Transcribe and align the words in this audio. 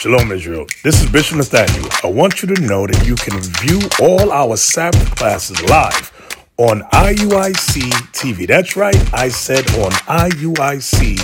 Shalom, 0.00 0.30
Israel. 0.30 0.64
This 0.84 1.02
is 1.02 1.10
Bishop 1.10 1.38
Nathaniel. 1.38 1.90
I 2.04 2.06
want 2.06 2.40
you 2.40 2.54
to 2.54 2.62
know 2.62 2.86
that 2.86 3.04
you 3.04 3.16
can 3.16 3.40
view 3.58 3.80
all 4.00 4.30
our 4.30 4.56
Sabbath 4.56 5.16
classes 5.16 5.60
live 5.68 6.12
on 6.56 6.82
IUIC 6.92 7.90
TV. 8.14 8.46
That's 8.46 8.76
right, 8.76 8.94
I 9.12 9.28
said 9.28 9.68
on 9.74 9.90
IUIC 10.06 11.16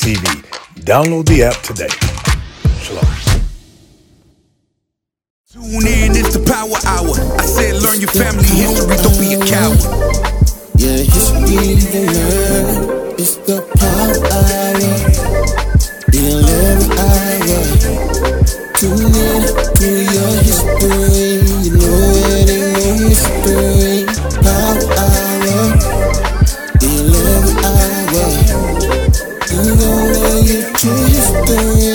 TV. 0.00 0.24
Download 0.80 1.26
the 1.26 1.42
app 1.42 1.60
today. 1.60 1.92
Shalom. 2.80 3.04
Tune 5.52 5.86
in, 5.86 6.16
it's 6.16 6.32
the 6.32 6.42
power 6.48 6.80
hour. 6.88 7.12
I 7.38 7.44
said 7.44 7.82
learn 7.82 8.00
your 8.00 8.08
family 8.12 8.48
history, 8.48 8.96
don't 8.96 9.20
be 9.20 9.34
a 9.34 9.44
coward. 9.44 9.78
Yeah, 10.76 11.04
history 11.04 11.76
to 11.76 12.00
learn. 12.10 13.12
It's 13.18 13.36
the 13.36 13.60
power 13.76 14.24
hour. 14.32 15.81
The 16.22 16.28
11 16.30 17.02
hour. 17.02 17.62
Tune 18.78 19.10
in 19.10 19.42
to 19.74 19.88
your 20.14 20.34
history. 20.46 21.42
You 21.64 21.74
know 21.74 22.14
it 22.30 22.46
ain't 22.46 22.78
no 22.78 22.86
mystery. 23.08 24.06
Power 24.38 24.86
hour. 25.02 25.74
The 26.78 26.90
11 27.02 27.58
hour. 27.66 28.26
You 29.50 29.74
gon' 29.74 30.06
learn 30.14 30.46
your 30.46 30.62
true 30.78 31.02
history. 31.10 31.91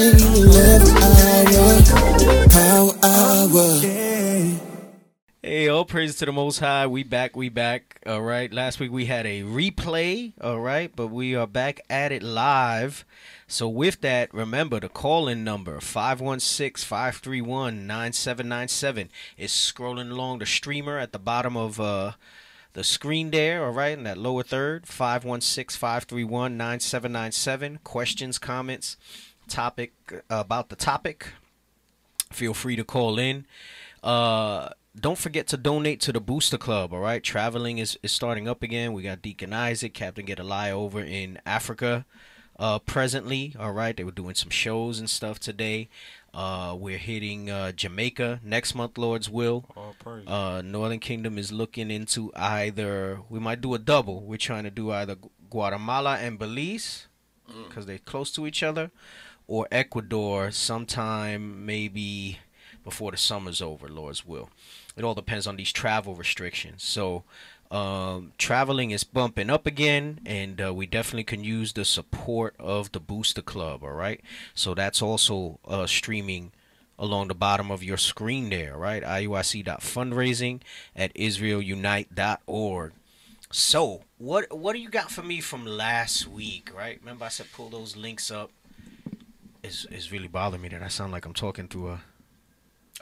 Praise 5.84 6.16
to 6.16 6.26
the 6.26 6.32
Most 6.32 6.60
High. 6.60 6.88
We 6.88 7.04
back, 7.04 7.36
we 7.36 7.50
back. 7.50 8.02
All 8.06 8.22
right. 8.22 8.52
Last 8.52 8.80
week 8.80 8.92
we 8.92 9.06
had 9.06 9.26
a 9.26 9.44
replay. 9.44 10.34
All 10.42 10.60
right. 10.60 10.90
But 10.96 11.08
we 11.08 11.36
are 11.36 11.46
back 11.46 11.82
at 11.90 12.12
it 12.12 12.24
live. 12.24 13.06
So, 13.48 13.68
with 13.68 14.02
that, 14.02 14.34
remember 14.34 14.80
the 14.80 14.90
call 14.90 15.28
in 15.28 15.44
number 15.44 15.80
516 15.80 16.86
531 16.86 17.86
9797 17.86 19.10
is 19.38 19.52
scrolling 19.52 20.10
along 20.10 20.40
the 20.40 20.46
streamer 20.46 20.98
at 20.98 21.12
the 21.12 21.20
bottom 21.20 21.58
of 21.58 21.80
uh, 21.80 22.14
the 22.74 22.84
screen 22.84 23.32
there. 23.32 23.66
All 23.66 23.72
right. 23.72 23.98
In 23.98 24.04
that 24.06 24.18
lower 24.18 24.44
third 24.44 24.88
516 24.88 25.78
531 25.78 26.56
9797. 26.56 27.80
Questions, 27.84 28.40
comments, 28.40 28.96
topic 29.48 29.94
uh, 30.12 30.22
about 30.30 30.70
the 30.70 30.76
topic. 30.76 31.34
Feel 32.32 32.54
free 32.54 32.76
to 32.76 32.84
call 32.84 33.20
in. 33.20 33.46
Uh, 34.04 34.70
don't 35.00 35.18
forget 35.18 35.48
to 35.48 35.58
donate 35.58 36.02
to 36.02 36.12
the 36.12 36.20
Booster 36.20 36.58
Club. 36.58 36.94
All 36.94 37.00
right, 37.00 37.24
traveling 37.24 37.78
is, 37.78 37.98
is 38.02 38.12
starting 38.12 38.48
up 38.48 38.64
again. 38.64 38.94
We 38.94 39.04
got 39.04 39.22
Deacon 39.22 39.54
Isaac, 39.54 39.94
Captain 39.94 40.26
Gedaliah 40.26 40.78
over 40.78 41.02
in 41.02 41.40
Africa. 41.46 42.06
Uh, 42.60 42.80
presently, 42.80 43.56
all 43.60 43.72
right, 43.72 43.96
they 43.96 44.04
were 44.04 44.12
doing 44.12 44.34
some 44.34 44.50
shows 44.50 45.00
and 45.00 45.08
stuff 45.10 45.40
today. 45.40 45.90
Uh, 46.34 46.76
we're 46.78 46.98
hitting 46.98 47.50
uh, 47.50 47.72
Jamaica 47.72 48.40
next 48.44 48.74
month, 48.74 48.98
Lord's 48.98 49.30
will. 49.30 49.66
Uh, 50.28 50.62
Northern 50.64 51.00
Kingdom 51.00 51.38
is 51.38 51.52
looking 51.52 51.92
into 51.92 52.32
either 52.36 53.20
we 53.30 53.40
might 53.40 53.62
do 53.62 53.76
a 53.76 53.80
double. 53.80 54.22
We're 54.22 54.38
trying 54.38 54.64
to 54.64 54.72
do 54.72 54.92
either 54.92 55.18
Guatemala 55.50 56.18
and 56.18 56.40
Belize 56.40 57.08
because 57.68 57.86
they're 57.86 58.00
close 58.00 58.32
to 58.34 58.48
each 58.48 58.64
other, 58.64 58.92
or 59.48 59.68
Ecuador 59.72 60.52
sometime 60.52 61.66
maybe 61.66 62.40
before 62.84 63.12
the 63.12 63.18
summer's 63.18 63.62
over, 63.62 63.88
Lord's 63.88 64.26
will. 64.26 64.50
It 64.98 65.04
all 65.04 65.14
depends 65.14 65.46
on 65.46 65.56
these 65.56 65.72
travel 65.72 66.16
restrictions. 66.16 66.84
So, 66.84 67.24
um, 67.70 68.32
traveling 68.38 68.92
is 68.92 69.04
bumping 69.04 69.50
up 69.50 69.68
again, 69.68 70.22
and 70.26 70.60
uh, 70.60 70.74
we 70.74 70.86
definitely 70.88 71.26
can 71.26 71.44
use 71.44 71.74
the 71.74 71.86
support 71.86 72.56
of 72.58 72.92
the 72.92 73.00
Booster 73.00 73.42
Club. 73.42 73.84
All 73.84 73.92
right, 73.92 74.22
so 74.54 74.74
that's 74.74 75.02
also 75.02 75.60
uh, 75.68 75.86
streaming 75.86 76.52
along 76.98 77.28
the 77.28 77.36
bottom 77.36 77.70
of 77.70 77.84
your 77.84 77.98
screen 77.98 78.50
there. 78.50 78.76
Right, 78.76 79.04
IUIC.fundraising 79.04 80.62
at 80.96 81.14
IsraelUnite.org. 81.14 82.94
So, 83.52 84.02
what 84.18 84.58
what 84.58 84.74
do 84.74 84.80
you 84.80 84.90
got 84.90 85.12
for 85.12 85.24
me 85.24 85.42
from 85.42 85.66
last 85.66 86.28
week? 86.28 86.72
Right, 86.76 87.00
remember 87.00 87.26
I 87.26 87.30
said 87.30 87.48
pull 87.54 87.70
those 87.70 87.96
links 87.96 88.32
up. 88.32 88.52
It's, 89.64 89.86
it's 89.92 90.12
really 90.12 90.28
bothering 90.28 90.62
me 90.62 90.70
that 90.70 90.82
I 90.82 90.88
sound 90.88 91.12
like 91.12 91.26
I'm 91.26 91.34
talking 91.34 91.68
through 91.68 91.90
a. 91.90 92.02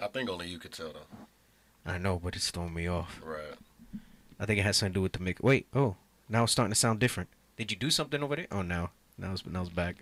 I 0.02 0.08
think 0.08 0.30
only 0.30 0.48
you 0.48 0.60
could 0.60 0.74
tell 0.74 0.92
though. 0.92 1.25
I 1.86 1.98
know, 1.98 2.20
but 2.24 2.36
it's 2.36 2.50
throwing 2.50 2.74
me 2.74 2.88
off. 2.88 3.22
Right. 3.24 3.54
I 4.40 4.46
think 4.46 4.60
it 4.60 4.64
has 4.64 4.78
something 4.78 4.94
to 4.94 4.98
do 4.98 5.02
with 5.04 5.14
the 5.14 5.20
mic. 5.20 5.38
Wait, 5.42 5.68
oh, 5.74 5.96
now 6.28 6.44
it's 6.44 6.52
starting 6.52 6.72
to 6.72 6.80
sound 6.80 7.00
different. 7.00 7.30
Did 7.58 7.72
you 7.72 7.78
do 7.78 7.90
something 7.90 8.22
over 8.22 8.36
there? 8.36 8.48
Oh, 8.52 8.62
now, 8.64 8.92
now 9.18 9.32
it's 9.34 9.46
now 9.46 9.62
it's 9.62 9.70
back. 9.70 9.98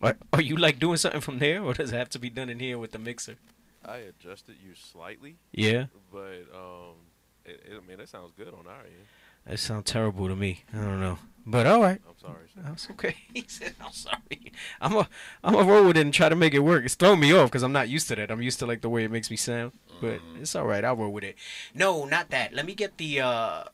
Are, 0.00 0.16
are 0.32 0.40
you 0.42 0.56
like 0.56 0.78
doing 0.78 0.96
something 0.96 1.20
from 1.20 1.38
there, 1.38 1.62
or 1.62 1.74
does 1.74 1.92
it 1.92 1.96
have 1.96 2.10
to 2.10 2.18
be 2.18 2.30
done 2.30 2.48
in 2.48 2.58
here 2.60 2.78
with 2.78 2.92
the 2.92 2.98
mixer? 2.98 3.36
I 3.84 3.96
adjusted 3.96 4.56
you 4.64 4.74
slightly, 4.74 5.36
Yeah, 5.52 5.86
but 6.12 6.44
um, 6.54 6.94
it, 7.44 7.62
it, 7.68 7.80
I 7.82 7.88
mean 7.88 7.98
that 7.98 8.08
sounds 8.08 8.32
good 8.36 8.48
on 8.48 8.66
our 8.68 8.82
end. 8.84 9.06
that 9.46 9.58
sounds 9.58 9.90
terrible 9.90 10.28
to 10.28 10.36
me. 10.36 10.62
I 10.72 10.76
don't 10.78 11.00
know, 11.00 11.18
but 11.44 11.66
all 11.66 11.80
right, 11.80 12.00
I'm 12.08 12.18
sorry. 12.20 12.46
sir. 12.54 12.60
that's 12.64 12.88
okay. 12.90 13.16
He 13.34 13.44
said, 13.48 13.74
"I'm 13.84 13.90
sorry. 13.92 14.52
I'm 14.80 14.94
a 14.96 15.08
I'm 15.42 15.54
a 15.56 15.64
roll 15.64 15.86
with 15.88 15.96
it 15.96 16.00
and 16.02 16.14
try 16.14 16.28
to 16.28 16.36
make 16.36 16.54
it 16.54 16.60
work." 16.60 16.84
It's 16.84 16.94
throwing 16.94 17.18
me 17.18 17.32
off 17.32 17.50
because 17.50 17.64
I'm 17.64 17.72
not 17.72 17.88
used 17.88 18.06
to 18.08 18.14
that. 18.16 18.30
I'm 18.30 18.42
used 18.42 18.60
to 18.60 18.66
like 18.66 18.82
the 18.82 18.88
way 18.88 19.02
it 19.02 19.10
makes 19.10 19.30
me 19.32 19.36
sound, 19.36 19.72
but 20.02 20.20
it's 20.40 20.56
all 20.56 20.66
right. 20.66 20.84
I'll 20.84 20.96
roll 20.96 21.12
with 21.12 21.22
it. 21.22 21.36
No, 21.72 22.04
not 22.04 22.30
that. 22.30 22.52
Let 22.52 22.66
me 22.66 22.74
get 22.74 22.98
the 22.98 23.20
uh 23.20 23.64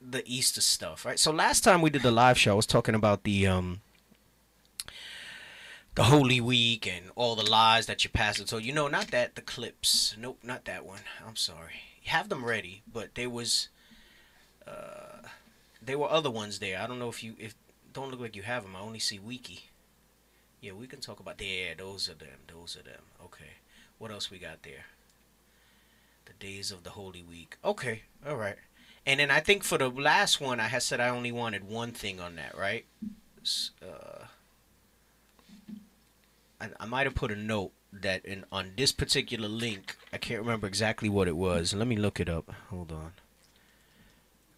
the 0.00 0.22
Easter 0.24 0.60
stuff. 0.60 1.04
Right. 1.04 1.18
So 1.18 1.32
last 1.32 1.64
time 1.64 1.82
we 1.82 1.90
did 1.90 2.02
the 2.02 2.12
live 2.12 2.38
show, 2.38 2.52
I 2.52 2.54
was 2.54 2.66
talking 2.66 2.94
about 2.94 3.24
the 3.24 3.48
um 3.48 3.80
the 5.96 6.04
Holy 6.04 6.40
Week 6.40 6.86
and 6.86 7.06
all 7.16 7.34
the 7.34 7.50
lies 7.50 7.86
that 7.86 8.04
you're 8.04 8.12
passing. 8.12 8.46
So 8.46 8.56
you 8.56 8.72
know, 8.72 8.86
not 8.86 9.08
that 9.08 9.34
the 9.34 9.42
clips. 9.42 10.16
Nope, 10.16 10.38
not 10.44 10.64
that 10.66 10.86
one. 10.86 11.00
I'm 11.26 11.36
sorry. 11.36 11.82
You 12.04 12.12
have 12.12 12.28
them 12.28 12.44
ready, 12.44 12.82
but 12.90 13.16
there 13.16 13.28
was 13.28 13.68
uh 14.66 15.26
there 15.84 15.98
were 15.98 16.08
other 16.10 16.30
ones 16.30 16.60
there. 16.60 16.80
I 16.80 16.86
don't 16.86 17.00
know 17.00 17.08
if 17.08 17.24
you 17.24 17.34
if 17.36 17.56
don't 17.92 18.12
look 18.12 18.20
like 18.20 18.36
you 18.36 18.42
have 18.42 18.62
them. 18.62 18.76
I 18.76 18.80
only 18.80 19.00
see 19.00 19.18
Wiki. 19.18 19.64
Yeah, 20.60 20.72
we 20.72 20.86
can 20.86 21.00
talk 21.00 21.18
about 21.18 21.42
yeah, 21.42 21.74
those 21.76 22.08
are 22.08 22.14
them. 22.14 22.46
Those 22.46 22.76
are 22.76 22.84
them. 22.84 23.02
Okay. 23.24 23.58
What 23.98 24.12
else 24.12 24.30
we 24.30 24.38
got 24.38 24.62
there? 24.62 24.86
The 26.24 26.32
days 26.38 26.70
of 26.70 26.84
the 26.84 26.90
Holy 26.90 27.22
Week. 27.22 27.56
Okay, 27.64 28.02
all 28.26 28.36
right. 28.36 28.56
And 29.04 29.18
then 29.18 29.30
I 29.30 29.40
think 29.40 29.64
for 29.64 29.78
the 29.78 29.88
last 29.88 30.40
one, 30.40 30.60
I 30.60 30.68
had 30.68 30.82
said 30.82 31.00
I 31.00 31.08
only 31.08 31.32
wanted 31.32 31.64
one 31.64 31.92
thing 31.92 32.20
on 32.20 32.36
that, 32.36 32.56
right? 32.56 32.84
Uh, 33.82 34.26
I, 36.60 36.68
I 36.78 36.86
might 36.86 37.06
have 37.06 37.14
put 37.16 37.32
a 37.32 37.36
note 37.36 37.72
that 37.92 38.24
in 38.24 38.44
on 38.52 38.72
this 38.76 38.92
particular 38.92 39.48
link, 39.48 39.96
I 40.12 40.18
can't 40.18 40.40
remember 40.40 40.66
exactly 40.66 41.08
what 41.08 41.28
it 41.28 41.36
was. 41.36 41.74
Let 41.74 41.88
me 41.88 41.96
look 41.96 42.20
it 42.20 42.28
up. 42.28 42.52
Hold 42.70 42.92
on. 42.92 43.12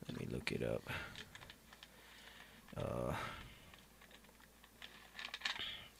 Let 0.08 0.20
me 0.20 0.28
look 0.30 0.52
it 0.52 0.62
up. 0.62 0.82
Uh, 2.76 3.14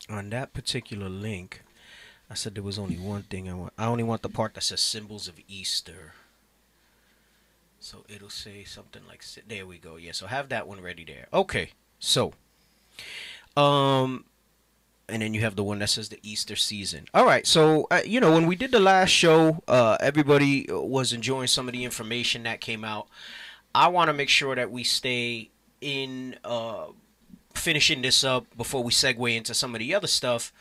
on 0.09 0.29
that 0.31 0.53
particular 0.53 1.09
link, 1.09 1.63
I 2.31 2.35
said 2.35 2.55
there 2.55 2.63
was 2.63 2.79
only 2.79 2.97
one 2.97 3.23
thing 3.23 3.49
I 3.49 3.55
want. 3.55 3.73
I 3.79 3.87
only 3.87 4.03
want 4.05 4.23
the 4.23 4.29
part 4.29 4.55
that 4.55 4.63
says 4.63 4.81
symbols 4.81 5.29
of 5.29 5.35
Easter. 5.47 6.15
So 7.79 8.05
it'll 8.09 8.31
say 8.31 8.65
something 8.65 9.03
like 9.07 9.23
there 9.47 9.67
we 9.67 9.77
go. 9.77 9.97
Yeah, 9.97 10.13
so 10.13 10.27
have 10.27 10.49
that 10.49 10.67
one 10.67 10.81
ready 10.81 11.05
there. 11.05 11.27
Okay. 11.35 11.73
So 11.99 12.33
um 13.57 14.25
and 15.07 15.21
then 15.21 15.35
you 15.35 15.43
have 15.43 15.55
the 15.55 15.63
one 15.63 15.81
that 15.81 15.91
says 15.91 16.09
the 16.09 16.19
Easter 16.23 16.57
season. 16.57 17.07
All 17.13 17.27
right. 17.27 17.47
So 17.47 17.87
uh, 17.91 18.01
you 18.07 18.21
know, 18.21 18.33
when 18.33 18.47
we 18.47 18.57
did 18.57 18.73
the 18.73 18.81
last 18.81 19.11
show, 19.11 19.63
uh 19.69 19.99
everybody 20.01 20.67
was 20.71 21.13
enjoying 21.13 21.49
some 21.49 21.69
of 21.69 21.73
the 21.75 21.85
information 21.85 22.45
that 22.45 22.63
came 22.63 22.85
out. 22.85 23.07
I 23.75 23.89
want 23.89 24.09
to 24.09 24.15
make 24.15 24.31
sure 24.31 24.55
that 24.55 24.71
we 24.71 24.83
stay 24.83 25.51
in 25.83 26.37
uh 26.43 26.87
finishing 27.53 28.01
this 28.01 28.25
up 28.25 28.47
before 28.57 28.83
we 28.83 28.93
segue 28.93 29.37
into 29.37 29.53
some 29.53 29.75
of 29.75 29.79
the 29.79 29.95
other 29.95 30.07
stuff 30.07 30.53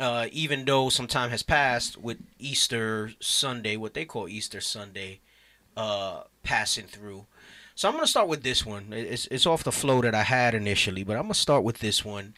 uh, 0.00 0.26
even 0.32 0.64
though 0.64 0.88
some 0.88 1.06
time 1.06 1.30
has 1.30 1.42
passed 1.42 1.96
with 1.96 2.18
Easter 2.38 3.12
Sunday, 3.20 3.76
what 3.76 3.94
they 3.94 4.04
call 4.04 4.28
Easter 4.28 4.60
Sunday, 4.60 5.20
uh, 5.76 6.22
passing 6.42 6.86
through. 6.86 7.26
So 7.74 7.88
I'm 7.88 7.94
gonna 7.94 8.06
start 8.06 8.28
with 8.28 8.42
this 8.42 8.66
one. 8.66 8.92
It's 8.92 9.26
it's 9.26 9.46
off 9.46 9.64
the 9.64 9.72
flow 9.72 10.00
that 10.02 10.14
I 10.14 10.22
had 10.24 10.54
initially, 10.54 11.04
but 11.04 11.16
I'm 11.16 11.22
gonna 11.22 11.34
start 11.34 11.62
with 11.62 11.78
this 11.78 12.04
one, 12.04 12.34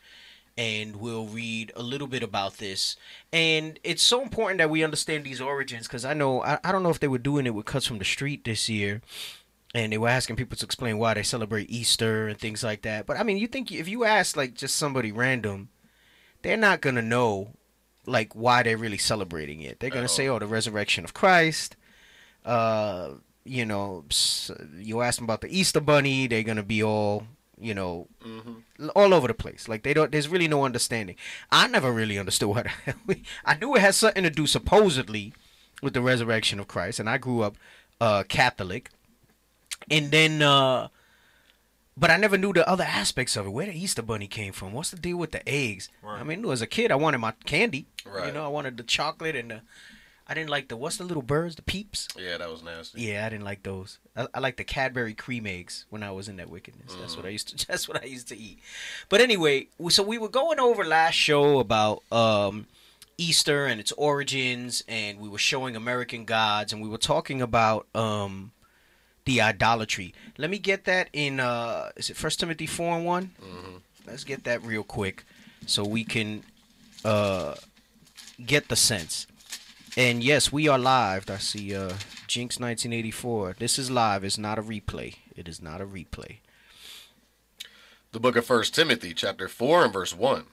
and 0.57 0.97
we'll 0.97 1.27
read 1.27 1.73
a 1.75 1.83
little 1.83 2.07
bit 2.07 2.23
about 2.23 2.59
this. 2.59 2.97
And 3.33 3.79
it's 3.83 4.03
so 4.03 4.21
important 4.23 4.59
that 4.59 4.69
we 4.71 4.85
understand 4.85 5.25
these 5.25 5.41
origins 5.41 5.87
because 5.87 6.05
I 6.05 6.13
know 6.13 6.43
I, 6.43 6.59
I 6.63 6.73
don't 6.73 6.83
know 6.83 6.91
if 6.91 7.01
they 7.01 7.09
were 7.09 7.19
doing 7.19 7.47
it 7.47 7.55
with 7.55 7.67
cuts 7.67 7.87
from 7.87 7.99
the 7.99 8.05
street 8.05 8.45
this 8.45 8.69
year, 8.69 9.01
and 9.75 9.93
they 9.93 9.99
were 9.99 10.09
asking 10.09 10.37
people 10.37 10.57
to 10.59 10.65
explain 10.65 10.99
why 10.99 11.15
they 11.15 11.23
celebrate 11.23 11.71
Easter 11.71 12.29
and 12.29 12.39
things 12.39 12.63
like 12.63 12.83
that. 12.83 13.07
But 13.07 13.19
I 13.19 13.23
mean, 13.23 13.39
you 13.39 13.47
think 13.47 13.73
if 13.73 13.89
you 13.89 14.05
ask 14.05 14.37
like 14.37 14.55
just 14.55 14.77
somebody 14.77 15.11
random, 15.11 15.71
they're 16.43 16.57
not 16.57 16.81
gonna 16.81 17.03
know 17.03 17.51
like 18.07 18.35
why 18.35 18.63
they're 18.63 18.77
really 18.79 18.99
celebrating 18.99 19.61
it. 19.61 19.81
They're 19.81 19.91
gonna 19.91 20.09
say, 20.09 20.29
"Oh, 20.29 20.39
the 20.39 20.47
resurrection 20.47 21.05
of 21.05 21.15
Christ." 21.15 21.77
Uh, 22.45 23.15
you 23.45 23.65
know, 23.65 24.05
you 24.79 25.01
ask 25.03 25.17
them 25.19 25.25
about 25.25 25.41
the 25.41 25.57
Easter 25.59 25.81
bunny, 25.81 26.27
they're 26.27 26.43
gonna 26.43 26.63
be 26.63 26.83
all, 26.83 27.27
you 27.59 27.75
know, 27.75 28.09
l- 28.81 28.89
all 28.97 29.13
over 29.15 29.27
the 29.29 29.35
place. 29.35 29.69
Like 29.69 29.83
they 29.83 29.95
don't. 29.95 30.11
There's 30.13 30.29
really 30.29 30.49
no 30.49 30.65
understanding. 30.65 31.17
I 31.51 31.67
never 31.69 31.93
really 31.93 32.19
understood 32.19 32.49
what. 32.49 32.67
I 33.45 33.55
knew 33.57 33.75
it 33.77 33.81
had 33.81 33.95
something 33.95 34.23
to 34.25 34.31
do 34.31 34.47
supposedly 34.47 35.33
with 35.83 35.95
the 35.95 36.01
resurrection 36.03 36.61
of 36.61 36.69
Christ, 36.69 36.99
and 37.01 37.09
I 37.09 37.19
grew 37.19 37.43
up 37.43 37.57
uh, 38.01 38.25
Catholic, 38.29 38.91
and 39.91 40.11
then. 40.11 40.43
uh 40.43 40.89
but 41.97 42.11
I 42.11 42.17
never 42.17 42.39
knew 42.39 42.53
the 42.53 42.69
other 42.69 42.85
aspects 42.85 43.37
of 43.37 43.47
it. 43.47 43.51
Where 43.51 43.67
the 43.67 43.79
Easter 43.79 44.03
bunny 44.03 44.27
came 44.27 44.53
from? 44.53 44.73
What's 44.73 44.91
the 44.91 44.97
deal 44.99 45.17
with 45.17 45.33
the 45.33 45.47
eggs? 45.49 45.89
I 46.07 46.23
mean, 46.25 46.45
as 46.51 46.63
a 46.63 46.67
kid, 46.67 46.91
I 46.91 46.97
wanted 46.97 47.19
my 47.19 47.33
candy. 47.45 47.87
You 48.27 48.33
know, 48.33 48.45
I 48.45 48.49
wanted 48.49 48.77
the 48.77 48.83
chocolate 48.83 49.37
and 49.37 49.51
the. 49.51 49.61
I 50.27 50.35
didn't 50.35 50.51
like 50.51 50.69
the 50.69 50.77
what's 50.77 50.97
the 50.97 51.03
little 51.03 51.25
birds, 51.25 51.57
the 51.57 51.63
peeps. 51.63 52.07
Yeah, 52.17 52.39
that 52.39 52.49
was 52.49 52.63
nasty. 52.63 53.03
Yeah, 53.03 53.27
I 53.27 53.31
didn't 53.31 53.45
like 53.45 53.65
those. 53.65 53.99
I, 54.15 54.29
I 54.33 54.39
like 54.39 54.59
the 54.59 54.65
Cadbury 54.65 55.13
cream 55.13 55.45
eggs 55.45 55.87
when 55.91 56.05
I 56.05 56.13
was 56.13 56.29
in 56.29 56.37
that 56.37 56.49
wickedness. 56.49 56.95
That's 57.01 57.17
what 57.17 57.27
I 57.27 57.31
used 57.31 57.59
to. 57.59 57.67
That's 57.69 57.89
what 57.89 58.01
I 58.01 58.07
used 58.07 58.29
to 58.29 58.39
eat. 58.39 58.61
But 59.09 59.21
anyway, 59.21 59.67
so 59.89 60.05
we 60.05 60.19
were 60.19 60.29
going 60.29 60.61
over 60.61 60.85
last 60.85 61.15
show 61.15 61.59
about 61.59 62.05
um, 62.13 62.69
Easter 63.19 63.67
and 63.67 63.81
its 63.81 63.91
origins, 63.93 64.85
and 64.87 65.19
we 65.19 65.29
were 65.29 65.37
showing 65.39 65.75
American 65.75 66.25
gods, 66.25 66.73
and 66.73 66.81
we 66.81 66.89
were 66.89 66.97
talking 66.97 67.43
about 67.43 67.89
um, 67.93 68.53
the 69.25 69.41
idolatry. 69.41 70.15
Let 70.39 70.51
me 70.51 70.59
get 70.59 70.85
that 70.85 71.09
in. 71.13 71.41
Uh, 71.41 71.91
is 71.97 72.11
it 72.11 72.17
First 72.17 72.41
Timothy 72.41 72.67
four 72.67 72.97
and 72.97 73.07
one? 73.07 73.31
Let's 74.07 74.25
get 74.25 74.45
that 74.45 74.63
real 74.65 74.83
quick, 74.83 75.25
so 75.67 75.85
we 75.85 76.05
can 76.05 76.43
uh, 77.05 77.55
get 78.45 78.69
the 78.69 78.77
sense. 78.77 79.27
And 79.97 80.23
yes, 80.23 80.53
we 80.53 80.69
are 80.69 80.79
live. 80.79 81.29
I 81.29 81.37
see 81.37 81.75
uh, 81.75 81.95
Jinx 82.27 82.59
1984. 82.59 83.57
This 83.59 83.79
is 83.79 83.91
live. 83.91 84.25
It's 84.25 84.39
not 84.39 84.59
a 84.59 84.63
replay. 84.63 85.17
It 85.37 85.49
is 85.49 85.61
not 85.61 85.81
a 85.81 85.87
replay. 85.87 86.39
The 88.13 88.21
book 88.21 88.37
of 88.37 88.45
First 88.45 88.75
Timothy, 88.75 89.15
chapter 89.15 89.49
four 89.49 89.85
and 89.85 89.93
verse 89.93 90.17
one. 90.17 90.47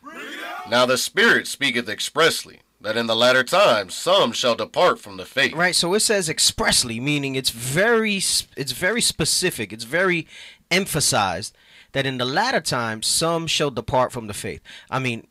Now 0.69 0.85
the 0.85 0.97
Spirit 0.97 1.47
speaketh 1.47 1.89
expressly 1.89 2.59
that 2.81 2.97
in 2.97 3.07
the 3.07 3.15
latter 3.15 3.43
times 3.43 3.93
some 3.95 4.31
shall 4.31 4.55
depart 4.55 4.99
from 4.99 5.17
the 5.17 5.25
faith. 5.25 5.53
Right. 5.53 5.75
So 5.75 5.93
it 5.93 6.01
says 6.01 6.29
expressly, 6.29 6.99
meaning 6.99 7.35
it's 7.35 7.49
very, 7.49 8.15
it's 8.15 8.71
very 8.71 9.01
specific. 9.01 9.73
It's 9.73 9.83
very 9.83 10.27
emphasized 10.69 11.55
that 11.93 12.05
in 12.05 12.17
the 12.17 12.25
latter 12.25 12.61
times 12.61 13.07
some 13.07 13.47
shall 13.47 13.71
depart 13.71 14.11
from 14.11 14.27
the 14.27 14.33
faith. 14.33 14.61
I 14.89 14.99
mean, 14.99 15.27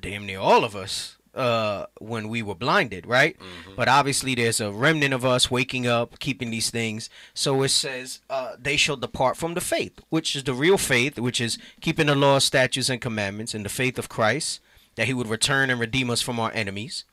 damn 0.00 0.26
near 0.26 0.38
all 0.40 0.64
of 0.64 0.74
us 0.76 1.16
uh 1.34 1.86
when 1.98 2.28
we 2.28 2.42
were 2.42 2.54
blinded 2.54 3.06
right 3.06 3.36
but 3.74 3.88
obviously 3.88 4.34
there's 4.36 4.60
a 4.60 4.70
remnant 4.70 5.12
of 5.12 5.24
us 5.24 5.50
waking 5.50 5.84
up 5.86 6.18
keeping 6.20 6.50
these 6.50 6.70
things 6.70 7.10
so 7.32 7.62
it 7.62 7.70
says 7.70 8.20
uh 8.30 8.52
they 8.56 8.76
shall 8.76 8.96
depart 8.96 9.36
from 9.36 9.54
the 9.54 9.60
faith 9.60 9.98
which 10.10 10.36
is 10.36 10.44
the 10.44 10.54
real 10.54 10.78
faith 10.78 11.18
which 11.18 11.40
is 11.40 11.58
keeping 11.80 12.06
the 12.06 12.14
law 12.14 12.38
statutes 12.38 12.88
and 12.88 13.00
commandments 13.00 13.52
and 13.52 13.64
the 13.64 13.68
faith 13.68 13.98
of 13.98 14.08
christ 14.08 14.60
that 14.96 15.06
he 15.06 15.14
would 15.14 15.28
return 15.28 15.70
and 15.70 15.80
redeem 15.80 16.10
us 16.10 16.22
from 16.22 16.38
our 16.40 16.52
enemies 16.54 17.04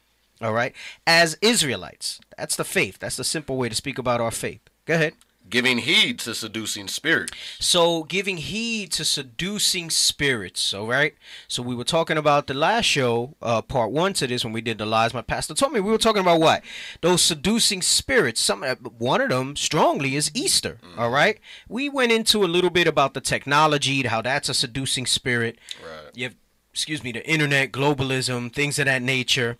all 0.42 0.54
right 0.54 0.74
as 1.06 1.38
israelites 1.42 2.20
that's 2.38 2.56
the 2.56 2.64
faith 2.64 3.00
that's 3.00 3.18
the 3.18 3.24
simple 3.24 3.58
way 3.58 3.70
to 3.70 3.76
speak 3.76 3.98
about 3.98 4.22
our 4.22 4.32
faith 4.32 4.62
go 4.86 4.96
ahead 4.96 5.14
Giving 5.50 5.80
heed 5.80 6.20
to 6.20 6.34
seducing 6.34 6.88
spirits. 6.88 7.34
so 7.60 8.04
giving 8.04 8.38
heed 8.38 8.92
to 8.94 9.04
seducing 9.04 9.90
spirits, 9.90 10.74
all 10.74 10.88
right? 10.88 11.16
So 11.48 11.62
we 11.62 11.76
were 11.76 11.84
talking 11.84 12.16
about 12.16 12.48
the 12.48 12.54
last 12.54 12.86
show, 12.86 13.36
uh, 13.42 13.62
part 13.62 13.92
one 13.92 14.14
to 14.14 14.28
this 14.28 14.46
when 14.46 14.54
we 14.54 14.62
did 14.62 14.78
the 14.78 14.86
lies. 14.86 15.14
My 15.14 15.22
pastor 15.22 15.54
told 15.54 15.74
me 15.74 15.82
we 15.82 15.92
were 15.92 15.98
talking 15.98 16.22
about 16.22 16.40
what? 16.40 16.64
Those 17.02 17.22
seducing 17.22 17.82
spirits. 17.82 18.40
Some 18.40 18.64
one 18.64 19.20
of 19.20 19.30
them 19.30 19.56
strongly 19.58 20.16
is 20.16 20.32
Easter, 20.34 20.78
all 20.98 21.10
right? 21.10 21.38
We 21.68 21.90
went 21.90 22.14
into 22.14 22.46
a 22.46 22.46
little 22.46 22.70
bit 22.70 22.88
about 22.88 23.14
the 23.14 23.22
technology, 23.22 24.04
how 24.04 24.22
that's 24.22 24.48
a 24.48 24.54
seducing 24.54 25.06
spirit. 25.06 25.58
Right. 25.84 26.12
You 26.16 26.24
have, 26.26 26.36
excuse 26.72 27.04
me, 27.04 27.12
the 27.12 27.28
internet, 27.28 27.72
globalism, 27.72 28.52
things 28.54 28.80
of 28.80 28.86
that 28.86 29.02
nature. 29.02 29.58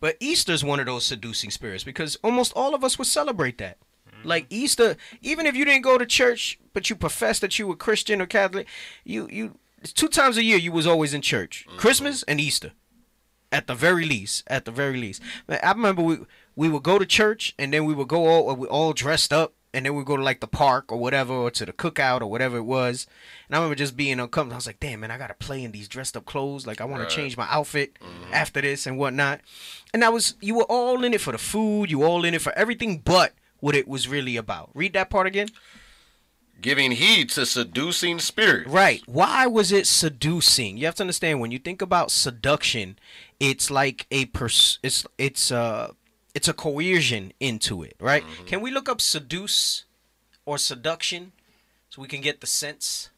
But 0.00 0.16
Easter's 0.20 0.64
one 0.64 0.80
of 0.80 0.86
those 0.86 1.04
seducing 1.04 1.50
spirits 1.50 1.84
because 1.84 2.16
almost 2.22 2.52
all 2.54 2.74
of 2.74 2.84
us 2.84 2.98
would 2.98 3.06
celebrate 3.06 3.58
that. 3.58 3.78
Mm-hmm. 4.08 4.28
Like 4.28 4.46
Easter, 4.50 4.96
even 5.22 5.46
if 5.46 5.56
you 5.56 5.64
didn't 5.64 5.82
go 5.82 5.98
to 5.98 6.06
church, 6.06 6.58
but 6.72 6.90
you 6.90 6.96
profess 6.96 7.38
that 7.40 7.58
you 7.58 7.66
were 7.66 7.76
Christian 7.76 8.20
or 8.20 8.26
Catholic, 8.26 8.66
you 9.04 9.28
you 9.30 9.58
two 9.82 10.08
times 10.08 10.36
a 10.36 10.42
year 10.42 10.58
you 10.58 10.72
was 10.72 10.86
always 10.86 11.14
in 11.14 11.22
church, 11.22 11.64
mm-hmm. 11.66 11.78
Christmas 11.78 12.22
and 12.24 12.40
Easter, 12.40 12.72
at 13.50 13.66
the 13.66 13.74
very 13.74 14.04
least. 14.04 14.44
At 14.48 14.64
the 14.64 14.70
very 14.70 14.98
least, 14.98 15.22
Man, 15.48 15.60
I 15.62 15.72
remember 15.72 16.02
we 16.02 16.18
we 16.54 16.68
would 16.68 16.82
go 16.82 16.98
to 16.98 17.06
church 17.06 17.54
and 17.58 17.72
then 17.72 17.84
we 17.84 17.94
would 17.94 18.08
go 18.08 18.26
all 18.26 18.54
we 18.54 18.68
all 18.68 18.92
dressed 18.92 19.32
up 19.32 19.54
and 19.76 19.84
then 19.86 19.92
we 19.92 19.98
would 19.98 20.06
go 20.06 20.16
to 20.16 20.22
like 20.22 20.40
the 20.40 20.46
park 20.48 20.90
or 20.90 20.98
whatever 20.98 21.32
or 21.34 21.50
to 21.50 21.66
the 21.66 21.72
cookout 21.72 22.22
or 22.22 22.26
whatever 22.26 22.56
it 22.56 22.62
was. 22.62 23.06
And 23.46 23.54
I 23.54 23.58
remember 23.58 23.74
just 23.76 23.96
being 23.96 24.18
uncomfortable. 24.18 24.54
I 24.54 24.56
was 24.56 24.66
like, 24.66 24.80
damn 24.80 25.00
man, 25.00 25.10
I 25.10 25.18
gotta 25.18 25.34
play 25.34 25.62
in 25.62 25.70
these 25.72 25.86
dressed 25.86 26.16
up 26.16 26.24
clothes. 26.24 26.66
Like 26.66 26.80
I 26.80 26.84
want 26.84 27.02
Right. 27.02 27.10
to 27.10 27.14
change 27.14 27.36
my 27.36 27.46
outfit 27.50 27.98
after 28.32 28.60
this 28.62 28.86
and 28.86 28.98
whatnot. 28.98 29.42
And 29.92 30.02
I 30.02 30.08
was 30.08 30.34
you 30.40 30.54
were 30.56 30.64
all 30.64 31.04
in 31.04 31.12
it 31.14 31.20
for 31.20 31.32
the 31.32 31.38
food, 31.38 31.90
you 31.90 31.98
were 32.00 32.06
all 32.06 32.24
in 32.24 32.34
it 32.34 32.40
for 32.42 32.52
everything 32.58 32.98
but 33.04 33.34
what 33.60 33.74
it 33.76 33.86
was 33.86 34.08
really 34.08 34.36
about. 34.36 34.70
Read 34.74 34.94
that 34.94 35.10
part 35.10 35.26
again. 35.26 35.48
Giving 36.58 36.92
heed 36.92 37.28
to 37.30 37.44
seducing 37.44 38.18
spirits. 38.18 38.70
Right. 38.70 39.02
Why 39.06 39.46
was 39.46 39.72
it 39.72 39.86
seducing? 39.86 40.78
You 40.78 40.86
have 40.86 40.94
to 40.94 41.02
understand 41.02 41.38
when 41.40 41.50
you 41.50 41.58
think 41.58 41.82
about 41.82 42.10
seduction, 42.10 42.98
it's 43.38 43.70
like 43.70 44.06
a 44.10 44.24
pers- 44.26 44.78
it's 44.82 45.06
it's 45.18 45.52
uh 45.52 45.92
it's 46.36 46.48
a 46.48 46.52
coercion 46.52 47.32
into 47.40 47.82
it, 47.82 47.96
right? 47.98 48.22
Mm-hmm. 48.22 48.44
Can 48.44 48.60
we 48.60 48.70
look 48.70 48.90
up 48.90 49.00
seduce 49.00 49.84
or 50.44 50.58
seduction 50.58 51.32
so 51.88 52.02
we 52.02 52.08
can 52.08 52.20
get 52.20 52.42
the 52.42 52.46
sense? 52.46 53.08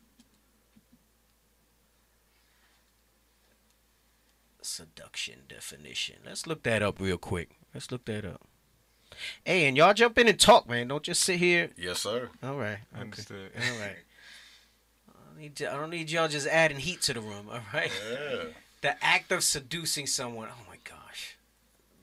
Seduction 4.62 5.40
definition. 5.48 6.16
Let's 6.24 6.46
look 6.46 6.62
that 6.62 6.80
up 6.80 7.00
real 7.00 7.18
quick. 7.18 7.50
Let's 7.74 7.90
look 7.90 8.04
that 8.04 8.24
up. 8.24 8.42
Hey, 9.44 9.66
and 9.66 9.76
y'all 9.76 9.94
jump 9.94 10.16
in 10.18 10.28
and 10.28 10.38
talk, 10.38 10.68
man. 10.68 10.86
Don't 10.86 11.02
just 11.02 11.22
sit 11.24 11.40
here. 11.40 11.70
Yes, 11.76 11.98
sir. 11.98 12.28
All 12.40 12.54
right. 12.54 12.78
Okay. 12.92 13.00
Understood. 13.00 13.50
All 13.56 13.80
right. 13.80 13.96
I 15.08 15.12
don't 15.26 15.38
need 15.40 15.60
y- 15.60 15.66
I 15.66 15.76
don't 15.76 15.90
need 15.90 16.08
y'all 16.10 16.28
just 16.28 16.46
adding 16.46 16.78
heat 16.78 17.02
to 17.02 17.14
the 17.14 17.20
room. 17.20 17.48
All 17.50 17.60
right. 17.74 17.90
Yeah. 18.12 18.44
The 18.80 19.04
act 19.04 19.32
of 19.32 19.42
seducing 19.42 20.06
someone. 20.06 20.48
Oh. 20.52 20.67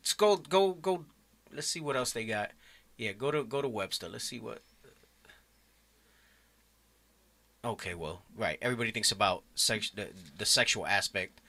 Let's 0.05 0.13
go. 0.13 0.35
Go. 0.37 0.73
Go. 0.73 1.05
Let's 1.51 1.65
see 1.65 1.81
what 1.81 1.95
else 1.95 2.11
they 2.11 2.25
got. 2.25 2.51
Yeah. 2.95 3.13
Go 3.13 3.31
to 3.31 3.43
go 3.43 3.59
to 3.61 3.67
Webster. 3.67 4.07
Let's 4.07 4.25
see 4.25 4.39
what. 4.39 4.61
Okay. 7.65 7.95
Well. 7.95 8.21
Right. 8.37 8.59
Everybody 8.61 8.91
thinks 8.91 9.11
about 9.11 9.41
sex 9.55 9.89
the, 9.89 10.09
the 10.37 10.45
sexual 10.45 10.85
aspect. 10.85 11.41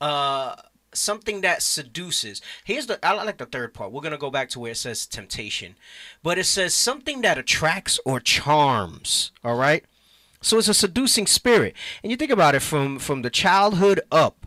Uh. 0.00 0.56
Something 0.92 1.42
that 1.42 1.62
seduces. 1.62 2.42
Here's 2.64 2.86
the. 2.86 2.98
I 3.06 3.12
like 3.12 3.38
the 3.38 3.46
third 3.46 3.74
part. 3.74 3.92
We're 3.92 4.00
gonna 4.00 4.18
go 4.18 4.28
back 4.28 4.48
to 4.48 4.58
where 4.58 4.72
it 4.72 4.76
says 4.76 5.06
temptation, 5.06 5.76
but 6.20 6.36
it 6.36 6.46
says 6.46 6.74
something 6.74 7.20
that 7.20 7.38
attracts 7.38 8.00
or 8.04 8.18
charms. 8.18 9.30
All 9.44 9.54
right. 9.54 9.84
So 10.40 10.58
it's 10.58 10.66
a 10.66 10.74
seducing 10.74 11.28
spirit. 11.28 11.76
And 12.02 12.10
you 12.10 12.16
think 12.16 12.32
about 12.32 12.56
it 12.56 12.62
from 12.62 12.98
from 12.98 13.22
the 13.22 13.30
childhood 13.30 14.00
up. 14.10 14.39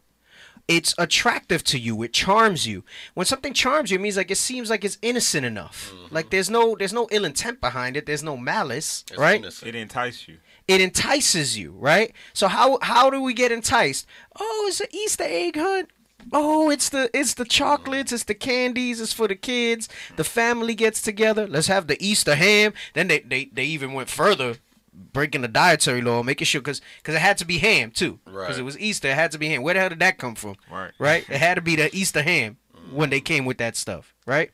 It's 0.68 0.96
attractive 0.98 1.64
to 1.66 1.78
you. 1.78 2.02
It 2.04 2.14
charms 2.14 2.66
you. 2.66 2.84
When 3.16 3.26
something 3.26 3.54
charms 3.54 3.92
you, 3.92 3.96
it 4.00 4.02
means 4.02 4.16
like 4.18 4.32
it 4.32 4.38
seems 4.38 4.70
like 4.70 4.86
it's 4.86 4.98
innocent 5.02 5.46
enough. 5.46 5.92
Mm-hmm. 5.94 6.16
Like 6.16 6.30
there's 6.30 6.50
no 6.50 6.76
there's 6.78 6.94
no 6.94 7.08
ill 7.12 7.26
intent 7.26 7.60
behind 7.60 7.98
it. 7.98 8.06
There's 8.06 8.24
no 8.24 8.38
malice, 8.38 9.04
It's 9.10 9.18
right? 9.20 9.40
innocent. 9.40 9.68
It 9.70 9.76
entices 9.76 10.28
you. 10.28 10.38
It 10.68 10.80
entices 10.80 11.58
you, 11.58 11.72
right? 11.78 12.14
So 12.32 12.48
how 12.48 12.80
how 12.82 13.10
do 13.10 13.22
we 13.22 13.34
get 13.34 13.52
enticed? 13.52 14.08
Oh, 14.40 14.66
it's 14.70 14.80
an 14.80 14.88
Easter 14.92 15.26
egg 15.28 15.58
hunt. 15.58 15.90
Oh, 16.32 16.70
it's 16.70 16.88
the 16.88 17.10
it's 17.14 17.34
the 17.34 17.44
chocolates, 17.44 18.14
it's 18.14 18.24
the 18.24 18.34
candies, 18.34 19.02
it's 19.02 19.12
for 19.12 19.28
the 19.28 19.36
kids. 19.36 19.90
The 20.16 20.24
family 20.24 20.74
gets 20.76 21.02
together. 21.02 21.46
Let's 21.46 21.68
have 21.68 21.88
the 21.88 21.98
Easter 22.02 22.36
ham. 22.36 22.72
Then 22.94 23.10
they 23.10 23.20
they, 23.20 23.46
they 23.52 23.66
even 23.66 23.92
went 23.92 24.10
further, 24.10 24.56
breaking 24.94 25.42
the 25.42 25.48
dietary 25.48 26.02
law, 26.02 26.24
making 26.24 26.46
sure 26.46 26.62
because 26.62 26.82
because 26.98 27.16
it 27.16 27.22
had 27.22 27.38
to 27.40 27.46
be 27.46 27.58
ham 27.60 27.92
too, 27.92 28.20
right? 28.26 28.42
because 28.48 28.58
it 28.60 28.64
was 28.64 28.78
Easter. 28.80 29.10
It 29.10 29.16
had 29.16 29.32
to 29.32 29.38
be 29.38 29.50
ham. 29.50 29.64
Where 29.64 29.74
the 29.74 29.80
hell 29.80 29.90
did 29.90 30.00
that 30.00 30.18
come 30.18 30.36
from? 30.36 30.56
Right. 30.72 30.92
Right. 31.00 31.30
It 31.30 31.38
had 31.38 31.56
to 31.56 31.62
be 31.62 31.76
the 31.76 31.94
Easter 31.96 32.22
ham 32.22 32.58
when 32.92 33.10
they 33.10 33.22
came 33.22 33.46
with 33.46 33.58
that 33.58 33.76
stuff, 33.76 34.14
right? 34.26 34.52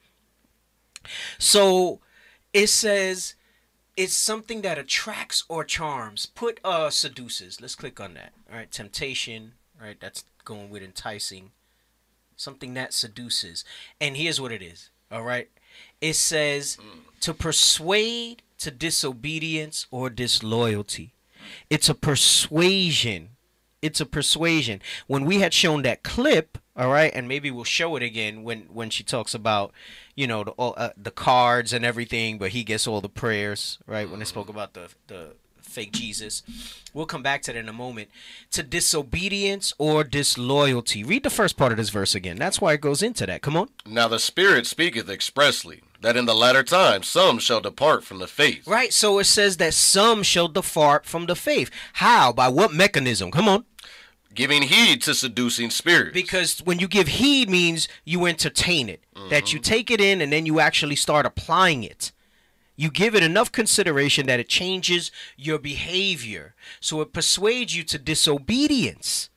So 1.38 2.00
it 2.54 2.68
says 2.68 3.36
it's 3.98 4.14
something 4.14 4.62
that 4.62 4.78
attracts 4.78 5.44
or 5.50 5.64
charms. 5.64 6.26
Put 6.26 6.60
uh 6.64 6.90
seduces. 6.90 7.60
Let's 7.62 7.76
click 7.76 8.00
on 8.00 8.14
that. 8.16 8.34
All 8.50 8.58
right, 8.58 8.72
temptation. 8.72 9.54
right? 9.82 9.98
That's 10.00 10.24
going 10.46 10.70
with 10.70 10.82
enticing, 10.82 11.52
something 12.36 12.74
that 12.74 12.94
seduces. 12.94 13.64
And 14.02 14.18
here's 14.18 14.42
what 14.42 14.52
it 14.52 14.62
is, 14.62 14.90
all 15.12 15.24
right? 15.24 15.50
It 16.02 16.16
says 16.16 16.78
to 17.22 17.34
persuade 17.34 18.42
to 18.60 18.72
disobedience 18.72 19.88
or 19.92 20.10
disloyalty. 20.10 21.14
It's 21.70 21.90
a 21.90 21.96
persuasion. 21.96 23.30
It's 23.82 24.02
a 24.02 24.06
persuasion. 24.06 24.82
When 25.08 25.26
we 25.26 25.40
had 25.40 25.54
shown 25.54 25.84
that 25.84 26.04
clip, 26.04 26.58
all 26.76 26.90
right, 26.90 27.12
and 27.14 27.28
maybe 27.28 27.50
we'll 27.50 27.64
show 27.64 27.96
it 27.96 28.04
again 28.04 28.44
when 28.44 28.62
when 28.72 28.90
she 28.90 29.04
talks 29.04 29.34
about, 29.34 29.72
you 30.16 30.28
know, 30.28 30.44
the 30.44 30.52
uh, 30.52 30.90
the 30.98 31.12
cards 31.12 31.74
and 31.74 31.86
everything, 31.86 32.38
but 32.38 32.52
he 32.52 32.64
gets 32.64 32.88
all 32.88 33.02
the 33.02 33.10
prayers, 33.10 33.80
right? 33.88 34.10
When 34.10 34.20
they 34.20 34.26
spoke 34.26 34.50
about 34.50 34.74
the 34.74 34.90
the 35.08 35.34
fake 35.62 35.94
Jesus. 35.94 36.44
We'll 36.94 37.06
come 37.06 37.24
back 37.24 37.44
to 37.44 37.54
that 37.54 37.60
in 37.60 37.70
a 37.70 37.74
moment. 37.74 38.10
To 38.52 38.64
disobedience 38.64 39.74
or 39.78 40.04
disloyalty. 40.04 41.04
Read 41.04 41.24
the 41.24 41.30
first 41.30 41.58
part 41.58 41.72
of 41.72 41.78
this 41.78 41.90
verse 41.90 42.16
again. 42.16 42.38
That's 42.38 42.60
why 42.60 42.74
it 42.74 42.82
goes 42.82 43.04
into 43.04 43.26
that. 43.28 43.42
Come 43.42 43.56
on. 43.56 43.70
Now 43.86 44.08
the 44.08 44.20
Spirit 44.20 44.66
speaketh 44.66 45.10
expressly, 45.10 45.82
that 46.02 46.16
in 46.18 46.26
the 46.26 46.36
latter 46.36 46.64
times 46.64 47.08
some 47.08 47.40
shall 47.40 47.62
depart 47.62 48.04
from 48.04 48.20
the 48.20 48.28
faith, 48.28 48.68
Right, 48.68 48.94
so 48.94 49.20
it 49.20 49.26
says 49.26 49.58
that 49.58 49.74
some 49.74 50.24
shall 50.24 50.48
depart 50.48 51.06
from 51.06 51.26
the 51.26 51.36
faith. 51.36 51.70
How? 51.94 52.32
By 52.32 52.48
what 52.48 52.74
mechanism? 52.74 53.32
Come 53.32 53.48
on. 53.50 53.66
giving 54.34 54.64
heed 54.64 55.02
to 55.02 55.14
seducing 55.14 55.70
spirits. 55.70 56.14
Because 56.14 56.60
when 56.60 56.80
you 56.80 56.88
give 56.88 57.08
heed 57.08 57.50
means 57.50 57.88
you 58.06 58.26
entertain 58.26 58.88
it. 58.90 59.04
That 59.30 59.52
you 59.54 59.60
mm-hmm. 59.60 59.70
take 59.70 59.92
it 59.92 60.00
in 60.00 60.22
and 60.22 60.32
then 60.32 60.46
you 60.46 60.60
actually 60.60 60.96
start 60.96 61.26
applying 61.26 61.84
it. 61.84 62.12
You 62.78 62.90
give 62.90 63.14
it 63.14 63.24
enough 63.24 63.52
consideration 63.52 64.26
that 64.28 64.40
it 64.40 64.48
changes 64.48 65.12
your 65.36 65.60
behavior. 65.60 66.56
So 66.80 67.02
it 67.02 67.12
persuades 67.12 67.76
you 67.76 67.84
to 67.84 68.00
disobedience. 68.00 69.30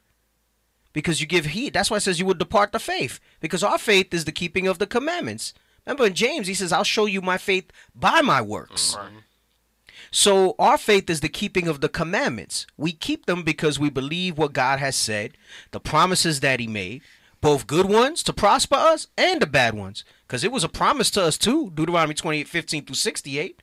Because 0.93 1.21
you 1.21 1.27
give 1.27 1.47
heed. 1.47 1.73
That's 1.73 1.91
why 1.91 1.97
it 1.97 2.01
says 2.01 2.21
you 2.21 2.27
would 2.27 2.39
depart 2.39 2.71
the 2.71 2.79
faith. 2.79 3.19
Because 3.41 3.65
our 3.65 3.79
faith 3.79 4.15
is 4.15 4.27
the 4.27 4.31
keeping 4.31 4.69
of 4.69 4.79
the 4.79 4.87
commandments. 4.87 5.55
Remember 5.87 6.07
in 6.07 6.15
James, 6.15 6.47
he 6.47 6.55
says, 6.55 6.73
I'll 6.73 6.85
show 6.85 7.07
you 7.07 7.21
my 7.21 7.39
faith 7.39 7.71
by 7.95 8.21
my 8.21 8.41
works. 8.41 8.97
Mm-hmm. 8.97 9.19
So 10.11 10.55
our 10.59 10.77
faith 10.77 11.09
is 11.09 11.21
the 11.21 11.29
keeping 11.29 11.69
of 11.69 11.81
the 11.81 11.89
commandments. 11.89 12.67
We 12.77 12.93
keep 12.93 13.27
them 13.27 13.43
because 13.43 13.79
we 13.79 13.89
believe 13.89 14.37
what 14.37 14.53
God 14.53 14.79
has 14.79 14.95
said, 14.95 15.39
the 15.71 15.81
promises 15.81 16.41
that 16.41 16.61
he 16.61 16.67
made, 16.67 17.01
both 17.41 17.67
good 17.67 17.87
ones 17.87 18.23
to 18.25 18.33
prosper 18.33 18.77
us 18.77 19.09
and 19.17 19.41
the 19.41 19.47
bad 19.47 19.75
ones. 19.75 20.05
Because 20.27 20.45
it 20.45 20.53
was 20.53 20.65
a 20.65 20.69
promise 20.69 21.11
to 21.13 21.23
us 21.23 21.39
too, 21.39 21.71
Deuteronomy 21.75 22.15
28, 22.15 22.47
15 22.47 22.85
through 22.85 22.95
68. 22.95 23.63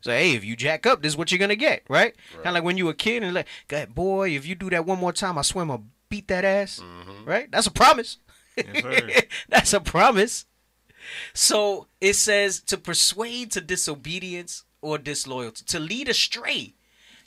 So 0.00 0.12
hey, 0.12 0.34
if 0.34 0.44
you 0.44 0.56
jack 0.56 0.86
up, 0.86 1.02
this 1.02 1.12
is 1.12 1.16
what 1.16 1.30
you're 1.30 1.38
gonna 1.38 1.56
get, 1.56 1.82
right? 1.88 2.14
Kind 2.32 2.46
of 2.46 2.54
like 2.54 2.64
when 2.64 2.76
you 2.76 2.86
were 2.86 2.92
a 2.92 2.94
kid 2.94 3.22
and 3.22 3.34
like, 3.34 3.48
God, 3.66 3.94
boy, 3.94 4.30
if 4.30 4.46
you 4.46 4.54
do 4.54 4.70
that 4.70 4.86
one 4.86 4.98
more 4.98 5.12
time, 5.12 5.36
I 5.36 5.42
swear 5.42 5.62
I'm 5.62 5.68
gonna 5.68 5.82
beat 6.08 6.28
that 6.28 6.44
ass. 6.44 6.80
Mm-hmm. 6.80 7.28
Right? 7.28 7.50
That's 7.50 7.66
a 7.66 7.72
promise. 7.72 8.18
That's 9.48 9.72
a 9.72 9.80
promise. 9.80 10.46
So 11.34 11.86
it 12.00 12.14
says 12.14 12.60
to 12.62 12.76
persuade 12.78 13.50
to 13.52 13.60
disobedience 13.60 14.64
or 14.80 14.98
disloyalty, 14.98 15.64
to 15.66 15.78
lead 15.78 16.08
astray, 16.08 16.74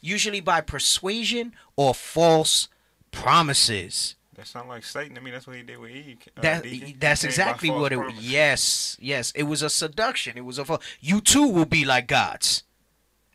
usually 0.01 0.41
by 0.41 0.61
persuasion 0.61 1.53
or 1.75 1.93
false 1.93 2.67
promises. 3.11 4.15
That 4.35 4.47
sound 4.47 4.67
like 4.67 4.83
Satan 4.83 5.15
to 5.15 5.21
me. 5.21 5.31
That's 5.31 5.47
what 5.47 5.55
he 5.55 5.63
did 5.63 5.77
with 5.79 5.91
Eve. 5.91 6.17
uh, 6.37 6.41
That 6.41 6.63
that's 6.63 6.65
He 6.65 6.79
came 6.79 6.99
by 6.99 7.11
exactly 7.29 7.69
what 7.69 7.93
it. 7.93 7.97
promise. 7.99 8.21
Yes, 8.21 8.97
yes, 8.99 9.31
it 9.33 9.43
was 9.43 9.61
a 9.61 9.69
seduction. 9.69 10.37
It 10.37 10.43
was 10.43 10.57
a. 10.59 10.65
fa- 10.65 10.79
You 10.99 11.21
too 11.21 11.47
will 11.47 11.65
be 11.65 11.85
like 11.85 12.07
gods. 12.07 12.63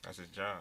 That's 0.02 0.18
his 0.18 0.28
job. 0.28 0.58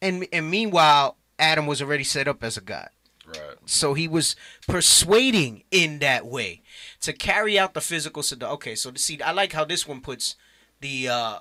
And 0.00 0.26
and 0.32 0.48
meanwhile, 0.50 1.16
Adam 1.38 1.66
was 1.66 1.82
already 1.82 2.04
set 2.04 2.28
up 2.28 2.44
as 2.44 2.56
a 2.56 2.60
god. 2.60 2.90
right. 3.26 3.56
So 3.66 3.94
he 3.94 4.06
was 4.06 4.36
persuading 4.68 5.64
in 5.72 5.98
that 5.98 6.26
way 6.26 6.61
to 7.02 7.12
carry 7.12 7.58
out 7.58 7.74
the 7.74 7.80
physical 7.80 8.22
seduction. 8.22 8.54
Okay, 8.54 8.74
so 8.74 8.90
to 8.90 8.98
see, 8.98 9.20
I 9.20 9.32
like 9.32 9.52
how 9.52 9.64
this 9.64 9.86
one 9.86 10.00
puts 10.00 10.36
the 10.80 11.08
uh, 11.08 11.38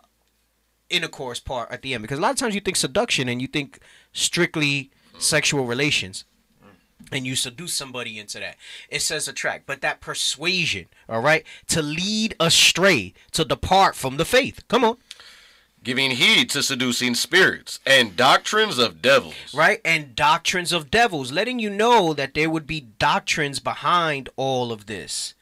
intercourse 0.89 1.39
part 1.39 1.71
at 1.71 1.81
the 1.81 1.93
end 1.93 2.01
because 2.01 2.19
a 2.19 2.21
lot 2.21 2.31
of 2.31 2.37
times 2.37 2.53
you 2.53 2.61
think 2.61 2.77
seduction 2.77 3.29
and 3.29 3.41
you 3.41 3.47
think 3.47 3.79
strictly 4.11 4.91
sexual 5.17 5.65
relations. 5.65 6.25
And 7.11 7.25
you 7.25 7.35
seduce 7.35 7.73
somebody 7.73 8.19
into 8.19 8.39
that. 8.39 8.57
It 8.87 9.01
says 9.01 9.27
attract, 9.27 9.65
but 9.65 9.81
that 9.81 10.01
persuasion, 10.01 10.85
all 11.09 11.19
right, 11.21 11.43
to 11.67 11.81
lead 11.81 12.35
astray, 12.39 13.13
to 13.31 13.43
depart 13.43 13.95
from 13.95 14.17
the 14.17 14.23
faith. 14.23 14.63
Come 14.67 14.83
on. 14.83 14.97
Giving 15.83 16.11
heed 16.11 16.51
to 16.51 16.61
seducing 16.61 17.15
spirits 17.15 17.79
and 17.87 18.15
doctrines 18.15 18.77
of 18.77 19.01
devils. 19.01 19.33
right? 19.53 19.81
And 19.83 20.15
doctrines 20.15 20.71
of 20.71 20.91
devils, 20.91 21.31
letting 21.31 21.57
you 21.57 21.71
know 21.71 22.13
that 22.13 22.35
there 22.35 22.51
would 22.51 22.67
be 22.67 22.81
doctrines 22.99 23.59
behind 23.59 24.29
all 24.35 24.71
of 24.71 24.85
this, 24.85 25.33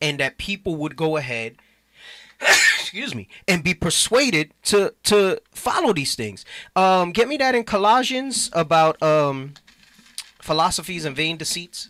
and 0.00 0.18
that 0.20 0.38
people 0.38 0.76
would 0.76 0.96
go 0.96 1.16
ahead, 1.16 1.56
excuse 2.40 3.14
me, 3.14 3.28
and 3.46 3.62
be 3.62 3.74
persuaded 3.74 4.52
to 4.64 4.94
to 5.04 5.40
follow 5.52 5.92
these 5.92 6.14
things. 6.14 6.44
Um, 6.76 7.12
get 7.12 7.28
me 7.28 7.36
that 7.38 7.54
in 7.54 7.64
Colossians 7.64 8.50
about 8.52 9.02
um 9.02 9.54
philosophies 10.40 11.04
and 11.04 11.14
vain 11.14 11.36
deceits. 11.36 11.88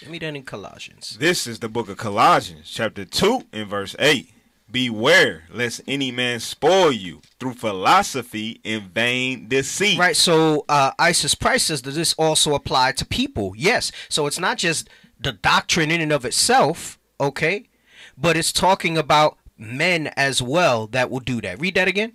Get 0.00 0.10
me 0.10 0.18
that 0.18 0.36
in 0.36 0.42
Colossians. 0.42 1.16
This 1.18 1.46
is 1.46 1.58
the 1.58 1.68
book 1.68 1.88
of 1.88 1.96
Colossians, 1.96 2.70
chapter 2.70 3.04
2, 3.04 3.46
and 3.52 3.68
verse 3.68 3.96
8. 3.98 4.32
Beware 4.70 5.44
lest 5.50 5.80
any 5.88 6.10
man 6.10 6.40
spoil 6.40 6.92
you 6.92 7.22
through 7.40 7.54
philosophy 7.54 8.60
and 8.64 8.82
vain 8.82 9.48
deceit. 9.48 9.98
Right. 9.98 10.16
So 10.16 10.66
uh, 10.68 10.92
Isis 10.98 11.34
Price 11.34 11.64
says, 11.64 11.80
does 11.80 11.96
this 11.96 12.14
also 12.18 12.54
apply 12.54 12.92
to 12.92 13.06
people? 13.06 13.54
Yes. 13.56 13.90
So 14.10 14.26
it's 14.26 14.38
not 14.38 14.58
just 14.58 14.90
the 15.20 15.32
doctrine 15.32 15.90
in 15.90 16.00
and 16.00 16.12
of 16.12 16.24
itself, 16.24 16.98
okay, 17.20 17.68
but 18.16 18.36
it's 18.36 18.52
talking 18.52 18.96
about 18.96 19.38
men 19.56 20.08
as 20.16 20.40
well 20.40 20.86
that 20.88 21.10
will 21.10 21.20
do 21.20 21.40
that. 21.40 21.60
Read 21.60 21.74
that 21.74 21.88
again. 21.88 22.12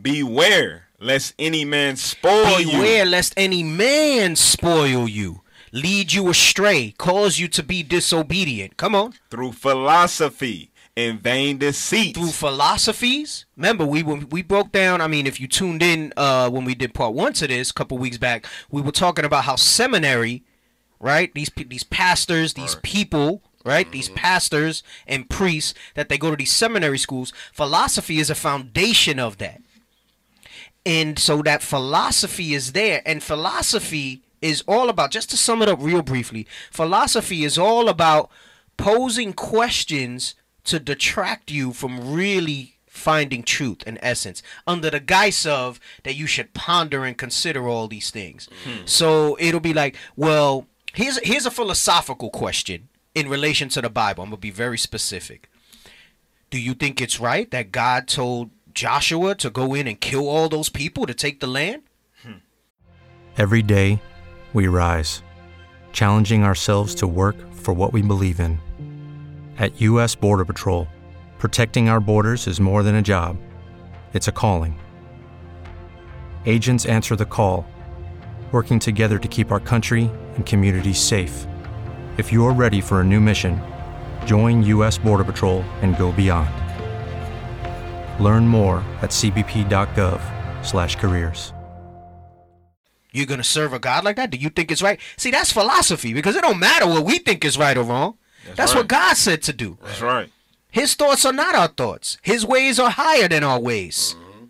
Beware 0.00 0.88
lest 0.98 1.34
any 1.38 1.64
man 1.64 1.96
spoil 1.96 2.44
Beware 2.44 2.60
you. 2.60 2.70
Beware 2.72 3.04
lest 3.04 3.34
any 3.36 3.62
man 3.62 4.36
spoil 4.36 5.08
you, 5.08 5.42
lead 5.72 6.12
you 6.12 6.28
astray, 6.28 6.94
cause 6.98 7.38
you 7.38 7.48
to 7.48 7.62
be 7.62 7.82
disobedient. 7.82 8.76
Come 8.76 8.94
on. 8.94 9.14
through 9.30 9.52
philosophy 9.52 10.70
and 10.96 11.20
vain 11.20 11.58
deceit. 11.58 12.14
through 12.16 12.30
philosophies. 12.30 13.46
Remember, 13.56 13.86
we 13.86 14.02
we 14.02 14.42
broke 14.42 14.72
down. 14.72 15.00
I 15.00 15.06
mean, 15.06 15.26
if 15.26 15.40
you 15.40 15.48
tuned 15.48 15.82
in 15.82 16.12
uh, 16.16 16.50
when 16.50 16.64
we 16.64 16.74
did 16.74 16.94
part 16.94 17.14
one 17.14 17.32
to 17.34 17.46
this 17.46 17.70
a 17.70 17.74
couple 17.74 17.96
weeks 17.98 18.18
back, 18.18 18.46
we 18.70 18.82
were 18.82 18.92
talking 18.92 19.24
about 19.24 19.44
how 19.44 19.56
seminary, 19.56 20.44
right? 21.00 21.32
These 21.34 21.50
these 21.66 21.82
pastors, 21.82 22.54
these 22.54 22.76
people, 22.76 23.42
right? 23.64 23.90
These 23.90 24.08
mm-hmm. 24.08 24.16
pastors 24.16 24.82
and 25.06 25.28
priests 25.28 25.74
that 25.94 26.08
they 26.08 26.18
go 26.18 26.30
to 26.30 26.36
these 26.36 26.52
seminary 26.52 26.98
schools. 26.98 27.32
Philosophy 27.52 28.18
is 28.18 28.30
a 28.30 28.34
foundation 28.34 29.18
of 29.18 29.38
that, 29.38 29.62
and 30.84 31.18
so 31.18 31.42
that 31.42 31.62
philosophy 31.62 32.54
is 32.54 32.72
there, 32.72 33.02
and 33.04 33.22
philosophy 33.22 34.22
is 34.42 34.62
all 34.68 34.88
about. 34.88 35.10
Just 35.10 35.30
to 35.30 35.36
sum 35.36 35.62
it 35.62 35.68
up 35.68 35.80
real 35.80 36.02
briefly, 36.02 36.46
philosophy 36.70 37.44
is 37.44 37.58
all 37.58 37.88
about 37.88 38.30
posing 38.76 39.32
questions 39.32 40.34
to 40.64 40.78
detract 40.78 41.50
you 41.50 41.72
from 41.72 42.12
really 42.12 42.76
finding 42.86 43.42
truth 43.42 43.82
and 43.86 43.98
essence 44.02 44.42
under 44.66 44.90
the 44.90 45.00
guise 45.00 45.46
of 45.46 45.80
that 46.02 46.16
you 46.16 46.26
should 46.26 46.52
ponder 46.52 47.04
and 47.04 47.16
consider 47.16 47.66
all 47.66 47.88
these 47.88 48.10
things. 48.10 48.48
Hmm. 48.64 48.84
So 48.84 49.36
it'll 49.40 49.60
be 49.60 49.72
like, 49.72 49.96
well, 50.16 50.66
here's 50.94 51.18
here's 51.18 51.46
a 51.46 51.50
philosophical 51.50 52.30
question 52.30 52.88
in 53.14 53.28
relation 53.28 53.68
to 53.70 53.82
the 53.82 53.90
Bible. 53.90 54.24
I'm 54.24 54.30
gonna 54.30 54.40
be 54.40 54.50
very 54.50 54.78
specific. 54.78 55.50
Do 56.50 56.60
you 56.60 56.74
think 56.74 57.00
it's 57.00 57.20
right 57.20 57.50
that 57.50 57.72
God 57.72 58.08
told 58.08 58.50
Joshua 58.74 59.34
to 59.36 59.50
go 59.50 59.74
in 59.74 59.86
and 59.86 60.00
kill 60.00 60.28
all 60.28 60.48
those 60.48 60.68
people 60.68 61.06
to 61.06 61.14
take 61.14 61.40
the 61.40 61.46
land? 61.46 61.82
Hmm. 62.22 62.38
Every 63.36 63.62
day, 63.62 64.02
we 64.52 64.66
rise, 64.66 65.22
challenging 65.92 66.42
ourselves 66.42 66.94
to 66.96 67.06
work 67.06 67.36
for 67.52 67.72
what 67.72 67.92
we 67.92 68.02
believe 68.02 68.40
in. 68.40 68.58
At 69.58 69.80
U.S. 69.82 70.14
Border 70.14 70.44
Patrol, 70.44 70.88
protecting 71.38 71.88
our 71.88 72.00
borders 72.00 72.46
is 72.46 72.60
more 72.60 72.82
than 72.82 72.96
a 72.96 73.02
job, 73.02 73.36
it's 74.12 74.28
a 74.28 74.32
calling. 74.32 74.78
Agents 76.46 76.86
answer 76.86 77.14
the 77.14 77.26
call, 77.26 77.66
working 78.50 78.78
together 78.78 79.18
to 79.18 79.28
keep 79.28 79.52
our 79.52 79.60
country 79.60 80.10
and 80.40 80.46
communities 80.46 80.98
safe. 80.98 81.46
If 82.16 82.32
you're 82.32 82.54
ready 82.54 82.80
for 82.80 83.00
a 83.00 83.04
new 83.04 83.20
mission, 83.20 83.60
join 84.24 84.62
U.S. 84.62 84.96
Border 84.98 85.24
Patrol 85.24 85.62
and 85.82 85.98
go 85.98 86.12
beyond. 86.12 86.48
Learn 88.18 88.48
more 88.48 88.78
at 89.02 89.10
cbp.gov/careers. 89.10 91.52
You're 93.12 93.26
gonna 93.26 93.44
serve 93.44 93.74
a 93.74 93.78
God 93.78 94.04
like 94.04 94.16
that? 94.16 94.30
Do 94.30 94.38
you 94.38 94.48
think 94.50 94.72
it's 94.72 94.82
right? 94.82 95.00
See, 95.16 95.30
that's 95.30 95.52
philosophy 95.52 96.12
because 96.14 96.36
it 96.36 96.42
don't 96.42 96.60
matter 96.60 96.86
what 96.86 97.04
we 97.04 97.18
think 97.18 97.44
is 97.44 97.58
right 97.58 97.76
or 97.76 97.82
wrong. 97.82 98.16
That's, 98.56 98.72
what 98.72 98.82
right. 98.82 98.88
God 98.88 99.16
said 99.16 99.42
to 99.42 99.52
do. 99.52 99.76
That's 99.82 100.00
right. 100.00 100.30
His 100.70 100.94
thoughts 100.94 101.26
are 101.26 101.32
not 101.32 101.54
our 101.54 101.68
thoughts. 101.68 102.16
His 102.22 102.46
ways 102.46 102.78
are 102.78 102.90
higher 102.90 103.28
than 103.28 103.44
our 103.44 103.60
ways. 103.60 104.16
Mm-hmm. 104.16 104.44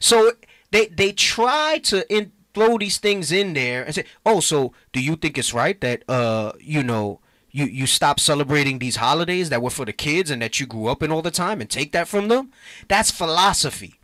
So 0.00 0.32
they 0.70 0.86
they 0.86 1.12
try 1.12 1.78
to 1.84 2.04
in 2.12 2.32
throw 2.58 2.78
these 2.78 2.98
things 2.98 3.30
in 3.30 3.54
there 3.54 3.84
and 3.84 3.94
say, 3.94 4.04
"Oh, 4.26 4.40
so 4.40 4.72
do 4.92 5.00
you 5.00 5.16
think 5.16 5.38
it's 5.38 5.54
right 5.54 5.80
that 5.80 6.02
uh, 6.08 6.52
you 6.60 6.82
know, 6.82 7.20
you 7.50 7.64
you 7.66 7.86
stop 7.86 8.18
celebrating 8.18 8.78
these 8.78 8.96
holidays 8.96 9.48
that 9.50 9.62
were 9.62 9.70
for 9.70 9.84
the 9.84 9.92
kids 9.92 10.30
and 10.30 10.42
that 10.42 10.58
you 10.58 10.66
grew 10.66 10.88
up 10.88 11.02
in 11.02 11.12
all 11.12 11.22
the 11.22 11.30
time 11.30 11.60
and 11.60 11.70
take 11.70 11.92
that 11.92 12.08
from 12.08 12.28
them?" 12.28 12.52
That's 12.88 13.10
philosophy. 13.10 13.94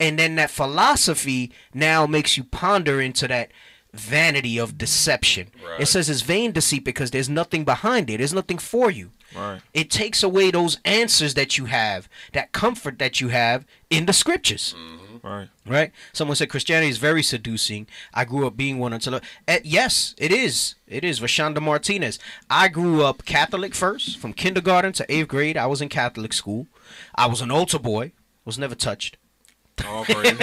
And 0.00 0.18
then 0.18 0.34
that 0.36 0.50
philosophy 0.50 1.52
now 1.72 2.06
makes 2.06 2.36
you 2.36 2.44
ponder 2.44 3.00
into 3.00 3.28
that 3.28 3.50
vanity 3.92 4.58
of 4.58 4.78
deception. 4.78 5.48
It 5.78 5.86
says 5.86 6.08
it's 6.08 6.22
vain 6.22 6.52
deceit 6.52 6.84
because 6.84 7.10
there's 7.10 7.28
nothing 7.28 7.64
behind 7.64 8.10
it. 8.10 8.18
There's 8.18 8.32
nothing 8.32 8.58
for 8.58 8.90
you. 8.90 9.10
Right. 9.36 9.60
It 9.74 9.90
takes 9.90 10.22
away 10.22 10.50
those 10.50 10.78
answers 10.84 11.34
that 11.34 11.56
you 11.58 11.66
have, 11.66 12.08
that 12.32 12.52
comfort 12.52 12.98
that 12.98 13.20
you 13.20 13.28
have 13.28 13.64
in 13.90 14.06
the 14.06 14.12
scriptures. 14.12 14.74
Right. 15.22 15.48
Right? 15.64 15.92
Someone 16.12 16.36
said 16.36 16.48
Christianity 16.48 16.90
is 16.90 16.98
very 16.98 17.22
seducing. 17.22 17.86
I 18.12 18.24
grew 18.24 18.46
up 18.46 18.56
being 18.56 18.78
one 18.78 18.92
until. 18.92 19.14
Uh, 19.14 19.58
yes, 19.62 20.14
it 20.18 20.32
is. 20.32 20.74
It 20.88 21.04
is. 21.04 21.20
Rashonda 21.20 21.60
Martinez. 21.62 22.18
I 22.50 22.66
grew 22.68 23.04
up 23.04 23.24
Catholic 23.24 23.74
first, 23.74 24.18
from 24.18 24.32
kindergarten 24.32 24.92
to 24.94 25.12
eighth 25.12 25.28
grade. 25.28 25.56
I 25.56 25.66
was 25.66 25.80
in 25.80 25.88
Catholic 25.88 26.32
school. 26.32 26.66
I 27.14 27.26
was 27.26 27.40
an 27.40 27.52
altar 27.52 27.78
boy. 27.78 28.12
Was 28.44 28.58
never 28.58 28.74
touched. 28.74 29.16
Praise. 29.76 30.36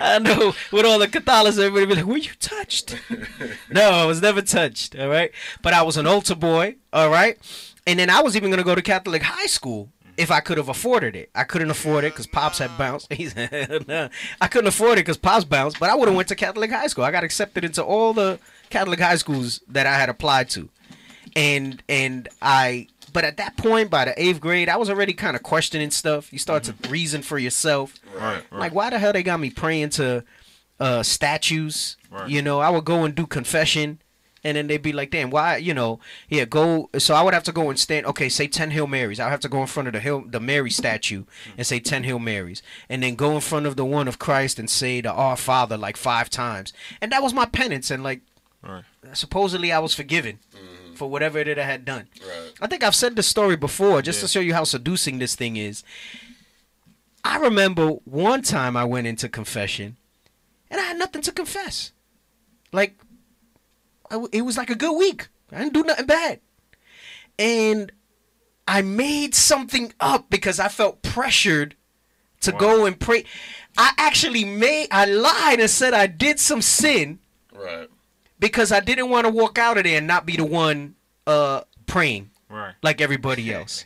I 0.00 0.18
know 0.20 0.54
with 0.72 0.84
all 0.84 0.98
the 0.98 1.08
Catholicism, 1.08 1.64
everybody 1.66 1.86
be 1.86 1.94
like, 1.96 2.06
"Were 2.10 2.16
you 2.16 2.32
touched?" 2.40 2.98
no, 3.70 3.90
I 3.90 4.04
was 4.04 4.20
never 4.20 4.42
touched. 4.42 4.98
All 4.98 5.08
right, 5.08 5.30
but 5.62 5.72
I 5.74 5.82
was 5.82 5.96
an 5.96 6.06
altar 6.06 6.34
boy. 6.34 6.76
All 6.92 7.10
right, 7.10 7.38
and 7.86 7.98
then 7.98 8.10
I 8.10 8.20
was 8.20 8.36
even 8.36 8.50
gonna 8.50 8.64
go 8.64 8.74
to 8.74 8.82
Catholic 8.82 9.22
high 9.22 9.46
school 9.46 9.90
if 10.22 10.30
I 10.30 10.40
could 10.40 10.56
have 10.58 10.68
afforded 10.68 11.16
it. 11.16 11.30
I 11.34 11.44
couldn't 11.44 11.70
afford 11.70 12.04
it 12.04 12.12
because 12.12 12.26
pops 12.26 12.58
had 12.58 12.76
bounced. 12.78 13.08
I 13.12 14.48
couldn't 14.48 14.68
afford 14.68 14.92
it 14.98 15.02
because 15.02 15.16
pops 15.16 15.44
bounced, 15.44 15.78
but 15.80 15.90
I 15.90 15.94
would 15.94 16.08
have 16.08 16.16
went 16.16 16.28
to 16.28 16.36
Catholic 16.36 16.70
high 16.70 16.86
school. 16.86 17.04
I 17.04 17.10
got 17.10 17.24
accepted 17.24 17.64
into 17.64 17.82
all 17.82 18.12
the 18.12 18.38
Catholic 18.70 19.00
high 19.00 19.16
schools 19.16 19.60
that 19.68 19.86
I 19.86 19.94
had 19.94 20.08
applied 20.08 20.48
to, 20.50 20.68
and 21.36 21.82
and 21.88 22.28
I. 22.40 22.88
But 23.12 23.24
at 23.24 23.36
that 23.36 23.58
point, 23.58 23.90
by 23.90 24.06
the 24.06 24.22
eighth 24.22 24.40
grade, 24.40 24.70
I 24.70 24.76
was 24.76 24.88
already 24.88 25.12
kind 25.12 25.36
of 25.36 25.42
questioning 25.42 25.90
stuff. 25.90 26.32
You 26.32 26.38
start 26.38 26.64
to 26.64 26.74
reason 26.88 27.20
for 27.20 27.38
yourself. 27.38 27.94
right. 28.16 28.42
Like, 28.50 28.74
why 28.74 28.88
the 28.88 28.98
hell 28.98 29.12
they 29.12 29.22
got 29.22 29.38
me 29.38 29.50
praying 29.50 29.90
to 29.90 30.24
uh, 30.80 31.02
statues? 31.02 31.98
Right. 32.10 32.30
You 32.30 32.40
know, 32.40 32.60
I 32.60 32.70
would 32.70 32.86
go 32.86 33.04
and 33.04 33.14
do 33.14 33.26
confession, 33.26 34.00
and 34.44 34.56
then 34.56 34.66
they'd 34.66 34.82
be 34.82 34.92
like, 34.92 35.10
"Damn, 35.10 35.30
why?" 35.30 35.56
You 35.56 35.74
know, 35.74 36.00
yeah, 36.28 36.44
go. 36.44 36.90
So 36.98 37.14
I 37.14 37.22
would 37.22 37.34
have 37.34 37.44
to 37.44 37.52
go 37.52 37.70
and 37.70 37.78
stand. 37.78 38.06
Okay, 38.06 38.28
say 38.28 38.46
ten 38.48 38.70
Hail 38.70 38.86
Marys. 38.86 39.20
I 39.20 39.24
would 39.26 39.30
have 39.30 39.40
to 39.40 39.48
go 39.48 39.60
in 39.60 39.66
front 39.66 39.88
of 39.88 39.94
the 39.94 40.00
Hill, 40.00 40.24
the 40.26 40.40
Mary 40.40 40.70
statue, 40.70 41.24
and 41.56 41.66
say 41.66 41.80
ten 41.80 42.04
Hail 42.04 42.18
Marys, 42.18 42.62
and 42.88 43.02
then 43.02 43.14
go 43.14 43.34
in 43.34 43.40
front 43.40 43.66
of 43.66 43.76
the 43.76 43.84
one 43.84 44.08
of 44.08 44.18
Christ 44.18 44.58
and 44.58 44.68
say 44.68 45.00
the 45.00 45.12
Our 45.12 45.36
Father 45.36 45.76
like 45.76 45.96
five 45.96 46.30
times, 46.30 46.72
and 47.00 47.12
that 47.12 47.22
was 47.22 47.34
my 47.34 47.46
penance. 47.46 47.90
And 47.90 48.02
like, 48.02 48.20
Right. 48.62 48.84
supposedly 49.12 49.72
I 49.72 49.80
was 49.80 49.94
forgiven 49.94 50.38
mm-hmm. 50.54 50.94
for 50.94 51.10
whatever 51.10 51.38
it 51.38 51.48
is 51.48 51.58
I 51.58 51.62
had 51.62 51.84
done. 51.84 52.08
Right. 52.20 52.52
I 52.60 52.66
think 52.68 52.84
I've 52.84 52.94
said 52.94 53.16
this 53.16 53.26
story 53.26 53.56
before 53.56 54.02
just 54.02 54.20
to 54.20 54.28
show 54.28 54.40
you 54.40 54.54
how 54.54 54.64
seducing 54.64 55.18
this 55.18 55.34
thing 55.34 55.56
is. 55.56 55.82
I 57.24 57.38
remember 57.38 57.88
one 58.04 58.42
time 58.42 58.76
I 58.76 58.84
went 58.84 59.06
into 59.06 59.28
confession 59.28 59.96
and 60.70 60.80
I 60.80 60.84
had 60.84 60.98
nothing 60.98 61.22
to 61.22 61.32
confess. 61.32 61.92
Like, 62.72 62.96
I 64.12 64.24
it 64.32 64.42
was 64.42 64.56
like 64.56 64.70
a 64.70 64.74
good 64.76 64.96
week. 64.96 65.28
I 65.50 65.58
didn't 65.58 65.74
do 65.74 65.82
nothing 65.84 66.06
bad. 66.06 66.40
And 67.38 67.90
I 68.68 68.82
made 68.82 69.34
something 69.34 69.92
up 70.00 70.30
because 70.30 70.60
I 70.60 70.68
felt 70.68 71.02
pressured 71.02 71.74
to 72.42 72.52
go 72.52 72.84
and 72.86 72.98
pray. 72.98 73.24
I 73.76 73.92
actually 73.98 74.44
made, 74.44 74.88
I 74.90 75.04
lied 75.06 75.60
and 75.60 75.70
said 75.70 75.94
I 75.94 76.06
did 76.06 76.38
some 76.38 76.60
sin 76.62 77.18
Right. 77.54 77.88
because 78.38 78.70
I 78.72 78.80
didn't 78.80 79.08
want 79.10 79.26
to 79.26 79.32
walk 79.32 79.58
out 79.58 79.78
of 79.78 79.84
there 79.84 79.98
and 79.98 80.06
not 80.06 80.26
be 80.26 80.36
the 80.36 80.44
one 80.44 80.94
uh 81.26 81.62
praying 81.86 82.30
Right. 82.48 82.74
like 82.82 83.00
everybody 83.00 83.52
else. 83.52 83.84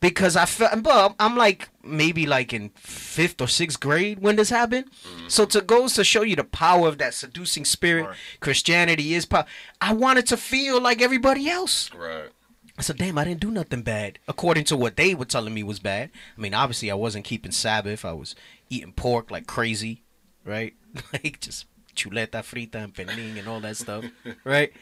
Because 0.00 0.36
I 0.36 0.44
felt, 0.44 0.82
but 0.82 1.16
I'm 1.18 1.36
like 1.36 1.70
maybe 1.82 2.24
like 2.24 2.52
in 2.52 2.70
fifth 2.76 3.40
or 3.40 3.48
sixth 3.48 3.80
grade 3.80 4.20
when 4.20 4.36
this 4.36 4.50
happened. 4.50 4.86
Mm-hmm. 4.86 5.28
So 5.28 5.44
to 5.46 5.60
goes 5.60 5.94
to 5.94 6.04
show 6.04 6.22
you 6.22 6.36
the 6.36 6.44
power 6.44 6.86
of 6.86 6.98
that 6.98 7.14
seducing 7.14 7.64
spirit. 7.64 8.06
Right. 8.06 8.16
Christianity 8.40 9.14
is 9.14 9.26
power. 9.26 9.44
I 9.80 9.92
wanted 9.94 10.26
to 10.28 10.36
feel 10.36 10.80
like 10.80 11.02
everybody 11.02 11.50
else. 11.50 11.92
Right. 11.92 12.30
I 12.78 12.82
said, 12.82 12.98
damn, 12.98 13.18
I 13.18 13.24
didn't 13.24 13.40
do 13.40 13.50
nothing 13.50 13.82
bad 13.82 14.20
according 14.28 14.64
to 14.64 14.76
what 14.76 14.96
they 14.96 15.12
were 15.12 15.24
telling 15.24 15.52
me 15.52 15.64
was 15.64 15.80
bad. 15.80 16.10
I 16.36 16.40
mean, 16.40 16.54
obviously, 16.54 16.92
I 16.92 16.94
wasn't 16.94 17.24
keeping 17.24 17.50
Sabbath. 17.50 18.04
I 18.04 18.12
was 18.12 18.36
eating 18.70 18.92
pork 18.92 19.32
like 19.32 19.48
crazy, 19.48 20.04
right? 20.44 20.74
like 21.12 21.40
just 21.40 21.66
chuleta 21.96 22.30
frita 22.30 22.76
and 22.76 22.94
pernil 22.94 23.36
and 23.36 23.48
all 23.48 23.60
that 23.60 23.76
stuff, 23.76 24.04
right? 24.44 24.72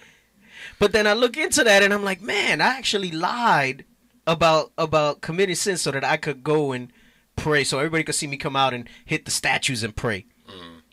But 0.79 0.93
then 0.93 1.07
I 1.07 1.15
look 1.15 1.39
into 1.39 1.65
that 1.65 1.83
and 1.83 1.93
I'm 1.95 2.05
like, 2.05 2.21
man, 2.21 2.61
I 2.61 2.67
actually 2.67 3.11
lied 3.13 3.87
about 4.27 4.73
about 4.77 5.21
committing 5.21 5.55
sin 5.55 5.77
so 5.77 5.91
that 5.91 6.05
I 6.05 6.17
could 6.17 6.43
go 6.43 6.73
and 6.73 6.93
pray, 7.37 7.65
so 7.65 7.79
everybody 7.79 8.05
could 8.05 8.15
see 8.15 8.27
me 8.27 8.37
come 8.37 8.57
out 8.57 8.75
and 8.75 8.89
hit 9.05 9.25
the 9.25 9.31
statues 9.31 9.83
and 9.83 9.95
pray, 9.95 10.27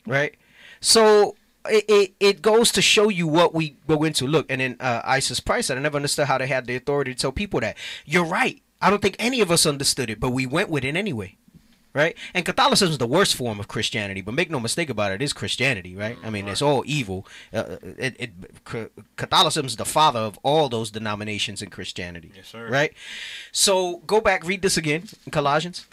right? 0.06 0.36
So 0.82 1.36
it, 1.69 1.86
it, 1.88 2.13
it 2.19 2.41
goes 2.41 2.72
to 2.74 2.82
show 2.82 3.10
you 3.10 3.28
what 3.28 3.54
we 3.54 3.78
go 3.88 4.04
into. 4.04 4.28
Look, 4.28 4.46
and 4.50 4.60
then 4.62 4.78
uh, 4.80 5.02
Isis 5.06 5.39
Price 5.39 5.69
I 5.69 5.76
never 5.76 5.96
understood 5.96 6.28
how 6.28 6.38
they 6.38 6.48
had 6.48 6.67
the 6.67 6.76
authority 6.76 7.13
to 7.13 7.19
tell 7.19 7.32
people 7.32 7.60
that. 7.62 7.78
You're 8.06 8.26
right. 8.26 8.62
I 8.82 8.89
don't 8.89 9.02
think 9.02 9.15
any 9.17 9.39
of 9.39 9.50
us 9.50 9.65
understood 9.65 10.10
it, 10.10 10.19
but 10.19 10.32
we 10.32 10.46
went 10.46 10.69
with 10.69 10.84
it 10.84 10.96
anyway. 10.96 11.38
Right? 11.93 12.17
And 12.34 12.43
Catholicism 12.43 12.91
is 12.91 12.97
the 12.97 13.06
worst 13.06 13.36
form 13.36 13.60
of 13.60 13.67
Christianity, 13.67 14.21
but 14.21 14.34
make 14.34 14.49
no 14.49 14.60
mistake 14.60 14.89
about 14.89 15.12
it, 15.12 15.21
it 15.21 15.25
is 15.25 15.32
Christianity, 15.32 15.95
right? 15.95 16.17
I 16.23 16.32
mean, 16.32 16.47
it's 16.47 16.62
all 16.62 16.84
evil. 16.88 17.27
Uh, 17.53 17.77
it, 17.84 18.15
it, 18.17 18.91
Catholicism 19.15 19.67
is 19.67 19.75
the 19.75 19.86
father 19.86 20.19
of 20.19 20.39
all 20.41 20.69
those 20.69 20.89
denominations 20.89 21.62
in 21.62 21.69
Christianity. 21.69 22.32
Yes, 22.36 22.47
sir. 22.47 22.67
Right? 22.67 22.93
So 23.51 23.97
go 24.08 24.21
back, 24.21 24.43
read 24.43 24.63
this 24.63 24.75
again 24.75 25.03
in 25.25 25.32
Colossians. 25.32 25.86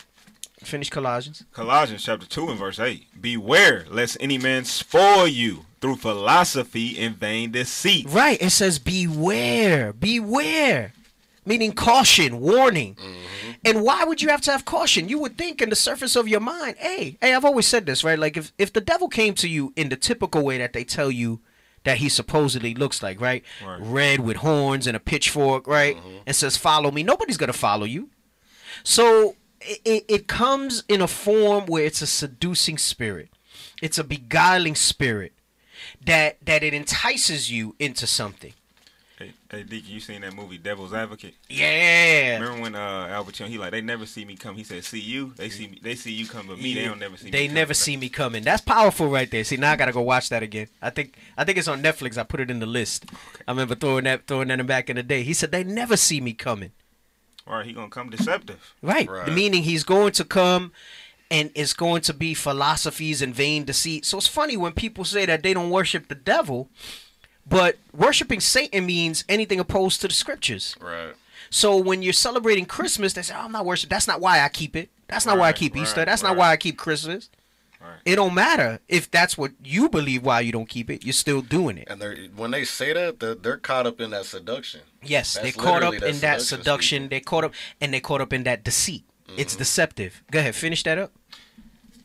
Finish 0.62 0.90
Colossians. 0.90 1.44
Colossians 1.52 2.04
chapter 2.04 2.26
2 2.26 2.50
and 2.50 2.58
verse 2.58 2.78
8. 2.78 3.20
Beware 3.20 3.86
lest 3.90 4.16
any 4.20 4.36
man 4.36 4.64
spoil 4.64 5.26
you 5.26 5.64
through 5.80 5.96
philosophy 5.96 6.98
and 6.98 7.16
vain 7.16 7.50
deceit. 7.50 8.06
Right. 8.08 8.40
It 8.40 8.50
says 8.50 8.78
beware, 8.78 9.92
beware, 9.92 10.92
meaning 11.44 11.72
caution, 11.72 12.40
warning. 12.40 12.94
Mm-hmm. 12.94 13.50
And 13.64 13.82
why 13.82 14.04
would 14.04 14.22
you 14.22 14.28
have 14.28 14.40
to 14.42 14.52
have 14.52 14.64
caution? 14.64 15.08
You 15.08 15.18
would 15.18 15.36
think 15.36 15.60
in 15.60 15.70
the 15.70 15.76
surface 15.76 16.16
of 16.16 16.28
your 16.28 16.40
mind, 16.40 16.76
hey, 16.78 17.18
hey, 17.20 17.34
I've 17.34 17.44
always 17.44 17.66
said 17.66 17.86
this, 17.86 18.04
right? 18.04 18.18
Like 18.18 18.36
if, 18.36 18.52
if 18.58 18.72
the 18.72 18.80
devil 18.80 19.08
came 19.08 19.34
to 19.34 19.48
you 19.48 19.72
in 19.76 19.88
the 19.88 19.96
typical 19.96 20.44
way 20.44 20.58
that 20.58 20.72
they 20.72 20.84
tell 20.84 21.10
you 21.10 21.40
that 21.84 21.98
he 21.98 22.08
supposedly 22.08 22.74
looks 22.74 23.02
like, 23.02 23.20
right? 23.20 23.42
Right. 23.64 23.78
Red 23.80 24.20
with 24.20 24.38
horns 24.38 24.86
and 24.86 24.96
a 24.96 25.00
pitchfork, 25.00 25.66
right? 25.66 25.96
Mm-hmm. 25.96 26.16
And 26.26 26.36
says, 26.36 26.56
follow 26.56 26.90
me. 26.90 27.02
Nobody's 27.02 27.38
going 27.38 27.52
to 27.52 27.58
follow 27.58 27.84
you. 27.84 28.10
So 28.82 29.36
it, 29.60 30.04
it 30.08 30.26
comes 30.26 30.84
in 30.88 31.00
a 31.00 31.08
form 31.08 31.66
where 31.66 31.84
it's 31.84 32.02
a 32.02 32.06
seducing 32.06 32.78
spirit. 32.78 33.30
It's 33.82 33.98
a 33.98 34.04
beguiling 34.04 34.74
spirit 34.74 35.32
that 36.04 36.36
that 36.44 36.62
it 36.62 36.74
entices 36.74 37.50
you 37.50 37.74
into 37.78 38.06
something. 38.06 38.52
Hey, 39.50 39.58
hey 39.58 39.62
Deacon, 39.64 39.90
you 39.92 40.00
seen 40.00 40.20
that 40.20 40.34
movie 40.34 40.58
Devil's 40.58 40.92
Advocate? 40.92 41.34
Yeah. 41.48 42.38
Remember 42.38 42.62
when 42.62 42.74
uh 42.74 43.08
Al 43.10 43.24
Pacino, 43.24 43.46
he 43.46 43.58
like, 43.58 43.72
they 43.72 43.80
never 43.80 44.06
see 44.06 44.24
me 44.24 44.36
come. 44.36 44.54
He 44.54 44.64
said, 44.64 44.84
see 44.84 45.00
you. 45.00 45.32
They 45.36 45.48
see 45.48 45.66
me. 45.66 45.80
They 45.82 45.94
see 45.94 46.12
you 46.12 46.26
come, 46.26 46.46
but 46.46 46.58
me, 46.58 46.74
they 46.74 46.84
don't 46.84 46.98
never 46.98 47.16
see 47.16 47.26
me 47.26 47.30
They 47.30 47.46
come. 47.46 47.54
never 47.54 47.74
see 47.74 47.96
me 47.96 48.08
coming. 48.08 48.42
That's 48.44 48.62
powerful 48.62 49.08
right 49.08 49.30
there. 49.30 49.44
See, 49.44 49.56
now 49.56 49.72
I 49.72 49.76
gotta 49.76 49.92
go 49.92 50.02
watch 50.02 50.28
that 50.28 50.42
again. 50.42 50.68
I 50.80 50.90
think 50.90 51.16
I 51.36 51.44
think 51.44 51.58
it's 51.58 51.68
on 51.68 51.82
Netflix. 51.82 52.16
I 52.16 52.22
put 52.22 52.40
it 52.40 52.50
in 52.50 52.60
the 52.60 52.66
list. 52.66 53.06
I 53.46 53.50
remember 53.50 53.74
throwing 53.74 54.04
that 54.04 54.26
throwing 54.26 54.48
that 54.48 54.60
in 54.60 54.66
back 54.66 54.88
in 54.88 54.96
the 54.96 55.02
day. 55.02 55.22
He 55.22 55.34
said 55.34 55.50
they 55.52 55.64
never 55.64 55.96
see 55.96 56.20
me 56.20 56.32
coming. 56.32 56.72
All 57.46 57.56
right, 57.56 57.66
he 57.66 57.72
gonna 57.72 57.88
come 57.88 58.10
deceptive. 58.10 58.74
Right. 58.82 59.08
Right. 59.08 59.32
Meaning 59.32 59.64
he's 59.64 59.82
going 59.82 60.12
to 60.12 60.24
come 60.24 60.72
and 61.30 61.50
it's 61.54 61.72
going 61.72 62.02
to 62.02 62.12
be 62.12 62.34
philosophies 62.34 63.22
and 63.22 63.34
vain 63.34 63.64
deceit. 63.64 64.04
So 64.04 64.18
it's 64.18 64.26
funny 64.26 64.56
when 64.56 64.72
people 64.72 65.04
say 65.04 65.26
that 65.26 65.42
they 65.42 65.54
don't 65.54 65.70
worship 65.70 66.08
the 66.08 66.14
devil, 66.14 66.68
but 67.48 67.76
worshiping 67.96 68.40
Satan 68.40 68.86
means 68.86 69.24
anything 69.28 69.60
opposed 69.60 70.00
to 70.02 70.08
the 70.08 70.14
scriptures. 70.14 70.76
Right. 70.80 71.14
So 71.50 71.76
when 71.76 72.02
you're 72.02 72.12
celebrating 72.12 72.64
Christmas, 72.64 73.12
they 73.12 73.22
say, 73.22 73.34
oh, 73.36 73.42
I'm 73.42 73.52
not 73.52 73.66
worshiping. 73.66 73.90
That's 73.90 74.06
not 74.06 74.20
why 74.20 74.40
I 74.40 74.48
keep 74.48 74.76
it. 74.76 74.88
That's 75.08 75.26
not 75.26 75.36
why 75.36 75.48
I 75.48 75.52
keep 75.52 75.74
right, 75.74 75.82
Easter. 75.82 76.04
That's 76.04 76.22
not 76.22 76.36
why 76.36 76.50
I 76.50 76.56
keep 76.56 76.78
Christmas. 76.78 77.28
Right. 77.80 77.98
It 78.04 78.16
don't 78.16 78.34
matter 78.34 78.78
if 78.88 79.10
that's 79.10 79.38
what 79.38 79.52
you 79.64 79.88
believe 79.88 80.22
why 80.22 80.40
you 80.40 80.52
don't 80.52 80.68
keep 80.68 80.90
it. 80.90 81.04
You're 81.04 81.12
still 81.14 81.40
doing 81.40 81.78
it. 81.78 81.88
And 81.90 82.00
they're 82.00 82.16
when 82.36 82.50
they 82.50 82.64
say 82.64 82.92
that, 82.92 83.20
they're, 83.20 83.34
they're 83.34 83.56
caught 83.56 83.86
up 83.86 84.00
in 84.00 84.10
that 84.10 84.26
seduction. 84.26 84.82
Yes, 85.02 85.34
That's 85.34 85.44
they 85.44 85.52
caught 85.52 85.82
up 85.82 85.92
literally 85.92 86.14
in 86.14 86.20
that 86.20 86.20
that 86.20 86.42
seduction 86.42 86.58
seduction. 86.58 86.98
speaking. 87.04 87.08
They 87.08 87.20
caught 87.20 87.44
up 87.44 87.54
and 87.80 87.94
they 87.94 88.00
caught 88.00 88.20
up 88.20 88.32
in 88.32 88.44
that 88.44 88.62
deceit. 88.62 89.04
It's 89.36 89.54
mm-hmm. 89.54 89.60
deceptive. 89.60 90.22
Go 90.30 90.40
ahead, 90.40 90.54
finish 90.54 90.82
that 90.82 90.98
up. 90.98 91.12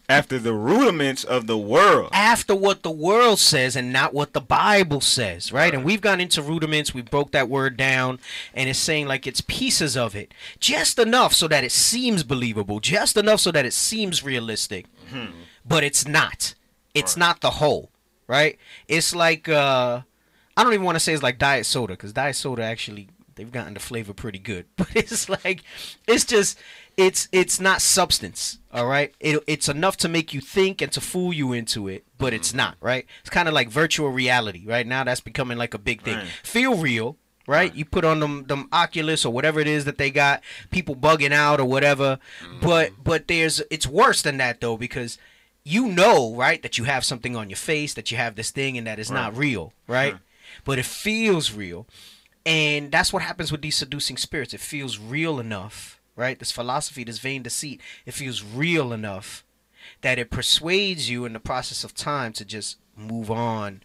After 0.08 0.38
the 0.38 0.54
rudiments 0.54 1.24
of 1.24 1.48
the 1.48 1.58
world. 1.58 2.10
After 2.14 2.56
what 2.56 2.84
the 2.84 2.92
world 2.92 3.40
says 3.40 3.76
and 3.76 3.92
not 3.92 4.14
what 4.14 4.34
the 4.34 4.42
Bible 4.42 5.02
says, 5.02 5.52
right? 5.52 5.74
And 5.74 5.84
we've 5.84 6.02
gone 6.02 6.22
into 6.22 6.42
rudiments. 6.42 6.94
We 6.94 7.02
broke 7.02 7.32
that 7.32 7.50
word 7.50 7.76
down, 7.76 8.20
and 8.54 8.70
it's 8.70 8.78
saying 8.80 9.08
like 9.08 9.26
it's 9.26 9.42
pieces 9.42 9.98
of 9.98 10.16
it, 10.16 10.34
just 10.60 11.00
enough 11.00 11.34
so 11.34 11.48
that 11.48 11.64
it 11.64 11.72
seems 11.72 12.24
believable, 12.24 12.80
just 12.80 13.18
enough 13.18 13.40
so 13.40 13.52
that 13.52 13.66
it 13.66 13.74
seems 13.74 14.24
realistic, 14.24 14.86
but 15.66 15.84
it's 15.84 16.08
not. 16.08 16.54
It's 16.94 17.18
not 17.18 17.42
the 17.42 17.52
whole, 17.52 17.90
right? 18.28 18.58
It's 18.88 19.14
like 19.16 19.50
uh 19.50 20.02
I 20.58 20.64
don't 20.64 20.74
even 20.74 20.86
want 20.86 20.96
to 20.96 21.00
say 21.02 21.14
it's 21.14 21.24
like 21.24 21.38
diet 21.38 21.66
soda 21.66 21.94
because 21.94 22.14
diet 22.14 22.36
soda 22.36 22.64
actually 22.64 23.10
they've 23.36 23.52
gotten 23.52 23.74
the 23.74 23.80
flavor 23.80 24.14
pretty 24.14 24.40
good, 24.40 24.66
but 24.78 24.88
it's 24.96 25.28
like 25.30 25.64
it's 26.08 26.26
just 26.26 26.58
it's 26.98 27.28
it's 27.32 27.60
not 27.60 27.82
substance, 27.82 28.60
all 28.74 28.86
right? 28.86 29.14
It, 29.20 29.44
it's 29.48 29.70
enough 29.70 29.98
to 29.98 30.10
make 30.10 30.34
you 30.34 30.42
think 30.42 30.82
and 30.82 30.92
to 30.94 31.02
fool 31.02 31.34
you 31.34 31.54
into 31.54 31.88
it, 31.88 32.06
but 32.18 32.34
it's 32.34 32.50
mm-hmm. 32.50 32.58
not, 32.58 32.78
right? 32.82 33.06
It's 33.22 33.30
kind 33.30 33.48
of 33.48 33.54
like 33.54 33.70
virtual 33.70 34.10
reality, 34.10 34.66
right? 34.66 34.86
Now 34.86 35.04
that's 35.04 35.22
becoming 35.22 35.58
like 35.58 35.74
a 35.74 35.80
big 35.80 36.02
thing. 36.02 36.18
Right. 36.18 36.28
Feel 36.44 36.78
real, 36.78 37.18
right? 37.48 37.74
You 37.74 37.86
put 37.86 38.06
on 38.06 38.20
them 38.20 38.46
them 38.46 38.68
Oculus 38.72 39.26
or 39.26 39.34
whatever 39.34 39.60
it 39.60 39.68
is 39.68 39.86
that 39.86 39.98
they 39.98 40.12
got, 40.12 40.42
people 40.72 40.96
bugging 40.96 41.34
out 41.34 41.60
or 41.60 41.66
whatever. 41.66 42.20
Mm-hmm. 42.42 42.60
But 42.62 42.92
but 43.04 43.28
there's 43.28 43.62
it's 43.70 43.88
worse 43.88 44.22
than 44.22 44.38
that 44.38 44.62
though 44.62 44.78
because 44.78 45.18
you 45.66 45.88
know, 45.88 46.34
right, 46.36 46.62
that 46.62 46.78
you 46.78 46.84
have 46.84 47.04
something 47.04 47.36
on 47.36 47.50
your 47.50 47.58
face, 47.58 47.96
that 47.96 48.12
you 48.12 48.18
have 48.18 48.36
this 48.36 48.52
thing 48.52 48.78
and 48.78 48.86
that 48.86 49.00
it's 49.00 49.10
not 49.10 49.36
real, 49.36 49.74
right? 49.88 50.16
But 50.64 50.78
it 50.78 50.86
feels 50.86 51.52
real. 51.52 51.88
And 52.46 52.92
that's 52.92 53.12
what 53.12 53.24
happens 53.24 53.52
with 53.52 53.64
these 53.64 53.76
seducing 53.76 54.18
spirits. 54.18 54.54
It 54.54 54.60
feels 54.60 55.00
real 55.00 55.40
enough, 55.40 55.95
right? 56.16 56.40
This 56.40 56.52
philosophy, 56.52 57.04
this 57.04 57.20
vain 57.20 57.44
deceit, 57.44 57.82
it 58.06 58.14
feels 58.14 58.44
real 58.44 58.94
enough 58.94 59.44
that 60.02 60.20
it 60.20 60.32
persuades 60.32 61.10
you 61.10 61.26
in 61.26 61.34
the 61.34 61.40
process 61.40 61.84
of 61.84 61.94
time 61.94 62.34
to 62.34 62.46
just 62.46 62.78
move 62.96 63.30
on 63.30 63.82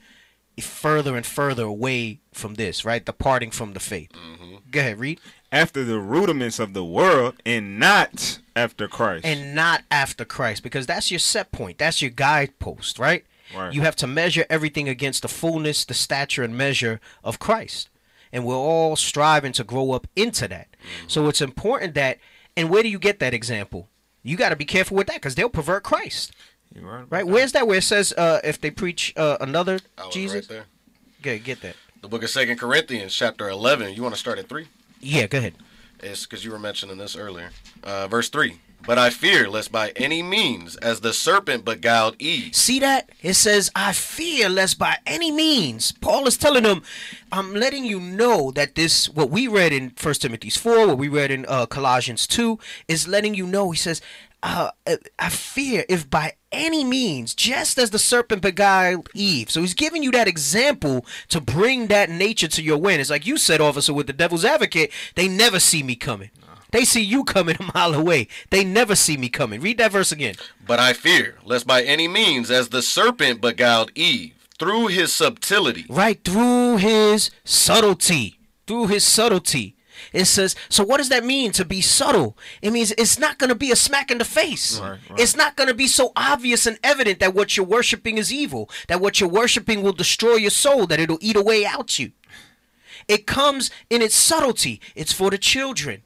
further 0.60 1.16
and 1.16 1.24
further 1.24 1.64
away 1.64 2.20
from 2.32 2.54
this, 2.54 2.84
right? 2.84 3.04
Departing 3.04 3.50
from 3.50 3.72
the 3.72 3.80
faith. 3.80 4.10
Mm-hmm. 4.12 4.56
Go 4.70 4.80
ahead, 4.80 4.98
read. 4.98 5.20
After 5.50 5.84
the 5.84 5.98
rudiments 5.98 6.58
of 6.58 6.74
the 6.74 6.84
world 6.84 7.36
and 7.46 7.78
not 7.78 8.40
after 8.54 8.86
Christ. 8.86 9.24
And 9.24 9.54
not 9.54 9.82
after 9.90 10.24
Christ, 10.24 10.62
because 10.62 10.86
that's 10.86 11.10
your 11.10 11.18
set 11.18 11.50
point. 11.50 11.78
That's 11.78 12.02
your 12.02 12.10
guidepost, 12.10 12.98
right? 12.98 13.24
Right. 13.56 13.72
You 13.72 13.80
have 13.82 13.96
to 13.96 14.06
measure 14.06 14.46
everything 14.48 14.88
against 14.88 15.22
the 15.22 15.28
fullness, 15.28 15.84
the 15.84 15.94
stature, 15.94 16.44
and 16.44 16.56
measure 16.56 17.00
of 17.24 17.38
Christ. 17.38 17.88
And 18.32 18.44
we're 18.44 18.54
all 18.54 18.94
striving 18.94 19.52
to 19.52 19.64
grow 19.64 19.92
up 19.92 20.06
into 20.14 20.46
that. 20.48 20.69
So 21.06 21.28
it's 21.28 21.40
important 21.40 21.94
that, 21.94 22.18
and 22.56 22.70
where 22.70 22.82
do 22.82 22.88
you 22.88 22.98
get 22.98 23.18
that 23.20 23.34
example? 23.34 23.88
You 24.22 24.36
got 24.36 24.50
to 24.50 24.56
be 24.56 24.64
careful 24.64 24.96
with 24.96 25.06
that 25.06 25.16
because 25.16 25.34
they'll 25.34 25.48
pervert 25.48 25.82
Christ, 25.82 26.32
You 26.74 26.86
right, 26.86 27.04
right? 27.08 27.26
Where's 27.26 27.52
that 27.52 27.66
where 27.66 27.78
it 27.78 27.84
says 27.84 28.12
uh, 28.16 28.40
if 28.44 28.60
they 28.60 28.70
preach 28.70 29.12
uh, 29.16 29.38
another 29.40 29.80
I 29.96 30.06
was 30.06 30.14
Jesus? 30.14 30.34
right 30.34 30.48
there. 30.48 30.64
Good, 31.22 31.44
get 31.44 31.60
that. 31.62 31.76
The 32.02 32.08
book 32.08 32.22
of 32.22 32.30
Second 32.30 32.58
Corinthians, 32.58 33.14
chapter 33.14 33.48
11. 33.48 33.94
You 33.94 34.02
want 34.02 34.14
to 34.14 34.20
start 34.20 34.38
at 34.38 34.48
3? 34.48 34.66
Yeah, 35.00 35.26
go 35.26 35.38
ahead. 35.38 35.54
It's 36.02 36.24
because 36.26 36.44
you 36.44 36.50
were 36.50 36.58
mentioning 36.58 36.96
this 36.98 37.14
earlier. 37.16 37.50
Uh, 37.82 38.08
verse 38.08 38.28
3. 38.30 38.58
But 38.86 38.98
I 38.98 39.10
fear 39.10 39.48
lest 39.48 39.70
by 39.70 39.92
any 39.96 40.22
means, 40.22 40.76
as 40.76 41.00
the 41.00 41.12
serpent 41.12 41.64
beguiled 41.64 42.16
Eve. 42.18 42.54
See 42.54 42.80
that? 42.80 43.10
It 43.22 43.34
says, 43.34 43.70
I 43.74 43.92
fear 43.92 44.48
lest 44.48 44.78
by 44.78 44.98
any 45.06 45.30
means. 45.30 45.92
Paul 45.92 46.26
is 46.26 46.36
telling 46.36 46.64
them, 46.64 46.82
I'm 47.30 47.54
letting 47.54 47.84
you 47.84 48.00
know 48.00 48.50
that 48.52 48.74
this, 48.74 49.08
what 49.08 49.30
we 49.30 49.46
read 49.46 49.72
in 49.72 49.92
1 50.00 50.14
Timothy 50.14 50.50
4, 50.50 50.88
what 50.88 50.98
we 50.98 51.08
read 51.08 51.30
in 51.30 51.44
uh, 51.46 51.66
Colossians 51.66 52.26
2, 52.26 52.58
is 52.88 53.06
letting 53.06 53.34
you 53.34 53.46
know, 53.46 53.70
he 53.70 53.78
says, 53.78 54.00
uh, 54.42 54.70
I 55.18 55.28
fear 55.28 55.84
if 55.88 56.08
by 56.08 56.34
any 56.50 56.82
means, 56.82 57.34
just 57.34 57.78
as 57.78 57.90
the 57.90 57.98
serpent 57.98 58.42
beguiled 58.42 59.08
Eve. 59.14 59.50
So 59.50 59.60
he's 59.60 59.74
giving 59.74 60.02
you 60.02 60.10
that 60.12 60.28
example 60.28 61.04
to 61.28 61.40
bring 61.40 61.88
that 61.88 62.10
nature 62.10 62.48
to 62.48 62.62
your 62.62 62.76
awareness. 62.76 63.10
Like 63.10 63.26
you 63.26 63.36
said, 63.36 63.60
officer, 63.60 63.92
with 63.92 64.06
the 64.06 64.12
devil's 64.12 64.44
advocate, 64.44 64.92
they 65.14 65.28
never 65.28 65.60
see 65.60 65.82
me 65.82 65.94
coming. 65.94 66.30
They 66.72 66.84
see 66.84 67.02
you 67.02 67.24
coming 67.24 67.56
a 67.58 67.70
mile 67.74 67.94
away. 67.94 68.28
They 68.50 68.64
never 68.64 68.94
see 68.94 69.16
me 69.16 69.28
coming. 69.28 69.60
Read 69.60 69.78
that 69.78 69.92
verse 69.92 70.12
again. 70.12 70.34
But 70.66 70.78
I 70.78 70.92
fear 70.92 71.36
lest 71.44 71.66
by 71.66 71.82
any 71.82 72.08
means, 72.08 72.50
as 72.50 72.68
the 72.68 72.82
serpent 72.82 73.40
beguiled 73.40 73.90
Eve 73.94 74.34
through 74.58 74.88
his 74.88 75.12
subtlety. 75.12 75.86
right 75.88 76.22
through 76.22 76.76
his 76.76 77.30
subtlety 77.44 78.38
through 78.66 78.86
his 78.88 79.02
subtlety 79.04 79.74
it 80.12 80.26
says 80.26 80.54
so 80.68 80.84
what 80.84 80.98
does 80.98 81.08
that 81.08 81.24
mean 81.24 81.50
to 81.50 81.64
be 81.64 81.80
subtle 81.80 82.36
it 82.60 82.70
means 82.70 82.92
it's 82.98 83.18
not 83.18 83.38
going 83.38 83.48
to 83.48 83.54
be 83.54 83.70
a 83.70 83.76
smack 83.76 84.10
in 84.10 84.18
the 84.18 84.24
face 84.24 84.78
Right, 84.78 84.98
right. 85.08 85.18
it's 85.20 85.34
not 85.34 85.56
going 85.56 85.68
to 85.68 85.74
be 85.74 85.86
so 85.86 86.12
obvious 86.14 86.66
and 86.66 86.78
evident 86.84 87.20
that 87.20 87.34
what 87.34 87.56
you're 87.56 87.64
worshiping 87.64 88.18
is 88.18 88.30
evil 88.32 88.68
that 88.88 89.00
what 89.00 89.18
you're 89.18 89.30
worshiping 89.30 89.82
will 89.82 89.94
destroy 89.94 90.34
your 90.34 90.50
soul 90.50 90.86
that 90.88 91.00
it'll 91.00 91.18
eat 91.22 91.36
away 91.36 91.64
out 91.64 91.98
you 91.98 92.12
it 93.08 93.26
comes 93.26 93.70
in 93.88 94.02
its 94.02 94.14
subtlety 94.14 94.78
it's 94.94 95.12
for 95.12 95.30
the 95.30 95.38
children 95.38 96.02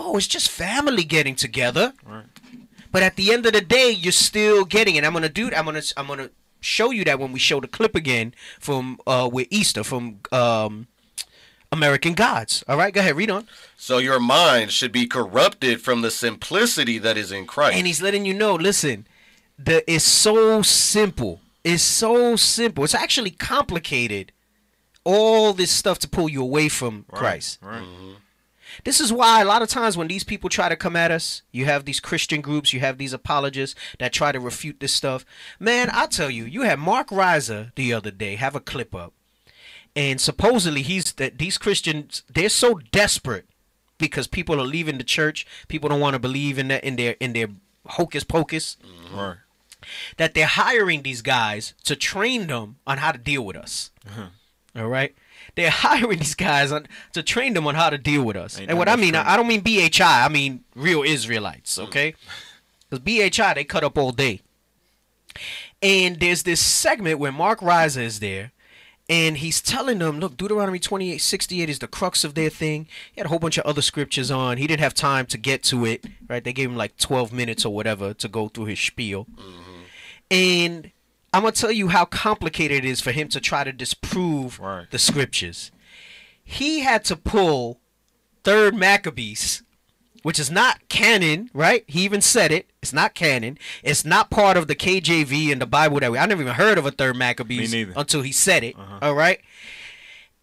oh 0.00 0.16
it's 0.16 0.26
just 0.28 0.48
family 0.50 1.04
getting 1.04 1.34
together 1.34 1.92
Right. 2.06 2.24
but 2.92 3.02
at 3.02 3.16
the 3.16 3.32
end 3.34 3.44
of 3.46 3.52
the 3.52 3.60
day, 3.60 3.90
you're 3.90 4.12
still 4.12 4.64
getting 4.64 4.94
it. 4.96 5.04
I'm 5.04 5.12
gonna 5.12 5.28
do. 5.28 5.50
I'm 5.54 5.64
gonna. 5.66 5.82
I'm 5.96 6.06
gonna 6.06 6.30
show 6.60 6.90
you 6.90 7.04
that 7.04 7.18
when 7.20 7.32
we 7.32 7.38
show 7.38 7.60
the 7.60 7.68
clip 7.68 7.94
again 7.94 8.34
from 8.58 8.98
uh 9.06 9.28
with 9.32 9.46
Easter 9.50 9.82
from 9.84 10.20
um 10.32 10.86
American 11.70 12.14
Gods. 12.14 12.64
All 12.68 12.78
right, 12.78 12.94
go 12.94 13.00
ahead, 13.00 13.16
read 13.16 13.30
on. 13.30 13.46
So 13.76 13.98
your 13.98 14.18
mind 14.20 14.72
should 14.72 14.90
be 14.92 15.06
corrupted 15.06 15.82
from 15.82 16.00
the 16.02 16.10
simplicity 16.10 16.96
that 16.98 17.16
is 17.18 17.30
in 17.30 17.46
Christ. 17.46 17.76
And 17.76 17.86
he's 17.86 18.00
letting 18.00 18.24
you 18.24 18.32
know. 18.34 18.54
Listen, 18.54 19.06
the 19.58 19.84
it's 19.90 20.04
so 20.04 20.62
simple. 20.62 21.40
It's 21.64 21.82
so 21.82 22.36
simple. 22.36 22.84
It's 22.84 22.94
actually 22.94 23.32
complicated. 23.32 24.32
All 25.04 25.52
this 25.52 25.70
stuff 25.70 25.98
to 26.00 26.08
pull 26.08 26.28
you 26.28 26.42
away 26.42 26.68
from 26.68 27.04
Christ. 27.12 27.58
Right. 27.62 27.84
This 28.84 29.00
is 29.00 29.12
why 29.12 29.40
a 29.40 29.44
lot 29.44 29.62
of 29.62 29.68
times 29.68 29.96
when 29.96 30.08
these 30.08 30.24
people 30.24 30.48
try 30.50 30.68
to 30.68 30.76
come 30.76 30.96
at 30.96 31.10
us, 31.10 31.42
you 31.50 31.64
have 31.64 31.84
these 31.84 32.00
Christian 32.00 32.40
groups, 32.40 32.72
you 32.72 32.80
have 32.80 32.98
these 32.98 33.12
apologists 33.12 33.78
that 33.98 34.12
try 34.12 34.32
to 34.32 34.40
refute 34.40 34.80
this 34.80 34.92
stuff. 34.92 35.24
Man, 35.58 35.90
I 35.92 36.06
tell 36.06 36.30
you, 36.30 36.44
you 36.44 36.62
had 36.62 36.78
Mark 36.78 37.08
Reiser 37.08 37.74
the 37.74 37.92
other 37.92 38.10
day 38.10 38.36
have 38.36 38.54
a 38.54 38.60
clip 38.60 38.94
up, 38.94 39.12
and 39.96 40.20
supposedly 40.20 40.82
he's 40.82 41.12
that 41.14 41.38
these 41.38 41.58
Christians 41.58 42.22
they're 42.32 42.48
so 42.48 42.74
desperate 42.92 43.46
because 43.98 44.26
people 44.26 44.60
are 44.60 44.66
leaving 44.66 44.98
the 44.98 45.04
church, 45.04 45.46
people 45.66 45.88
don't 45.88 46.00
want 46.00 46.14
to 46.14 46.20
believe 46.20 46.58
in 46.58 46.68
that 46.68 46.84
in 46.84 46.96
their 46.96 47.16
in 47.20 47.32
their 47.32 47.48
hocus 47.86 48.24
pocus 48.24 48.76
mm-hmm. 48.84 49.16
Right. 49.16 49.36
that 50.18 50.34
they're 50.34 50.46
hiring 50.46 51.02
these 51.02 51.22
guys 51.22 51.74
to 51.84 51.96
train 51.96 52.46
them 52.46 52.76
on 52.86 52.98
how 52.98 53.12
to 53.12 53.18
deal 53.18 53.44
with 53.44 53.56
us. 53.56 53.90
Mm-hmm. 54.06 54.80
All 54.80 54.88
right. 54.88 55.14
They're 55.58 55.70
hiring 55.88 56.20
these 56.20 56.36
guys 56.36 56.70
on 56.70 56.86
to 57.14 57.22
train 57.22 57.54
them 57.54 57.66
on 57.66 57.74
how 57.74 57.90
to 57.90 57.98
deal 57.98 58.22
with 58.22 58.36
us. 58.36 58.60
Ain't 58.60 58.70
and 58.70 58.78
what 58.78 58.88
I 58.88 58.94
mean. 58.94 59.16
I, 59.16 59.32
I 59.32 59.36
don't 59.36 59.48
mean 59.48 59.60
BHI. 59.60 60.24
I 60.24 60.28
mean 60.28 60.64
real 60.76 61.02
Israelites. 61.02 61.78
Okay. 61.78 62.14
Because 62.88 63.04
BHI 63.04 63.54
they 63.54 63.64
cut 63.64 63.82
up 63.82 63.98
all 63.98 64.12
day. 64.12 64.40
And 65.82 66.20
there's 66.20 66.44
this 66.44 66.60
segment 66.60 67.18
where 67.18 67.32
Mark 67.32 67.58
Reiser 67.58 68.02
is 68.02 68.20
there. 68.20 68.52
And 69.10 69.38
he's 69.38 69.60
telling 69.62 69.98
them, 69.98 70.20
look, 70.20 70.36
Deuteronomy 70.36 70.78
28, 70.78 71.18
68 71.18 71.70
is 71.70 71.78
the 71.78 71.88
crux 71.88 72.24
of 72.24 72.34
their 72.34 72.50
thing. 72.50 72.86
He 73.12 73.20
had 73.20 73.26
a 73.26 73.28
whole 73.30 73.38
bunch 73.38 73.56
of 73.56 73.64
other 73.64 73.80
scriptures 73.80 74.30
on. 74.30 74.58
He 74.58 74.66
didn't 74.66 74.82
have 74.82 74.92
time 74.92 75.24
to 75.26 75.38
get 75.38 75.62
to 75.64 75.86
it, 75.86 76.04
right? 76.28 76.44
They 76.44 76.52
gave 76.52 76.68
him 76.68 76.76
like 76.76 76.98
12 76.98 77.32
minutes 77.32 77.64
or 77.64 77.74
whatever 77.74 78.12
to 78.14 78.28
go 78.28 78.48
through 78.48 78.66
his 78.66 78.78
spiel. 78.78 79.26
And 80.30 80.92
I'm 81.32 81.42
gonna 81.42 81.52
tell 81.52 81.72
you 81.72 81.88
how 81.88 82.04
complicated 82.04 82.84
it 82.84 82.88
is 82.88 83.00
for 83.00 83.12
him 83.12 83.28
to 83.28 83.40
try 83.40 83.64
to 83.64 83.72
disprove 83.72 84.58
Right. 84.58 84.90
the 84.90 84.98
scriptures. 84.98 85.70
He 86.42 86.80
had 86.80 87.04
to 87.06 87.16
pull 87.16 87.80
third 88.44 88.74
Maccabees, 88.74 89.62
which 90.22 90.38
is 90.38 90.50
not 90.50 90.88
canon, 90.88 91.50
right? 91.52 91.84
He 91.86 92.02
even 92.04 92.22
said 92.22 92.50
it. 92.50 92.70
It's 92.82 92.92
not 92.94 93.14
canon. 93.14 93.58
It's 93.82 94.04
not 94.04 94.30
part 94.30 94.56
of 94.56 94.66
the 94.68 94.74
KJV 94.74 95.52
and 95.52 95.60
the 95.60 95.66
Bible 95.66 96.00
that 96.00 96.10
we 96.10 96.16
I 96.18 96.24
never 96.26 96.40
even 96.42 96.54
heard 96.54 96.78
of 96.78 96.86
a 96.86 96.90
third 96.90 97.16
Maccabees 97.16 97.74
until 97.74 98.22
he 98.22 98.32
said 98.32 98.64
it. 98.64 98.76
Uh-huh. 98.78 98.98
all 99.02 99.14
right. 99.14 99.40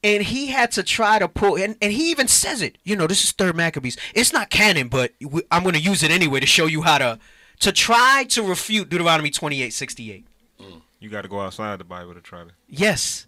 And 0.03 0.21
he 0.21 0.47
had 0.47 0.71
to 0.73 0.83
try 0.83 1.17
to 1.17 1.27
pull, 1.27 1.55
and, 1.57 1.75
and 1.81 1.91
he 1.91 2.11
even 2.11 2.27
says 2.27 2.61
it. 2.61 2.77
You 2.83 2.95
know, 2.95 3.07
this 3.07 3.23
is 3.23 3.31
third 3.31 3.55
Maccabees. 3.55 3.97
It's 4.13 4.31
not 4.31 4.51
canon, 4.51 4.87
but 4.87 5.13
we, 5.19 5.41
I'm 5.49 5.63
going 5.63 5.73
to 5.73 5.81
use 5.81 6.03
it 6.03 6.11
anyway 6.11 6.39
to 6.41 6.45
show 6.45 6.67
you 6.67 6.83
how 6.83 6.99
to 6.99 7.19
to 7.61 7.71
try 7.71 8.25
to 8.29 8.43
refute 8.43 8.89
Deuteronomy 8.89 9.31
28, 9.31 9.71
68. 9.73 10.27
You 11.05 11.11
got 11.11 11.21
to 11.21 11.27
go 11.27 11.39
outside 11.39 11.79
the 11.79 11.83
Bible 11.83 12.15
to 12.15 12.19
try 12.19 12.43
to. 12.45 12.49
Yes. 12.67 13.27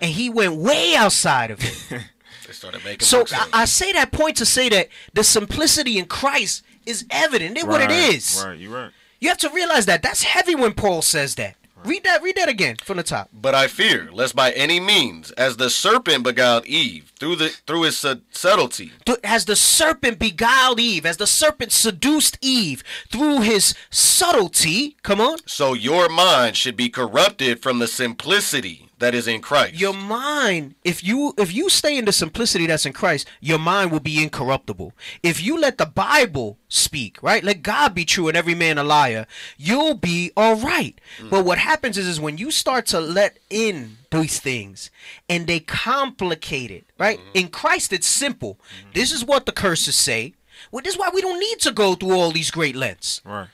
And 0.00 0.12
he 0.12 0.30
went 0.30 0.54
way 0.54 0.94
outside 0.94 1.50
of 1.50 1.58
it. 1.60 1.84
they 2.46 2.52
started 2.52 2.84
making 2.84 3.00
so 3.04 3.24
I. 3.32 3.48
I 3.52 3.64
say 3.64 3.92
that 3.94 4.12
point 4.12 4.36
to 4.36 4.46
say 4.46 4.68
that 4.68 4.90
the 5.12 5.24
simplicity 5.24 5.98
in 5.98 6.04
Christ 6.04 6.62
is 6.86 7.04
evident. 7.10 7.56
It's 7.56 7.66
what 7.66 7.80
it 7.80 7.86
Right, 7.88 8.14
is. 8.14 8.44
Right. 8.46 8.56
You 8.56 8.72
right. 8.72 8.92
You 9.18 9.28
have 9.28 9.38
to 9.38 9.50
realize 9.50 9.86
that. 9.86 10.04
That's 10.04 10.22
heavy 10.22 10.54
when 10.54 10.72
Paul 10.72 11.02
says 11.02 11.34
that. 11.34 11.56
Read 11.84 12.04
that. 12.04 12.22
Read 12.22 12.36
that 12.36 12.48
again 12.48 12.76
from 12.82 12.96
the 12.96 13.02
top. 13.02 13.28
But 13.32 13.54
I 13.54 13.66
fear 13.68 14.08
lest 14.12 14.34
by 14.34 14.50
any 14.52 14.80
means, 14.80 15.30
as 15.32 15.56
the 15.56 15.70
serpent 15.70 16.24
beguiled 16.24 16.66
Eve 16.66 17.12
through 17.18 17.36
the 17.36 17.48
through 17.66 17.82
his 17.82 17.96
sub- 17.98 18.22
subtlety, 18.30 18.92
As 19.22 19.44
the 19.44 19.56
serpent 19.56 20.18
beguiled 20.18 20.80
Eve, 20.80 21.06
as 21.06 21.16
the 21.18 21.26
serpent 21.26 21.72
seduced 21.72 22.38
Eve 22.40 22.82
through 23.10 23.40
his 23.42 23.74
subtlety. 23.90 24.96
Come 25.02 25.20
on. 25.20 25.38
so 25.46 25.74
your 25.74 26.08
mind 26.08 26.56
should 26.56 26.76
be 26.76 26.88
corrupted 26.88 27.62
from 27.62 27.78
the 27.78 27.86
simplicity 27.86 28.85
that 28.98 29.14
is 29.14 29.28
in 29.28 29.40
Christ. 29.40 29.74
Your 29.74 29.92
mind, 29.92 30.74
if 30.82 31.04
you 31.04 31.34
if 31.36 31.54
you 31.54 31.68
stay 31.68 31.98
in 31.98 32.04
the 32.06 32.12
simplicity 32.12 32.66
that's 32.66 32.86
in 32.86 32.92
Christ, 32.92 33.28
your 33.40 33.58
mind 33.58 33.90
will 33.90 34.00
be 34.00 34.22
incorruptible. 34.22 34.92
If 35.22 35.42
you 35.42 35.58
let 35.58 35.78
the 35.78 35.86
Bible 35.86 36.58
speak, 36.68 37.22
right? 37.22 37.44
Let 37.44 37.62
God 37.62 37.94
be 37.94 38.04
true 38.04 38.28
and 38.28 38.36
every 38.36 38.54
man 38.54 38.78
a 38.78 38.84
liar, 38.84 39.26
you'll 39.56 39.94
be 39.94 40.32
all 40.36 40.56
right. 40.56 40.98
Mm. 41.18 41.30
But 41.30 41.44
what 41.44 41.58
happens 41.58 41.98
is 41.98 42.06
is 42.06 42.20
when 42.20 42.38
you 42.38 42.50
start 42.50 42.86
to 42.86 43.00
let 43.00 43.38
in 43.50 43.98
these 44.10 44.40
things 44.40 44.90
and 45.28 45.46
they 45.46 45.60
complicate 45.60 46.70
it, 46.70 46.86
right? 46.98 47.18
Mm-hmm. 47.18 47.30
In 47.38 47.48
Christ 47.48 47.92
it's 47.92 48.06
simple. 48.06 48.54
Mm-hmm. 48.54 48.90
This 48.94 49.12
is 49.12 49.24
what 49.24 49.46
the 49.46 49.52
curses 49.52 49.96
say. 49.96 50.34
Well, 50.72 50.82
this 50.82 50.94
is 50.94 50.98
why 50.98 51.10
we 51.12 51.20
don't 51.20 51.38
need 51.38 51.60
to 51.60 51.72
go 51.72 51.94
through 51.94 52.12
all 52.12 52.30
these 52.30 52.50
great 52.50 52.74
lengths. 52.74 53.20
Right. 53.24 53.48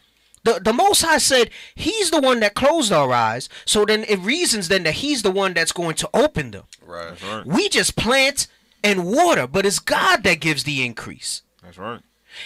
The 0.45 0.61
the 0.61 0.73
Most 0.73 1.03
High 1.03 1.19
said 1.19 1.51
He's 1.75 2.11
the 2.11 2.21
one 2.21 2.41
that 2.41 2.55
closed 2.55 2.93
our 2.93 3.13
eyes. 3.13 3.49
So 3.65 3.85
then 3.85 4.05
it 4.09 4.19
reasons 4.21 4.69
then 4.69 4.83
that 4.85 4.95
He's 4.95 5.23
the 5.23 5.31
one 5.31 5.55
that's 5.55 5.73
going 5.73 5.95
to 5.97 6.11
open 6.15 6.51
them. 6.51 6.65
right. 6.85 7.21
Right. 7.23 7.47
We 7.47 7.69
just 7.69 7.97
plant 7.97 8.47
and 8.85 9.07
water, 9.07 9.47
but 9.47 9.65
it's 9.65 9.79
God 9.79 10.25
that 10.25 10.41
gives 10.41 10.65
the 10.65 10.85
increase. 10.85 11.43
That's 11.63 11.79
right. 11.79 12.01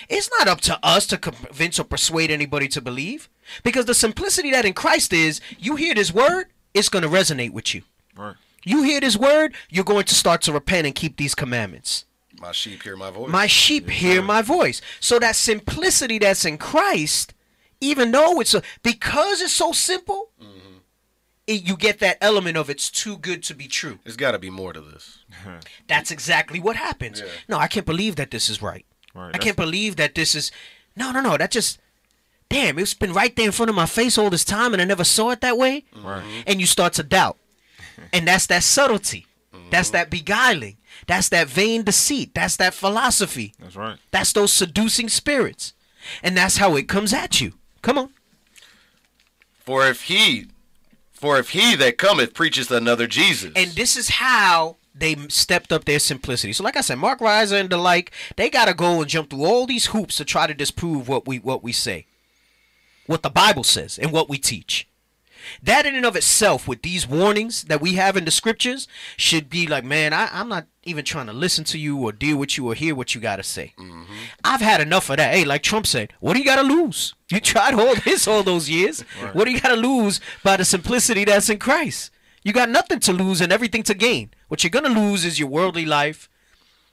It's 0.09 0.29
not 0.39 0.49
up 0.49 0.61
to 0.63 0.79
us 0.83 1.07
to 1.07 1.17
convince 1.17 1.79
or 1.79 1.85
persuade 1.85 2.31
anybody 2.31 2.69
to 2.69 2.81
believe. 2.81 3.29
Because 3.63 3.85
the 3.87 3.95
simplicity 3.95 4.51
that 4.51 4.65
in 4.65 4.73
Christ 4.75 5.13
is, 5.13 5.41
you 5.59 5.77
hear 5.77 5.95
this 5.95 6.13
word, 6.13 6.47
it's 6.75 6.89
going 6.89 7.05
to 7.05 7.09
resonate 7.09 7.53
with 7.53 7.75
you. 7.75 7.83
Right. 8.17 8.35
You 8.65 8.83
hear 8.83 9.01
this 9.01 9.17
word, 9.17 9.55
you're 9.71 9.85
going 9.85 10.05
to 10.07 10.15
start 10.15 10.43
to 10.43 10.53
repent 10.53 10.87
and 10.87 10.95
keep 10.95 11.17
these 11.17 11.37
commandments. 11.37 12.05
My 12.41 12.53
sheep 12.53 12.83
hear 12.83 12.97
my 12.97 13.11
voice. 13.11 13.31
My 13.31 13.47
sheep 13.47 13.89
hear 13.89 14.21
my 14.21 14.43
voice. 14.43 14.83
So 15.01 15.19
that 15.21 15.37
simplicity 15.37 16.19
that's 16.19 16.45
in 16.45 16.59
Christ, 16.59 17.33
even 17.81 18.11
though 18.13 18.41
it's 18.41 18.55
a, 18.55 18.63
because 18.83 19.41
it's 19.41 19.53
so 19.53 19.73
simple, 19.73 20.31
mm-hmm. 20.41 20.79
it, 21.47 21.63
you 21.67 21.77
get 21.77 21.99
that 22.01 22.19
element 22.21 22.57
of 22.57 22.71
it's 22.71 22.91
too 22.91 23.17
good 23.19 23.43
to 23.45 23.55
be 23.55 23.69
true. 23.69 23.99
There's 24.05 24.17
got 24.17 24.33
to 24.33 24.39
be 24.39 24.51
more 24.51 24.73
to 24.73 24.81
this. 24.81 25.19
That's 25.87 26.11
exactly 26.11 26.61
what 26.61 26.77
happens. 26.77 27.21
Yeah. 27.21 27.27
No, 27.49 27.59
I 27.59 27.69
can't 27.69 27.87
believe 27.87 28.17
that 28.17 28.31
this 28.31 28.49
is 28.49 28.63
right. 28.63 28.87
Right. 29.15 29.35
I 29.35 29.39
can't 29.39 29.57
believe 29.57 29.97
that 29.97 30.15
this 30.15 30.35
is. 30.35 30.51
No, 30.95 31.13
no, 31.13 31.21
no. 31.21 31.37
That 31.37 31.51
just. 31.51 31.79
Damn, 32.49 32.79
it's 32.79 32.95
been 32.95 33.13
right 33.13 33.35
there 33.35 33.47
in 33.47 33.53
front 33.53 33.71
of 33.71 33.75
my 33.75 33.87
face 33.87 34.17
all 34.17 34.31
this 34.31 34.45
time 34.45 34.73
and 34.73 34.81
I 34.81 34.85
never 34.85 35.03
saw 35.03 35.31
it 35.31 35.41
that 35.41 35.59
way. 35.59 35.85
Mm-hmm. 35.93 36.07
Right. 36.07 36.45
And 36.47 36.61
you 36.61 36.67
start 36.67 36.93
to 36.95 37.03
doubt. 37.03 37.39
And 38.13 38.29
that's 38.29 38.47
that 38.49 38.63
subtlety. 38.63 39.27
That's 39.71 39.89
mm-hmm. 39.89 39.97
that 39.97 40.11
beguiling. 40.11 40.77
That's 41.07 41.29
that 41.31 41.49
vain 41.49 41.83
deceit. 41.83 42.35
That's 42.35 42.57
that 42.57 42.75
philosophy. 42.75 43.55
That's 43.59 43.77
right. 43.77 43.99
That's 44.11 44.33
those 44.33 44.53
seducing 44.53 45.09
spirits. 45.09 45.73
And 46.23 46.37
that's 46.37 46.59
how 46.59 46.77
it 46.77 46.89
comes 46.89 47.13
at 47.13 47.41
you. 47.41 47.55
Come 47.87 47.99
on. 47.99 48.11
For 49.61 49.87
if 49.87 50.03
he, 50.03 50.49
for 51.13 51.39
if 51.39 51.51
he 51.51 51.77
that 51.77 51.99
cometh 51.99 52.35
preacheth 52.35 52.73
another 52.73 53.07
Jesus, 53.07 53.53
And 53.55 53.71
this 53.71 53.97
is 53.97 54.09
how 54.09 54.79
they 54.93 55.15
stepped 55.29 55.71
up 55.71 55.85
their 55.85 56.01
simplicity. 56.01 56.53
So, 56.53 56.65
like 56.65 56.77
I 56.77 56.81
said, 56.81 56.99
Mark 56.99 57.21
Reiser 57.21 57.61
and 57.61 57.71
the 57.71 57.77
like, 57.77 58.11
they 58.35 58.51
gotta 58.51 58.75
go 58.75 59.03
and 59.03 59.09
jump 59.09 59.31
through 59.31 59.45
all 59.45 59.67
these 59.67 59.87
hoops 59.87 60.17
to 60.17 60.25
try 60.25 60.49
to 60.49 60.53
disprove 60.53 61.07
what 61.07 61.29
we 61.29 61.39
what 61.39 61.63
we 61.63 61.71
say, 61.71 62.07
what 63.07 63.23
the 63.23 63.31
Bible 63.31 63.63
says, 63.63 64.01
and 64.01 64.11
what 64.11 64.29
we 64.29 64.37
teach. 64.37 64.89
That 65.63 65.87
in 65.87 65.95
and 65.95 66.07
of 66.07 66.17
itself, 66.17 66.67
with 66.67 66.83
these 66.83 67.07
warnings 67.07 67.65
that 67.65 67.81
we 67.81 67.95
have 67.95 68.17
in 68.17 68.25
the 68.25 68.31
scriptures, 68.31 68.89
should 69.17 69.49
be 69.49 69.67
like, 69.67 69.85
man, 69.85 70.13
I, 70.13 70.29
I'm 70.33 70.49
not 70.49 70.67
even 70.85 71.05
trying 71.05 71.27
to 71.27 71.33
listen 71.33 71.65
to 71.65 71.79
you 71.79 71.99
or 71.99 72.13
deal 72.13 72.37
with 72.37 72.57
you 72.57 72.69
or 72.69 72.75
hear 72.75 72.95
what 72.95 73.15
you 73.15 73.21
gotta 73.21 73.43
say. 73.43 73.75
Mm-hmm. 73.79 74.13
I've 74.45 74.61
had 74.61 74.81
enough 74.81 75.11
of 75.11 75.17
that. 75.17 75.35
Hey, 75.35 75.45
like 75.45 75.63
Trump 75.63 75.87
said, 75.87 76.13
what 76.21 76.35
do 76.35 76.39
you 76.39 76.45
gotta 76.45 76.63
lose? 76.63 77.15
You 77.29 77.41
tried 77.41 77.75
all 77.75 77.95
this 78.05 78.29
all 78.29 78.45
those 78.45 78.71
years. 78.71 79.01
What 79.33 79.47
do 79.47 79.51
you 79.51 79.61
gotta 79.61 79.77
lose 79.77 80.21
by 80.45 80.57
the 80.57 80.65
simplicity 80.65 81.25
that's 81.25 81.51
in 81.51 81.59
Christ? 81.59 82.11
You 82.45 82.53
got 82.53 82.71
nothing 82.71 83.01
to 83.01 83.13
lose 83.13 83.41
and 83.41 83.51
everything 83.53 83.83
to 83.83 83.95
gain. 83.95 84.31
What 84.47 84.63
you're 84.63 84.71
gonna 84.71 84.89
lose 84.89 85.25
is 85.25 85.41
your 85.41 85.49
worldly 85.49 85.85
life. 85.85 86.29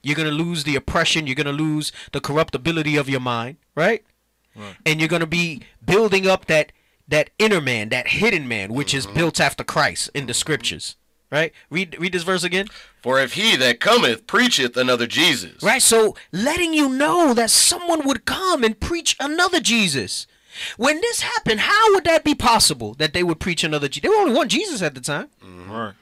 You're 0.02 0.16
gonna 0.16 0.32
lose 0.32 0.64
the 0.64 0.76
oppression. 0.76 1.28
You're 1.28 1.36
gonna 1.36 1.52
lose 1.52 1.92
the 2.12 2.20
corruptibility 2.20 2.96
of 2.98 3.08
your 3.08 3.20
mind, 3.20 3.58
right? 3.76 4.04
And 4.86 5.00
you're 5.00 5.10
gonna 5.10 5.28
be 5.28 5.62
building 5.86 6.28
up 6.28 6.46
that 6.48 6.72
that 7.08 7.30
inner 7.38 7.62
man, 7.62 7.90
that 7.90 8.08
hidden 8.10 8.48
man, 8.48 8.74
which 8.74 8.94
is 8.94 9.06
mm-hmm. 9.06 9.16
built 9.16 9.40
after 9.40 9.64
Christ 9.64 10.10
in 10.14 10.26
the 10.26 10.34
scriptures, 10.34 10.96
right? 11.32 11.52
Read 11.70 11.98
read 12.00 12.14
this 12.14 12.24
verse 12.24 12.44
again. 12.44 12.68
for 13.02 13.20
if 13.20 13.34
he 13.34 13.56
that 13.58 13.80
cometh 13.80 14.26
preacheth 14.28 14.78
another 14.78 15.08
Jesus, 15.08 15.62
Right? 15.62 15.82
So 15.82 16.16
letting 16.32 16.74
you 16.74 16.90
know 16.90 17.34
that 17.34 17.50
someone 17.50 18.08
would 18.08 18.26
come 18.26 18.64
and 18.64 18.80
preach 18.80 19.16
another 19.20 19.60
Jesus. 19.60 20.28
When 20.78 21.02
this 21.02 21.22
happened, 21.22 21.62
how 21.62 21.94
would 21.94 22.04
that 22.04 22.24
be 22.24 22.36
possible 22.36 22.94
that 22.96 23.14
they 23.14 23.24
would 23.24 23.40
preach 23.40 23.64
another 23.64 23.88
Jesus? 23.88 24.04
There 24.04 24.12
was 24.12 24.20
only 24.28 24.36
one 24.36 24.50
Jesus 24.50 24.82
at 24.84 24.94
the 24.94 25.02
time, 25.02 25.30
Right. 25.42 25.94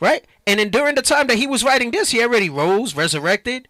right? 0.00 0.24
And 0.48 0.58
then 0.58 0.70
during 0.70 0.96
the 0.96 1.02
time 1.02 1.28
that 1.28 1.38
he 1.38 1.46
was 1.46 1.62
writing 1.62 1.92
this, 1.92 2.10
he 2.10 2.20
already 2.22 2.50
rose, 2.50 2.96
resurrected. 2.96 3.68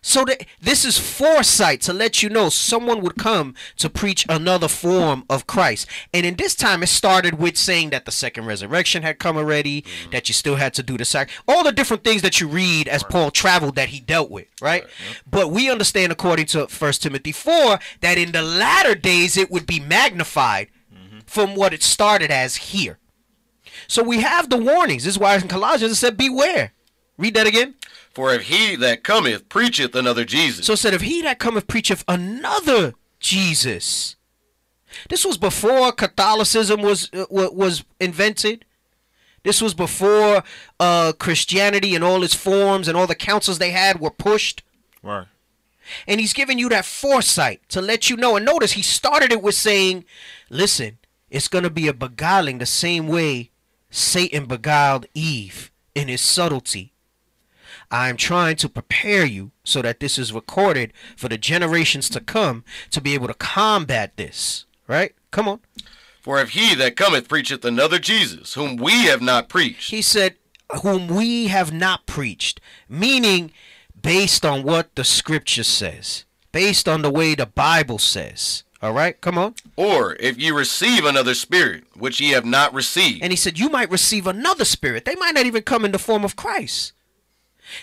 So 0.00 0.24
that 0.26 0.46
this 0.60 0.84
is 0.84 0.98
foresight 0.98 1.80
to 1.82 1.92
let 1.92 2.22
you 2.22 2.28
know 2.28 2.48
someone 2.48 3.00
would 3.02 3.16
come 3.16 3.54
to 3.76 3.90
preach 3.90 4.24
another 4.28 4.68
form 4.68 5.24
of 5.28 5.46
Christ. 5.46 5.86
And 6.14 6.24
in 6.24 6.36
this 6.36 6.54
time, 6.54 6.82
it 6.82 6.88
started 6.88 7.38
with 7.38 7.56
saying 7.56 7.90
that 7.90 8.04
the 8.04 8.12
second 8.12 8.46
resurrection 8.46 9.02
had 9.02 9.18
come 9.18 9.36
already, 9.36 9.82
mm-hmm. 9.82 10.10
that 10.12 10.28
you 10.28 10.34
still 10.34 10.56
had 10.56 10.72
to 10.74 10.82
do 10.82 10.96
the 10.96 11.04
sac, 11.04 11.30
all 11.48 11.64
the 11.64 11.72
different 11.72 12.04
things 12.04 12.22
that 12.22 12.40
you 12.40 12.46
read 12.46 12.86
as 12.86 13.02
Paul 13.02 13.30
traveled 13.30 13.74
that 13.74 13.88
he 13.88 13.98
dealt 13.98 14.30
with, 14.30 14.46
right? 14.62 14.84
But 15.28 15.50
we 15.50 15.70
understand, 15.70 16.12
according 16.12 16.46
to 16.46 16.68
First 16.68 17.02
Timothy 17.02 17.32
four, 17.32 17.78
that 18.00 18.18
in 18.18 18.32
the 18.32 18.42
latter 18.42 18.94
days 18.94 19.36
it 19.36 19.50
would 19.50 19.66
be 19.66 19.80
magnified 19.80 20.68
mm-hmm. 20.94 21.20
from 21.26 21.54
what 21.54 21.74
it 21.74 21.82
started 21.82 22.30
as 22.30 22.56
here. 22.56 22.98
So 23.88 24.02
we 24.02 24.20
have 24.20 24.48
the 24.48 24.58
warnings. 24.58 25.04
This 25.04 25.14
is 25.14 25.18
why 25.18 25.34
in 25.36 25.48
Colossians 25.48 25.92
it 25.92 25.96
said, 25.96 26.16
"Beware." 26.16 26.72
Read 27.16 27.34
that 27.34 27.48
again. 27.48 27.74
For 28.18 28.34
if 28.34 28.42
he 28.42 28.74
that 28.74 29.04
cometh 29.04 29.48
preacheth 29.48 29.94
another 29.94 30.24
Jesus, 30.24 30.66
So 30.66 30.72
it 30.72 30.78
said, 30.78 30.92
if 30.92 31.02
he 31.02 31.22
that 31.22 31.38
cometh 31.38 31.68
preacheth 31.68 32.02
another 32.08 32.94
Jesus. 33.20 34.16
This 35.08 35.24
was 35.24 35.38
before 35.38 35.92
Catholicism 35.92 36.82
was 36.82 37.10
uh, 37.14 37.26
was 37.30 37.84
invented. 38.00 38.64
This 39.44 39.62
was 39.62 39.72
before 39.72 40.42
uh, 40.80 41.12
Christianity 41.12 41.94
and 41.94 42.02
all 42.02 42.24
its 42.24 42.34
forms 42.34 42.88
and 42.88 42.96
all 42.96 43.06
the 43.06 43.14
councils 43.14 43.58
they 43.58 43.70
had 43.70 44.00
were 44.00 44.10
pushed. 44.10 44.64
Right. 45.00 45.28
And 46.08 46.20
he's 46.20 46.32
giving 46.32 46.58
you 46.58 46.68
that 46.70 46.84
foresight 46.84 47.60
to 47.68 47.80
let 47.80 48.10
you 48.10 48.16
know. 48.16 48.34
And 48.34 48.44
notice 48.44 48.72
he 48.72 48.82
started 48.82 49.30
it 49.30 49.42
with 49.42 49.54
saying, 49.54 50.04
listen, 50.50 50.98
it's 51.30 51.46
going 51.46 51.62
to 51.62 51.70
be 51.70 51.86
a 51.86 51.94
beguiling 51.94 52.58
the 52.58 52.66
same 52.66 53.06
way 53.06 53.52
Satan 53.90 54.46
beguiled 54.46 55.06
Eve 55.14 55.70
in 55.94 56.08
his 56.08 56.20
subtlety. 56.20 56.94
I'm 57.90 58.16
trying 58.16 58.56
to 58.56 58.68
prepare 58.68 59.24
you 59.24 59.50
so 59.64 59.80
that 59.82 60.00
this 60.00 60.18
is 60.18 60.32
recorded 60.32 60.92
for 61.16 61.28
the 61.28 61.38
generations 61.38 62.08
to 62.10 62.20
come 62.20 62.64
to 62.90 63.00
be 63.00 63.14
able 63.14 63.28
to 63.28 63.34
combat 63.34 64.16
this. 64.16 64.66
Right? 64.86 65.14
Come 65.30 65.48
on. 65.48 65.60
for 66.20 66.40
if 66.40 66.50
he 66.50 66.74
that 66.74 66.96
cometh 66.96 67.28
preacheth 67.28 67.64
another 67.64 67.98
Jesus, 67.98 68.54
whom 68.54 68.76
we 68.76 69.04
have 69.04 69.20
not 69.22 69.48
preached, 69.48 69.90
He 69.90 70.02
said, 70.02 70.36
whom 70.82 71.08
we 71.08 71.48
have 71.48 71.72
not 71.72 72.06
preached, 72.06 72.60
meaning 72.88 73.50
based 74.00 74.44
on 74.44 74.62
what 74.62 74.94
the 74.94 75.04
scripture 75.04 75.64
says, 75.64 76.24
based 76.52 76.88
on 76.88 77.02
the 77.02 77.10
way 77.10 77.34
the 77.34 77.46
Bible 77.46 77.98
says. 77.98 78.64
All 78.80 78.92
right, 78.92 79.20
come 79.20 79.36
on. 79.38 79.54
or 79.76 80.14
if 80.20 80.38
ye 80.38 80.50
receive 80.52 81.04
another 81.04 81.34
spirit, 81.34 81.84
which 81.94 82.20
ye 82.20 82.30
have 82.30 82.44
not 82.44 82.72
received, 82.72 83.22
And 83.22 83.32
he 83.32 83.36
said, 83.36 83.58
You 83.58 83.68
might 83.70 83.90
receive 83.90 84.26
another 84.26 84.64
spirit. 84.64 85.04
They 85.04 85.16
might 85.16 85.34
not 85.34 85.46
even 85.46 85.62
come 85.62 85.84
in 85.84 85.90
the 85.92 85.98
form 85.98 86.24
of 86.24 86.36
Christ. 86.36 86.92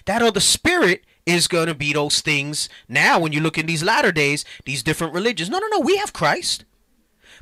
That 0.06 0.22
other 0.22 0.40
spirit 0.40 1.04
is 1.26 1.48
going 1.48 1.68
to 1.68 1.74
be 1.76 1.94
those 1.94 2.22
things 2.22 2.70
now 2.88 3.20
when 3.20 3.32
you 3.32 3.40
look 3.40 3.58
in 3.58 3.66
these 3.66 3.84
latter 3.84 4.12
days, 4.12 4.46
these 4.66 4.84
different 4.84 5.14
religions. 5.14 5.50
No, 5.50 5.60
no, 5.60 5.68
no, 5.68 5.80
we 5.80 5.98
have 5.98 6.14
Christ. 6.14 6.66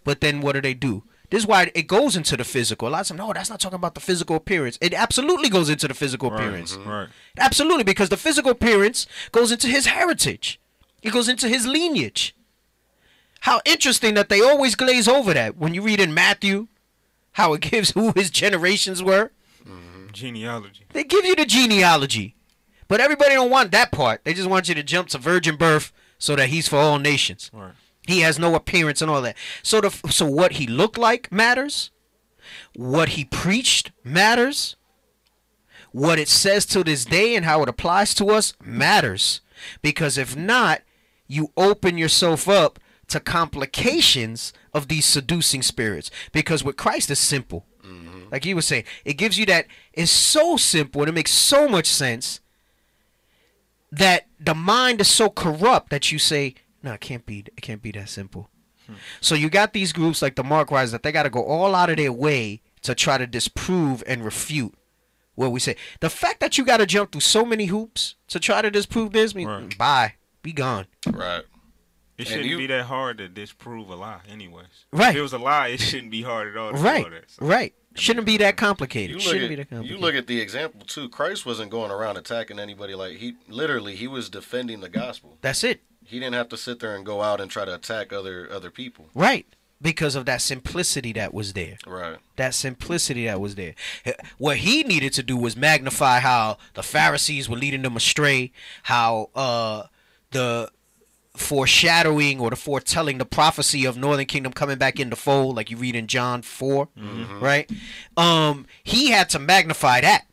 But 0.04 0.22
then 0.22 0.42
what 0.42 0.54
do 0.54 0.62
they 0.62 0.74
do? 0.74 1.04
This 1.30 1.44
is 1.44 1.48
why 1.48 1.72
it 1.74 1.88
goes 1.88 2.16
into 2.16 2.38
the 2.38 2.44
physical. 2.44 2.88
A 2.88 2.90
lot 2.90 3.02
of 3.02 3.08
them, 3.08 3.18
no, 3.18 3.34
that's 3.34 3.50
not 3.50 3.60
talking 3.60 3.76
about 3.78 3.96
the 3.96 4.00
physical 4.02 4.36
appearance. 4.36 4.78
It 4.82 4.94
absolutely 4.94 5.50
goes 5.50 5.68
into 5.70 5.88
the 5.88 5.94
physical 5.96 6.32
appearance. 6.34 6.76
Right. 6.76 7.08
Absolutely, 7.40 7.84
because 7.84 8.10
the 8.10 8.18
physical 8.18 8.52
appearance 8.52 9.08
goes 9.32 9.52
into 9.52 9.68
his 9.68 9.88
heritage. 9.88 10.60
It 11.02 11.12
goes 11.12 11.28
into 11.28 11.50
his 11.50 11.66
lineage. 11.66 12.36
How 13.42 13.62
interesting 13.66 14.14
that 14.14 14.30
they 14.30 14.42
always 14.42 14.76
glaze 14.76 15.08
over 15.08 15.34
that 15.34 15.58
when 15.58 15.74
you 15.74 15.82
read 15.82 16.00
in 16.00 16.14
Matthew 16.14 16.68
how 17.34 17.54
it 17.54 17.62
gives 17.72 17.92
who 17.92 18.14
his 18.16 18.30
generations 18.30 19.02
were. 19.04 19.32
Genealogy. 20.14 20.86
They 20.94 21.04
give 21.04 21.26
you 21.26 21.36
the 21.36 21.46
genealogy. 21.46 22.36
But 22.88 23.02
everybody 23.02 23.34
don't 23.34 23.50
want 23.50 23.72
that 23.72 23.92
part. 23.92 24.24
They 24.24 24.34
just 24.34 24.50
want 24.50 24.70
you 24.70 24.76
to 24.76 24.84
jump 24.84 25.10
to 25.10 25.18
virgin 25.18 25.56
birth 25.56 25.92
so 26.18 26.36
that 26.36 26.50
he's 26.50 26.68
for 26.68 26.78
all 26.78 27.00
nations. 27.00 27.50
Right. 27.54 27.74
He 28.08 28.20
has 28.20 28.38
no 28.38 28.56
appearance 28.56 29.02
and 29.02 29.10
all 29.10 29.22
that. 29.22 29.38
So 29.62 29.82
the 29.82 29.90
so 30.10 30.26
what 30.26 30.54
he 30.54 30.68
looked 30.68 30.98
like 30.98 31.32
matters. 31.32 31.92
What 32.76 33.10
he 33.10 33.26
preached 33.26 33.92
matters. 34.04 34.76
What 35.92 36.20
it 36.20 36.28
says 36.28 36.66
to 36.68 36.84
this 36.84 37.06
day 37.06 37.36
and 37.36 37.46
how 37.46 37.64
it 37.64 37.70
applies 37.70 38.14
to 38.16 38.30
us 38.30 38.54
matters. 38.64 39.42
Because 39.82 40.18
if 40.18 40.36
not, 40.36 40.82
you 41.28 41.52
open 41.56 41.98
yourself 41.98 42.50
up 42.50 42.80
to 43.08 43.20
complications 43.20 44.54
of 44.74 44.88
these 44.88 45.06
seducing 45.06 45.62
spirits. 45.62 46.10
Because 46.32 46.64
with 46.64 46.78
Christ 46.78 47.10
is 47.10 47.20
simple. 47.20 47.66
Like 48.34 48.44
he 48.44 48.54
was 48.56 48.66
saying, 48.66 48.86
it 49.06 49.14
gives 49.14 49.38
you 49.38 49.46
that. 49.46 49.68
It's 49.94 50.12
so 50.12 50.58
simple 50.58 51.02
and 51.02 51.08
it 51.10 51.14
makes 51.14 51.32
so 51.32 51.70
much 51.70 51.86
sense 51.86 52.40
that 53.92 54.26
the 54.40 54.56
mind 54.56 55.00
is 55.02 55.08
so 55.08 55.30
corrupt 55.30 55.90
that 55.92 56.12
you 56.12 56.18
say, 56.20 56.56
"No, 56.82 56.94
it 56.94 57.00
can't 57.02 57.26
be. 57.26 57.40
It 57.56 57.62
can't 57.62 57.82
be 57.82 57.92
that 57.92 58.10
simple." 58.10 58.50
Hmm. 58.88 58.96
So 59.22 59.36
you 59.36 59.50
got 59.50 59.74
these 59.74 59.94
groups 59.94 60.22
like 60.22 60.36
the 60.36 60.44
Mark 60.44 60.72
Rise 60.72 60.92
that 60.92 61.04
they 61.04 61.12
got 61.12 61.24
to 61.24 61.30
go 61.30 61.44
all 61.44 61.76
out 61.76 61.90
of 61.92 61.98
their 61.98 62.12
way 62.12 62.62
to 62.82 62.96
try 62.96 63.18
to 63.20 63.28
disprove 63.28 64.04
and 64.08 64.26
refute 64.26 64.74
what 65.36 65.52
we 65.52 65.60
say. 65.60 65.76
The 66.00 66.10
fact 66.10 66.40
that 66.40 66.58
you 66.58 66.66
got 66.66 66.78
to 66.78 66.86
jump 66.88 67.12
through 67.12 67.22
so 67.22 67.46
many 67.46 67.68
hoops 67.68 68.16
to 68.30 68.40
try 68.40 68.62
to 68.64 68.72
disprove 68.72 69.14
this, 69.14 69.34
mean, 69.36 69.48
Right. 69.48 69.78
bye, 69.78 70.14
be 70.42 70.52
gone. 70.54 70.88
Right. 71.08 71.44
It 72.18 72.28
shouldn't 72.28 72.46
you- 72.46 72.58
be 72.58 72.68
that 72.68 72.86
hard 72.86 73.20
to 73.20 73.28
disprove 73.28 73.90
a 73.90 73.96
lie, 73.96 74.22
anyways. 74.30 74.86
Right. 74.92 75.12
If 75.12 75.16
it 75.18 75.22
was 75.22 75.34
a 75.34 75.38
lie, 75.40 75.68
it 75.70 75.80
shouldn't 75.80 76.12
be 76.12 76.24
hard 76.24 76.48
at 76.48 76.58
all. 76.58 76.72
To 76.72 76.78
Right, 76.78 77.10
that. 77.10 77.30
So, 77.32 77.46
right. 77.46 77.74
Shouldn't 77.96 78.26
be 78.26 78.38
that 78.38 78.58
complicated. 78.58 79.10
You 79.12 79.16
look 79.18 79.24
Shouldn't 79.24 79.60
at 79.60 79.70
be 79.70 79.76
that 79.76 79.86
you 79.86 79.98
look 79.98 80.16
at 80.16 80.28
the 80.28 80.42
example 80.42 80.82
too. 80.86 81.10
Christ 81.10 81.46
wasn't 81.46 81.72
going 81.72 81.92
around 81.92 82.18
attacking 82.18 82.60
anybody. 82.60 82.96
Like 82.96 83.18
he 83.18 83.36
literally 83.48 83.96
he 83.96 84.08
was 84.08 84.30
defending 84.30 84.82
the 84.82 84.90
gospel. 84.90 85.38
That's 85.42 85.64
it. 85.64 85.82
He 86.06 86.20
didn't 86.20 86.36
have 86.36 86.50
to 86.50 86.58
sit 86.58 86.80
there 86.80 86.96
and 86.96 87.06
go 87.06 87.22
out 87.22 87.40
and 87.40 87.50
try 87.50 87.66
to 87.66 87.76
attack 87.76 88.12
other 88.12 88.50
other 88.52 88.72
people. 88.72 89.10
Right. 89.14 89.46
Because 89.82 90.16
of 90.16 90.26
that 90.26 90.42
simplicity 90.42 91.12
that 91.14 91.34
was 91.34 91.54
there. 91.54 91.78
Right. 91.86 92.18
That 92.38 92.54
simplicity 92.54 93.26
that 93.26 93.42
was 93.42 93.56
there. 93.56 93.76
What 94.38 94.58
he 94.58 94.84
needed 94.84 95.14
to 95.14 95.24
do 95.24 95.36
was 95.36 95.58
magnify 95.58 96.20
how 96.20 96.58
the 96.74 96.84
Pharisees 96.84 97.50
were 97.50 97.58
leading 97.58 97.82
them 97.82 97.98
astray, 97.98 98.52
how 98.84 99.30
uh 99.36 99.84
the 100.32 100.72
foreshadowing 101.36 102.40
or 102.40 102.50
the 102.50 102.56
foretelling 102.56 103.18
the 103.18 103.26
prophecy 103.26 103.86
of 103.86 103.98
northern 103.98 104.26
kingdom 104.26 104.54
coming 104.54 104.78
back 104.78 105.00
into 105.00 105.16
fold 105.16 105.56
like 105.56 105.70
you 105.72 105.78
read 105.78 105.96
in 105.96 106.08
John 106.08 106.42
4 106.42 106.88
right 107.42 107.70
um 108.18 108.66
he 108.84 109.10
had 109.12 109.30
to 109.30 109.40
magnify 109.40 110.02
that 110.02 110.26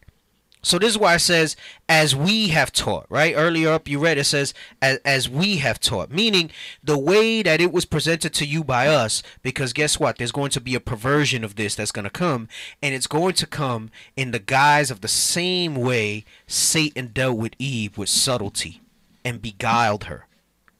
so 0.62 0.78
this 0.78 0.90
is 0.90 0.98
why 0.98 1.14
it 1.14 1.20
says, 1.20 1.56
as 1.88 2.14
we 2.14 2.48
have 2.48 2.70
taught, 2.70 3.06
right? 3.08 3.32
Earlier 3.34 3.70
up 3.70 3.88
you 3.88 3.98
read 3.98 4.18
it 4.18 4.24
says, 4.24 4.52
as, 4.82 4.98
as 5.06 5.26
we 5.26 5.56
have 5.56 5.80
taught, 5.80 6.10
meaning 6.10 6.50
the 6.84 6.98
way 6.98 7.42
that 7.42 7.62
it 7.62 7.72
was 7.72 7.86
presented 7.86 8.34
to 8.34 8.44
you 8.44 8.62
by 8.62 8.86
us, 8.86 9.22
because 9.42 9.72
guess 9.72 9.98
what? 9.98 10.18
There's 10.18 10.32
going 10.32 10.50
to 10.50 10.60
be 10.60 10.74
a 10.74 10.80
perversion 10.80 11.44
of 11.44 11.56
this 11.56 11.74
that's 11.74 11.92
going 11.92 12.04
to 12.04 12.10
come, 12.10 12.46
and 12.82 12.94
it's 12.94 13.06
going 13.06 13.32
to 13.34 13.46
come 13.46 13.90
in 14.16 14.32
the 14.32 14.38
guise 14.38 14.90
of 14.90 15.00
the 15.00 15.08
same 15.08 15.74
way 15.74 16.26
Satan 16.46 17.06
dealt 17.06 17.38
with 17.38 17.54
Eve 17.58 17.96
with 17.96 18.10
subtlety 18.10 18.82
and 19.24 19.40
beguiled 19.40 20.04
her. 20.04 20.26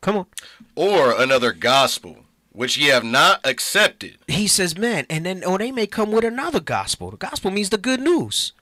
Come 0.00 0.16
on. 0.16 0.26
Or 0.74 1.20
another 1.20 1.52
gospel 1.52 2.24
which 2.52 2.76
ye 2.76 2.88
have 2.88 3.04
not 3.04 3.40
accepted. 3.44 4.18
He 4.26 4.46
says, 4.46 4.76
man, 4.76 5.06
and 5.08 5.24
then, 5.24 5.44
or 5.44 5.58
they 5.58 5.70
may 5.70 5.86
come 5.86 6.10
with 6.10 6.24
another 6.24 6.60
gospel. 6.60 7.10
The 7.10 7.16
gospel 7.16 7.50
means 7.50 7.70
the 7.70 7.78
good 7.78 8.00
news. 8.00 8.52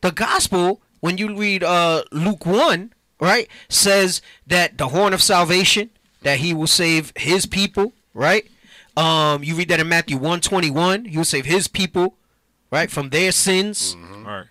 The 0.00 0.10
gospel, 0.12 0.82
when 1.00 1.16
you 1.16 1.34
read 1.34 1.64
uh, 1.64 2.04
Luke 2.12 2.44
1, 2.44 2.92
right, 3.20 3.48
says 3.70 4.20
that 4.46 4.76
the 4.76 4.88
horn 4.88 5.14
of 5.14 5.22
salvation, 5.22 5.88
that 6.22 6.40
he 6.40 6.52
will 6.52 6.66
save 6.66 7.12
his 7.16 7.46
people, 7.46 7.94
right? 8.12 8.46
Um, 8.98 9.42
you 9.42 9.54
read 9.54 9.68
that 9.70 9.80
in 9.80 9.88
Matthew 9.88 10.16
121, 10.16 11.06
he 11.06 11.16
will 11.16 11.24
save 11.24 11.46
his 11.46 11.68
people, 11.68 12.16
right, 12.70 12.90
from 12.90 13.08
their 13.08 13.32
sins. 13.32 13.96
Right. 13.98 14.44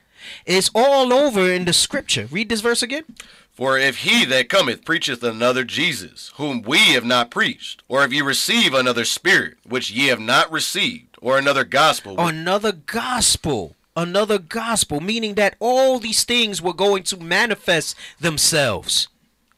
It's 0.46 0.72
all 0.74 1.14
over 1.14 1.52
in 1.52 1.66
the 1.66 1.74
scripture. 1.74 2.28
Read 2.32 2.50
this 2.50 2.62
verse 2.62 2.82
again. 2.82 3.04
For 3.54 3.78
if 3.78 3.98
he 3.98 4.26
that 4.26 4.50
cometh 4.50 4.84
preacheth 4.84 5.22
another 5.22 5.64
Jesus, 5.64 6.32
whom 6.38 6.64
we 6.64 6.80
have 6.94 7.06
not 7.06 7.30
preached, 7.30 7.84
or 7.88 8.04
if 8.04 8.12
ye 8.12 8.22
receive 8.22 8.74
another 8.74 9.06
spirit, 9.06 9.58
which 9.64 9.92
ye 9.92 10.08
have 10.08 10.20
not 10.20 10.52
received, 10.52 11.18
or 11.22 11.38
another 11.38 11.64
gospel, 11.64 12.16
Another 12.18 12.72
gospel. 12.72 13.76
Another 13.96 14.40
gospel, 14.40 15.02
meaning 15.02 15.36
that 15.36 15.56
all 15.60 16.00
these 16.00 16.24
things 16.24 16.64
were 16.64 16.74
going 16.74 17.04
to 17.04 17.18
manifest 17.18 17.96
themselves. 18.20 19.08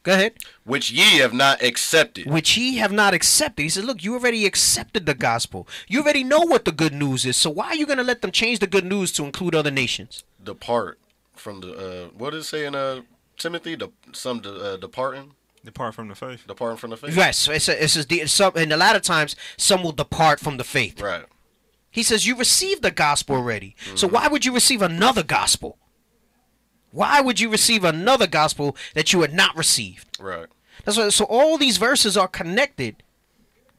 Go 0.02 0.12
ahead. 0.12 0.34
which 0.64 0.92
ye 0.92 1.18
have 1.18 1.32
not 1.32 1.62
accepted. 1.62 2.26
which 2.30 2.56
ye 2.56 2.76
have 2.76 2.92
not 2.92 3.14
accepted. 3.14 3.62
He 3.62 3.68
said, 3.70 3.84
Look, 3.84 4.04
you 4.04 4.14
already 4.14 4.44
accepted 4.46 5.06
the 5.06 5.14
gospel. 5.14 5.66
You 5.88 6.02
already 6.02 6.22
know 6.22 6.40
what 6.40 6.64
the 6.66 6.70
good 6.70 6.92
news 6.92 7.24
is. 7.24 7.36
So 7.36 7.50
why 7.50 7.68
are 7.68 7.74
you 7.74 7.86
going 7.86 7.98
to 7.98 8.04
let 8.04 8.20
them 8.22 8.30
change 8.30 8.58
the 8.58 8.66
good 8.68 8.84
news 8.84 9.10
to 9.12 9.24
include 9.24 9.54
other 9.54 9.70
nations? 9.72 10.22
Depart 10.44 10.98
from 11.34 11.60
the 11.60 11.72
uh, 11.72 12.08
what 12.16 12.30
does 12.30 12.44
it 12.44 12.48
say 12.48 12.66
in 12.66 12.74
uh, 12.76 13.00
Timothy? 13.36 13.76
De- 13.76 13.90
some 14.12 14.40
de- 14.40 14.54
uh, 14.54 14.76
departing, 14.76 15.32
Depart 15.64 15.94
from 15.94 16.08
the 16.08 16.14
faith. 16.14 16.46
departing 16.46 16.76
from 16.78 16.90
the 16.90 16.96
faith. 16.96 17.16
Yes, 17.16 17.38
so 17.38 17.52
it's 17.52 17.68
a, 17.68 17.82
it's 17.82 17.96
a, 17.96 18.04
it's 18.10 18.32
some, 18.32 18.52
and 18.56 18.72
a 18.72 18.76
lot 18.76 18.94
of 18.96 19.02
times 19.02 19.34
some 19.56 19.82
will 19.82 19.92
depart 19.92 20.38
from 20.40 20.56
the 20.56 20.64
faith. 20.64 21.00
Right. 21.00 21.24
He 21.90 22.02
says, 22.02 22.26
You 22.26 22.36
received 22.36 22.82
the 22.82 22.90
gospel 22.90 23.36
already. 23.36 23.74
So 23.94 24.06
why 24.06 24.28
would 24.28 24.44
you 24.44 24.52
receive 24.52 24.82
another 24.82 25.22
gospel? 25.22 25.78
Why 26.90 27.20
would 27.20 27.40
you 27.40 27.50
receive 27.50 27.84
another 27.84 28.26
gospel 28.26 28.76
that 28.94 29.12
you 29.12 29.20
had 29.22 29.34
not 29.34 29.56
received? 29.56 30.18
Right. 30.20 30.46
That's 30.84 30.96
why, 30.98 31.08
so 31.08 31.24
all 31.24 31.58
these 31.58 31.78
verses 31.78 32.16
are 32.16 32.28
connected 32.28 33.02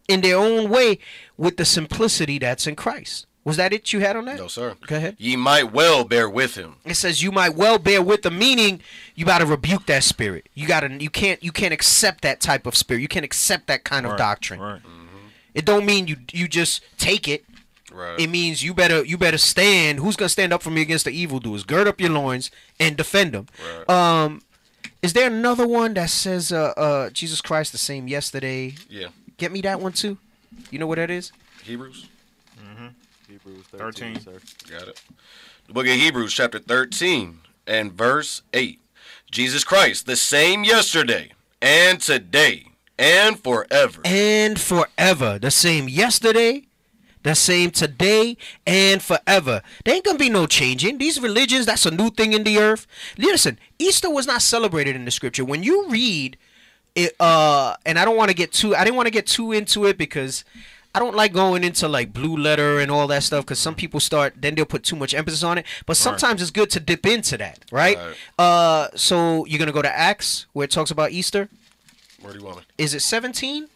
in 0.08 0.22
their 0.22 0.38
own 0.38 0.70
way 0.70 1.00
with 1.38 1.58
the 1.58 1.66
simplicity 1.66 2.38
that's 2.40 2.68
in 2.68 2.76
Christ. 2.76 3.28
Was 3.48 3.56
that 3.56 3.72
it 3.72 3.94
you 3.94 4.02
had 4.02 4.18
on 4.18 4.26
that? 4.26 4.40
No, 4.40 4.50
sir. 4.50 4.76
Go 4.88 4.98
ahead. 4.98 5.16
Ye 5.18 5.38
might 5.38 5.72
well 5.72 6.04
bear 6.04 6.30
with 6.30 6.56
him. 6.56 6.76
It 6.84 6.96
says 6.96 7.24
you 7.24 7.32
might 7.32 7.56
well 7.56 7.78
bear 7.78 8.02
with 8.02 8.24
the 8.24 8.30
meaning. 8.30 8.82
You 9.16 9.24
got 9.24 9.38
to 9.38 9.46
rebuke 9.46 9.86
that 9.86 10.04
spirit. 10.04 10.50
You 10.54 10.68
got 10.68 10.82
to. 10.82 10.90
You 11.02 11.10
can't. 11.10 11.42
You 11.42 11.54
can't 11.54 11.74
accept 11.74 12.24
that 12.24 12.42
type 12.42 12.66
of 12.66 12.76
spirit. 12.76 13.00
You 13.00 13.08
can't 13.08 13.24
accept 13.24 13.68
that 13.68 13.86
kind 13.86 14.06
of 14.06 14.12
Right, 14.12 14.18
doctrine. 14.18 14.60
Right. 14.60 14.82
It 15.54 15.64
don't 15.64 15.86
mean 15.86 16.08
you. 16.10 16.18
You 16.34 16.50
just 16.50 16.84
take 16.98 17.30
it. 17.30 17.46
Right. 17.90 18.20
It 18.20 18.28
means 18.28 18.66
you 18.66 18.74
better. 18.74 19.06
You 19.06 19.18
better 19.18 19.38
stand. 19.38 20.00
Who's 20.00 20.18
gonna 20.18 20.28
stand 20.28 20.52
up 20.52 20.62
for 20.62 20.70
me 20.72 20.82
against 20.82 21.06
the 21.06 21.12
evildoers? 21.12 21.64
Gird 21.64 21.88
up 21.88 22.02
your 22.02 22.10
loins 22.10 22.52
and 22.82 22.98
defend 22.98 23.32
them. 23.32 23.48
Right. 23.88 23.90
Um, 23.90 24.42
is 25.02 25.14
there 25.14 25.28
another 25.28 25.66
one 25.66 25.94
that 25.94 26.10
says 26.10 26.52
uh, 26.52 26.74
uh, 26.76 27.10
Jesus 27.12 27.40
Christ 27.40 27.72
the 27.72 27.78
same 27.78 28.10
yesterday? 28.10 28.76
yeah. 28.90 29.08
Get 29.38 29.54
me 29.54 29.62
that 29.62 29.80
one 29.80 29.94
too. 29.94 30.18
You 30.70 30.80
know 30.80 30.88
what 30.88 30.98
that 30.98 31.10
is? 31.10 31.32
Hebrews. 31.64 32.08
Hebrews 33.28 33.66
13, 33.72 34.16
13. 34.16 34.22
sir. 34.22 34.40
Got 34.70 34.88
it. 34.88 35.02
The 35.68 35.74
book 35.74 35.86
of 35.86 35.92
Hebrews, 35.92 36.34
chapter 36.34 36.60
13 36.60 37.40
and 37.66 37.92
verse 37.92 38.42
8. 38.54 38.80
Jesus 39.30 39.66
Christ, 39.66 40.06
the 40.06 40.16
same 40.16 40.64
yesterday 40.64 41.34
and 41.62 42.00
today 42.00 42.68
and 42.98 43.38
forever. 43.38 44.00
and 44.06 44.58
forever. 44.58 45.38
The 45.40 45.52
same 45.52 45.90
yesterday, 45.90 46.68
the 47.24 47.36
same 47.36 47.72
today, 47.72 48.38
and 48.66 49.02
forever. 49.02 49.62
There 49.84 49.94
ain't 49.94 50.06
gonna 50.06 50.18
be 50.18 50.30
no 50.30 50.48
changing. 50.48 50.98
These 50.98 51.20
religions, 51.20 51.66
that's 51.66 51.86
a 51.86 51.92
new 51.92 52.10
thing 52.10 52.32
in 52.32 52.46
the 52.46 52.58
earth. 52.60 52.88
Listen, 53.18 53.60
Easter 53.78 54.10
was 54.10 54.26
not 54.26 54.42
celebrated 54.42 54.96
in 54.96 55.04
the 55.04 55.12
scripture. 55.12 55.44
When 55.44 55.64
you 55.64 55.90
read 55.90 56.38
it, 56.96 57.14
uh, 57.20 57.76
and 57.86 58.00
I 58.00 58.06
don't 58.06 58.16
want 58.16 58.30
to 58.30 58.36
get 58.36 58.54
too, 58.54 58.74
I 58.74 58.86
didn't 58.86 58.96
want 58.96 59.08
to 59.08 59.12
get 59.12 59.28
too 59.28 59.52
into 59.52 59.86
it 59.86 59.98
because 59.98 60.46
I 60.98 61.00
don't 61.00 61.16
like 61.16 61.32
going 61.32 61.64
into 61.64 61.88
like 61.88 62.12
blue 62.12 62.36
letter 62.36 62.80
and 62.80 62.90
all 62.90 63.06
that 63.06 63.22
stuff 63.22 63.46
because 63.46 63.60
some 63.60 63.76
people 63.76 64.00
start, 64.00 64.34
then 64.36 64.56
they'll 64.56 64.66
put 64.66 64.82
too 64.82 64.96
much 64.96 65.14
emphasis 65.14 65.44
on 65.44 65.60
it. 65.60 65.66
But 65.86 65.96
sometimes 65.96 66.42
it's 66.42 66.50
good 66.50 66.72
to 66.72 66.80
dip 66.80 67.06
into 67.06 67.38
that, 67.38 67.60
right? 67.72 67.96
Right. 67.98 68.16
Uh, 68.40 68.88
so 68.96 69.46
you're 69.46 69.60
gonna 69.60 69.72
go 69.72 69.84
to 69.84 69.96
Acts 69.96 70.48
where 70.54 70.64
it 70.66 70.72
talks 70.72 70.90
about 70.90 71.12
Easter 71.12 71.50
Where 72.22 72.34
do 72.34 72.40
you 72.40 72.46
want 72.46 72.58
me? 72.58 72.64
is 72.80 72.96
it 72.96 73.02
17 73.02 73.68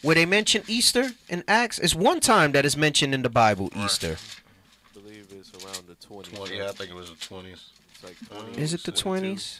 where 0.00 0.14
they 0.14 0.24
mention 0.24 0.62
easter 0.68 1.10
in 1.28 1.42
acts 1.48 1.78
it's 1.80 1.94
one 1.94 2.20
time 2.20 2.52
that 2.52 2.64
is 2.64 2.76
mentioned 2.76 3.12
in 3.12 3.20
the 3.22 3.28
bible 3.28 3.68
easter 3.76 4.16
I 4.16 4.98
believe 5.00 5.26
it's 5.38 5.50
around 5.62 5.82
the 5.88 5.96
20s. 5.96 6.34
20, 6.34 6.56
yeah, 6.56 6.68
I 6.68 6.72
think 6.72 6.90
it 6.90 6.94
was 6.96 7.10
the 7.10 7.16
20s. 7.16 7.60
It's 7.92 8.04
like 8.04 8.16
20. 8.30 8.62
is 8.62 8.72
it 8.74 8.84
the 8.84 8.92
22. 8.92 9.34
20s 9.34 9.58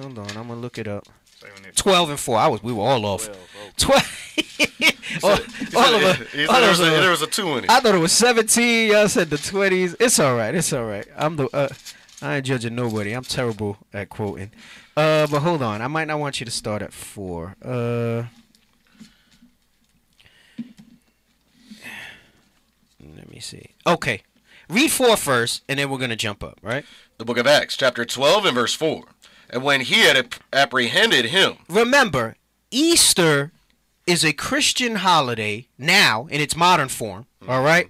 hold 0.00 0.18
on 0.18 0.28
i'm 0.38 0.48
gonna 0.48 0.54
look 0.60 0.78
it 0.78 0.86
up 0.88 1.04
Say 1.04 1.10
when 1.10 1.16
it- 1.16 1.21
12 1.74 2.10
and 2.10 2.20
4 2.20 2.38
i 2.38 2.46
was 2.48 2.62
we 2.62 2.72
were 2.72 2.82
all 2.82 3.04
off. 3.06 3.28
12. 3.76 4.08
12 5.20 5.24
all, 5.24 5.30
all 5.82 5.94
of 5.94 6.02
us 6.02 6.18
He 6.32 6.46
said 6.46 6.48
all 6.48 6.60
there, 6.60 6.68
was 6.70 6.80
a, 6.80 6.84
there 6.84 7.10
was 7.10 7.22
a 7.22 7.26
2 7.26 7.48
in 7.58 7.64
it. 7.64 7.70
i 7.70 7.80
thought 7.80 7.94
it 7.94 7.98
was 7.98 8.12
17 8.12 8.90
y'all 8.92 9.08
said 9.08 9.30
the 9.30 9.36
20s 9.36 9.96
it's 10.00 10.18
all 10.18 10.36
right 10.36 10.54
it's 10.54 10.72
all 10.72 10.84
right. 10.84 11.06
I'm 11.16 11.36
the 11.36 11.48
uh, 11.54 11.68
i 12.20 12.36
ain't 12.36 12.46
judging 12.46 12.74
nobody. 12.76 13.12
I'm 13.12 13.24
terrible 13.24 13.78
at 13.92 14.08
quoting. 14.08 14.50
Uh 14.96 15.26
but 15.26 15.40
hold 15.40 15.62
on 15.62 15.82
i 15.82 15.88
might 15.88 16.06
not 16.06 16.18
want 16.20 16.40
you 16.40 16.44
to 16.46 16.52
start 16.52 16.82
at 16.82 16.92
4 16.92 17.56
uh 17.64 18.24
let 23.16 23.30
me 23.30 23.40
see. 23.40 23.70
Okay 23.86 24.22
read 24.68 24.90
4 24.90 25.16
first 25.16 25.62
and 25.68 25.78
then 25.78 25.90
we're 25.90 25.98
gonna 25.98 26.16
jump 26.16 26.42
up 26.44 26.58
right? 26.62 26.84
The 27.18 27.24
book 27.24 27.36
of 27.38 27.46
Acts, 27.46 27.76
chapter 27.76 28.04
12 28.04 28.46
and 28.46 28.54
verse 28.54 28.74
4. 28.74 29.04
And 29.52 29.62
when 29.62 29.82
he 29.82 30.00
had 30.00 30.34
apprehended 30.52 31.26
him, 31.26 31.58
remember 31.68 32.36
easter 32.70 33.52
is 34.06 34.24
a 34.24 34.32
christian 34.32 34.96
holiday 34.96 35.66
now 35.76 36.26
in 36.30 36.40
its 36.40 36.56
modern 36.56 36.88
form 36.88 37.26
all 37.46 37.62
right 37.62 37.88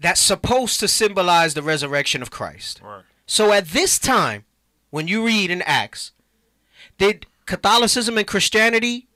that's 0.00 0.20
supposed 0.20 0.80
to 0.80 0.88
symbolize 0.88 1.54
the 1.54 1.62
resurrection 1.62 2.20
of 2.20 2.30
christ 2.30 2.80
Right. 2.84 3.04
So 3.26 3.52
at 3.52 3.68
this 3.68 3.98
time, 3.98 4.44
when 4.90 5.08
you 5.08 5.24
read 5.24 5.50
in 5.50 5.62
Acts, 5.62 6.12
did 6.98 7.26
Catholicism 7.46 8.18
and 8.18 8.26
Christianity 8.26 9.06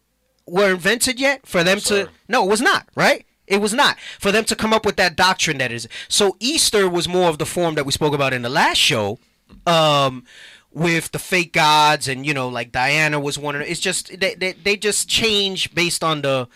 were 0.46 0.70
invented 0.70 1.20
yet 1.20 1.46
for 1.46 1.62
them 1.62 1.78
to? 1.80 2.08
No, 2.26 2.44
it 2.44 2.50
was 2.50 2.60
not. 2.60 2.88
Right? 2.94 3.26
It 3.46 3.60
was 3.60 3.72
not 3.74 3.98
for 4.18 4.30
them 4.32 4.44
to 4.44 4.56
come 4.56 4.72
up 4.72 4.84
with 4.84 4.96
that 4.96 5.16
doctrine 5.16 5.58
that 5.58 5.72
is. 5.72 5.88
So 6.08 6.36
Easter 6.40 6.88
was 6.88 7.08
more 7.08 7.28
of 7.28 7.38
the 7.38 7.46
form 7.46 7.74
that 7.76 7.86
we 7.86 7.92
spoke 7.92 8.14
about 8.14 8.32
in 8.32 8.42
the 8.42 8.48
last 8.48 8.78
show, 8.78 9.18
um, 9.66 10.24
with 10.72 11.12
the 11.12 11.18
fake 11.18 11.52
gods 11.52 12.08
and 12.08 12.26
you 12.26 12.34
know 12.34 12.48
like 12.48 12.72
Diana 12.72 13.18
was 13.20 13.38
one 13.38 13.56
of. 13.56 13.62
It's 13.62 13.80
just 13.80 14.18
they 14.20 14.34
they, 14.34 14.52
they 14.52 14.76
just 14.76 15.08
change 15.08 15.74
based 15.74 16.02
on 16.04 16.22
the. 16.22 16.48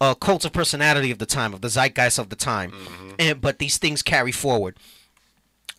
Uh, 0.00 0.14
cult 0.14 0.44
of 0.44 0.52
personality 0.52 1.10
of 1.10 1.18
the 1.18 1.26
time, 1.26 1.52
of 1.52 1.60
the 1.60 1.68
zeitgeist 1.68 2.20
of 2.20 2.28
the 2.28 2.36
time, 2.36 2.72
and 3.18 3.40
but 3.40 3.58
these 3.58 3.78
things 3.78 4.00
carry 4.00 4.30
forward 4.30 4.76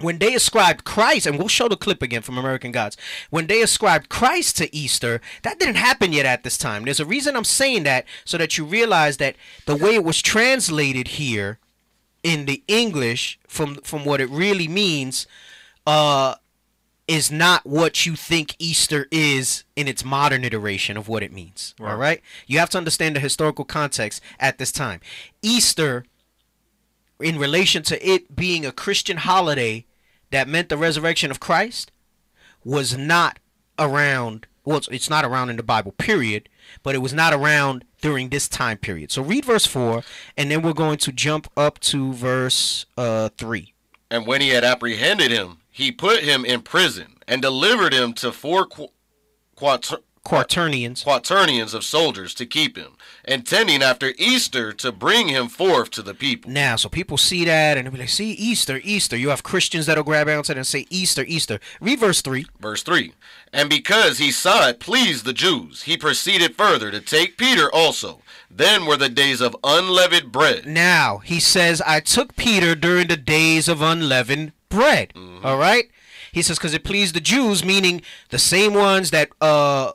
when 0.01 0.17
they 0.19 0.33
ascribed 0.33 0.85
Christ, 0.85 1.25
and 1.25 1.37
we'll 1.37 1.47
show 1.47 1.67
the 1.67 1.77
clip 1.77 2.01
again 2.01 2.21
from 2.21 2.37
American 2.37 2.71
Gods, 2.71 2.97
when 3.29 3.47
they 3.47 3.61
ascribed 3.61 4.09
Christ 4.09 4.57
to 4.57 4.73
Easter, 4.75 5.21
that 5.43 5.59
didn't 5.59 5.75
happen 5.75 6.13
yet 6.13 6.25
at 6.25 6.43
this 6.43 6.57
time. 6.57 6.85
There's 6.85 6.99
a 6.99 7.05
reason 7.05 7.35
I'm 7.35 7.43
saying 7.43 7.83
that 7.83 8.05
so 8.25 8.37
that 8.37 8.57
you 8.57 8.65
realize 8.65 9.17
that 9.17 9.35
the 9.65 9.75
way 9.75 9.95
it 9.95 10.03
was 10.03 10.21
translated 10.21 11.09
here 11.09 11.59
in 12.23 12.45
the 12.45 12.63
English 12.67 13.39
from 13.47 13.75
from 13.75 14.03
what 14.03 14.19
it 14.19 14.29
really 14.29 14.67
means 14.67 15.25
uh 15.87 16.35
is 17.09 17.31
not 17.31 17.65
what 17.65 18.05
you 18.05 18.15
think 18.15 18.55
Easter 18.59 19.07
is 19.09 19.63
in 19.75 19.87
its 19.87 20.05
modern 20.05 20.43
iteration 20.45 20.95
of 20.95 21.07
what 21.07 21.23
it 21.23 21.33
means. 21.33 21.73
All 21.81 21.95
right? 21.95 22.21
You 22.45 22.59
have 22.59 22.69
to 22.69 22.77
understand 22.77 23.15
the 23.15 23.19
historical 23.19 23.65
context 23.65 24.21
at 24.39 24.59
this 24.59 24.71
time. 24.71 25.01
Easter 25.41 26.05
in 27.19 27.39
relation 27.39 27.81
to 27.83 28.07
it 28.07 28.35
being 28.35 28.63
a 28.63 28.71
Christian 28.71 29.17
holiday 29.17 29.85
that 30.29 30.47
meant 30.47 30.69
the 30.69 30.77
resurrection 30.77 31.31
of 31.31 31.39
Christ 31.39 31.91
was 32.63 32.95
not 32.95 33.39
around 33.79 34.45
well 34.63 34.77
it's, 34.77 34.87
it's 34.89 35.09
not 35.09 35.25
around 35.25 35.49
in 35.49 35.57
the 35.57 35.63
Bible 35.63 35.91
period 35.93 36.47
but 36.83 36.93
it 36.93 36.99
was 36.99 37.13
not 37.13 37.33
around 37.33 37.83
during 38.01 38.29
this 38.29 38.47
time 38.47 38.77
period 38.77 39.11
so 39.11 39.21
read 39.21 39.43
verse 39.43 39.65
4 39.65 40.03
and 40.37 40.51
then 40.51 40.61
we're 40.61 40.73
going 40.73 40.97
to 40.99 41.11
jump 41.11 41.49
up 41.57 41.79
to 41.79 42.13
verse 42.13 42.85
uh 42.97 43.29
3 43.37 43.73
And 44.11 44.27
when 44.27 44.41
he 44.41 44.49
had 44.49 44.63
apprehended 44.63 45.31
him, 45.31 45.57
he 45.79 45.91
put 45.91 46.23
him 46.23 46.45
in 46.45 46.61
prison 46.61 47.17
and 47.27 47.41
delivered 47.41 47.93
him 47.93 48.13
to 48.13 48.31
four 48.31 48.65
qu- 48.65 48.89
quater- 49.55 50.01
quaternions 50.25 51.03
quaternions 51.03 51.73
of 51.73 51.83
soldiers 51.83 52.33
to 52.35 52.45
keep 52.45 52.77
him, 52.77 52.91
intending 53.25 53.81
after 53.81 54.13
Easter 54.17 54.73
to 54.73 54.91
bring 54.91 55.29
him 55.29 55.47
forth 55.47 55.89
to 55.91 56.01
the 56.03 56.13
people. 56.13 56.51
now 56.51 56.75
so 56.75 56.89
people 56.89 57.17
see 57.17 57.45
that 57.45 57.77
and 57.77 57.85
they'll 57.85 57.93
be 57.93 57.99
like 57.99 58.09
see 58.09 58.31
Easter 58.31 58.79
Easter 58.83 59.15
you 59.17 59.29
have 59.29 59.41
Christians 59.43 59.85
that'll 59.85 60.03
grab 60.03 60.27
onto 60.27 60.51
it 60.51 60.57
and 60.57 60.67
say 60.67 60.85
Easter 60.89 61.23
Easter 61.25 61.59
read 61.79 61.99
verse 61.99 62.21
3 62.21 62.45
Verse 62.59 62.83
3 62.83 63.13
And 63.53 63.69
because 63.69 64.17
he 64.17 64.31
saw 64.31 64.67
it 64.67 64.79
pleased 64.79 65.23
the 65.25 65.33
Jews, 65.33 65.83
he 65.83 65.97
proceeded 65.97 66.55
further 66.55 66.91
to 66.91 66.99
take 66.99 67.37
Peter 67.37 67.73
also. 67.73 68.21
Then 68.51 68.85
were 68.85 68.97
the 68.97 69.09
days 69.09 69.41
of 69.41 69.55
unleavened 69.63 70.31
bread. 70.31 70.65
Now 70.65 71.19
he 71.19 71.39
says, 71.39 71.81
I 71.81 71.99
took 72.01 72.35
Peter 72.35 72.75
during 72.75 73.07
the 73.07 73.17
days 73.17 73.67
of 73.67 73.81
unleavened 73.81 74.51
bread. 74.69 75.13
All 75.43 75.57
right. 75.57 75.89
He 76.31 76.41
says, 76.41 76.57
because 76.57 76.73
it 76.73 76.83
pleased 76.83 77.15
the 77.15 77.21
Jews, 77.21 77.65
meaning 77.65 78.01
the 78.29 78.37
same 78.37 78.73
ones 78.73 79.11
that 79.11 79.29
uh, 79.41 79.93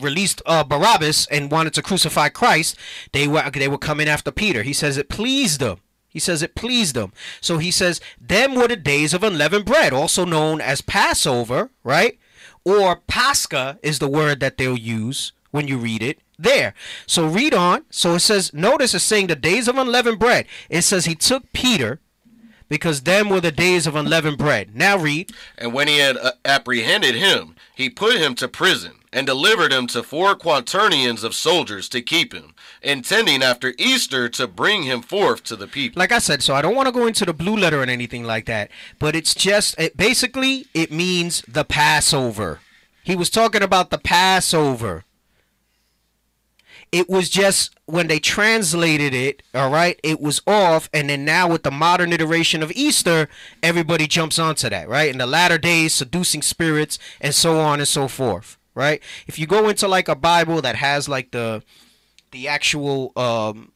released 0.00 0.40
uh, 0.46 0.64
Barabbas 0.64 1.26
and 1.26 1.50
wanted 1.50 1.74
to 1.74 1.82
crucify 1.82 2.30
Christ. 2.30 2.76
They 3.12 3.28
were 3.28 3.50
they 3.50 3.68
were 3.68 3.78
coming 3.78 4.08
after 4.08 4.30
Peter. 4.30 4.62
He 4.62 4.72
says 4.72 4.96
it 4.96 5.08
pleased 5.08 5.60
them. 5.60 5.80
He 6.08 6.20
says 6.20 6.42
it 6.42 6.54
pleased 6.54 6.94
them. 6.94 7.12
So 7.40 7.58
he 7.58 7.72
says, 7.72 8.00
them 8.20 8.54
were 8.54 8.68
the 8.68 8.76
days 8.76 9.12
of 9.12 9.24
unleavened 9.24 9.64
bread, 9.64 9.92
also 9.92 10.24
known 10.24 10.60
as 10.60 10.80
Passover, 10.80 11.70
right? 11.82 12.18
Or 12.64 13.02
Pascha 13.08 13.80
is 13.82 13.98
the 13.98 14.08
word 14.08 14.38
that 14.38 14.56
they'll 14.56 14.78
use 14.78 15.32
when 15.50 15.66
you 15.66 15.76
read 15.76 16.04
it 16.04 16.20
there. 16.38 16.72
So 17.06 17.26
read 17.26 17.52
on. 17.52 17.84
So 17.90 18.14
it 18.14 18.20
says, 18.20 18.54
notice 18.54 18.94
it's 18.94 19.02
saying 19.02 19.26
the 19.26 19.34
days 19.34 19.66
of 19.66 19.76
unleavened 19.76 20.20
bread. 20.20 20.46
It 20.70 20.82
says 20.82 21.04
he 21.04 21.16
took 21.16 21.52
Peter 21.52 22.00
because 22.68 23.02
them 23.02 23.28
were 23.28 23.40
the 23.40 23.52
days 23.52 23.86
of 23.86 23.94
unleavened 23.94 24.38
bread. 24.38 24.74
Now 24.74 24.96
read. 24.96 25.32
And 25.58 25.72
when 25.72 25.88
he 25.88 25.98
had 25.98 26.16
uh, 26.16 26.32
apprehended 26.44 27.14
him, 27.14 27.54
he 27.74 27.90
put 27.90 28.16
him 28.16 28.34
to 28.36 28.48
prison, 28.48 28.92
and 29.12 29.26
delivered 29.26 29.72
him 29.72 29.86
to 29.86 30.02
four 30.02 30.34
quaternions 30.34 31.22
of 31.22 31.34
soldiers 31.34 31.88
to 31.88 32.02
keep 32.02 32.32
him, 32.34 32.54
intending 32.82 33.42
after 33.42 33.72
Easter 33.78 34.28
to 34.28 34.46
bring 34.46 34.82
him 34.82 35.02
forth 35.02 35.44
to 35.44 35.56
the 35.56 35.68
people. 35.68 36.00
Like 36.00 36.12
I 36.12 36.18
said, 36.18 36.42
so 36.42 36.54
I 36.54 36.62
don't 36.62 36.74
want 36.74 36.88
to 36.88 36.92
go 36.92 37.06
into 37.06 37.24
the 37.24 37.32
blue 37.32 37.56
letter 37.56 37.80
and 37.80 37.90
anything 37.90 38.24
like 38.24 38.46
that, 38.46 38.70
but 38.98 39.14
it's 39.14 39.34
just 39.34 39.78
it, 39.78 39.96
basically 39.96 40.66
it 40.74 40.90
means 40.90 41.42
the 41.46 41.64
Passover. 41.64 42.60
He 43.04 43.14
was 43.14 43.30
talking 43.30 43.62
about 43.62 43.90
the 43.90 43.98
Passover. 43.98 45.04
It 46.94 47.10
was 47.10 47.28
just 47.28 47.74
when 47.86 48.06
they 48.06 48.20
translated 48.20 49.12
it, 49.12 49.42
all 49.52 49.68
right, 49.68 49.98
it 50.04 50.20
was 50.20 50.40
off, 50.46 50.88
and 50.94 51.10
then 51.10 51.24
now 51.24 51.48
with 51.48 51.64
the 51.64 51.72
modern 51.72 52.12
iteration 52.12 52.62
of 52.62 52.70
Easter, 52.70 53.28
everybody 53.64 54.06
jumps 54.06 54.38
onto 54.38 54.70
that, 54.70 54.88
right? 54.88 55.10
In 55.10 55.18
the 55.18 55.26
latter 55.26 55.58
days, 55.58 55.92
seducing 55.92 56.40
spirits, 56.40 57.00
and 57.20 57.34
so 57.34 57.58
on 57.58 57.80
and 57.80 57.88
so 57.88 58.06
forth, 58.06 58.58
right? 58.76 59.02
If 59.26 59.40
you 59.40 59.46
go 59.48 59.68
into 59.68 59.88
like 59.88 60.08
a 60.08 60.14
Bible 60.14 60.62
that 60.62 60.76
has 60.76 61.08
like 61.08 61.32
the 61.32 61.64
the 62.30 62.46
actual 62.46 63.10
um 63.16 63.72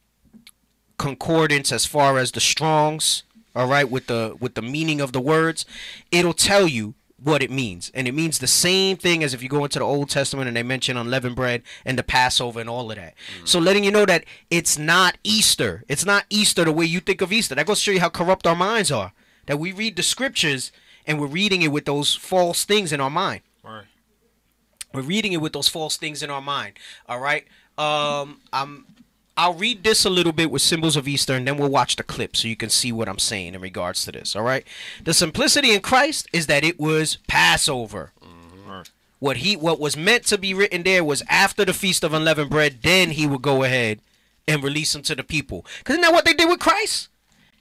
concordance 0.97 1.73
as 1.73 1.85
far 1.85 2.17
as 2.17 2.31
the 2.31 2.39
strongs 2.39 3.23
all 3.53 3.67
right 3.67 3.89
with 3.89 4.07
the 4.07 4.37
with 4.39 4.55
the 4.55 4.61
meaning 4.61 5.01
of 5.01 5.13
the 5.13 5.21
words 5.21 5.65
it'll 6.11 6.33
tell 6.33 6.67
you 6.67 6.93
what 7.23 7.43
it 7.43 7.51
means 7.51 7.91
and 7.93 8.07
it 8.07 8.13
means 8.13 8.39
the 8.39 8.47
same 8.47 8.95
thing 8.97 9.23
as 9.23 9.33
if 9.33 9.43
you 9.43 9.49
go 9.49 9.63
into 9.63 9.79
the 9.79 9.85
old 9.85 10.09
testament 10.09 10.47
and 10.47 10.55
they 10.55 10.63
mention 10.63 10.95
unleavened 10.97 11.35
bread 11.35 11.61
and 11.85 11.97
the 11.97 12.03
passover 12.03 12.59
and 12.59 12.69
all 12.69 12.89
of 12.89 12.97
that 12.97 13.13
so 13.45 13.59
letting 13.59 13.83
you 13.83 13.91
know 13.91 14.05
that 14.05 14.23
it's 14.49 14.77
not 14.77 15.17
easter 15.23 15.83
it's 15.87 16.05
not 16.05 16.25
easter 16.29 16.63
the 16.63 16.71
way 16.71 16.85
you 16.85 16.99
think 16.99 17.21
of 17.21 17.31
easter 17.33 17.55
that 17.55 17.65
goes 17.65 17.79
to 17.79 17.83
show 17.83 17.91
you 17.91 17.99
how 17.99 18.09
corrupt 18.09 18.47
our 18.47 18.55
minds 18.55 18.91
are 18.91 19.11
that 19.47 19.59
we 19.59 19.71
read 19.71 19.95
the 19.95 20.03
scriptures 20.03 20.71
and 21.05 21.19
we're 21.19 21.27
reading 21.27 21.61
it 21.61 21.71
with 21.71 21.85
those 21.85 22.15
false 22.15 22.63
things 22.65 22.91
in 22.93 23.01
our 23.01 23.09
mind 23.09 23.41
Right. 23.63 23.85
we're 24.93 25.01
reading 25.01 25.33
it 25.33 25.41
with 25.41 25.53
those 25.53 25.67
false 25.67 25.97
things 25.97 26.23
in 26.23 26.29
our 26.29 26.41
mind. 26.41 26.73
All 27.07 27.19
right. 27.19 27.45
Um, 27.77 28.41
I'm. 28.51 28.85
I'll 29.39 29.53
read 29.53 29.85
this 29.85 30.03
a 30.03 30.09
little 30.09 30.33
bit 30.33 30.51
with 30.51 30.61
symbols 30.61 30.97
of 30.97 31.07
Easter, 31.07 31.33
and 31.33 31.47
then 31.47 31.57
we'll 31.57 31.69
watch 31.69 31.95
the 31.95 32.03
clip 32.03 32.35
so 32.35 32.49
you 32.49 32.57
can 32.57 32.69
see 32.69 32.91
what 32.91 33.07
I'm 33.07 33.19
saying 33.19 33.55
in 33.55 33.61
regards 33.61 34.03
to 34.03 34.11
this. 34.11 34.35
All 34.35 34.43
right. 34.43 34.67
The 35.01 35.13
simplicity 35.13 35.73
in 35.73 35.79
Christ 35.79 36.27
is 36.33 36.47
that 36.47 36.65
it 36.65 36.77
was 36.77 37.19
Passover. 37.25 38.11
Right. 38.67 38.89
What 39.19 39.37
he 39.37 39.55
what 39.55 39.79
was 39.79 39.95
meant 39.95 40.25
to 40.25 40.37
be 40.37 40.53
written 40.53 40.83
there 40.83 41.05
was 41.05 41.23
after 41.29 41.63
the 41.63 41.71
feast 41.71 42.03
of 42.03 42.13
unleavened 42.13 42.49
bread. 42.49 42.79
Then 42.83 43.11
he 43.11 43.25
would 43.27 43.41
go 43.41 43.63
ahead 43.63 44.01
and 44.45 44.61
release 44.61 44.91
them 44.91 45.03
to 45.03 45.15
the 45.15 45.23
people. 45.23 45.65
Cause 45.85 45.93
isn't 45.93 46.01
that 46.01 46.11
what 46.11 46.25
they 46.25 46.33
did 46.33 46.49
with 46.49 46.59
Christ? 46.59 47.07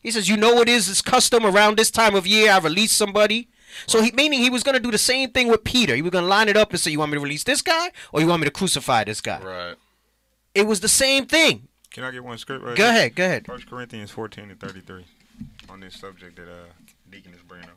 He 0.03 0.11
says, 0.11 0.29
"You 0.29 0.37
know 0.37 0.55
what 0.55 0.69
is 0.69 0.89
this 0.89 1.01
custom 1.01 1.47
around 1.47 1.77
this 1.77 1.93
time 1.93 2.17
of 2.17 2.27
year? 2.27 2.51
I 2.51 2.59
release 2.59 2.91
somebody." 2.91 3.47
So 3.87 4.03
he 4.03 4.11
meaning 4.11 4.41
he 4.41 4.51
was 4.51 4.65
gonna 4.65 4.81
do 4.81 4.91
the 4.91 4.99
same 4.99 5.31
thing 5.31 5.47
with 5.47 5.63
Peter. 5.63 5.95
He 5.95 6.03
was 6.03 6.11
gonna 6.11 6.27
line 6.27 6.49
it 6.49 6.57
up 6.57 6.71
and 6.73 6.81
say, 6.81 6.91
"You 6.91 6.99
want 6.99 7.13
me 7.13 7.19
to 7.19 7.23
release 7.23 7.45
this 7.45 7.63
guy, 7.63 7.93
or 8.11 8.21
you 8.21 8.27
want 8.27 8.41
me 8.41 8.47
to 8.47 8.51
crucify 8.51 9.05
this 9.05 9.21
guy?" 9.21 9.39
Right. 9.39 9.77
It 10.57 10.67
was 10.67 10.81
the 10.81 10.89
same 10.89 11.27
thing. 11.27 11.68
Can 11.99 12.05
I 12.07 12.13
get 12.13 12.23
one 12.23 12.39
script 12.39 12.65
right 12.65 12.77
Go 12.77 12.85
here? 12.85 12.93
ahead, 12.93 13.15
go 13.17 13.25
ahead. 13.25 13.45
First 13.47 13.69
Corinthians 13.69 14.13
14 14.13 14.51
and 14.53 14.61
33 14.61 15.05
on 15.69 15.81
this 15.81 15.97
subject 15.99 16.37
that 16.37 16.49
uh, 16.49 16.67
Deacon 17.11 17.35
is 17.35 17.41
bringing 17.41 17.69
up. 17.69 17.77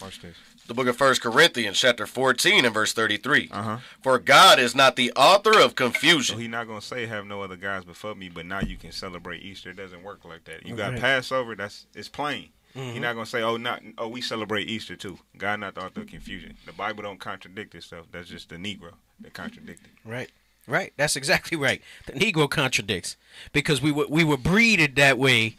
Watch 0.00 0.22
this. 0.22 0.34
The 0.66 0.72
book 0.72 0.86
of 0.86 0.96
First 0.96 1.20
Corinthians, 1.20 1.78
chapter 1.78 2.06
14 2.06 2.64
and 2.64 2.72
verse 2.72 2.94
33. 2.94 3.50
Uh-huh. 3.52 3.76
For 4.00 4.18
God 4.18 4.58
is 4.58 4.74
not 4.74 4.96
the 4.96 5.12
author 5.12 5.50
of 5.60 5.72
So 5.72 5.74
confusion. 5.74 6.38
he 6.40 6.48
not 6.48 6.66
gonna 6.66 6.80
say 6.80 7.04
have 7.04 7.26
no 7.26 7.42
other 7.42 7.56
gods 7.56 7.84
before 7.84 8.14
me, 8.14 8.30
but 8.30 8.46
now 8.46 8.60
you 8.60 8.78
can 8.78 8.92
celebrate 8.92 9.42
Easter. 9.42 9.68
It 9.68 9.76
doesn't 9.76 10.02
work 10.02 10.24
like 10.24 10.44
that. 10.44 10.64
You 10.66 10.74
got 10.74 10.92
Right. 10.92 11.00
Passover. 11.02 11.54
That's 11.54 11.84
it's 11.94 12.08
plain. 12.08 12.48
Mm-hmm. 12.74 12.92
He's 12.92 13.02
not 13.02 13.12
gonna 13.12 13.26
say, 13.26 13.42
oh, 13.42 13.58
not 13.58 13.82
oh, 13.98 14.08
we 14.08 14.22
celebrate 14.22 14.70
Easter 14.70 14.96
too. 14.96 15.18
God 15.36 15.60
not 15.60 15.74
the 15.74 15.82
author 15.84 16.00
of 16.00 16.06
confusion. 16.06 16.56
The 16.64 16.72
Bible 16.72 17.02
don't 17.02 17.20
contradict 17.20 17.74
itself. 17.74 18.06
That's 18.10 18.30
just 18.30 18.48
the 18.48 18.56
Negro 18.56 18.94
that 19.20 19.34
contradicted. 19.34 19.90
Right. 20.02 20.30
Right. 20.66 20.92
That's 20.96 21.16
exactly 21.16 21.56
right. 21.56 21.82
The 22.06 22.12
Negro 22.12 22.48
contradicts 22.48 23.16
because 23.52 23.82
we 23.82 23.92
were 23.92 24.06
we 24.08 24.24
were 24.24 24.36
breeded 24.38 24.96
that 24.96 25.18
way, 25.18 25.56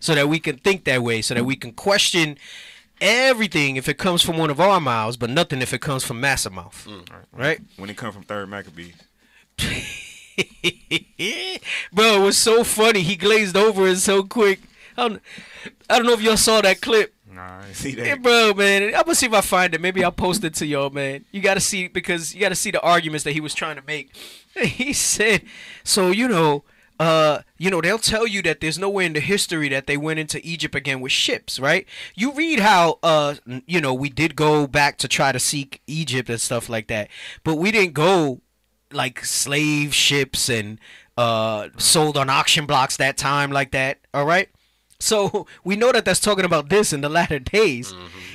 so 0.00 0.14
that 0.14 0.28
we 0.28 0.40
can 0.40 0.56
think 0.58 0.84
that 0.84 1.02
way, 1.02 1.22
so 1.22 1.34
that 1.34 1.44
we 1.44 1.54
can 1.56 1.72
question 1.72 2.36
everything 3.00 3.76
if 3.76 3.88
it 3.88 3.96
comes 3.98 4.22
from 4.22 4.36
one 4.36 4.50
of 4.50 4.60
our 4.60 4.80
mouths, 4.80 5.16
but 5.16 5.30
nothing 5.30 5.62
if 5.62 5.72
it 5.72 5.80
comes 5.80 6.04
from 6.04 6.20
massive 6.20 6.52
mouth. 6.52 6.86
Mm. 6.88 7.08
Right. 7.32 7.60
When 7.76 7.88
it 7.90 7.96
come 7.96 8.12
from 8.12 8.22
Third 8.24 8.48
Maccabees, 8.48 8.94
Bro, 11.92 12.22
it 12.22 12.24
was 12.24 12.38
so 12.38 12.64
funny. 12.64 13.02
He 13.02 13.16
glazed 13.16 13.56
over 13.56 13.86
it 13.86 13.96
so 13.96 14.22
quick. 14.22 14.60
I 14.96 15.08
don't, 15.08 15.22
I 15.88 15.96
don't 15.98 16.06
know 16.06 16.12
if 16.14 16.22
y'all 16.22 16.36
saw 16.36 16.60
that 16.60 16.80
clip. 16.80 17.14
nah, 17.30 17.60
I 17.60 17.72
see 17.72 17.94
that. 17.94 18.06
Yeah, 18.06 18.14
bro, 18.16 18.54
man. 18.54 18.84
I'm 18.94 19.02
gonna 19.02 19.14
see 19.14 19.26
if 19.26 19.32
I 19.32 19.40
find 19.40 19.74
it. 19.74 19.80
Maybe 19.80 20.02
I'll 20.04 20.12
post 20.12 20.44
it 20.44 20.54
to 20.54 20.66
y'all, 20.66 20.90
man. 20.90 21.24
You 21.30 21.40
gotta 21.40 21.60
see 21.60 21.88
because 21.88 22.34
you 22.34 22.40
gotta 22.40 22.54
see 22.54 22.70
the 22.70 22.80
arguments 22.80 23.24
that 23.24 23.32
he 23.32 23.40
was 23.40 23.54
trying 23.54 23.76
to 23.76 23.82
make. 23.86 24.14
He 24.62 24.92
said, 24.92 25.42
so 25.84 26.10
you 26.10 26.28
know, 26.28 26.64
uh, 26.98 27.40
you 27.56 27.70
know, 27.70 27.80
they'll 27.80 27.98
tell 27.98 28.26
you 28.26 28.42
that 28.42 28.60
there's 28.60 28.78
nowhere 28.78 29.06
in 29.06 29.14
the 29.14 29.20
history 29.20 29.70
that 29.70 29.86
they 29.86 29.96
went 29.96 30.18
into 30.18 30.38
Egypt 30.46 30.74
again 30.74 31.00
with 31.00 31.12
ships, 31.12 31.58
right? 31.58 31.86
You 32.14 32.32
read 32.32 32.60
how, 32.60 32.98
uh, 33.02 33.36
you 33.66 33.80
know, 33.80 33.94
we 33.94 34.10
did 34.10 34.36
go 34.36 34.66
back 34.66 34.98
to 34.98 35.08
try 35.08 35.32
to 35.32 35.38
seek 35.38 35.80
Egypt 35.86 36.28
and 36.28 36.40
stuff 36.40 36.68
like 36.68 36.88
that, 36.88 37.08
but 37.42 37.54
we 37.54 37.70
didn't 37.70 37.94
go 37.94 38.42
like 38.92 39.24
slave 39.24 39.94
ships 39.94 40.50
and 40.50 40.78
uh, 41.16 41.68
sold 41.78 42.18
on 42.18 42.28
auction 42.28 42.66
blocks 42.66 42.96
that 42.98 43.16
time, 43.16 43.50
like 43.50 43.70
that. 43.70 43.98
All 44.12 44.26
right. 44.26 44.48
So 44.98 45.46
we 45.64 45.76
know 45.76 45.92
that 45.92 46.04
that's 46.04 46.20
talking 46.20 46.44
about 46.44 46.68
this 46.68 46.92
in 46.92 47.00
the 47.00 47.08
latter 47.08 47.38
days, 47.38 47.94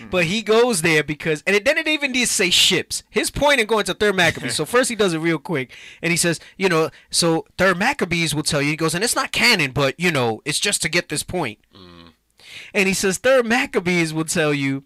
but 0.10 0.26
he 0.26 0.42
goes 0.42 0.82
there 0.82 1.04
because, 1.04 1.44
and 1.46 1.56
it, 1.56 1.66
then 1.66 1.78
it 1.78 1.88
even 1.88 2.12
did 2.12 2.28
say 2.28 2.50
ships. 2.50 3.04
His 3.10 3.32
point 3.32 3.60
in 3.60 3.68
going 3.68 3.86
to 3.86 3.94
Third 3.94 4.16
Maccabees. 4.16 4.56
so 4.56 4.66
first 4.76 4.90
he 4.90 4.96
does 4.96 5.14
it 5.14 5.20
real 5.20 5.40
quick, 5.40 5.74
and 6.02 6.12
he 6.12 6.18
says, 6.18 6.40
you 6.58 6.70
know, 6.70 6.90
so 7.10 7.46
Third 7.58 7.78
Maccabees 7.78 8.34
will 8.34 8.44
tell 8.44 8.62
you. 8.62 8.70
He 8.70 8.76
goes, 8.76 8.96
and 8.96 9.04
it's 9.04 9.16
not 9.16 9.32
canon, 9.32 9.72
but 9.72 10.00
you 10.00 10.12
know, 10.12 10.42
it's 10.46 10.60
just 10.60 10.82
to 10.84 10.90
get 10.90 11.10
this 11.10 11.24
point. 11.24 11.60
And 12.74 12.88
he 12.88 12.94
says 12.94 13.18
Third 13.18 13.46
Maccabees 13.46 14.14
will 14.14 14.26
tell 14.26 14.54
you 14.54 14.84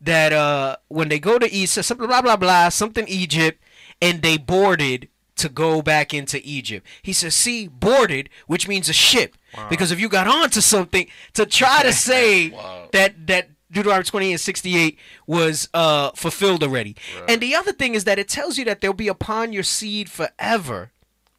that 0.00 0.32
uh, 0.32 0.76
when 0.88 1.08
they 1.08 1.18
go 1.18 1.38
to 1.38 1.52
East, 1.52 1.74
something 1.74 2.06
blah 2.06 2.22
blah 2.22 2.36
blah, 2.36 2.68
something 2.68 3.06
Egypt, 3.08 3.62
and 4.00 4.22
they 4.22 4.36
boarded 4.38 5.08
to 5.36 5.48
go 5.48 5.82
back 5.82 6.12
into 6.12 6.40
Egypt. 6.42 6.84
He 7.00 7.12
says, 7.12 7.34
see, 7.34 7.68
boarded, 7.68 8.28
which 8.48 8.66
means 8.66 8.88
a 8.88 8.92
ship, 8.92 9.36
because 9.70 9.92
if 9.92 10.00
you 10.00 10.08
got 10.08 10.26
onto 10.26 10.60
something 10.60 11.06
to 11.34 11.46
try 11.46 11.82
to 11.82 11.92
say 12.08 12.50
that 12.92 13.26
that 13.28 13.48
Deuteronomy 13.70 14.04
28 14.04 14.30
and 14.32 14.40
68 14.40 14.98
was 15.26 15.68
uh, 15.74 16.10
fulfilled 16.14 16.62
already. 16.62 16.96
And 17.28 17.40
the 17.40 17.54
other 17.54 17.72
thing 17.72 17.94
is 17.94 18.04
that 18.04 18.18
it 18.18 18.28
tells 18.28 18.56
you 18.58 18.64
that 18.64 18.80
they'll 18.80 18.92
be 18.94 19.08
upon 19.08 19.52
your 19.52 19.62
seed 19.62 20.10
forever. 20.10 20.90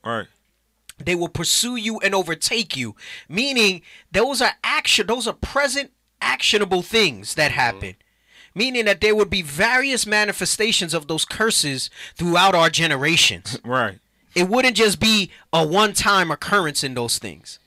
Right. 0.06 0.28
they 1.04 1.16
will 1.16 1.30
pursue 1.30 1.76
you 1.76 2.00
and 2.00 2.14
overtake 2.16 2.76
you. 2.78 2.96
Meaning 3.28 3.82
those 4.12 4.42
are 4.42 4.52
action 4.64 5.08
those 5.08 5.28
are 5.28 5.34
present 5.34 5.92
actionable 6.22 6.82
things 6.82 7.36
that 7.36 7.52
happen. 7.52 7.96
Meaning 8.56 8.86
that 8.86 9.00
there 9.02 9.16
would 9.16 9.30
be 9.30 9.42
various 9.42 10.06
manifestations 10.06 10.94
of 10.94 11.08
those 11.08 11.24
curses 11.26 11.90
throughout 12.16 12.56
our 12.56 12.70
generations. 12.70 13.58
Right. 13.66 14.00
it 14.36 14.48
wouldn't 14.50 14.76
just 14.78 15.00
be 15.00 15.32
a 15.52 15.66
one-time 15.66 16.30
occurrence 16.32 16.84
in 16.84 16.94
those 16.94 17.18
things 17.18 17.60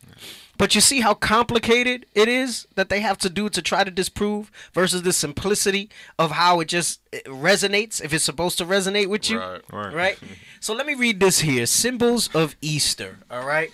but 0.63 0.77
you 0.77 0.81
see 0.81 1.01
how 1.01 1.13
complicated 1.13 2.07
it 2.15 2.29
is 2.29 2.69
that 2.77 2.89
they 2.89 3.01
have 3.01 3.19
to 3.19 3.29
do 3.29 3.49
to 3.49 3.61
try 3.61 3.83
to 3.83 3.91
disprove 3.91 4.49
versus 4.73 5.03
the 5.03 5.13
simplicity 5.13 5.91
of 6.21 6.31
how 6.31 6.61
it 6.61 6.69
just 6.69 7.01
resonates 7.25 8.01
if 8.01 8.15
it's 8.15 8.23
supposed 8.23 8.59
to 8.59 8.65
resonate 8.65 9.09
with 9.09 9.29
you 9.29 9.41
Right. 9.41 9.61
Right. 9.73 9.93
right? 9.93 10.19
So 10.61 10.73
let 10.73 10.87
me 10.87 10.95
read 10.95 11.19
this 11.19 11.41
here. 11.41 11.67
Symbols 11.67 12.33
of 12.33 12.55
Easter, 12.61 13.19
all 13.29 13.45
right? 13.45 13.73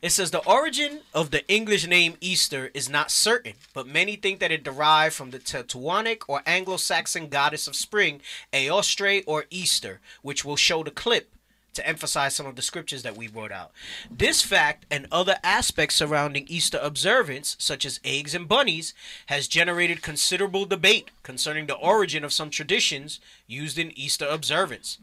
It 0.00 0.12
says 0.12 0.30
the 0.30 0.42
origin 0.46 1.00
of 1.12 1.30
the 1.30 1.46
English 1.46 1.86
name 1.86 2.14
Easter 2.22 2.70
is 2.72 2.88
not 2.88 3.10
certain, 3.10 3.52
but 3.74 3.86
many 3.86 4.16
think 4.16 4.40
that 4.40 4.50
it 4.50 4.64
derived 4.64 5.14
from 5.14 5.32
the 5.32 5.38
Teutonic 5.38 6.26
or 6.26 6.40
Anglo-Saxon 6.46 7.28
goddess 7.28 7.68
of 7.68 7.76
spring, 7.76 8.22
Eostre 8.54 9.24
or 9.26 9.44
Easter, 9.50 10.00
which 10.22 10.42
will 10.42 10.56
show 10.56 10.82
the 10.82 10.90
clip 10.90 11.34
to 11.74 11.86
emphasize 11.86 12.34
some 12.34 12.46
of 12.46 12.56
the 12.56 12.62
scriptures 12.62 13.02
that 13.02 13.16
we 13.16 13.28
wrote 13.28 13.52
out. 13.52 13.70
This 14.10 14.42
fact 14.42 14.86
and 14.90 15.06
other 15.10 15.36
aspects 15.42 15.96
surrounding 15.96 16.46
Easter 16.48 16.78
observance, 16.82 17.56
such 17.58 17.84
as 17.84 18.00
eggs 18.04 18.34
and 18.34 18.48
bunnies, 18.48 18.94
has 19.26 19.48
generated 19.48 20.02
considerable 20.02 20.64
debate 20.64 21.10
concerning 21.22 21.66
the 21.66 21.76
origin 21.76 22.24
of 22.24 22.32
some 22.32 22.50
traditions 22.50 23.20
used 23.46 23.78
in 23.78 23.96
Easter 23.98 24.26
observance 24.26 24.98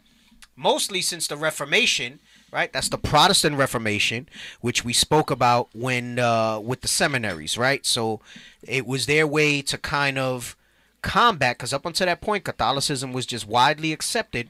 mostly 0.57 1.01
since 1.01 1.27
the 1.27 1.37
Reformation, 1.37 2.19
right? 2.51 2.73
That's 2.73 2.89
the 2.89 2.97
Protestant 2.97 3.55
Reformation, 3.55 4.27
which 4.59 4.83
we 4.83 4.91
spoke 4.91 5.31
about 5.31 5.69
when 5.73 6.19
uh, 6.19 6.59
with 6.59 6.81
the 6.81 6.87
seminaries, 6.87 7.57
right? 7.57 7.85
So 7.85 8.19
it 8.63 8.85
was 8.85 9.05
their 9.05 9.27
way 9.27 9.61
to 9.61 9.77
kind 9.77 10.17
of 10.17 10.57
combat, 11.03 11.57
because 11.57 11.73
up 11.73 11.85
until 11.85 12.07
that 12.07 12.21
point, 12.21 12.43
Catholicism 12.43 13.13
was 13.13 13.25
just 13.25 13.47
widely 13.47 13.93
accepted. 13.93 14.49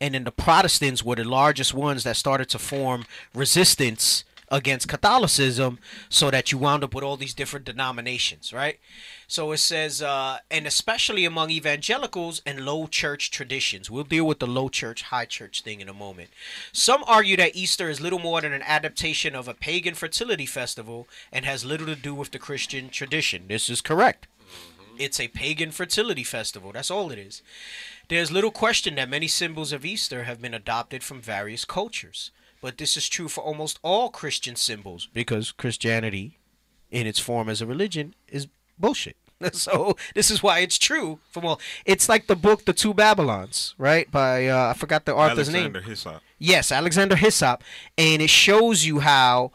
And 0.00 0.14
then 0.14 0.24
the 0.24 0.32
Protestants 0.32 1.04
were 1.04 1.16
the 1.16 1.24
largest 1.24 1.74
ones 1.74 2.04
that 2.04 2.16
started 2.16 2.48
to 2.50 2.58
form 2.58 3.04
resistance 3.34 4.24
against 4.50 4.88
Catholicism 4.88 5.78
so 6.08 6.30
that 6.30 6.50
you 6.50 6.58
wound 6.58 6.84
up 6.84 6.94
with 6.94 7.04
all 7.04 7.16
these 7.16 7.34
different 7.34 7.66
denominations, 7.66 8.52
right? 8.52 8.78
So 9.26 9.52
it 9.52 9.58
says, 9.58 10.00
uh, 10.00 10.38
and 10.50 10.66
especially 10.66 11.24
among 11.24 11.50
evangelicals 11.50 12.40
and 12.46 12.64
low 12.64 12.86
church 12.86 13.30
traditions. 13.30 13.90
We'll 13.90 14.04
deal 14.04 14.26
with 14.26 14.38
the 14.38 14.46
low 14.46 14.68
church, 14.68 15.02
high 15.02 15.26
church 15.26 15.62
thing 15.62 15.80
in 15.80 15.88
a 15.88 15.94
moment. 15.94 16.30
Some 16.72 17.04
argue 17.06 17.36
that 17.36 17.56
Easter 17.56 17.90
is 17.90 18.00
little 18.00 18.18
more 18.18 18.40
than 18.40 18.52
an 18.52 18.62
adaptation 18.62 19.34
of 19.34 19.48
a 19.48 19.54
pagan 19.54 19.94
fertility 19.94 20.46
festival 20.46 21.06
and 21.32 21.44
has 21.44 21.64
little 21.64 21.86
to 21.86 21.96
do 21.96 22.14
with 22.14 22.30
the 22.30 22.38
Christian 22.38 22.88
tradition. 22.88 23.44
This 23.48 23.68
is 23.68 23.80
correct. 23.80 24.26
It's 24.98 25.20
a 25.20 25.28
pagan 25.28 25.70
fertility 25.70 26.24
festival. 26.24 26.72
That's 26.72 26.90
all 26.90 27.10
it 27.10 27.18
is. 27.18 27.42
There's 28.08 28.30
little 28.32 28.50
question 28.50 28.94
that 28.96 29.08
many 29.08 29.28
symbols 29.28 29.72
of 29.72 29.84
Easter 29.84 30.24
have 30.24 30.40
been 30.40 30.54
adopted 30.54 31.02
from 31.02 31.20
various 31.20 31.64
cultures. 31.64 32.30
But 32.60 32.78
this 32.78 32.96
is 32.96 33.08
true 33.08 33.28
for 33.28 33.42
almost 33.42 33.78
all 33.82 34.10
Christian 34.10 34.56
symbols 34.56 35.08
because 35.12 35.52
Christianity, 35.52 36.38
in 36.90 37.06
its 37.06 37.20
form 37.20 37.48
as 37.48 37.62
a 37.62 37.66
religion, 37.66 38.14
is 38.28 38.48
bullshit. 38.78 39.16
So 39.52 39.96
this 40.16 40.32
is 40.32 40.42
why 40.42 40.58
it's 40.60 40.78
true 40.78 41.20
from 41.30 41.44
all. 41.44 41.60
It's 41.84 42.08
like 42.08 42.26
the 42.26 42.34
book 42.34 42.64
"The 42.64 42.72
Two 42.72 42.92
Babylons," 42.92 43.76
right? 43.78 44.10
By 44.10 44.48
uh, 44.48 44.70
I 44.70 44.74
forgot 44.74 45.04
the 45.04 45.14
author's 45.14 45.48
name. 45.48 45.66
Alexander 45.66 45.80
Hislop. 45.82 46.22
Yes, 46.40 46.72
Alexander 46.72 47.14
Hislop, 47.14 47.62
and 47.96 48.20
it 48.20 48.30
shows 48.30 48.84
you 48.84 48.98
how 48.98 49.52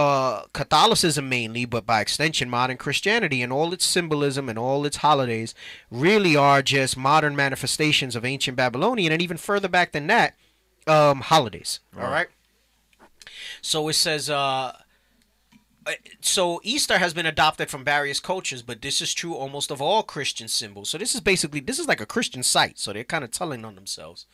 uh, 0.00 0.44
Catholicism 0.54 1.28
mainly, 1.28 1.66
but 1.66 1.84
by 1.84 2.00
extension, 2.00 2.48
modern 2.48 2.78
Christianity 2.78 3.42
and 3.42 3.52
all 3.52 3.74
its 3.74 3.84
symbolism 3.84 4.48
and 4.48 4.58
all 4.58 4.86
its 4.86 4.98
holidays 4.98 5.54
really 5.90 6.34
are 6.34 6.62
just 6.62 6.96
modern 6.96 7.36
manifestations 7.36 8.16
of 8.16 8.24
ancient 8.24 8.56
Babylonian, 8.56 9.12
and 9.12 9.20
even 9.20 9.36
further 9.36 9.68
back 9.68 9.92
than 9.92 10.06
that, 10.06 10.36
um, 10.86 11.20
holidays. 11.20 11.80
All 11.98 12.10
right. 12.10 12.28
So 13.60 13.88
it 13.88 13.92
says, 13.92 14.30
uh, 14.30 14.72
uh, 15.86 15.92
so 16.22 16.62
Easter 16.62 16.96
has 16.96 17.12
been 17.12 17.26
adopted 17.26 17.68
from 17.68 17.84
various 17.84 18.20
cultures, 18.20 18.62
but 18.62 18.80
this 18.80 19.02
is 19.02 19.12
true 19.12 19.34
almost 19.34 19.70
of 19.70 19.82
all 19.82 20.02
Christian 20.02 20.48
symbols. 20.48 20.88
So 20.88 20.96
this 20.96 21.14
is 21.14 21.20
basically 21.20 21.60
this 21.60 21.78
is 21.78 21.88
like 21.88 22.00
a 22.00 22.06
Christian 22.06 22.42
site. 22.42 22.78
So 22.78 22.94
they're 22.94 23.04
kind 23.04 23.24
of 23.24 23.32
telling 23.32 23.66
on 23.66 23.74
themselves, 23.74 24.24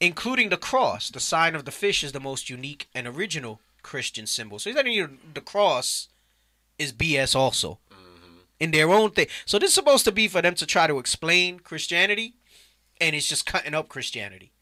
including 0.00 0.48
the 0.48 0.56
cross. 0.56 1.10
The 1.10 1.20
sign 1.20 1.54
of 1.54 1.66
the 1.66 1.70
fish 1.70 2.02
is 2.02 2.12
the 2.12 2.20
most 2.20 2.48
unique 2.48 2.88
and 2.94 3.06
original 3.06 3.60
Christian 3.82 4.26
symbol. 4.26 4.58
So 4.58 4.72
that 4.72 4.84
means 4.84 5.10
the 5.34 5.40
cross 5.40 6.08
is 6.78 6.92
BS 6.92 7.34
also 7.34 7.78
in 8.58 8.70
their 8.70 8.90
own 8.90 9.10
thing. 9.10 9.26
So 9.44 9.58
this 9.58 9.70
is 9.70 9.74
supposed 9.74 10.04
to 10.04 10.12
be 10.12 10.28
for 10.28 10.40
them 10.40 10.54
to 10.54 10.66
try 10.66 10.86
to 10.86 10.98
explain 10.98 11.58
Christianity, 11.58 12.34
and 13.00 13.16
it's 13.16 13.28
just 13.28 13.44
cutting 13.44 13.74
up 13.74 13.88
Christianity. 13.88 14.52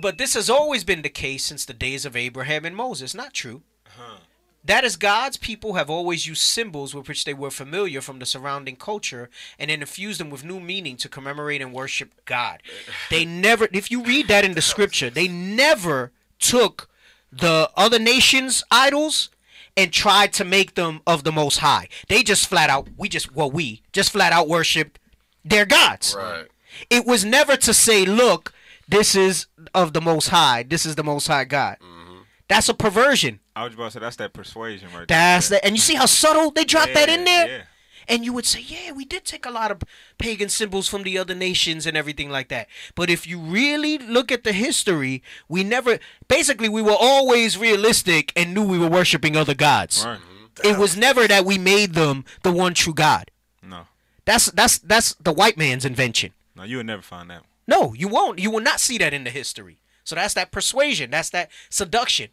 But 0.00 0.18
this 0.18 0.34
has 0.34 0.50
always 0.50 0.84
been 0.84 1.02
the 1.02 1.08
case 1.08 1.44
since 1.44 1.64
the 1.64 1.74
days 1.74 2.04
of 2.04 2.16
Abraham 2.16 2.64
and 2.64 2.74
Moses. 2.74 3.14
Not 3.14 3.32
true. 3.32 3.62
Uh-huh. 3.86 4.16
That 4.64 4.84
is, 4.84 4.96
God's 4.96 5.36
people 5.36 5.74
have 5.74 5.90
always 5.90 6.26
used 6.26 6.42
symbols 6.42 6.94
with 6.94 7.08
which 7.08 7.24
they 7.24 7.34
were 7.34 7.50
familiar 7.50 8.00
from 8.00 8.20
the 8.20 8.26
surrounding 8.26 8.76
culture 8.76 9.28
and 9.58 9.70
then 9.70 9.80
infused 9.80 10.20
them 10.20 10.30
with 10.30 10.44
new 10.44 10.60
meaning 10.60 10.96
to 10.98 11.08
commemorate 11.08 11.60
and 11.60 11.72
worship 11.72 12.12
God. 12.24 12.62
They 13.10 13.24
never, 13.24 13.68
if 13.72 13.90
you 13.90 14.04
read 14.04 14.28
that 14.28 14.44
in 14.44 14.54
the 14.54 14.62
scripture, 14.62 15.10
they 15.10 15.26
never 15.26 16.12
took 16.38 16.88
the 17.32 17.70
other 17.76 17.98
nations' 17.98 18.62
idols 18.70 19.30
and 19.76 19.90
tried 19.92 20.32
to 20.34 20.44
make 20.44 20.74
them 20.74 21.00
of 21.06 21.24
the 21.24 21.32
Most 21.32 21.58
High. 21.58 21.88
They 22.08 22.22
just 22.22 22.46
flat 22.46 22.68
out, 22.68 22.88
we 22.96 23.08
just, 23.08 23.34
well, 23.34 23.50
we 23.50 23.82
just 23.92 24.12
flat 24.12 24.32
out 24.32 24.48
worshiped 24.48 24.98
their 25.44 25.64
gods. 25.64 26.14
Right. 26.16 26.46
It 26.90 27.06
was 27.06 27.24
never 27.24 27.56
to 27.56 27.72
say, 27.72 28.04
look, 28.04 28.52
this 28.86 29.14
is 29.14 29.46
of 29.74 29.94
the 29.94 30.00
Most 30.00 30.28
High, 30.28 30.62
this 30.62 30.84
is 30.84 30.94
the 30.96 31.04
Most 31.04 31.26
High 31.26 31.44
God. 31.44 31.78
Mm-hmm. 31.80 32.18
That's 32.48 32.68
a 32.68 32.74
perversion. 32.74 33.40
I 33.56 33.64
was 33.64 33.74
about 33.74 33.84
to 33.86 33.90
say 33.92 34.00
that's 34.00 34.16
that 34.16 34.32
persuasion 34.34 34.88
right 34.94 35.08
That's 35.08 35.48
there. 35.48 35.58
that, 35.60 35.66
and 35.66 35.74
you 35.74 35.80
see 35.80 35.94
how 35.94 36.06
subtle 36.06 36.50
they 36.50 36.64
dropped 36.64 36.94
that 36.94 37.08
in 37.08 37.24
there. 37.24 37.46
yeah. 37.48 37.62
And 38.08 38.24
you 38.24 38.32
would 38.32 38.46
say, 38.46 38.60
yeah, 38.60 38.92
we 38.92 39.04
did 39.04 39.24
take 39.24 39.46
a 39.46 39.50
lot 39.50 39.70
of 39.70 39.82
pagan 40.18 40.48
symbols 40.48 40.88
from 40.88 41.02
the 41.02 41.18
other 41.18 41.34
nations 41.34 41.86
and 41.86 41.96
everything 41.96 42.30
like 42.30 42.48
that. 42.48 42.68
But 42.94 43.10
if 43.10 43.26
you 43.26 43.38
really 43.38 43.98
look 43.98 44.32
at 44.32 44.44
the 44.44 44.52
history, 44.52 45.22
we 45.48 45.64
never, 45.64 45.98
basically, 46.28 46.68
we 46.68 46.82
were 46.82 46.96
always 46.98 47.58
realistic 47.58 48.32
and 48.36 48.54
knew 48.54 48.66
we 48.66 48.78
were 48.78 48.88
worshiping 48.88 49.36
other 49.36 49.54
gods. 49.54 50.04
Right. 50.04 50.20
It 50.64 50.78
was 50.78 50.96
never 50.96 51.26
that 51.28 51.44
we 51.44 51.58
made 51.58 51.94
them 51.94 52.24
the 52.42 52.52
one 52.52 52.74
true 52.74 52.94
God. 52.94 53.30
No. 53.62 53.86
That's 54.24 54.46
that's 54.52 54.78
that's 54.78 55.14
the 55.14 55.32
white 55.32 55.56
man's 55.56 55.84
invention. 55.84 56.32
No, 56.54 56.64
you 56.64 56.76
would 56.76 56.86
never 56.86 57.02
find 57.02 57.30
that. 57.30 57.42
No, 57.66 57.94
you 57.94 58.08
won't. 58.08 58.38
You 58.38 58.50
will 58.50 58.60
not 58.60 58.80
see 58.80 58.98
that 58.98 59.14
in 59.14 59.24
the 59.24 59.30
history. 59.30 59.78
So 60.04 60.14
that's 60.14 60.34
that 60.34 60.50
persuasion. 60.50 61.10
That's 61.10 61.30
that 61.30 61.50
seduction. 61.70 62.28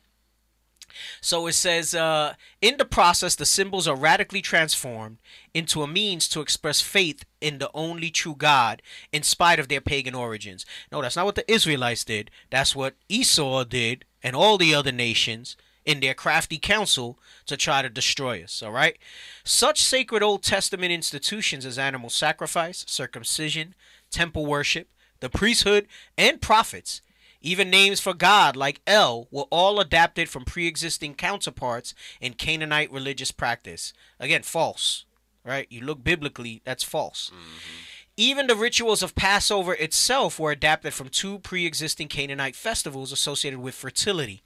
So 1.22 1.48
it 1.48 1.54
says, 1.54 1.94
uh, 1.94 2.34
in 2.62 2.78
the 2.78 2.86
process, 2.86 3.36
the 3.36 3.46
symbols 3.46 3.88
are 3.88 3.96
radically 3.96 4.42
transformed 4.42 5.18
into 5.54 5.82
a 5.82 5.88
means 5.88 6.28
to 6.30 6.42
express 6.42 6.82
faith 6.82 7.26
in 7.42 7.58
the 7.58 7.70
only 7.74 8.10
true 8.10 8.36
God 8.36 8.82
in 9.12 9.24
spite 9.24 9.60
of 9.60 9.68
their 9.68 9.82
pagan 9.82 10.16
origins. 10.16 10.66
No, 10.92 11.02
that's 11.02 11.16
not 11.16 11.26
what 11.26 11.36
the 11.36 11.52
Israelites 11.52 12.04
did. 12.04 12.32
That's 12.50 12.76
what 12.76 12.96
Esau 13.08 13.64
did 13.64 14.06
and 14.24 14.36
all 14.36 14.58
the 14.58 14.76
other 14.76 14.92
nations 14.92 15.56
in 15.86 16.02
their 16.02 16.14
crafty 16.14 16.58
counsel 16.58 17.18
to 17.46 17.58
try 17.58 17.82
to 17.82 17.90
destroy 17.90 18.44
us. 18.44 18.62
All 18.62 18.72
right? 18.72 18.98
Such 19.44 19.82
sacred 19.82 20.22
Old 20.22 20.44
Testament 20.44 20.92
institutions 20.92 21.66
as 21.66 21.80
animal 21.80 22.10
sacrifice, 22.10 22.86
circumcision, 22.88 23.74
temple 24.12 24.46
worship, 24.46 24.88
the 25.20 25.30
priesthood, 25.30 25.88
and 26.18 26.42
prophets 26.42 27.02
Even 27.42 27.70
names 27.70 28.00
for 28.00 28.14
God, 28.14 28.56
like 28.56 28.82
El, 28.86 29.28
were 29.32 29.48
all 29.50 29.80
adapted 29.80 30.30
from 30.30 30.44
pre 30.46 30.68
existing 30.68 31.16
counterparts 31.16 31.94
in 32.20 32.34
Canaanite 32.34 32.92
religious 32.92 33.32
practice. 33.32 33.94
Again, 34.20 34.44
false. 34.44 35.06
Right? 35.46 35.68
You 35.70 35.82
look 35.82 36.04
biblically, 36.04 36.62
that's 36.66 36.84
false. 36.84 37.32
Mm-hmm. 37.34 37.86
Even 38.18 38.48
the 38.48 38.56
rituals 38.56 39.02
of 39.02 39.16
Passover 39.16 39.74
itself 39.74 40.38
were 40.38 40.52
adapted 40.52 40.94
from 40.94 41.08
two 41.08 41.40
pre 41.40 41.66
existing 41.66 42.10
Canaanite 42.10 42.56
festivals 42.56 43.14
associated 43.14 43.60
with 43.60 43.74
fertility. 43.74 44.44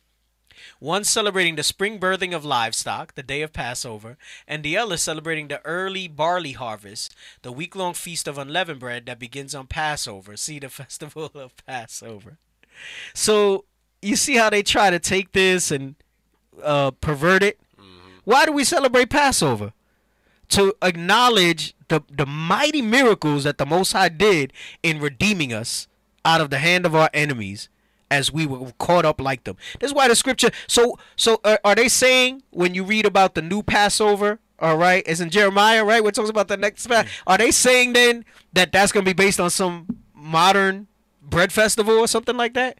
One 0.79 1.03
celebrating 1.03 1.55
the 1.55 1.63
spring 1.63 1.99
birthing 1.99 2.35
of 2.35 2.45
livestock, 2.45 3.15
the 3.15 3.23
day 3.23 3.41
of 3.41 3.51
Passover, 3.51 4.17
and 4.47 4.63
the 4.63 4.77
other 4.77 4.97
celebrating 4.97 5.47
the 5.47 5.65
early 5.65 6.07
barley 6.07 6.51
harvest, 6.51 7.15
the 7.41 7.51
week 7.51 7.75
long 7.75 7.95
feast 7.95 8.27
of 8.27 8.37
unleavened 8.37 8.79
bread 8.79 9.07
that 9.07 9.17
begins 9.17 9.55
on 9.55 9.65
Passover. 9.65 10.37
See 10.37 10.59
the 10.59 10.69
festival 10.81 11.31
of 11.33 11.53
Passover. 11.65 12.37
So 13.13 13.65
you 14.01 14.15
see 14.15 14.35
how 14.35 14.49
they 14.49 14.63
try 14.63 14.89
to 14.89 14.99
take 14.99 15.31
this 15.31 15.71
and 15.71 15.95
uh, 16.61 16.91
pervert 16.91 17.43
it? 17.43 17.59
Why 18.25 18.45
do 18.45 18.51
we 18.53 18.63
celebrate 18.63 19.09
Passover? 19.09 19.73
To 20.49 20.73
acknowledge 20.81 21.73
the, 21.87 22.03
the 22.09 22.25
mighty 22.25 22.81
miracles 22.81 23.43
that 23.43 23.57
the 23.57 23.65
Most 23.65 23.91
High 23.93 24.09
did 24.09 24.53
in 24.81 24.99
redeeming 24.99 25.51
us 25.53 25.87
out 26.23 26.39
of 26.41 26.49
the 26.49 26.59
hand 26.59 26.85
of 26.85 26.95
our 26.95 27.09
enemies 27.13 27.69
as 28.11 28.31
we 28.31 28.45
were 28.45 28.71
caught 28.77 29.05
up 29.05 29.19
like 29.19 29.43
them. 29.45 29.57
That's 29.79 29.93
why 29.93 30.07
the 30.07 30.15
scripture. 30.15 30.51
So, 30.67 30.99
so 31.15 31.41
uh, 31.43 31.57
are 31.65 31.75
they 31.75 31.87
saying 31.89 32.43
when 32.51 32.75
you 32.75 32.83
read 32.83 33.05
about 33.05 33.33
the 33.35 33.41
new 33.41 33.63
Passover? 33.63 34.39
All 34.59 34.77
right, 34.77 35.03
it's 35.07 35.19
in 35.19 35.29
Jeremiah, 35.29 35.83
right? 35.83 36.03
We're 36.03 36.11
talking 36.11 36.29
about 36.29 36.47
the 36.47 36.55
next. 36.57 36.87
Pa- 36.87 37.05
Are 37.27 37.37
they 37.37 37.51
saying 37.51 37.93
then 37.93 38.23
that 38.53 38.71
that's 38.71 38.91
going 38.91 39.03
to 39.03 39.09
be 39.09 39.13
based 39.13 39.39
on 39.39 39.49
some 39.49 39.87
modern 40.13 40.87
bread 41.29 41.51
festival 41.51 41.97
or 41.97 42.07
something 42.07 42.37
like 42.37 42.53
that? 42.53 42.77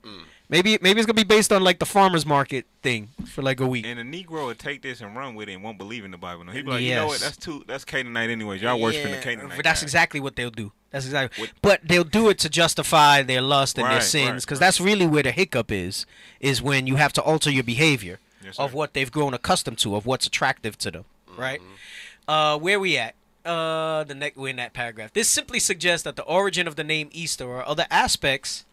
Maybe, 0.50 0.78
maybe 0.82 1.00
it's 1.00 1.08
gonna 1.08 1.16
be 1.16 1.24
based 1.24 1.52
on 1.52 1.64
like 1.64 1.80
the 1.80 1.86
farmers 1.86 2.26
market 2.26 2.66
thing 2.84 3.08
for 3.26 3.41
like 3.41 3.60
a 3.60 3.66
week. 3.66 3.86
And 3.88 4.00
a 4.00 4.04
Negro 4.04 4.46
would 4.46 4.60
take 4.60 4.82
this 4.84 5.02
and 5.02 5.16
run 5.16 5.34
with 5.34 5.50
it 5.50 5.54
and 5.54 5.64
won't 5.64 5.78
believe 5.80 6.06
in 6.06 6.12
the 6.12 6.18
Bible. 6.18 6.44
No, 6.44 6.52
he'd 6.52 6.66
be 6.66 6.72
like, 6.72 6.82
you 6.82 6.94
know 6.94 7.08
what? 7.08 7.14
Yes. 7.14 7.22
That's 7.24 7.38
too. 7.38 7.64
That's 7.66 7.84
Canaanite 7.86 8.30
anyways. 8.30 8.62
Y'all 8.62 8.80
worshiping 8.80 9.12
the 9.14 9.18
Canaanite. 9.18 9.56
But 9.56 9.64
that's 9.64 9.80
God. 9.80 9.86
exactly 9.86 10.20
what 10.20 10.36
they'll 10.36 10.52
do. 10.52 10.72
That's 10.91 11.06
exactly. 11.06 11.41
What- 11.41 11.52
But 11.64 11.80
they'll 11.88 12.04
do 12.04 12.30
it 12.30 12.38
to 12.39 12.50
justify 12.50 13.24
their 13.24 13.41
lust 13.41 13.80
and 13.80 13.88
their 13.89 14.02
sins, 14.02 14.46
because 14.46 14.60
right. 14.60 14.68
that's 14.68 14.80
really 14.80 15.08
where 15.08 15.24
the 15.24 15.32
hiccup 15.32 15.72
is. 15.72 16.06
Is 16.39 16.62
when 16.62 16.86
you 16.86 16.98
have 16.98 17.14
to 17.14 17.22
alter 17.24 17.50
your 17.50 17.64
behavior 17.64 18.20
Yes, 18.44 18.60
of 18.60 18.74
what 18.76 18.94
they've 18.94 19.12
grown 19.12 19.34
accustomed 19.34 19.80
to, 19.80 19.96
of 19.96 20.06
what's 20.06 20.28
attractive 20.28 20.78
to 20.80 20.91
them. 20.91 21.06
Right. 21.36 21.62
Mm-hmm. 21.62 22.30
Uh, 22.30 22.58
where 22.58 22.80
we 22.80 22.98
at? 22.98 23.16
Uh, 23.46 24.06
the 24.06 24.16
next 24.16 24.38
in 24.38 24.56
that 24.56 24.74
paragraph. 24.74 25.12
This 25.12 25.28
simply 25.28 25.60
suggests 25.60 26.04
that 26.06 26.16
the 26.16 26.24
origin 26.24 26.66
of 26.68 26.78
the 26.78 26.84
name 26.84 27.10
Easter 27.12 27.46
or 27.46 27.68
other 27.68 27.86
aspects 27.91 28.66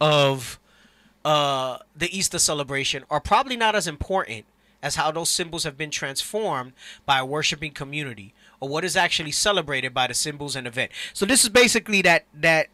of 0.00 0.58
uh, 1.24 1.78
the 1.96 2.16
Easter 2.16 2.38
celebration 2.38 3.04
are 3.08 3.20
probably 3.20 3.56
not 3.56 3.76
as 3.76 3.86
important 3.86 4.46
as 4.82 4.96
how 4.96 5.10
those 5.10 5.28
symbols 5.28 5.64
have 5.64 5.76
been 5.76 5.90
transformed 5.90 6.72
by 7.06 7.18
a 7.18 7.24
worshiping 7.24 7.70
community 7.72 8.32
or 8.58 8.68
what 8.68 8.84
is 8.84 8.96
actually 8.96 9.30
celebrated 9.30 9.92
by 9.94 10.06
the 10.06 10.14
symbols 10.14 10.56
and 10.56 10.66
event. 10.66 10.90
So 11.12 11.26
this 11.26 11.44
is 11.44 11.50
basically 11.50 12.02
that 12.02 12.24
that 12.34 12.68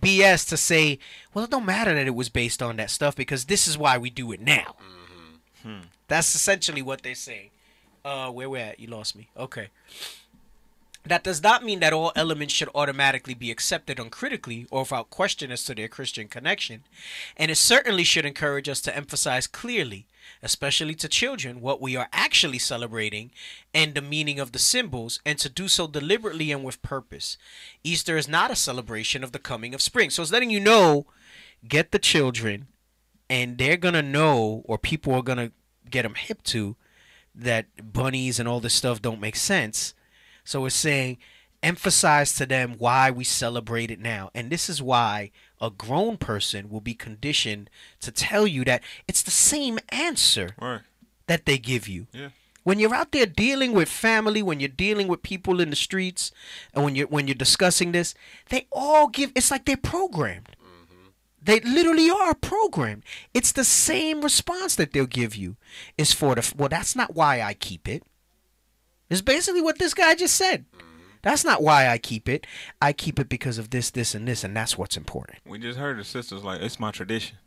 BS 0.00 0.48
to 0.48 0.56
say, 0.56 0.98
well, 1.34 1.44
it 1.44 1.50
don't 1.50 1.66
matter 1.66 1.92
that 1.92 2.06
it 2.06 2.14
was 2.14 2.28
based 2.28 2.62
on 2.62 2.76
that 2.76 2.90
stuff 2.90 3.16
because 3.16 3.46
this 3.46 3.66
is 3.66 3.76
why 3.76 3.98
we 3.98 4.10
do 4.10 4.32
it 4.32 4.40
now. 4.40 4.76
That's 6.06 6.34
essentially 6.34 6.82
what 6.82 7.02
they're 7.02 7.14
saying. 7.14 7.50
Uh, 8.04 8.30
where 8.30 8.48
we're 8.48 8.62
at? 8.62 8.80
You 8.80 8.88
lost 8.88 9.16
me. 9.16 9.28
Okay. 9.36 9.68
That 11.08 11.24
does 11.24 11.42
not 11.42 11.64
mean 11.64 11.80
that 11.80 11.94
all 11.94 12.12
elements 12.14 12.52
should 12.52 12.68
automatically 12.74 13.32
be 13.32 13.50
accepted 13.50 13.98
uncritically 13.98 14.66
or 14.70 14.80
without 14.82 15.08
question 15.08 15.50
as 15.50 15.64
to 15.64 15.74
their 15.74 15.88
Christian 15.88 16.28
connection, 16.28 16.84
and 17.34 17.50
it 17.50 17.56
certainly 17.56 18.04
should 18.04 18.26
encourage 18.26 18.68
us 18.68 18.82
to 18.82 18.94
emphasize 18.94 19.46
clearly, 19.46 20.06
especially 20.42 20.94
to 20.96 21.08
children, 21.08 21.62
what 21.62 21.80
we 21.80 21.96
are 21.96 22.08
actually 22.12 22.58
celebrating 22.58 23.30
and 23.72 23.94
the 23.94 24.02
meaning 24.02 24.38
of 24.38 24.52
the 24.52 24.58
symbols, 24.58 25.18
and 25.24 25.38
to 25.38 25.48
do 25.48 25.66
so 25.66 25.86
deliberately 25.86 26.52
and 26.52 26.62
with 26.62 26.82
purpose. 26.82 27.38
Easter 27.82 28.18
is 28.18 28.28
not 28.28 28.50
a 28.50 28.56
celebration 28.56 29.24
of 29.24 29.32
the 29.32 29.38
coming 29.38 29.72
of 29.74 29.80
spring, 29.80 30.10
so 30.10 30.20
it's 30.20 30.32
letting 30.32 30.50
you 30.50 30.60
know 30.60 31.06
get 31.66 31.90
the 31.90 31.98
children, 31.98 32.66
and 33.30 33.56
they're 33.56 33.78
gonna 33.78 34.02
know, 34.02 34.62
or 34.66 34.76
people 34.76 35.14
are 35.14 35.22
gonna 35.22 35.52
get 35.88 36.02
them 36.02 36.16
hip 36.16 36.42
to, 36.42 36.76
that 37.34 37.92
bunnies 37.94 38.38
and 38.38 38.46
all 38.46 38.60
this 38.60 38.74
stuff 38.74 39.00
don't 39.00 39.20
make 39.20 39.36
sense. 39.36 39.94
So 40.48 40.64
it's 40.64 40.74
saying 40.74 41.18
emphasize 41.62 42.34
to 42.36 42.46
them 42.46 42.76
why 42.78 43.10
we 43.10 43.22
celebrate 43.22 43.90
it 43.90 44.00
now. 44.00 44.30
And 44.34 44.48
this 44.48 44.70
is 44.70 44.80
why 44.80 45.30
a 45.60 45.68
grown 45.68 46.16
person 46.16 46.70
will 46.70 46.80
be 46.80 46.94
conditioned 46.94 47.68
to 48.00 48.10
tell 48.10 48.46
you 48.46 48.64
that 48.64 48.82
it's 49.06 49.22
the 49.22 49.30
same 49.30 49.78
answer 49.90 50.54
Right. 50.58 50.80
that 51.26 51.44
they 51.44 51.58
give 51.58 51.86
you. 51.86 52.06
Yeah. 52.12 52.30
When 52.62 52.78
you're 52.78 52.94
out 52.94 53.12
there 53.12 53.26
dealing 53.26 53.72
with 53.72 53.90
family, 53.90 54.42
when 54.42 54.58
you're 54.58 54.70
dealing 54.70 55.06
with 55.06 55.22
people 55.22 55.60
in 55.60 55.68
the 55.68 55.76
streets, 55.76 56.32
and 56.72 56.82
when 56.82 56.94
you're 56.96 57.08
when 57.08 57.28
you're 57.28 57.34
discussing 57.34 57.92
this, 57.92 58.14
they 58.48 58.66
all 58.72 59.08
give 59.08 59.32
it's 59.34 59.50
like 59.50 59.66
they're 59.66 59.76
programmed. 59.76 60.56
Mm-hmm. 60.62 61.08
They 61.42 61.60
literally 61.60 62.08
are 62.08 62.32
programmed. 62.34 63.02
It's 63.34 63.52
the 63.52 63.64
same 63.64 64.22
response 64.22 64.76
that 64.76 64.94
they'll 64.94 65.04
give 65.04 65.36
you. 65.36 65.56
It's 65.98 66.14
for 66.14 66.34
the 66.34 66.54
well, 66.56 66.70
that's 66.70 66.96
not 66.96 67.14
why 67.14 67.42
I 67.42 67.52
keep 67.52 67.86
it. 67.86 68.02
It's 69.10 69.22
basically 69.22 69.60
what 69.60 69.78
this 69.78 69.94
guy 69.94 70.14
just 70.14 70.34
said. 70.34 70.64
That's 71.22 71.44
not 71.44 71.62
why 71.62 71.88
I 71.88 71.98
keep 71.98 72.28
it. 72.28 72.46
I 72.80 72.92
keep 72.92 73.18
it 73.18 73.28
because 73.28 73.58
of 73.58 73.70
this, 73.70 73.90
this, 73.90 74.14
and 74.14 74.26
this, 74.28 74.44
and 74.44 74.56
that's 74.56 74.78
what's 74.78 74.96
important. 74.96 75.38
We 75.46 75.58
just 75.58 75.78
heard 75.78 75.98
the 75.98 76.04
sisters 76.04 76.44
like 76.44 76.60
it's 76.60 76.78
my 76.78 76.90
tradition. 76.90 77.38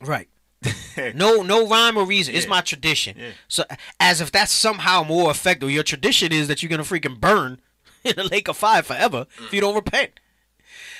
Right. 0.00 0.28
no, 1.14 1.42
no 1.42 1.66
rhyme 1.66 1.96
or 1.96 2.04
reason. 2.04 2.34
It's 2.34 2.48
my 2.48 2.62
tradition. 2.62 3.16
Yeah. 3.18 3.30
So, 3.46 3.64
as 4.00 4.20
if 4.20 4.32
that's 4.32 4.50
somehow 4.50 5.04
more 5.04 5.30
effective. 5.30 5.70
Your 5.70 5.82
tradition 5.82 6.32
is 6.32 6.48
that 6.48 6.62
you're 6.62 6.70
gonna 6.70 6.82
freaking 6.82 7.20
burn 7.20 7.60
in 8.04 8.18
a 8.18 8.24
lake 8.24 8.48
of 8.48 8.56
fire 8.56 8.82
forever 8.82 9.26
if 9.38 9.52
you 9.52 9.60
don't 9.60 9.74
repent. 9.74 10.20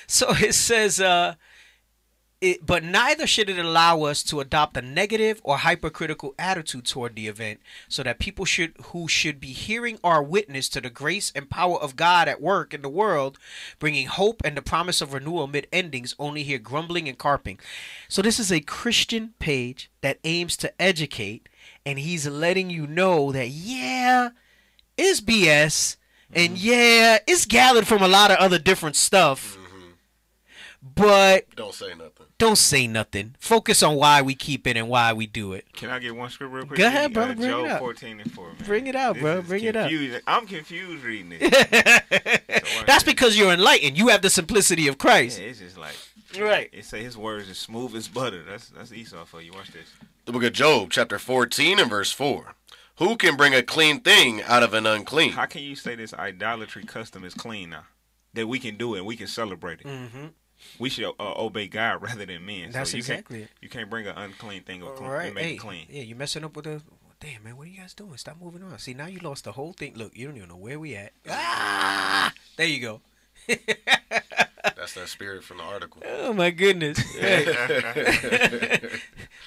So 0.06 0.28
it 0.30 0.54
says, 0.54 1.00
uh, 1.00 1.34
it, 2.40 2.64
but 2.64 2.84
neither 2.84 3.26
should 3.26 3.50
it 3.50 3.58
allow 3.58 4.02
us 4.02 4.22
to 4.24 4.40
adopt 4.40 4.76
a 4.76 4.82
negative 4.82 5.40
or 5.42 5.58
hypercritical 5.58 6.34
attitude 6.38 6.86
toward 6.86 7.16
the 7.16 7.26
event, 7.26 7.60
so 7.88 8.02
that 8.04 8.20
people 8.20 8.44
should 8.44 8.74
who 8.86 9.08
should 9.08 9.40
be 9.40 9.48
hearing 9.48 9.98
our 10.04 10.22
witness 10.22 10.68
to 10.70 10.80
the 10.80 10.90
grace 10.90 11.32
and 11.34 11.50
power 11.50 11.78
of 11.78 11.96
God 11.96 12.28
at 12.28 12.40
work 12.40 12.72
in 12.72 12.82
the 12.82 12.88
world, 12.88 13.38
bringing 13.80 14.06
hope 14.06 14.40
and 14.44 14.56
the 14.56 14.62
promise 14.62 15.00
of 15.00 15.12
renewal 15.12 15.44
amid 15.44 15.66
endings, 15.72 16.14
only 16.18 16.44
hear 16.44 16.58
grumbling 16.58 17.08
and 17.08 17.18
carping. 17.18 17.58
So 18.08 18.22
this 18.22 18.38
is 18.38 18.52
a 18.52 18.60
Christian 18.60 19.34
page 19.40 19.90
that 20.00 20.20
aims 20.22 20.56
to 20.58 20.80
educate, 20.80 21.48
and 21.84 21.98
he's 21.98 22.26
letting 22.28 22.70
you 22.70 22.86
know 22.86 23.32
that 23.32 23.48
yeah, 23.48 24.30
it's 24.96 25.20
BS, 25.20 25.96
and 26.32 26.56
mm-hmm. 26.56 26.68
yeah, 26.68 27.18
it's 27.26 27.46
gathered 27.46 27.88
from 27.88 28.02
a 28.02 28.08
lot 28.08 28.30
of 28.30 28.36
other 28.36 28.58
different 28.58 28.94
stuff. 28.94 29.56
Mm-hmm. 29.56 29.64
But 30.94 31.54
Don't 31.56 31.74
say 31.74 31.88
nothing. 31.90 32.17
Don't 32.38 32.56
say 32.56 32.86
nothing. 32.86 33.34
Focus 33.40 33.82
on 33.82 33.96
why 33.96 34.22
we 34.22 34.34
keep 34.34 34.66
it 34.66 34.76
and 34.76 34.88
why 34.88 35.12
we 35.12 35.26
do 35.26 35.52
it. 35.52 35.66
Can 35.72 35.90
I 35.90 35.98
get 35.98 36.14
one 36.14 36.30
script 36.30 36.52
real 36.52 36.64
quick? 36.66 36.78
Go 36.78 36.86
ahead, 36.86 37.06
Uh, 37.10 37.14
brother, 37.14 37.34
bring 37.34 37.48
it 37.48 37.52
Job 37.52 37.66
up. 37.70 37.78
14 37.80 38.20
and 38.20 38.32
4, 38.32 38.46
man. 38.46 38.56
Bring 38.64 38.86
it 38.86 38.94
out, 38.96 39.14
This 39.14 39.22
bro. 39.22 39.38
is 39.38 39.46
Bring 39.48 39.64
it 39.64 39.76
up. 39.76 39.90
I'm 40.26 40.46
confused 40.46 41.04
reading 41.04 41.32
it. 41.40 42.04
So 42.68 42.84
That's 42.86 43.02
because 43.02 43.36
you're 43.36 43.52
enlightened. 43.52 43.96
You 43.98 44.08
have 44.08 44.22
the 44.22 44.30
simplicity 44.30 44.88
of 44.88 44.98
Christ. 44.98 45.40
Yeah, 45.40 45.46
it's 45.46 45.58
just 45.58 45.78
like 45.78 45.96
Right. 46.38 46.68
it 46.72 46.84
say 46.84 47.02
his 47.02 47.16
words 47.16 47.48
is 47.48 47.58
smooth 47.58 47.94
as 47.96 48.06
butter. 48.08 48.42
That's 48.44 48.68
that's 48.68 48.92
Esau 48.92 49.24
for 49.24 49.40
you. 49.40 49.52
Watch 49.52 49.68
this. 49.72 49.88
The 50.26 50.32
book 50.32 50.44
of 50.44 50.52
Job, 50.52 50.90
chapter 50.90 51.18
14 51.18 51.78
and 51.80 51.88
verse 51.90 52.12
4. 52.12 52.54
Who 52.96 53.16
can 53.16 53.36
bring 53.36 53.54
a 53.54 53.62
clean 53.62 54.00
thing 54.00 54.42
out 54.42 54.62
of 54.62 54.74
an 54.74 54.84
unclean? 54.86 55.32
How 55.32 55.46
can 55.46 55.62
you 55.62 55.74
say 55.76 55.94
this 55.94 56.12
idolatry 56.14 56.84
custom 56.84 57.24
is 57.24 57.32
clean 57.34 57.70
now? 57.70 57.84
That 58.34 58.46
we 58.46 58.58
can 58.58 58.76
do 58.76 58.94
it 58.94 58.98
and 58.98 59.06
we 59.06 59.16
can 59.16 59.26
celebrate 59.28 59.80
it. 59.80 59.86
Mm-hmm. 59.86 60.26
We 60.78 60.88
should 60.90 61.04
uh, 61.06 61.12
obey 61.18 61.68
God 61.68 62.02
rather 62.02 62.26
than 62.26 62.44
men. 62.44 62.70
That's 62.72 62.90
so 62.90 62.96
you 62.96 63.00
exactly 63.00 63.38
can't, 63.40 63.50
it. 63.50 63.56
You 63.62 63.68
can't 63.68 63.90
bring 63.90 64.06
an 64.06 64.16
unclean 64.16 64.62
thing 64.62 64.82
or 64.82 64.94
clean, 64.94 65.10
right. 65.10 65.26
and 65.26 65.34
make 65.34 65.44
Hey, 65.44 65.54
it 65.54 65.58
clean. 65.58 65.86
yeah, 65.90 66.02
you're 66.02 66.16
messing 66.16 66.44
up 66.44 66.56
with 66.56 66.64
the. 66.66 66.82
Damn, 67.20 67.42
man, 67.42 67.56
what 67.56 67.66
are 67.66 67.70
you 67.70 67.78
guys 67.80 67.94
doing? 67.94 68.16
Stop 68.16 68.36
moving 68.40 68.62
on. 68.62 68.78
See, 68.78 68.94
now 68.94 69.06
you 69.06 69.18
lost 69.18 69.42
the 69.44 69.52
whole 69.52 69.72
thing. 69.72 69.94
Look, 69.96 70.16
you 70.16 70.26
don't 70.28 70.36
even 70.36 70.48
know 70.50 70.56
where 70.56 70.78
we 70.78 70.94
at. 70.94 71.12
Ah! 71.28 72.32
There 72.56 72.66
you 72.66 72.80
go. 72.80 73.00
That's 73.48 74.94
that 74.94 75.08
spirit 75.08 75.42
from 75.42 75.56
the 75.58 75.64
article. 75.64 76.00
Oh 76.06 76.32
my 76.32 76.50
goodness. 76.50 76.98
Hey. 77.18 77.44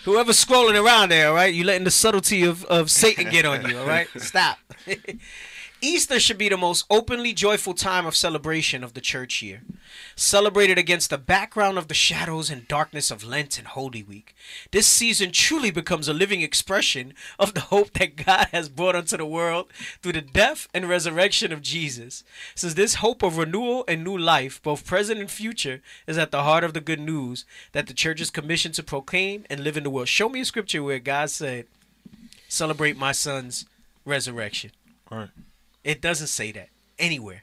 Whoever's 0.04 0.44
scrolling 0.44 0.82
around 0.84 1.10
there, 1.10 1.28
all 1.30 1.36
right, 1.36 1.54
you 1.54 1.64
letting 1.64 1.84
the 1.84 1.92
subtlety 1.92 2.44
of, 2.44 2.66
of 2.66 2.90
Satan 2.90 3.30
get 3.30 3.46
on 3.46 3.70
you, 3.70 3.78
all 3.78 3.86
right? 3.86 4.08
Stop. 4.18 4.58
Easter 5.84 6.20
should 6.20 6.38
be 6.38 6.48
the 6.48 6.58
most 6.58 6.86
openly 6.92 7.34
joyful 7.34 7.74
time 7.74 8.06
of 8.06 8.16
celebration 8.16 8.84
of 8.84 8.94
the 8.94 9.02
church 9.02 9.42
year. 9.42 9.64
Celebrated 10.16 10.78
against 10.78 11.10
the 11.10 11.18
background 11.18 11.80
of 11.80 11.88
the 11.88 11.96
shadows 11.96 12.52
and 12.52 12.68
darkness 12.68 13.10
of 13.10 13.24
Lent 13.24 13.58
and 13.58 13.68
Holy 13.68 14.04
Week, 14.04 14.36
this 14.70 14.86
season 14.86 15.32
truly 15.32 15.72
becomes 15.72 16.08
a 16.08 16.14
living 16.14 16.42
expression 16.42 17.16
of 17.40 17.56
the 17.56 17.62
hope 17.62 17.94
that 17.94 18.16
God 18.16 18.50
has 18.52 18.70
brought 18.70 18.96
unto 18.96 19.18
the 19.18 19.26
world 19.26 19.74
through 20.04 20.12
the 20.12 20.22
death 20.22 20.68
and 20.72 20.88
resurrection 20.88 21.52
of 21.52 21.64
Jesus. 21.64 22.24
Since 22.54 22.76
this 22.76 22.96
hope 22.96 23.24
of 23.24 23.38
renewal 23.38 23.84
and 23.88 24.04
new 24.04 24.18
life, 24.18 24.62
both 24.62 24.86
present 24.86 25.20
and 25.20 25.32
future, 25.32 25.82
is 26.06 26.18
at 26.18 26.30
the 26.30 26.44
heart 26.44 26.64
of 26.64 26.76
the 26.76 26.82
good 26.82 27.00
news 27.00 27.44
that 27.72 27.88
the 27.88 27.96
church 27.96 28.22
is 28.22 28.30
commissioned 28.30 28.76
to 28.76 28.84
proclaim 28.84 29.46
and 29.50 29.62
live 29.62 29.78
in 29.78 29.84
the 29.84 29.90
world. 29.90 30.10
Show 30.10 30.30
me 30.30 30.42
a 30.42 30.46
scripture 30.46 30.84
where 30.84 31.00
God 31.00 31.32
said, 31.32 31.66
Celebrate 32.48 32.98
my 32.98 33.14
son's 33.14 33.66
resurrection. 34.06 34.72
All 35.12 35.18
right. 35.18 35.30
It 35.84 36.02
doesn't 36.02 36.28
say 36.28 36.52
that 36.52 36.70
anywhere. 37.00 37.42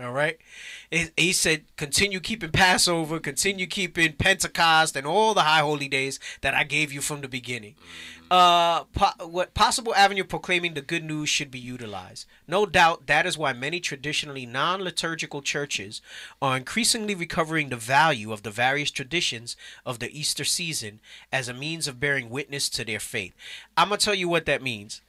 All 0.00 0.10
right. 0.10 0.38
He 1.16 1.32
said, 1.32 1.64
continue 1.76 2.18
keeping 2.18 2.50
Passover, 2.50 3.20
continue 3.20 3.66
keeping 3.66 4.14
Pentecost, 4.14 4.96
and 4.96 5.06
all 5.06 5.34
the 5.34 5.42
high 5.42 5.60
holy 5.60 5.88
days 5.88 6.18
that 6.40 6.52
I 6.52 6.64
gave 6.64 6.92
you 6.92 7.00
from 7.00 7.20
the 7.20 7.28
beginning. 7.28 7.76
Uh, 8.28 8.84
po- 8.84 9.26
what 9.28 9.54
possible 9.54 9.94
avenue 9.94 10.24
proclaiming 10.24 10.74
the 10.74 10.80
good 10.80 11.04
news 11.04 11.28
should 11.28 11.50
be 11.50 11.60
utilized. 11.60 12.26
No 12.48 12.66
doubt 12.66 13.06
that 13.06 13.24
is 13.24 13.38
why 13.38 13.52
many 13.52 13.78
traditionally 13.78 14.46
non-liturgical 14.46 15.42
churches 15.42 16.02
are 16.42 16.56
increasingly 16.56 17.14
recovering 17.14 17.68
the 17.68 17.76
value 17.76 18.32
of 18.32 18.42
the 18.42 18.50
various 18.50 18.90
traditions 18.90 19.56
of 19.86 20.00
the 20.00 20.10
Easter 20.18 20.44
season 20.44 20.98
as 21.30 21.48
a 21.48 21.54
means 21.54 21.86
of 21.86 22.00
bearing 22.00 22.30
witness 22.30 22.68
to 22.70 22.84
their 22.84 22.98
faith. 22.98 23.34
I'm 23.76 23.90
gonna 23.90 23.98
tell 23.98 24.14
you 24.14 24.28
what 24.28 24.46
that 24.46 24.62
means 24.62 25.02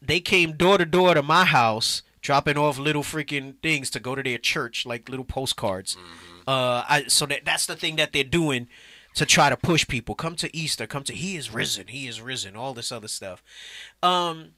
they 0.00 0.20
came 0.20 0.52
door 0.52 0.78
to 0.78 0.84
door 0.84 1.14
to 1.14 1.22
my 1.22 1.44
house 1.44 2.02
dropping 2.20 2.58
off 2.58 2.78
little 2.78 3.02
freaking 3.02 3.54
things 3.62 3.90
to 3.90 4.00
go 4.00 4.14
to 4.14 4.22
their 4.22 4.38
church 4.38 4.84
like 4.84 5.08
little 5.08 5.24
postcards 5.24 5.96
uh 6.46 6.84
I, 6.88 7.04
so 7.08 7.26
that 7.26 7.44
that's 7.44 7.66
the 7.66 7.76
thing 7.76 7.96
that 7.96 8.12
they're 8.12 8.24
doing 8.24 8.68
to 9.14 9.24
try 9.24 9.48
to 9.48 9.56
push 9.56 9.86
people 9.86 10.14
come 10.14 10.36
to 10.36 10.54
easter 10.56 10.86
come 10.86 11.04
to 11.04 11.14
he 11.14 11.36
is 11.36 11.52
risen 11.52 11.86
he 11.88 12.06
is 12.06 12.20
risen 12.20 12.56
all 12.56 12.74
this 12.74 12.92
other 12.92 13.08
stuff 13.08 13.42
um 14.02 14.50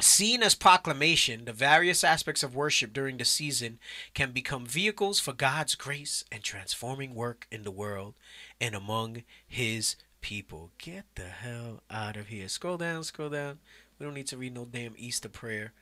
Seen 0.00 0.42
as 0.42 0.56
proclamation, 0.56 1.44
the 1.44 1.52
various 1.52 2.02
aspects 2.02 2.42
of 2.42 2.56
worship 2.56 2.92
during 2.92 3.16
the 3.16 3.24
season 3.24 3.78
can 4.12 4.32
become 4.32 4.66
vehicles 4.66 5.20
for 5.20 5.32
God's 5.32 5.76
grace 5.76 6.24
and 6.32 6.42
transforming 6.42 7.14
work 7.14 7.46
in 7.52 7.62
the 7.62 7.70
world 7.70 8.14
and 8.60 8.74
among 8.74 9.22
His 9.46 9.94
people. 10.20 10.72
Get 10.78 11.04
the 11.14 11.28
hell 11.28 11.84
out 11.88 12.16
of 12.16 12.26
here. 12.26 12.48
Scroll 12.48 12.76
down, 12.76 13.04
scroll 13.04 13.30
down. 13.30 13.60
We 14.04 14.08
don't 14.08 14.16
need 14.16 14.26
to 14.26 14.36
read 14.36 14.52
no 14.52 14.66
damn 14.66 14.92
Easter 14.98 15.30
prayer. 15.30 15.72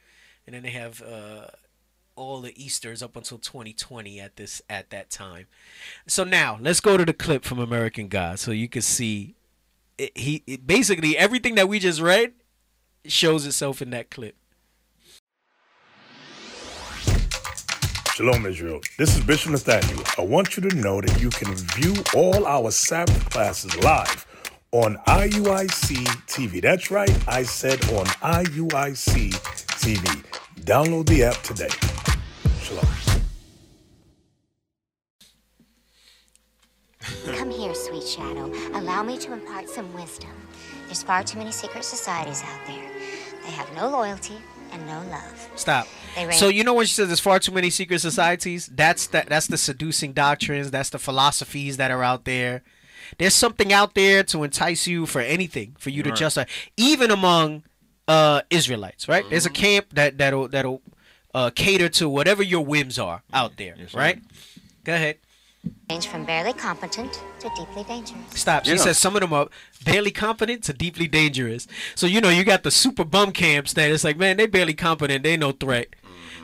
And 0.46 0.54
then 0.54 0.62
they 0.62 0.70
have 0.70 1.02
uh, 1.02 1.46
all 2.14 2.40
the 2.40 2.54
Easters 2.54 3.02
up 3.02 3.16
until 3.16 3.36
2020 3.36 4.20
at 4.20 4.36
this 4.36 4.62
at 4.70 4.90
that 4.90 5.10
time. 5.10 5.46
So 6.06 6.22
now 6.22 6.56
let's 6.60 6.78
go 6.78 6.96
to 6.96 7.04
the 7.04 7.14
clip 7.14 7.42
from 7.42 7.58
American 7.58 8.06
God, 8.06 8.38
so 8.38 8.52
you 8.52 8.68
can 8.68 8.80
see. 8.80 9.34
It, 9.98 10.16
he 10.16 10.44
it, 10.46 10.68
basically 10.68 11.18
everything 11.18 11.56
that 11.56 11.68
we 11.68 11.80
just 11.80 12.00
read 12.00 12.34
shows 13.06 13.44
itself 13.44 13.82
in 13.82 13.90
that 13.90 14.08
clip. 14.08 14.36
Shalom, 18.14 18.46
Israel. 18.46 18.80
This 18.98 19.16
is 19.16 19.24
Bishop 19.24 19.50
Nathaniel. 19.50 20.04
I 20.16 20.22
want 20.22 20.56
you 20.56 20.62
to 20.70 20.76
know 20.76 21.00
that 21.00 21.20
you 21.20 21.30
can 21.30 21.56
view 21.56 21.96
all 22.14 22.46
our 22.46 22.70
Sabbath 22.70 23.30
classes 23.30 23.76
live 23.78 24.28
on 24.72 24.96
IUIC 25.06 26.06
TV. 26.26 26.62
That's 26.62 26.90
right, 26.90 27.28
I 27.28 27.42
said 27.42 27.84
on 27.90 28.06
IUIC 28.06 29.30
TV. 29.76 30.24
Download 30.60 31.06
the 31.06 31.24
app 31.24 31.42
today. 31.42 31.68
Shalom. 32.62 32.86
Come 37.36 37.50
here, 37.50 37.74
sweet 37.74 38.02
shadow. 38.02 38.50
Allow 38.72 39.02
me 39.02 39.18
to 39.18 39.34
impart 39.34 39.68
some 39.68 39.92
wisdom. 39.92 40.30
There's 40.86 41.02
far 41.02 41.22
too 41.22 41.36
many 41.36 41.52
secret 41.52 41.84
societies 41.84 42.42
out 42.42 42.66
there. 42.66 42.90
They 43.44 43.50
have 43.50 43.70
no 43.74 43.90
loyalty 43.90 44.36
and 44.72 44.86
no 44.86 45.02
love. 45.10 45.50
Stop. 45.54 45.86
So 46.30 46.48
you 46.48 46.64
know 46.64 46.72
when 46.72 46.86
she 46.86 46.94
says 46.94 47.08
there's 47.08 47.20
far 47.20 47.38
too 47.40 47.52
many 47.52 47.68
secret 47.68 48.00
societies, 48.00 48.70
that's 48.72 49.06
that 49.08 49.28
that's 49.28 49.48
the 49.48 49.58
seducing 49.58 50.14
doctrines, 50.14 50.70
that's 50.70 50.88
the 50.88 50.98
philosophies 50.98 51.76
that 51.76 51.90
are 51.90 52.02
out 52.02 52.24
there. 52.24 52.62
There's 53.18 53.34
something 53.34 53.72
out 53.72 53.94
there 53.94 54.22
to 54.24 54.44
entice 54.44 54.86
you 54.86 55.07
for 55.07 55.20
anything, 55.20 55.74
for 55.78 55.90
you 55.90 56.03
to 56.03 56.11
Right. 56.11 56.18
justify, 56.18 56.50
even 56.76 57.11
among 57.11 57.62
uh, 58.09 58.42
Israelites, 58.50 59.09
right? 59.09 59.24
There's 59.30 59.46
a 59.46 59.50
camp 59.50 59.86
that 59.94 60.18
that'll 60.18 60.48
that'll 60.48 60.82
uh, 61.34 61.50
cater 61.55 61.88
to 61.88 62.09
whatever 62.09 62.42
your 62.42 62.64
whims 62.64 62.98
are 62.98 63.22
out 63.32 63.57
there, 63.57 63.74
Yes, 63.78 63.94
right? 63.94 64.20
Go 64.84 64.94
ahead. 64.94 65.16
range 65.88 66.07
from 66.09 66.24
barely 66.24 66.53
competent 66.53 67.22
to 67.40 67.48
deeply 67.57 67.84
dangerous. 67.84 68.20
Stop. 68.34 68.64
She 68.64 68.72
Yeah. 68.72 68.76
says 68.78 68.98
some 68.98 69.14
of 69.14 69.20
them 69.20 69.32
are 69.32 69.48
barely 69.84 70.11
competent 70.11 70.64
to 70.64 70.72
deeply 70.72 71.07
dangerous. 71.07 71.66
So 71.94 72.07
you 72.07 72.20
know 72.20 72.28
you 72.28 72.44
got 72.44 72.64
the 72.64 72.70
super 72.70 73.05
bum 73.05 73.30
camps 73.32 73.72
that 73.74 73.90
it's 73.90 74.03
like, 74.05 74.16
man, 74.16 74.36
they 74.36 74.46
barely 74.46 74.74
competent, 74.74 75.22
they 75.22 75.36
no 75.36 75.53
threat. 75.53 75.88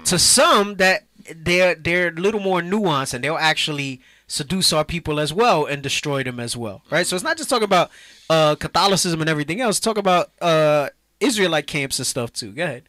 To 0.05 0.19
some 0.19 0.77
that 0.77 1.05
they're 1.35 1.75
they're 1.75 2.09
a 2.09 2.13
little 2.13 2.41
more 2.41 2.61
nuanced 2.63 3.13
and 3.15 3.23
they'll 3.25 3.37
actually 3.37 4.01
seduce 4.29 4.73
our 4.73 4.85
people 4.85 5.19
as 5.19 5.33
well 5.33 5.67
and 5.67 5.83
destroy 5.83 6.23
them 6.23 6.39
as 6.39 6.57
well. 6.57 6.83
Right? 6.91 7.07
So 7.07 7.17
it's 7.17 7.25
not 7.25 7.37
just 7.37 7.51
talking 7.51 7.65
about 7.65 7.91
uh 8.31 8.55
Catholicism 8.55 9.21
and 9.21 9.29
everything 9.29 9.61
else, 9.61 9.81
talk 9.81 9.99
about 9.99 10.31
uh 10.41 10.91
Israelite 11.19 11.67
camps 11.67 11.99
and 11.99 12.07
stuff 12.07 12.33
too. 12.33 12.53
Go 12.53 12.63
ahead. 12.63 12.85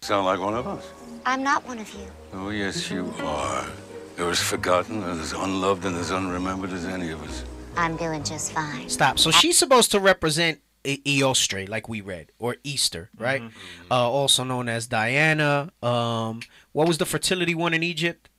Sound 0.00 0.24
like 0.24 0.40
one 0.40 0.54
of 0.54 0.66
us. 0.66 0.90
I'm 1.26 1.42
not 1.42 1.66
one 1.66 1.78
of 1.78 1.92
you. 1.92 2.06
Oh, 2.32 2.48
yes, 2.48 2.90
you 2.90 3.12
are. 3.20 3.68
You're 4.16 4.30
as 4.30 4.40
forgotten, 4.40 5.02
as 5.02 5.32
unloved, 5.32 5.84
and 5.84 5.94
as 5.96 6.10
unremembered 6.10 6.72
as 6.72 6.86
any 6.86 7.10
of 7.10 7.22
us. 7.22 7.44
I'm 7.76 7.96
doing 7.96 8.22
just 8.24 8.52
fine. 8.52 8.88
Stop. 8.88 9.18
So 9.18 9.30
she's 9.30 9.58
supposed 9.58 9.90
to 9.92 10.00
represent 10.00 10.60
Eostre, 10.84 11.68
like 11.68 11.88
we 11.88 12.00
read, 12.00 12.32
or 12.38 12.56
Easter, 12.64 13.10
right? 13.18 13.42
Uh, 13.90 14.10
also 14.10 14.42
known 14.44 14.68
as 14.68 14.86
Diana. 14.86 15.70
Um, 15.82 16.40
what 16.72 16.88
was 16.88 16.96
the 16.96 17.06
fertility 17.06 17.54
one 17.54 17.74
in 17.74 17.82
Egypt? 17.82 18.30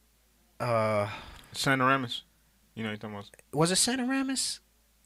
Uh, 0.59 1.07
Semiramis. 1.53 2.23
You 2.75 2.83
know 2.83 2.89
what 2.89 2.91
you're 3.03 3.09
talking 3.11 3.15
about? 3.15 3.29
was 3.53 3.71
it 3.71 3.75
Semiramis 3.77 4.59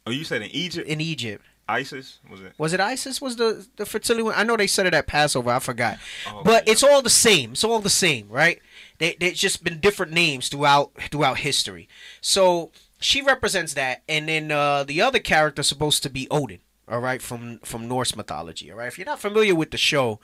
Oh, 0.07 0.11
you 0.11 0.23
said 0.23 0.41
in 0.43 0.49
Egypt? 0.51 0.87
in 0.87 1.01
Egypt? 1.01 1.43
ISIS? 1.67 2.19
Was 2.29 2.41
it? 2.41 2.53
Was 2.59 2.73
it 2.73 2.79
Isis? 2.79 3.19
Was 3.19 3.37
the 3.37 3.65
the 3.77 3.87
fertility 3.87 4.21
one? 4.21 4.35
I 4.37 4.43
know 4.43 4.55
they 4.55 4.67
said 4.67 4.85
it 4.85 4.93
at 4.93 5.07
Passover. 5.07 5.49
I 5.49 5.57
forgot, 5.59 5.97
Oh, 6.27 6.43
but 6.43 6.61
okay. 6.61 6.71
it's 6.71 6.83
all 6.83 7.01
the 7.01 7.09
same. 7.09 7.53
It's 7.53 7.63
all 7.63 7.79
the 7.79 7.89
same, 7.89 8.29
right? 8.29 8.59
They 8.99 9.17
there's 9.19 9.39
just 9.39 9.63
been 9.63 9.79
different 9.79 10.11
names 10.11 10.47
throughout 10.47 10.91
throughout 11.09 11.39
history. 11.39 11.89
So 12.21 12.71
she 12.99 13.23
represents 13.23 13.73
that, 13.73 14.03
and 14.07 14.29
then 14.29 14.51
uh, 14.51 14.83
the 14.83 15.01
other 15.01 15.17
character 15.17 15.63
supposed 15.63 16.03
to 16.03 16.09
be 16.09 16.27
Odin. 16.29 16.59
All 16.87 16.99
right, 16.99 17.19
from 17.19 17.57
from 17.63 17.87
Norse 17.87 18.15
mythology. 18.15 18.71
All 18.71 18.77
right, 18.77 18.87
if 18.87 18.99
you're 18.99 19.05
not 19.07 19.19
familiar 19.19 19.55
with 19.55 19.71
the 19.71 19.77
show, 19.77 20.19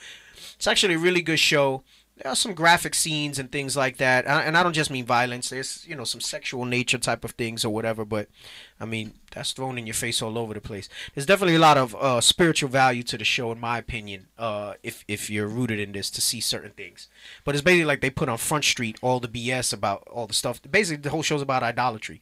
it's 0.56 0.68
actually 0.68 0.94
a 0.94 1.00
really 1.00 1.24
good 1.24 1.40
show. 1.40 1.82
There 2.22 2.32
are 2.32 2.36
some 2.36 2.54
graphic 2.54 2.94
scenes 2.94 3.40
and 3.40 3.52
things 3.52 3.76
like 3.76 3.98
that, 3.98 4.28
and 4.28 4.56
I 4.56 4.62
don't 4.62 4.74
just 4.74 4.92
mean 4.92 5.06
violence. 5.06 5.50
There's 5.50 5.88
you 5.88 5.96
know 5.96 6.04
some 6.04 6.22
sexual 6.22 6.66
nature 6.66 7.00
type 7.00 7.26
of 7.26 7.32
things 7.32 7.66
or 7.66 7.74
whatever, 7.74 8.06
but 8.06 8.30
I 8.80 8.86
mean 8.86 9.14
that's 9.32 9.54
thrown 9.54 9.80
in 9.80 9.88
your 9.88 9.96
face 9.96 10.22
all 10.22 10.38
over 10.38 10.54
the 10.54 10.62
place. 10.62 10.88
There's 11.16 11.26
definitely 11.26 11.56
a 11.56 11.60
lot 11.60 11.78
of 11.78 11.96
uh, 11.96 12.22
spiritual 12.22 12.70
value 12.70 13.02
to 13.04 13.18
the 13.18 13.24
show, 13.24 13.52
in 13.52 13.60
my 13.60 13.80
opinion. 13.80 14.28
Uh, 14.38 14.74
if 14.84 15.04
if 15.08 15.32
you're 15.32 15.48
rooted 15.48 15.80
in 15.80 15.94
this 15.94 16.12
to 16.12 16.22
see 16.22 16.42
certain 16.42 16.72
things, 16.72 17.08
but 17.44 17.56
it's 17.56 17.64
basically 17.64 17.86
like 17.86 18.02
they 18.02 18.12
put 18.12 18.30
on 18.30 18.38
Front 18.38 18.66
Street 18.66 19.00
all 19.02 19.20
the 19.20 19.28
BS 19.28 19.74
about 19.74 20.04
all 20.12 20.28
the 20.28 20.36
stuff. 20.36 20.62
Basically, 20.70 21.02
the 21.02 21.10
whole 21.10 21.24
show's 21.24 21.42
about 21.42 21.64
idolatry. 21.64 22.22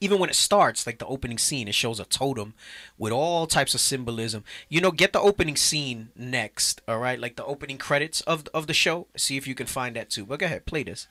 Even 0.00 0.18
when 0.18 0.30
it 0.30 0.36
starts, 0.36 0.86
like 0.86 0.98
the 0.98 1.06
opening 1.06 1.38
scene, 1.38 1.68
it 1.68 1.74
shows 1.74 2.00
a 2.00 2.04
totem 2.04 2.54
with 2.98 3.12
all 3.12 3.46
types 3.46 3.74
of 3.74 3.80
symbolism. 3.80 4.44
You 4.68 4.80
know, 4.80 4.90
get 4.90 5.12
the 5.12 5.20
opening 5.20 5.56
scene 5.56 6.08
next, 6.16 6.80
all 6.88 6.98
right? 6.98 7.18
Like 7.18 7.36
the 7.36 7.44
opening 7.44 7.78
credits 7.78 8.20
of 8.22 8.44
of 8.54 8.66
the 8.66 8.74
show. 8.74 9.06
See 9.16 9.36
if 9.36 9.46
you 9.46 9.54
can 9.54 9.66
find 9.66 9.96
that 9.96 10.10
too. 10.10 10.24
But 10.24 10.40
go 10.40 10.46
ahead, 10.46 10.66
play 10.66 10.82
this. 10.82 11.08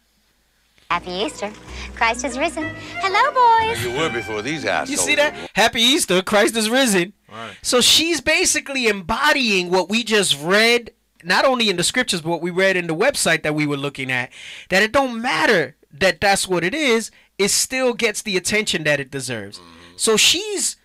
Happy 0.92 1.12
Easter. 1.12 1.50
Christ 1.96 2.26
is 2.26 2.38
risen. 2.38 2.70
Hello, 2.96 3.32
boys. 3.32 3.82
You 3.82 3.98
were 3.98 4.10
before 4.10 4.42
these 4.42 4.66
assholes. 4.66 4.90
You 4.90 4.98
see 4.98 5.16
that? 5.16 5.34
Happy 5.54 5.80
Easter, 5.80 6.22
Christ 6.22 6.58
is 6.58 6.70
risen. 6.70 7.14
Right. 7.32 7.56
So 7.62 7.80
she's 7.80 8.20
basically 8.20 8.88
embodying 8.88 9.70
what 9.72 9.88
we 9.88 10.04
just 10.04 10.38
read, 10.44 10.92
not 11.24 11.46
only 11.46 11.70
in 11.70 11.78
the 11.78 11.86
scriptures, 11.86 12.20
but 12.20 12.30
what 12.30 12.42
we 12.42 12.52
read 12.52 12.76
in 12.76 12.88
the 12.88 12.96
website 12.96 13.44
that 13.44 13.56
we 13.56 13.66
were 13.66 13.78
looking 13.78 14.12
at. 14.12 14.32
That 14.68 14.84
it 14.84 14.92
don't 14.92 15.22
matter 15.22 15.78
that 15.94 16.20
that's 16.20 16.46
what 16.46 16.66
it 16.66 16.76
is, 16.76 17.10
it 17.44 17.52
still 17.52 17.94
gets 17.94 18.22
the 18.22 18.38
attention 18.38 18.84
that 18.84 19.00
it 19.00 19.12
deserves. 19.12 19.60
So 19.96 20.18
she's 20.18 20.78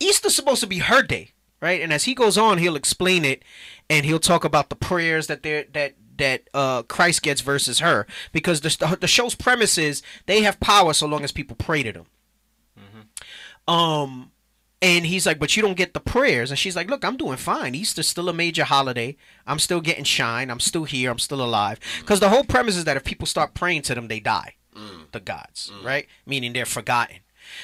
Easter's 0.00 0.34
supposed 0.34 0.62
to 0.62 0.66
be 0.66 0.78
her 0.78 1.02
day, 1.02 1.32
right? 1.60 1.80
And 1.82 1.92
as 1.92 2.04
he 2.04 2.14
goes 2.14 2.38
on, 2.38 2.58
he'll 2.58 2.76
explain 2.76 3.24
it, 3.24 3.42
and 3.90 4.06
he'll 4.06 4.18
talk 4.32 4.44
about 4.44 4.68
the 4.68 4.76
prayers 4.76 5.26
that 5.26 5.42
they're 5.42 5.66
that 5.72 5.94
that 6.16 6.40
uh, 6.52 6.82
Christ 6.82 7.22
gets 7.22 7.40
versus 7.42 7.78
her, 7.80 8.06
because 8.32 8.60
the 8.60 8.98
the 9.00 9.06
show's 9.06 9.34
premise 9.34 9.78
is 9.78 10.02
they 10.26 10.42
have 10.42 10.58
power 10.60 10.92
so 10.92 11.06
long 11.06 11.24
as 11.24 11.32
people 11.32 11.56
pray 11.56 11.82
to 11.82 11.92
them. 11.92 12.06
Um, 13.66 14.30
And 14.80 15.06
he's 15.06 15.26
like, 15.26 15.40
but 15.40 15.56
you 15.56 15.62
don't 15.62 15.76
get 15.76 15.92
the 15.92 16.00
prayers. 16.00 16.50
And 16.50 16.58
she's 16.58 16.76
like, 16.76 16.88
look, 16.88 17.04
I'm 17.04 17.16
doing 17.16 17.36
fine. 17.36 17.74
Easter's 17.74 18.08
still 18.08 18.28
a 18.28 18.32
major 18.32 18.64
holiday. 18.64 19.16
I'm 19.44 19.58
still 19.58 19.80
getting 19.80 20.04
shine. 20.04 20.50
I'm 20.50 20.60
still 20.60 20.84
here. 20.84 21.10
I'm 21.10 21.18
still 21.18 21.42
alive. 21.42 21.78
Because 22.00 22.20
the 22.20 22.28
whole 22.28 22.44
premise 22.44 22.76
is 22.76 22.84
that 22.84 22.96
if 22.96 23.02
people 23.04 23.26
start 23.26 23.54
praying 23.54 23.82
to 23.82 23.94
them, 23.94 24.08
they 24.08 24.20
die. 24.20 24.54
The 25.12 25.20
gods, 25.20 25.72
right? 25.82 26.06
Meaning 26.26 26.52
they're 26.52 26.66
forgotten. 26.66 27.18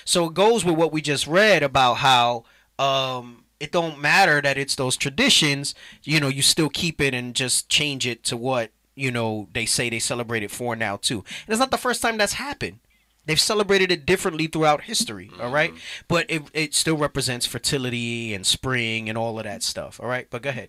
So 0.04 0.26
it 0.26 0.34
goes 0.34 0.64
with 0.64 0.76
what 0.76 0.92
we 0.92 1.02
just 1.02 1.26
read 1.26 1.62
about 1.62 1.94
how 1.94 2.44
um, 2.78 3.44
it 3.60 3.70
don't 3.72 4.00
matter 4.00 4.40
that 4.40 4.56
it's 4.58 4.74
those 4.74 4.96
traditions. 4.96 5.74
You 6.02 6.20
know, 6.20 6.28
you 6.28 6.42
still 6.42 6.68
keep 6.68 7.00
it 7.00 7.14
and 7.14 7.34
just 7.34 7.68
change 7.68 8.06
it 8.06 8.24
to 8.24 8.36
what 8.36 8.70
you 8.94 9.10
know 9.10 9.48
they 9.52 9.66
say 9.66 9.90
they 9.90 9.98
celebrate 9.98 10.42
it 10.42 10.50
for 10.50 10.76
now 10.76 10.96
too. 10.96 11.18
And 11.18 11.48
it's 11.48 11.58
not 11.58 11.70
the 11.70 11.78
first 11.78 12.02
time 12.02 12.16
that's 12.16 12.34
happened. 12.34 12.78
They've 13.26 13.40
celebrated 13.40 13.90
it 13.90 14.04
differently 14.04 14.48
throughout 14.48 14.82
history, 14.82 15.30
all 15.40 15.50
right? 15.50 15.72
But 16.08 16.26
it, 16.28 16.42
it 16.52 16.74
still 16.74 16.98
represents 16.98 17.46
fertility 17.46 18.34
and 18.34 18.46
spring 18.46 19.08
and 19.08 19.16
all 19.16 19.38
of 19.38 19.44
that 19.44 19.62
stuff, 19.62 19.98
all 19.98 20.06
right? 20.06 20.26
But 20.28 20.42
go 20.42 20.50
ahead. 20.50 20.68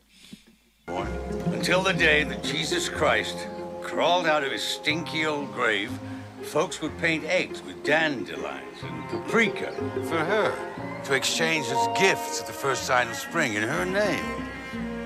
Until 0.87 1.81
the 1.83 1.91
day 1.91 2.23
that 2.23 2.43
Jesus 2.43 2.87
Christ 2.87 3.35
crawled 3.81 4.25
out 4.25 4.45
of 4.45 4.53
his 4.53 4.63
stinky 4.63 5.25
old 5.25 5.51
grave, 5.53 5.91
folks 6.45 6.81
would 6.81 6.97
paint 6.99 7.23
eggs 7.25 7.61
with 7.63 7.83
dandelions 7.83 8.77
and 8.83 9.09
paprika 9.09 9.71
for 10.07 10.17
her 10.17 10.53
to 11.05 11.13
exchange 11.13 11.67
as 11.67 11.99
gifts 11.99 12.41
at 12.41 12.47
the 12.47 12.53
first 12.53 12.83
sign 12.83 13.07
of 13.07 13.15
spring 13.15 13.53
in 13.53 13.63
her 13.63 13.85
name. 13.85 14.47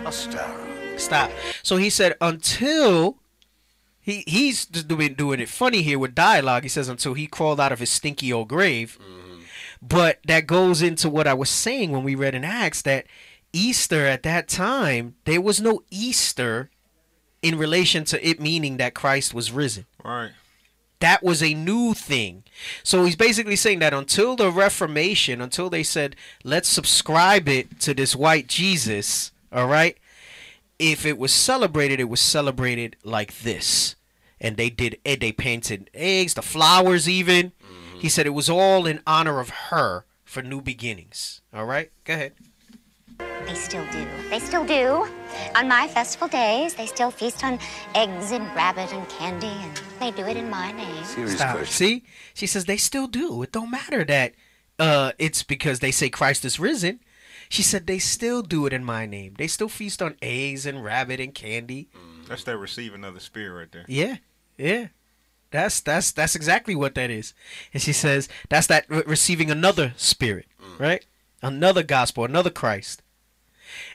Ostara. 0.03 0.99
Stop. 0.99 1.31
So 1.63 1.77
he 1.77 1.89
said 1.89 2.15
until 2.19 3.17
he 3.99 4.23
he's 4.27 4.65
just 4.65 4.87
doing 4.87 5.13
doing 5.13 5.39
it 5.39 5.49
funny 5.49 5.81
here 5.81 5.99
with 5.99 6.15
dialogue. 6.15 6.63
He 6.63 6.69
says 6.69 6.89
until 6.89 7.13
he 7.13 7.27
crawled 7.27 7.59
out 7.59 7.71
of 7.71 7.79
his 7.79 7.89
stinky 7.89 8.31
old 8.33 8.49
grave. 8.49 8.97
Mm-hmm. 9.01 9.39
But 9.81 10.19
that 10.25 10.45
goes 10.45 10.81
into 10.81 11.09
what 11.09 11.27
I 11.27 11.33
was 11.33 11.49
saying 11.49 11.91
when 11.91 12.03
we 12.03 12.15
read 12.15 12.35
in 12.35 12.43
Acts 12.43 12.81
that 12.81 13.05
Easter 13.53 14.05
at 14.05 14.23
that 14.23 14.47
time 14.47 15.15
there 15.25 15.41
was 15.41 15.61
no 15.61 15.83
Easter 15.89 16.69
in 17.41 17.57
relation 17.57 18.03
to 18.05 18.27
it 18.27 18.41
meaning 18.41 18.77
that 18.77 18.93
Christ 18.93 19.33
was 19.33 19.51
risen. 19.51 19.85
Right. 20.03 20.31
That 20.99 21.23
was 21.23 21.41
a 21.41 21.53
new 21.53 21.93
thing. 21.93 22.43
So 22.83 23.05
he's 23.05 23.15
basically 23.15 23.55
saying 23.55 23.79
that 23.79 23.93
until 23.93 24.35
the 24.35 24.51
Reformation, 24.51 25.41
until 25.41 25.69
they 25.69 25.83
said, 25.83 26.15
let's 26.43 26.67
subscribe 26.67 27.47
it 27.47 27.79
to 27.81 27.93
this 27.93 28.15
white 28.15 28.47
Jesus, 28.47 29.31
all 29.51 29.67
right? 29.67 29.97
If 30.77 31.05
it 31.05 31.17
was 31.17 31.33
celebrated, 31.33 31.99
it 31.99 32.09
was 32.09 32.19
celebrated 32.19 32.97
like 33.03 33.39
this. 33.39 33.95
And 34.41 34.57
they 34.57 34.69
did, 34.69 34.97
and 35.05 35.19
they 35.19 35.31
painted 35.31 35.89
eggs, 35.93 36.33
the 36.33 36.41
flowers, 36.41 37.07
even. 37.07 37.51
Mm-hmm. 37.51 37.99
He 37.99 38.09
said 38.09 38.25
it 38.25 38.29
was 38.29 38.49
all 38.49 38.85
in 38.85 39.01
honor 39.05 39.39
of 39.39 39.49
her 39.69 40.05
for 40.23 40.41
new 40.41 40.61
beginnings. 40.61 41.41
All 41.53 41.65
right? 41.65 41.91
Go 42.05 42.13
ahead. 42.13 42.33
They 43.49 43.55
still 43.55 43.85
do. 43.91 44.05
They 44.29 44.37
still 44.37 44.63
do. 44.63 45.07
On 45.55 45.67
my 45.67 45.87
festival 45.87 46.27
days, 46.27 46.75
they 46.75 46.85
still 46.85 47.09
feast 47.09 47.43
on 47.43 47.57
eggs 47.95 48.31
and 48.31 48.43
rabbit 48.55 48.93
and 48.93 49.09
candy, 49.09 49.47
and 49.47 49.75
they 49.99 50.11
do 50.11 50.27
it 50.27 50.37
in 50.37 50.51
my 50.51 50.71
name. 50.71 51.03
Stop. 51.27 51.65
See? 51.65 52.03
She 52.35 52.45
says 52.45 52.65
they 52.65 52.77
still 52.77 53.07
do. 53.07 53.41
It 53.41 53.51
don't 53.51 53.71
matter 53.71 54.03
that 54.05 54.33
uh, 54.77 55.13
it's 55.17 55.41
because 55.41 55.79
they 55.79 55.89
say 55.89 56.11
Christ 56.11 56.45
is 56.45 56.59
risen. 56.59 56.99
She 57.49 57.63
said 57.63 57.87
they 57.87 57.97
still 57.97 58.43
do 58.43 58.67
it 58.67 58.73
in 58.73 58.83
my 58.83 59.07
name. 59.07 59.33
They 59.35 59.47
still 59.47 59.67
feast 59.67 59.99
on 60.03 60.15
eggs 60.21 60.67
and 60.67 60.83
rabbit 60.83 61.19
and 61.19 61.33
candy. 61.33 61.89
That's 62.27 62.43
that 62.43 62.57
receiving 62.57 63.03
of 63.03 63.15
the 63.15 63.19
spirit 63.19 63.57
right 63.57 63.71
there. 63.71 63.85
Yeah, 63.87 64.17
yeah. 64.59 64.89
That's 65.49 65.81
that's 65.81 66.11
that's 66.11 66.35
exactly 66.35 66.75
what 66.75 66.93
that 66.93 67.09
is. 67.09 67.33
And 67.73 67.81
she 67.81 67.93
says 67.93 68.29
that's 68.49 68.67
that 68.67 68.85
re- 68.89 69.01
receiving 69.07 69.49
another 69.49 69.93
spirit, 69.97 70.45
right? 70.77 71.03
Another 71.41 71.81
gospel, 71.81 72.25
another 72.25 72.51
Christ, 72.51 73.01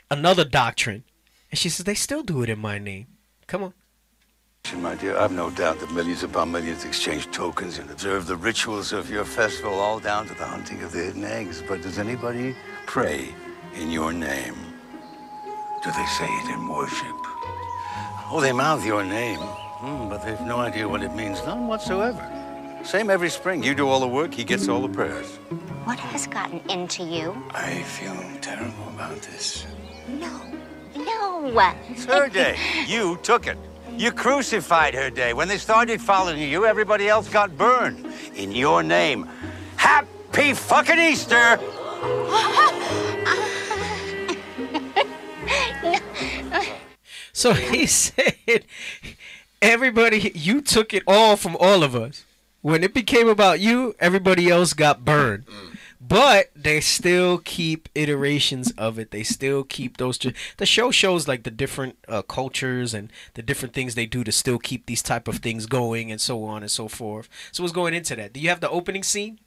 another 0.09 0.45
doctrine. 0.45 1.03
And 1.51 1.59
she 1.59 1.69
says 1.69 1.85
they 1.85 1.95
still 1.95 2.23
do 2.23 2.41
it 2.43 2.49
in 2.49 2.59
my 2.59 2.77
name. 2.77 3.07
Come 3.47 3.63
on. 3.63 3.73
My 4.77 4.95
dear, 4.95 5.15
I've 5.15 5.31
no 5.31 5.51
doubt 5.51 5.79
that 5.79 5.91
millions 5.91 6.23
upon 6.23 6.51
millions 6.51 6.85
exchange 6.85 7.29
tokens 7.31 7.77
and 7.77 7.89
observe 7.91 8.25
the 8.25 8.35
rituals 8.35 8.93
of 8.93 9.11
your 9.11 9.23
festival, 9.23 9.73
all 9.75 9.99
down 9.99 10.25
to 10.27 10.33
the 10.33 10.45
hunting 10.45 10.81
of 10.81 10.91
the 10.91 11.03
hidden 11.03 11.23
eggs. 11.23 11.61
But 11.61 11.83
does 11.83 11.99
anybody 11.99 12.55
pray 12.87 13.33
in 13.75 13.91
your 13.91 14.11
name? 14.11 14.55
Do 15.83 15.91
they 15.91 16.05
say 16.17 16.25
it 16.25 16.53
in 16.55 16.67
worship? 16.67 17.15
Oh, 18.31 18.39
they 18.41 18.51
mouth 18.51 18.83
your 18.83 19.03
name, 19.03 19.37
Hmm, 19.37 20.09
but 20.09 20.23
they've 20.25 20.41
no 20.41 20.57
idea 20.57 20.89
what 20.89 21.03
it 21.03 21.13
means. 21.13 21.45
None 21.45 21.67
whatsoever. 21.67 22.23
Same 22.85 23.09
every 23.09 23.29
spring. 23.29 23.63
You 23.63 23.73
do 23.73 23.87
all 23.87 23.99
the 23.99 24.07
work, 24.07 24.33
he 24.33 24.43
gets 24.43 24.67
all 24.67 24.81
the 24.81 24.93
prayers. 24.93 25.25
What 25.85 25.99
has 25.99 26.27
gotten 26.27 26.61
into 26.69 27.03
you? 27.03 27.35
I 27.51 27.81
feel 27.81 28.15
terrible 28.41 28.87
about 28.89 29.17
this. 29.23 29.65
No. 30.07 30.41
No. 30.95 31.73
It's 31.89 32.05
her 32.05 32.29
day. 32.29 32.57
You 32.87 33.17
took 33.23 33.47
it. 33.47 33.57
You 33.91 34.11
crucified 34.11 34.93
her 34.93 35.09
day. 35.09 35.33
When 35.33 35.47
they 35.47 35.57
started 35.57 35.99
following 35.99 36.39
you, 36.39 36.65
everybody 36.65 37.09
else 37.09 37.27
got 37.27 37.57
burned. 37.57 38.05
In 38.35 38.51
your 38.51 38.83
name. 38.83 39.27
Happy 39.77 40.53
fucking 40.53 40.99
Easter! 40.99 41.59
So 47.35 47.53
he 47.53 47.85
said, 48.05 48.65
everybody, 49.61 50.31
you 50.33 50.61
took 50.61 50.93
it 50.93 51.03
all 51.05 51.35
from 51.35 51.57
all 51.59 51.83
of 51.83 51.93
us. 51.93 52.23
When 52.65 52.83
it 52.83 52.95
became 52.95 53.27
about 53.27 53.59
you, 53.59 53.93
everybody 53.99 54.49
else 54.49 54.73
got 54.73 55.05
burned. 55.05 55.43
But 56.01 56.49
they 56.55 56.81
still 56.81 57.37
keep 57.37 57.89
iterations 57.93 58.71
of 58.71 58.97
it. 58.97 59.11
They 59.11 59.21
still 59.21 59.63
keep 59.63 59.97
those. 59.97 60.17
The 60.17 60.65
show 60.65 60.89
shows 60.89 61.27
like 61.27 61.43
the 61.43 61.51
different 61.51 61.99
uh, 62.07 62.23
cultures 62.23 62.95
and 62.95 63.13
the 63.35 63.43
different 63.43 63.75
things 63.75 63.93
they 63.93 64.07
do 64.07 64.23
to 64.23 64.31
still 64.31 64.57
keep 64.57 64.87
these 64.87 65.03
type 65.03 65.27
of 65.27 65.35
things 65.37 65.67
going 65.67 66.11
and 66.11 66.19
so 66.19 66.43
on 66.43 66.63
and 66.63 66.71
so 66.71 66.87
forth. 66.87 67.29
So 67.51 67.61
what's 67.61 67.71
going 67.71 67.93
into 67.93 68.15
that? 68.15 68.33
Do 68.33 68.39
you 68.39 68.49
have 68.49 68.61
the 68.61 68.69
opening 68.71 69.03
scene? 69.03 69.37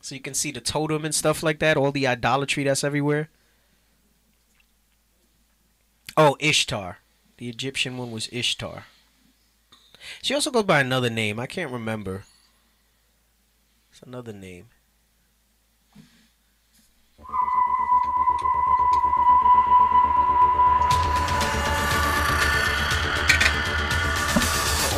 So 0.00 0.16
you 0.16 0.20
can 0.20 0.34
see 0.34 0.50
the 0.50 0.60
totem 0.60 1.04
and 1.04 1.14
stuff 1.14 1.44
like 1.44 1.60
that, 1.60 1.76
all 1.76 1.92
the 1.92 2.08
idolatry 2.08 2.64
that's 2.64 2.82
everywhere. 2.82 3.30
Oh, 6.16 6.36
Ishtar. 6.40 6.98
The 7.36 7.48
Egyptian 7.48 7.98
one 7.98 8.10
was 8.10 8.28
Ishtar. 8.32 8.86
She 10.22 10.34
also 10.34 10.50
goes 10.50 10.64
by 10.64 10.80
another 10.80 11.08
name. 11.08 11.38
I 11.38 11.46
can't 11.46 11.70
remember. 11.70 12.24
Another 14.04 14.32
name. 14.32 14.66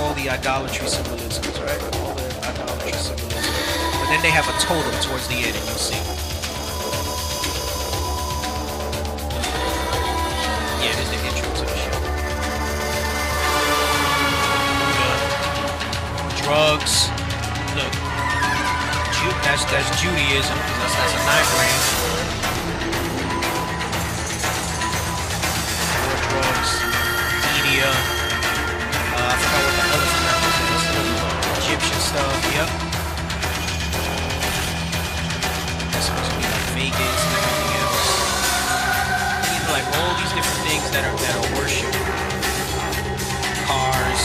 All 0.00 0.14
the 0.14 0.30
idolatry 0.30 0.88
symbolisms, 0.88 1.60
right? 1.60 1.82
All 2.00 2.14
the 2.14 2.46
idolatry 2.48 2.92
symbolisms. 2.92 3.46
But 4.00 4.08
then 4.08 4.22
they 4.22 4.30
have 4.30 4.48
a 4.48 4.52
totem 4.58 4.98
towards 5.02 5.28
the 5.28 5.34
end, 5.34 5.54
and 5.54 5.66
you'll 5.66 5.76
see. 5.76 6.00
Yeah, 10.80 10.98
is 10.98 11.10
the 11.10 11.18
intro 11.28 11.54
to 11.54 11.64
the 11.68 11.76
show. 11.76 11.92
Drugs. 16.42 17.13
Ju- 19.54 19.70
that's 19.70 20.02
Judaism. 20.02 20.58
That's 20.82 20.94
that's 20.98 21.14
a 21.14 21.20
nine 21.30 21.46
branch. 21.54 21.86
More 26.02 26.18
drugs. 26.26 26.70
Media. 27.54 27.86
Uh, 29.14 29.30
I 29.30 29.36
forgot 29.38 29.62
what 29.62 29.74
the 29.78 29.84
other 29.94 30.10
stuff 30.10 30.42
was. 30.42 30.58
Egyptian 31.62 32.00
stuff. 32.02 32.34
Yep. 32.50 32.68
That's 35.92 36.06
supposed 36.10 36.30
to 36.30 36.36
be 36.36 36.46
like 36.50 36.66
Vegas 36.74 37.20
and 37.22 37.34
everything 37.38 37.70
else. 37.78 38.10
Know, 39.54 39.70
like 39.70 39.86
all 40.02 40.12
these 40.18 40.34
different 40.34 40.62
things 40.66 40.86
that 40.90 41.06
are 41.06 41.14
that 41.14 41.34
are 41.38 41.46
worshipped. 41.54 41.94
Cars. 43.70 44.22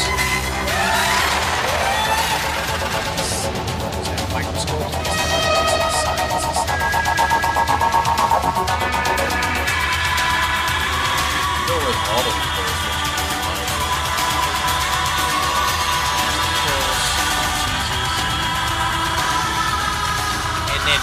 And 20.71 20.81
then, 20.87 21.01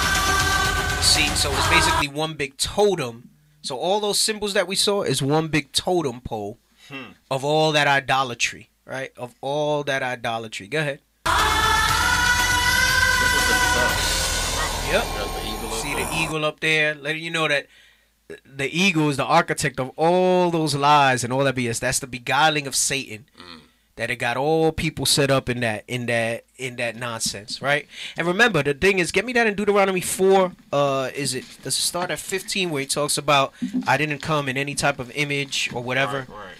see, 1.02 1.26
so 1.36 1.50
it's 1.52 1.68
basically 1.68 2.09
one 2.09 2.34
big 2.34 2.57
totem. 2.57 3.30
So 3.62 3.76
all 3.76 4.00
those 4.00 4.18
symbols 4.18 4.52
that 4.54 4.66
we 4.68 4.76
saw 4.76 5.02
is 5.02 5.22
one 5.22 5.48
big 5.48 5.72
totem 5.72 6.20
pole 6.20 6.59
of 7.30 7.44
all 7.44 7.72
that 7.72 7.86
idolatry, 7.88 8.68
right? 8.84 9.12
Of 9.16 9.34
all 9.40 9.82
that 9.84 10.02
idolatry. 10.02 10.68
Go 10.68 10.78
ahead. 10.78 11.00
Yep. 14.92 15.04
The 15.04 15.70
See 15.76 15.94
the 15.94 16.09
eagle 16.14 16.44
up 16.44 16.61
there, 16.61 16.94
letting 16.94 17.22
you 17.24 17.30
know 17.30 17.48
that 17.48 17.66
the 18.45 18.68
eagle 18.68 19.09
is 19.09 19.16
the 19.16 19.24
architect 19.24 19.79
of 19.79 19.91
all 19.97 20.51
those 20.51 20.74
lies 20.74 21.22
and 21.22 21.33
all 21.33 21.45
that 21.45 21.55
BS. 21.55 21.81
That's 21.81 21.99
the 21.99 22.07
beguiling 22.07 22.66
of 22.66 22.74
Satan. 22.74 23.27
That 23.97 24.11
it 24.11 24.16
got 24.16 24.37
all 24.37 24.72
people 24.72 25.07
set 25.07 25.31
up 25.31 25.49
in 25.49 25.61
that 25.61 25.85
in 25.89 26.05
that 26.07 26.45
in 26.59 26.77
that 26.77 26.97
nonsense, 26.97 27.62
right? 27.62 27.87
And 28.18 28.27
remember, 28.27 28.62
the 28.62 28.74
thing 28.74 28.99
is, 28.99 29.11
get 29.11 29.24
me 29.24 29.33
that 29.33 29.47
in 29.47 29.55
Deuteronomy 29.55 30.03
four. 30.03 30.53
Uh, 30.70 31.09
is 31.14 31.35
it 31.35 31.45
does 31.62 31.79
it 31.79 31.81
start 31.81 32.11
at 32.11 32.18
fifteen 32.18 32.68
where 32.68 32.81
he 32.81 32.87
talks 32.87 33.16
about 33.16 33.55
I 33.87 33.97
didn't 33.97 34.18
come 34.18 34.51
in 34.51 34.59
any 34.59 34.74
type 34.74 34.99
of 34.99 35.11
image 35.12 35.70
or 35.72 35.83
whatever. 35.83 36.27
Right. 36.29 36.53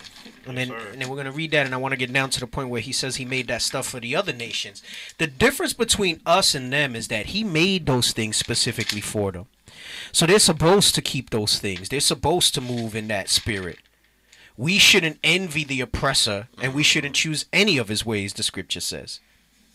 And 0.47 0.57
then, 0.57 0.71
and 0.71 1.03
then 1.03 1.09
we're 1.11 1.17
gonna 1.17 1.33
read 1.33 1.51
that, 1.51 1.67
and 1.67 1.75
I 1.75 1.79
want 1.79 1.93
to 1.93 1.99
get 1.99 2.11
down 2.11 2.31
to 2.31 2.41
the 2.41 2.47
point 2.47 2.71
where 2.71 2.81
he 2.81 2.93
says 2.93 3.17
he 3.17 3.25
made 3.27 3.49
that 3.49 3.61
stuff 3.61 3.87
for 3.87 4.01
the 4.01 4.17
other 4.17 4.33
nations. 4.33 4.83
The 5.19 5.27
difference 5.27 5.73
between 5.73 6.23
us 6.25 6.55
and 6.55 6.73
them 6.73 6.97
is 6.97 7.09
that 7.09 7.27
he 7.27 7.45
made 7.45 7.85
those 7.85 8.12
things 8.12 8.37
specifically 8.37 9.01
for 9.03 9.33
them. 9.33 9.47
So 10.12 10.26
they're 10.26 10.39
supposed 10.39 10.95
to 10.95 11.03
keep 11.03 11.30
those 11.30 11.59
things. 11.59 11.89
They're 11.89 12.01
supposed 12.01 12.55
to 12.55 12.61
move 12.61 12.95
in 12.95 13.09
that 13.09 13.28
spirit. 13.28 13.78
We 14.57 14.78
shouldn't 14.78 15.18
envy 15.22 15.64
the 15.64 15.82
oppressor, 15.82 16.49
and 16.62 16.74
we 16.74 16.82
shouldn't 16.82 17.14
choose 17.14 17.45
any 17.53 17.76
of 17.76 17.89
his 17.89 18.07
ways. 18.07 18.32
The 18.32 18.43
scripture 18.43 18.80
says. 18.80 19.20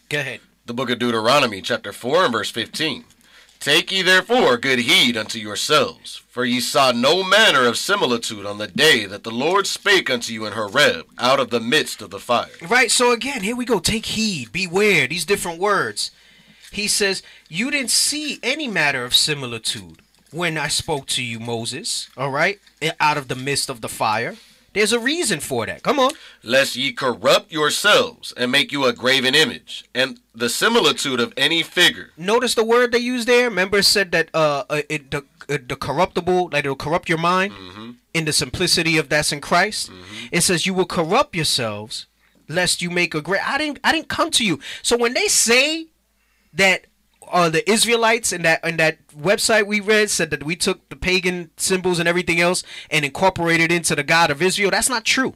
Go 0.10 0.20
ahead. 0.20 0.40
The 0.66 0.74
book 0.74 0.90
of 0.90 1.00
Deuteronomy, 1.00 1.62
chapter 1.62 1.92
4 1.94 2.26
and 2.26 2.34
verse 2.34 2.50
15. 2.50 3.06
Take 3.60 3.92
ye 3.92 4.02
therefore 4.02 4.58
good 4.58 4.80
heed 4.80 5.16
unto 5.16 5.38
yourselves, 5.38 6.24
for 6.28 6.44
ye 6.44 6.60
saw 6.60 6.92
no 6.92 7.24
manner 7.24 7.68
of 7.68 7.78
similitude 7.78 8.44
on 8.44 8.58
the 8.58 8.68
day 8.68 9.06
that 9.06 9.24
the 9.24 9.30
Lord 9.30 9.68
spake 9.68 10.10
unto 10.10 10.34
you 10.34 10.48
in 10.48 10.54
Horeb, 10.54 11.06
out 11.20 11.40
of 11.40 11.52
the 11.52 11.60
midst 11.60 12.02
of 12.02 12.10
the 12.10 12.18
fire. 12.18 12.50
Right. 12.68 12.90
So 12.90 13.12
again, 13.12 13.44
here 13.44 13.56
we 13.56 13.66
go. 13.66 13.80
Take 13.80 14.08
heed. 14.08 14.52
Beware. 14.52 15.08
These 15.08 15.26
different 15.26 15.60
words. 15.60 16.10
He 16.72 16.88
says, 16.88 17.22
You 17.50 17.70
didn't 17.70 17.92
see 17.92 18.40
any 18.42 18.68
matter 18.68 19.04
of 19.04 19.14
similitude 19.14 20.02
when 20.32 20.58
I 20.58 20.68
spoke 20.70 21.06
to 21.08 21.24
you, 21.24 21.40
Moses. 21.40 22.10
All 22.18 22.32
right. 22.32 22.60
Out 23.00 23.18
of 23.18 23.28
the 23.28 23.36
midst 23.36 23.70
of 23.70 23.82
the 23.82 23.90
fire. 23.90 24.36
There's 24.74 24.94
a 24.94 25.00
reason 25.00 25.42
for 25.42 25.66
that. 25.66 25.84
Come 25.84 26.00
on. 26.00 26.12
Lest 26.44 26.78
ye 26.78 26.94
corrupt 26.94 27.52
yourselves, 27.52 28.34
and 28.38 28.52
make 28.54 28.72
you 28.72 28.86
a 28.86 28.94
graven 28.94 29.36
image, 29.36 29.84
and 29.94 30.22
the 30.34 30.48
similitude 30.48 31.20
of 31.20 31.34
any 31.36 31.62
figure. 31.62 32.12
Notice 32.16 32.56
the 32.56 32.64
word 32.64 32.94
they 32.94 33.00
used 33.00 33.28
there. 33.28 33.50
Remember, 33.50 33.82
said 33.82 34.12
that 34.14 34.30
uh, 34.34 34.64
uh, 34.70 34.82
it 34.90 35.12
the, 35.12 35.26
uh, 35.50 35.58
the 35.68 35.76
corruptible, 35.76 36.50
like 36.54 36.64
it'll 36.64 36.78
corrupt 36.78 37.10
your 37.10 37.18
mind 37.18 37.54
in 38.14 38.24
the 38.24 38.32
simplicity 38.32 38.98
of 38.98 39.10
that's 39.10 39.34
in 39.34 39.42
Christ. 39.42 39.92
It 40.32 40.40
says 40.42 40.66
you 40.66 40.74
will 40.74 40.86
corrupt 40.86 41.36
yourselves, 41.36 42.06
lest 42.48 42.82
you 42.82 42.90
make 42.90 43.14
a 43.14 43.22
great. 43.22 43.46
I 43.46 43.58
didn't. 43.58 43.80
I 43.84 43.92
didn't 43.92 44.08
come 44.08 44.32
to 44.32 44.46
you. 44.46 44.60
So 44.82 44.96
when 44.98 45.14
they 45.14 45.28
say 45.28 45.88
that 46.54 46.86
uh, 47.32 47.50
the 47.50 47.70
Israelites 47.70 48.32
and 48.32 48.44
that 48.46 48.60
and 48.64 48.80
that 48.80 49.08
website 49.10 49.66
we 49.66 49.80
read 49.80 50.10
said 50.10 50.30
that 50.32 50.44
we 50.44 50.56
took 50.56 50.88
the 50.90 50.96
pagan 50.96 51.50
symbols 51.58 52.00
and 52.00 52.08
everything 52.08 52.40
else 52.40 52.64
and 52.90 53.06
incorporated 53.06 53.72
into 53.72 53.96
the 53.96 54.04
God 54.04 54.32
of 54.32 54.42
Israel. 54.42 54.72
That's 54.72 54.90
not 54.90 55.06
true. 55.06 55.36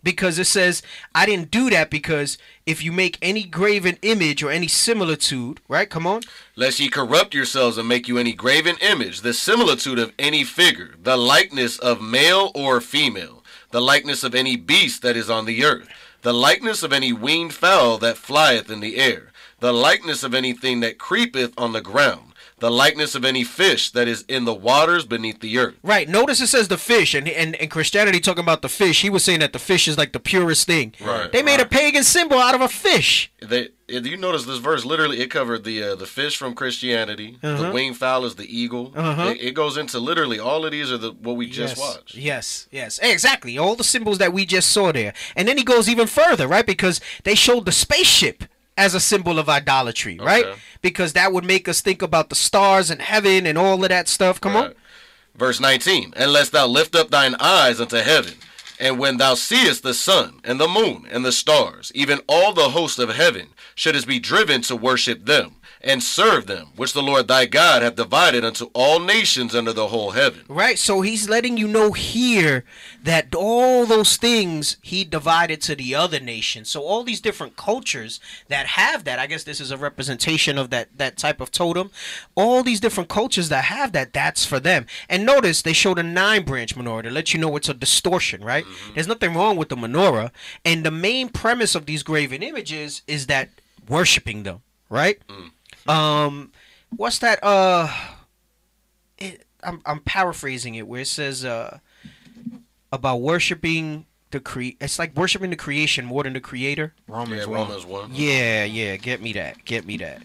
Because 0.00 0.38
it 0.38 0.46
says, 0.46 0.80
I 1.12 1.26
didn't 1.26 1.50
do 1.50 1.68
that 1.70 1.90
because 1.90 2.38
if 2.64 2.84
you 2.84 2.92
make 2.92 3.18
any 3.20 3.42
graven 3.42 3.98
image 4.02 4.44
or 4.44 4.50
any 4.50 4.68
similitude, 4.68 5.60
right? 5.68 5.90
Come 5.90 6.06
on. 6.06 6.22
Lest 6.54 6.78
ye 6.78 6.88
corrupt 6.88 7.34
yourselves 7.34 7.76
and 7.78 7.88
make 7.88 8.06
you 8.06 8.16
any 8.16 8.32
graven 8.32 8.76
image, 8.80 9.22
the 9.22 9.34
similitude 9.34 9.98
of 9.98 10.12
any 10.16 10.44
figure, 10.44 10.94
the 11.02 11.16
likeness 11.16 11.80
of 11.80 12.00
male 12.00 12.52
or 12.54 12.80
female, 12.80 13.42
the 13.72 13.80
likeness 13.80 14.22
of 14.22 14.36
any 14.36 14.56
beast 14.56 15.02
that 15.02 15.16
is 15.16 15.28
on 15.28 15.46
the 15.46 15.64
earth, 15.64 15.88
the 16.22 16.32
likeness 16.32 16.84
of 16.84 16.92
any 16.92 17.12
winged 17.12 17.52
fowl 17.52 17.98
that 17.98 18.16
flieth 18.16 18.70
in 18.70 18.78
the 18.78 18.98
air, 18.98 19.27
the 19.60 19.72
likeness 19.72 20.22
of 20.22 20.34
anything 20.34 20.80
that 20.80 20.98
creepeth 20.98 21.52
on 21.58 21.72
the 21.72 21.80
ground, 21.80 22.32
the 22.58 22.70
likeness 22.70 23.14
of 23.14 23.24
any 23.24 23.44
fish 23.44 23.90
that 23.90 24.08
is 24.08 24.24
in 24.28 24.44
the 24.44 24.54
waters 24.54 25.04
beneath 25.04 25.40
the 25.40 25.58
earth. 25.58 25.76
Right. 25.82 26.08
Notice 26.08 26.40
it 26.40 26.48
says 26.48 26.68
the 26.68 26.78
fish, 26.78 27.14
and 27.14 27.28
and, 27.28 27.54
and 27.56 27.70
Christianity 27.70 28.20
talking 28.20 28.42
about 28.44 28.62
the 28.62 28.68
fish. 28.68 29.02
He 29.02 29.10
was 29.10 29.24
saying 29.24 29.40
that 29.40 29.52
the 29.52 29.58
fish 29.58 29.88
is 29.88 29.98
like 29.98 30.12
the 30.12 30.20
purest 30.20 30.66
thing. 30.66 30.94
Right, 31.00 31.30
They 31.30 31.42
made 31.42 31.60
a 31.60 31.66
pagan 31.66 32.04
symbol 32.04 32.38
out 32.38 32.54
of 32.54 32.60
a 32.60 32.68
fish. 32.68 33.32
They, 33.40 33.68
you 33.88 34.16
notice 34.16 34.44
this 34.44 34.58
verse, 34.58 34.84
literally, 34.84 35.20
it 35.20 35.28
covered 35.30 35.64
the 35.64 35.82
uh, 35.82 35.94
the 35.94 36.06
fish 36.06 36.36
from 36.36 36.54
Christianity. 36.54 37.38
Uh-huh. 37.42 37.62
The 37.62 37.72
winged 37.72 37.96
fowl 37.96 38.24
is 38.24 38.34
the 38.34 38.44
eagle. 38.44 38.92
Uh-huh. 38.94 39.30
It, 39.30 39.42
it 39.42 39.54
goes 39.54 39.76
into 39.76 39.98
literally 39.98 40.38
all 40.38 40.64
of 40.64 40.72
these 40.72 40.92
are 40.92 40.98
the 40.98 41.12
what 41.12 41.36
we 41.36 41.46
just 41.46 41.76
yes. 41.76 41.78
watched. 41.78 42.14
Yes, 42.14 42.68
yes, 42.70 42.98
exactly. 43.02 43.56
All 43.56 43.76
the 43.76 43.84
symbols 43.84 44.18
that 44.18 44.32
we 44.32 44.44
just 44.46 44.70
saw 44.70 44.92
there, 44.92 45.14
and 45.36 45.46
then 45.48 45.58
he 45.58 45.64
goes 45.64 45.88
even 45.88 46.06
further, 46.06 46.46
right? 46.46 46.66
Because 46.66 47.00
they 47.24 47.34
showed 47.34 47.64
the 47.64 47.72
spaceship 47.72 48.44
as 48.78 48.94
a 48.94 49.00
symbol 49.00 49.38
of 49.38 49.48
idolatry, 49.48 50.18
right? 50.18 50.46
Because 50.80 51.12
that 51.12 51.32
would 51.32 51.44
make 51.44 51.68
us 51.68 51.80
think 51.80 52.00
about 52.00 52.28
the 52.30 52.36
stars 52.36 52.90
and 52.90 53.02
heaven 53.02 53.44
and 53.44 53.58
all 53.58 53.82
of 53.82 53.90
that 53.90 54.08
stuff. 54.08 54.40
Come 54.40 54.56
on. 54.56 54.74
Verse 55.34 55.60
19, 55.60 56.14
Unless 56.16 56.50
thou 56.50 56.66
lift 56.66 56.94
up 56.94 57.10
thine 57.10 57.34
eyes 57.40 57.80
unto 57.80 57.98
heaven, 57.98 58.34
and 58.80 58.98
when 58.98 59.16
thou 59.16 59.34
seest 59.34 59.82
the 59.82 59.94
sun, 59.94 60.40
and 60.44 60.60
the 60.60 60.68
moon, 60.68 61.06
and 61.10 61.24
the 61.24 61.32
stars, 61.32 61.90
even 61.94 62.20
all 62.28 62.52
the 62.54 62.70
host 62.70 63.00
of 63.00 63.08
heaven, 63.10 63.48
shouldest 63.74 64.06
be 64.06 64.20
driven 64.20 64.62
to 64.62 64.76
worship 64.76 65.26
them, 65.26 65.56
and 65.80 66.02
serve 66.02 66.46
them, 66.46 66.68
which 66.76 66.92
the 66.92 67.02
Lord 67.02 67.28
thy 67.28 67.46
God 67.46 67.82
hath 67.82 67.96
divided 67.96 68.44
unto 68.44 68.66
all 68.74 68.98
nations 68.98 69.54
under 69.54 69.72
the 69.72 69.88
whole 69.88 70.12
heaven. 70.12 70.44
Right, 70.48 70.78
so 70.78 71.00
he's 71.00 71.28
letting 71.28 71.56
you 71.56 71.68
know 71.68 71.92
here 71.92 72.64
that 73.02 73.34
all 73.34 73.86
those 73.86 74.16
things 74.16 74.76
he 74.82 75.04
divided 75.04 75.60
to 75.62 75.76
the 75.76 75.94
other 75.94 76.20
nations. 76.20 76.68
So 76.68 76.82
all 76.82 77.04
these 77.04 77.20
different 77.20 77.56
cultures 77.56 78.20
that 78.48 78.66
have 78.66 79.04
that, 79.04 79.18
I 79.18 79.26
guess 79.26 79.44
this 79.44 79.60
is 79.60 79.70
a 79.70 79.76
representation 79.76 80.58
of 80.58 80.70
that 80.70 80.88
that 80.98 81.16
type 81.16 81.40
of 81.40 81.50
totem. 81.50 81.90
All 82.34 82.62
these 82.62 82.80
different 82.80 83.08
cultures 83.08 83.48
that 83.48 83.64
have 83.64 83.92
that, 83.92 84.12
that's 84.12 84.44
for 84.44 84.60
them. 84.60 84.86
And 85.08 85.24
notice 85.24 85.62
they 85.62 85.72
showed 85.72 85.98
a 85.98 86.02
nine 86.02 86.44
branch 86.44 86.74
menorah 86.76 87.04
to 87.04 87.10
let 87.10 87.32
you 87.32 87.40
know 87.40 87.54
it's 87.56 87.68
a 87.68 87.74
distortion, 87.74 88.42
right? 88.42 88.64
Mm-hmm. 88.64 88.94
There's 88.94 89.08
nothing 89.08 89.34
wrong 89.34 89.56
with 89.56 89.68
the 89.68 89.76
menorah, 89.76 90.30
and 90.64 90.84
the 90.84 90.90
main 90.90 91.28
premise 91.28 91.74
of 91.74 91.86
these 91.86 92.02
graven 92.02 92.42
images 92.42 93.02
is 93.06 93.26
that 93.26 93.48
worshiping 93.88 94.42
them, 94.42 94.62
right? 94.90 95.18
Mm. 95.28 95.50
Um, 95.88 96.52
what's 96.96 97.18
that? 97.18 97.38
Uh, 97.42 97.88
it, 99.18 99.44
I'm 99.62 99.80
I'm 99.84 100.00
paraphrasing 100.00 100.74
it 100.74 100.86
where 100.86 101.00
it 101.00 101.08
says 101.08 101.44
uh 101.44 101.78
about 102.92 103.20
worshiping 103.20 104.06
the 104.30 104.40
cre. 104.40 104.70
It's 104.80 104.98
like 104.98 105.16
worshiping 105.16 105.50
the 105.50 105.56
creation 105.56 106.04
more 106.04 106.22
than 106.22 106.32
the 106.34 106.40
creator. 106.40 106.94
Romans 107.06 107.46
Yeah, 107.46 107.54
Romans 107.54 107.86
1. 107.86 108.10
Yeah, 108.12 108.64
yeah. 108.64 108.96
Get 108.96 109.22
me 109.22 109.32
that. 109.34 109.64
Get 109.64 109.86
me 109.86 109.96
that. 109.98 110.22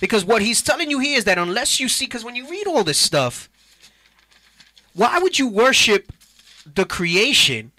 Because 0.00 0.24
what 0.24 0.42
he's 0.42 0.62
telling 0.62 0.90
you 0.90 0.98
here 0.98 1.16
is 1.16 1.24
that 1.24 1.38
unless 1.38 1.78
you 1.80 1.88
see, 1.88 2.06
because 2.06 2.24
when 2.24 2.34
you 2.34 2.48
read 2.48 2.66
all 2.66 2.84
this 2.84 2.98
stuff, 2.98 3.48
why 4.92 5.18
would 5.18 5.38
you 5.38 5.48
worship 5.48 6.12
the 6.72 6.84
creation 6.84 7.72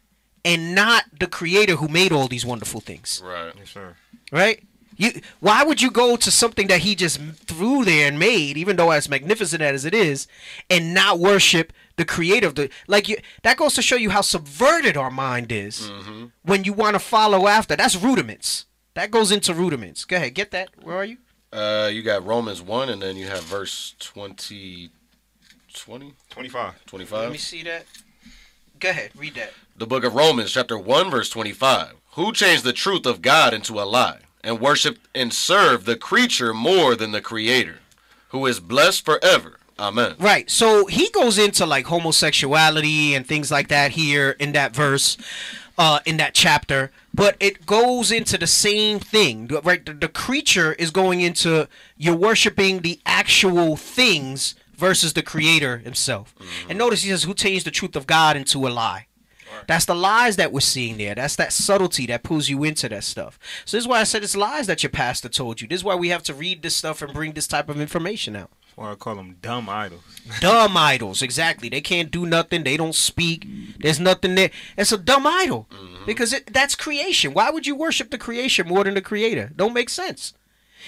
and 0.43 0.75
not 0.75 1.03
the 1.19 1.27
creator 1.27 1.75
who 1.75 1.87
made 1.87 2.11
all 2.11 2.27
these 2.27 2.45
wonderful 2.45 2.79
things? 2.79 3.21
Right. 3.23 3.53
Yes, 3.57 3.69
sir. 3.71 3.95
right? 4.31 4.63
You 4.97 5.21
why 5.39 5.63
would 5.63 5.81
you 5.81 5.91
go 5.91 6.15
to 6.15 6.31
something 6.31 6.67
that 6.67 6.79
he 6.79 6.95
just 6.95 7.19
threw 7.19 7.83
there 7.83 8.07
and 8.07 8.17
made, 8.17 8.57
even 8.57 8.75
though 8.75 8.91
as 8.91 9.09
magnificent 9.09 9.61
as 9.61 9.85
it 9.85 9.93
is, 9.93 10.27
and 10.69 10.93
not 10.93 11.19
worship 11.19 11.73
the 11.97 12.05
creator 12.05 12.47
of 12.47 12.55
the 12.55 12.69
like 12.87 13.07
you 13.07 13.17
that 13.43 13.57
goes 13.57 13.73
to 13.75 13.81
show 13.81 13.95
you 13.95 14.09
how 14.09 14.21
subverted 14.21 14.97
our 14.97 15.11
mind 15.11 15.51
is 15.51 15.91
when 16.43 16.63
you 16.63 16.73
want 16.73 16.95
to 16.95 16.99
follow 16.99 17.47
after. 17.47 17.75
That's 17.75 17.95
rudiments. 17.95 18.65
That 18.93 19.11
goes 19.11 19.31
into 19.31 19.53
rudiments. 19.53 20.05
Go 20.05 20.15
ahead, 20.15 20.33
get 20.33 20.51
that. 20.51 20.69
Where 20.81 20.95
are 20.95 21.05
you? 21.05 21.17
Uh, 21.51 21.89
you 21.91 22.01
got 22.01 22.25
Romans 22.25 22.61
1, 22.61 22.89
and 22.89 23.01
then 23.01 23.15
you 23.15 23.27
have 23.27 23.43
verse 23.43 23.95
20, 23.99 24.89
20, 25.73 26.13
25. 26.29 26.85
25. 26.85 27.19
Let 27.23 27.31
me 27.31 27.37
see 27.37 27.63
that. 27.63 27.85
Go 28.79 28.89
ahead, 28.89 29.11
read 29.15 29.35
that. 29.35 29.53
The 29.77 29.87
book 29.87 30.03
of 30.03 30.15
Romans, 30.15 30.51
chapter 30.51 30.77
1, 30.77 31.09
verse 31.09 31.29
25. 31.29 31.93
Who 32.13 32.31
changed 32.33 32.63
the 32.63 32.73
truth 32.73 33.05
of 33.05 33.21
God 33.21 33.53
into 33.53 33.79
a 33.79 33.83
lie, 33.83 34.19
and 34.45 34.61
worshiped 34.61 35.07
and 35.13 35.33
served 35.33 35.85
the 35.85 35.97
creature 35.97 36.53
more 36.53 36.95
than 36.95 37.11
the 37.11 37.19
creator, 37.19 37.79
who 38.29 38.45
is 38.45 38.61
blessed 38.61 39.03
forever. 39.03 39.57
Amen. 39.77 40.15
Right. 40.19 40.49
So 40.49 40.85
he 40.85 41.09
goes 41.09 41.37
into 41.37 41.65
like 41.65 41.87
homosexuality 41.87 43.13
and 43.13 43.27
things 43.27 43.51
like 43.51 43.67
that 43.67 43.91
here 43.91 44.37
in 44.39 44.53
that 44.53 44.73
verse, 44.73 45.17
uh, 45.77 45.99
in 46.05 46.15
that 46.17 46.33
chapter. 46.33 46.91
But 47.13 47.35
it 47.41 47.65
goes 47.65 48.11
into 48.11 48.37
the 48.37 48.47
same 48.47 48.99
thing. 48.99 49.49
Right. 49.63 49.85
The, 49.85 49.93
the 49.93 50.07
creature 50.07 50.73
is 50.73 50.91
going 50.91 51.19
into 51.19 51.67
you're 51.97 52.15
worshiping 52.15 52.81
the 52.81 53.01
actual 53.05 53.75
things 53.75 54.55
versus 54.77 55.13
the 55.13 55.23
creator 55.23 55.79
himself. 55.79 56.35
And 56.69 56.77
notice 56.77 57.03
he 57.03 57.09
says, 57.09 57.23
Who 57.23 57.33
changed 57.33 57.65
the 57.65 57.71
truth 57.71 57.95
of 57.95 58.07
God 58.07 58.37
into 58.37 58.65
a 58.67 58.69
lie? 58.69 59.07
That's 59.67 59.85
the 59.85 59.95
lies 59.95 60.35
that 60.35 60.51
we're 60.51 60.59
seeing 60.59 60.97
there. 60.97 61.15
That's 61.15 61.35
that 61.37 61.53
subtlety 61.53 62.05
that 62.07 62.23
pulls 62.23 62.49
you 62.49 62.63
into 62.63 62.89
that 62.89 63.03
stuff. 63.03 63.39
So 63.65 63.77
this 63.77 63.83
is 63.83 63.87
why 63.87 64.01
I 64.01 64.03
said 64.03 64.23
it's 64.23 64.35
lies 64.35 64.67
that 64.67 64.83
your 64.83 64.89
pastor 64.89 65.29
told 65.29 65.61
you. 65.61 65.67
This 65.67 65.81
is 65.81 65.83
why 65.83 65.95
we 65.95 66.09
have 66.09 66.23
to 66.23 66.33
read 66.33 66.61
this 66.61 66.75
stuff 66.75 67.01
and 67.01 67.13
bring 67.13 67.33
this 67.33 67.47
type 67.47 67.69
of 67.69 67.79
information 67.79 68.35
out. 68.35 68.49
That's 68.61 68.77
why 68.77 68.91
I 68.91 68.95
call 68.95 69.15
them 69.15 69.37
dumb 69.41 69.69
idols. 69.69 70.03
dumb 70.39 70.75
idols, 70.77 71.21
exactly. 71.21 71.69
They 71.69 71.81
can't 71.81 72.11
do 72.11 72.25
nothing. 72.25 72.63
They 72.63 72.77
don't 72.77 72.95
speak. 72.95 73.47
There's 73.79 73.99
nothing 73.99 74.35
there. 74.35 74.51
It's 74.77 74.91
a 74.91 74.97
dumb 74.97 75.25
idol 75.27 75.67
mm-hmm. 75.71 76.05
because 76.05 76.33
it, 76.33 76.53
that's 76.53 76.75
creation. 76.75 77.33
Why 77.33 77.49
would 77.49 77.67
you 77.67 77.75
worship 77.75 78.11
the 78.11 78.17
creation 78.17 78.67
more 78.67 78.83
than 78.83 78.95
the 78.95 79.01
creator? 79.01 79.51
Don't 79.55 79.73
make 79.73 79.89
sense. 79.89 80.33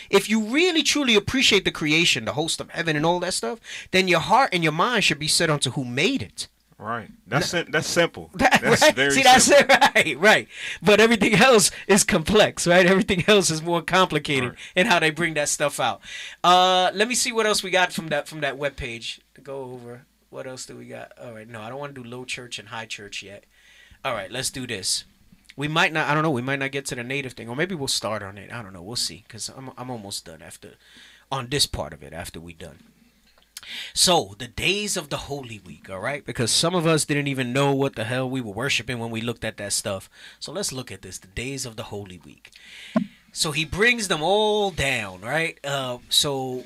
If 0.09 0.29
you 0.29 0.41
really 0.41 0.83
truly 0.83 1.15
appreciate 1.15 1.65
the 1.65 1.71
creation, 1.71 2.25
the 2.25 2.33
host 2.33 2.61
of 2.61 2.69
heaven 2.71 2.95
and 2.95 3.05
all 3.05 3.19
that 3.21 3.33
stuff, 3.33 3.59
then 3.91 4.07
your 4.07 4.19
heart 4.19 4.49
and 4.53 4.63
your 4.63 4.73
mind 4.73 5.03
should 5.03 5.19
be 5.19 5.27
set 5.27 5.49
onto 5.49 5.71
who 5.71 5.83
made 5.83 6.21
it. 6.21 6.47
Right. 6.79 7.09
That's 7.25 7.47
sim- 7.47 7.71
that's 7.71 7.87
simple. 7.87 8.29
That's 8.35 8.81
right? 8.83 8.95
very 8.95 9.11
See, 9.11 9.23
that's 9.23 9.45
simple. 9.45 9.75
it, 9.75 9.79
right, 9.95 10.19
right. 10.19 10.47
But 10.81 10.99
everything 10.99 11.33
else 11.33 11.71
is 11.87 12.03
complex, 12.03 12.67
right? 12.67 12.85
Everything 12.85 13.23
else 13.27 13.49
is 13.49 13.63
more 13.63 13.81
complicated 13.81 14.53
in 14.75 14.85
how 14.85 14.99
they 14.99 15.09
bring 15.09 15.33
that 15.33 15.49
stuff 15.49 15.79
out. 15.79 16.01
Uh, 16.43 16.91
let 16.93 17.07
me 17.07 17.15
see 17.15 17.31
what 17.31 17.47
else 17.47 17.63
we 17.63 17.71
got 17.71 17.91
from 17.91 18.09
that 18.09 18.27
from 18.27 18.41
that 18.41 18.59
web 18.59 18.75
page 18.75 19.21
to 19.33 19.41
go 19.41 19.63
over. 19.63 20.05
What 20.29 20.45
else 20.45 20.67
do 20.67 20.75
we 20.77 20.85
got? 20.85 21.13
All 21.19 21.33
right, 21.33 21.47
no, 21.49 21.61
I 21.61 21.69
don't 21.69 21.79
want 21.79 21.95
to 21.95 22.03
do 22.03 22.07
low 22.07 22.25
church 22.25 22.59
and 22.59 22.67
high 22.69 22.85
church 22.85 23.23
yet. 23.23 23.45
All 24.05 24.13
right, 24.13 24.31
let's 24.31 24.51
do 24.51 24.67
this. 24.67 25.03
We 25.55 25.67
might 25.67 25.91
not. 25.91 26.07
I 26.07 26.13
don't 26.13 26.21
know. 26.21 26.29
We 26.29 26.43
might 26.43 26.59
not 26.59 26.71
get 26.71 26.85
to 26.87 26.95
the 26.95 27.03
native 27.03 27.33
thing, 27.33 27.49
or 27.49 27.55
maybe 27.55 27.73
we'll 27.73 27.87
start 27.87 28.21
on 28.21 28.37
it. 28.37 28.51
I 28.53 28.61
don't 28.61 28.73
know. 28.73 28.83
We'll 28.83 28.95
see. 28.95 29.25
Cause 29.27 29.49
I'm 29.57 29.71
I'm 29.77 29.89
almost 29.89 30.25
done 30.25 30.43
after 30.43 30.73
on 31.31 31.47
this 31.47 31.65
part 31.65 31.91
of 31.91 32.03
it. 32.03 32.13
After 32.13 32.39
we 32.39 32.53
done. 32.53 32.83
So, 33.93 34.35
the 34.37 34.47
days 34.47 34.97
of 34.97 35.09
the 35.09 35.17
Holy 35.17 35.59
Week, 35.59 35.89
all 35.89 35.99
right? 35.99 36.25
Because 36.25 36.51
some 36.51 36.75
of 36.75 36.85
us 36.85 37.05
didn't 37.05 37.27
even 37.27 37.53
know 37.53 37.73
what 37.73 37.95
the 37.95 38.03
hell 38.03 38.29
we 38.29 38.41
were 38.41 38.53
worshiping 38.53 38.99
when 38.99 39.11
we 39.11 39.21
looked 39.21 39.43
at 39.43 39.57
that 39.57 39.73
stuff. 39.73 40.09
So, 40.39 40.51
let's 40.51 40.71
look 40.71 40.91
at 40.91 41.01
this 41.01 41.17
the 41.17 41.27
days 41.27 41.65
of 41.65 41.75
the 41.75 41.83
Holy 41.83 42.19
Week. 42.23 42.51
So, 43.31 43.51
he 43.51 43.65
brings 43.65 44.07
them 44.07 44.21
all 44.21 44.71
down, 44.71 45.21
right? 45.21 45.59
Uh, 45.63 45.99
so, 46.09 46.63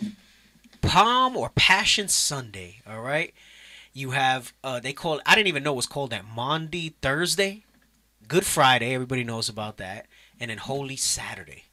Palm 0.81 1.37
or 1.37 1.49
Passion 1.55 2.07
Sunday, 2.07 2.81
all 2.87 3.01
right? 3.01 3.33
You 3.93 4.11
have, 4.11 4.53
uh, 4.63 4.79
they 4.79 4.93
call 4.93 5.21
I 5.25 5.35
didn't 5.35 5.47
even 5.47 5.63
know 5.63 5.73
it 5.73 5.77
was 5.77 5.87
called 5.87 6.11
that, 6.11 6.25
Maundy 6.25 6.95
Thursday. 7.01 7.63
Good 8.27 8.45
Friday, 8.45 8.93
everybody 8.93 9.23
knows 9.23 9.49
about 9.49 9.77
that. 9.77 10.07
And 10.39 10.49
then 10.49 10.57
Holy 10.57 10.95
Saturday. 10.95 11.65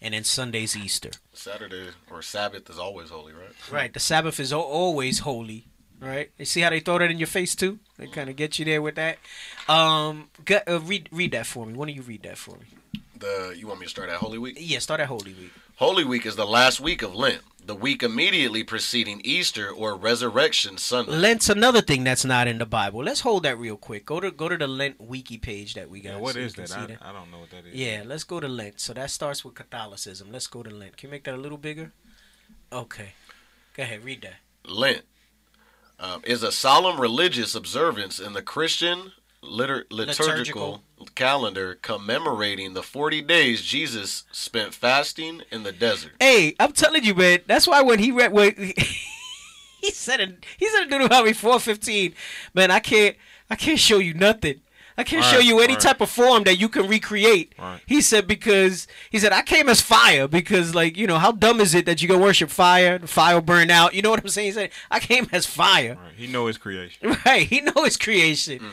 And 0.00 0.14
then 0.14 0.24
Sunday's 0.24 0.76
Easter. 0.76 1.10
Saturday 1.32 1.88
or 2.10 2.22
Sabbath 2.22 2.70
is 2.70 2.78
always 2.78 3.10
holy, 3.10 3.32
right? 3.32 3.50
Right. 3.70 3.92
The 3.92 4.00
Sabbath 4.00 4.38
is 4.38 4.52
always 4.52 5.20
holy. 5.20 5.66
Right. 6.00 6.30
You 6.38 6.44
see 6.44 6.60
how 6.60 6.70
they 6.70 6.80
throw 6.80 6.98
that 6.98 7.10
in 7.10 7.18
your 7.18 7.26
face 7.26 7.56
too? 7.56 7.80
They 7.96 8.06
kind 8.06 8.30
of 8.30 8.36
get 8.36 8.58
you 8.58 8.64
there 8.64 8.80
with 8.80 8.94
that. 8.94 9.18
Um, 9.68 10.30
get, 10.44 10.68
uh, 10.68 10.80
read 10.80 11.08
read 11.10 11.32
that 11.32 11.46
for 11.46 11.66
me. 11.66 11.74
Why 11.74 11.86
don't 11.86 11.96
you 11.96 12.02
read 12.02 12.22
that 12.22 12.38
for 12.38 12.52
me? 12.52 12.66
The 13.18 13.54
you 13.58 13.66
want 13.66 13.80
me 13.80 13.86
to 13.86 13.90
start 13.90 14.08
at 14.08 14.16
Holy 14.16 14.38
Week? 14.38 14.56
Yeah, 14.60 14.78
start 14.78 15.00
at 15.00 15.08
Holy 15.08 15.34
Week. 15.34 15.50
Holy 15.76 16.04
Week 16.04 16.24
is 16.26 16.36
the 16.36 16.46
last 16.46 16.80
week 16.80 17.02
of 17.02 17.14
Lent, 17.14 17.40
the 17.68 17.74
week 17.74 18.02
immediately 18.02 18.64
preceding 18.64 19.20
Easter 19.24 19.68
or 19.70 19.94
Resurrection 19.94 20.78
Sunday. 20.78 21.12
Lent's 21.12 21.50
another 21.50 21.82
thing 21.82 22.02
that's 22.02 22.24
not 22.24 22.48
in 22.48 22.56
the 22.56 22.64
Bible. 22.64 23.04
Let's 23.04 23.20
hold 23.20 23.42
that 23.42 23.58
real 23.58 23.76
quick. 23.76 24.06
Go 24.06 24.20
to 24.20 24.30
go 24.30 24.48
to 24.48 24.56
the 24.56 24.66
Lent 24.66 24.98
wiki 24.98 25.36
page 25.36 25.74
that 25.74 25.90
we 25.90 26.00
got. 26.00 26.14
Yeah, 26.14 26.18
what 26.18 26.32
so 26.32 26.40
is 26.40 26.54
that? 26.54 26.70
see 26.70 26.76
I, 26.76 27.10
I 27.10 27.12
don't 27.12 27.30
know 27.30 27.40
what 27.40 27.50
that 27.50 27.66
is. 27.66 27.74
Yeah, 27.74 28.04
let's 28.06 28.24
go 28.24 28.40
to 28.40 28.48
Lent. 28.48 28.80
So 28.80 28.94
that 28.94 29.10
starts 29.10 29.44
with 29.44 29.54
Catholicism. 29.54 30.32
Let's 30.32 30.46
go 30.46 30.62
to 30.62 30.70
Lent. 30.70 30.96
Can 30.96 31.08
you 31.08 31.10
make 31.10 31.24
that 31.24 31.34
a 31.34 31.36
little 31.36 31.58
bigger? 31.58 31.92
Okay. 32.72 33.10
Go 33.74 33.82
ahead, 33.82 34.02
read 34.02 34.22
that. 34.22 34.36
Lent 34.64 35.02
um, 36.00 36.22
is 36.24 36.42
a 36.42 36.50
solemn 36.50 36.98
religious 36.98 37.54
observance 37.54 38.18
in 38.18 38.32
the 38.32 38.42
Christian 38.42 39.12
litur- 39.42 39.84
liturgical, 39.90 40.82
calendar 41.14 41.78
commemorating 41.80 42.74
the 42.74 42.82
40 42.82 43.22
days 43.22 43.62
Jesus 43.62 44.24
spent 44.32 44.74
fasting 44.74 45.42
in 45.50 45.62
the 45.62 45.72
desert. 45.72 46.12
Hey, 46.20 46.54
I'm 46.58 46.72
telling 46.72 47.04
you, 47.04 47.14
man. 47.14 47.40
That's 47.46 47.66
why 47.66 47.82
when 47.82 47.98
he 47.98 48.10
read 48.10 48.32
when 48.32 48.54
he 49.80 49.90
said 49.90 50.20
it, 50.20 50.44
he 50.56 50.68
said 50.68 50.82
in 50.84 50.88
Deuteronomy 50.88 51.32
4:15, 51.32 52.14
man, 52.54 52.70
I 52.70 52.80
can't 52.80 53.16
I 53.50 53.56
can't 53.56 53.78
show 53.78 53.98
you 53.98 54.14
nothing. 54.14 54.60
I 54.98 55.04
can't 55.04 55.24
show 55.24 55.38
you 55.38 55.60
any 55.60 55.74
right. 55.74 55.80
type 55.80 56.00
of 56.00 56.10
form 56.10 56.42
that 56.42 56.56
you 56.56 56.68
can 56.68 56.88
recreate. 56.88 57.54
Right. 57.56 57.80
He 57.86 58.00
said 58.00 58.26
because 58.26 58.88
he 59.10 59.20
said 59.20 59.32
I 59.32 59.42
came 59.42 59.68
as 59.68 59.80
fire 59.80 60.26
because 60.26 60.74
like 60.74 60.96
you 60.96 61.06
know 61.06 61.18
how 61.18 61.30
dumb 61.30 61.60
is 61.60 61.72
it 61.72 61.86
that 61.86 62.02
you 62.02 62.08
can 62.08 62.20
worship 62.20 62.50
fire, 62.50 62.98
the 62.98 63.06
fire 63.06 63.36
will 63.36 63.42
burn 63.42 63.70
out. 63.70 63.94
You 63.94 64.02
know 64.02 64.10
what 64.10 64.20
I'm 64.20 64.28
saying? 64.28 64.46
He 64.46 64.52
said 64.52 64.70
I 64.90 64.98
came 64.98 65.28
as 65.30 65.46
fire. 65.46 65.94
Right. 65.94 66.14
He 66.16 66.26
know 66.26 66.46
his 66.46 66.58
creation. 66.58 67.16
Right. 67.24 67.46
He 67.46 67.60
know 67.60 67.84
his 67.84 67.96
creation. 67.96 68.58
Mm. 68.58 68.72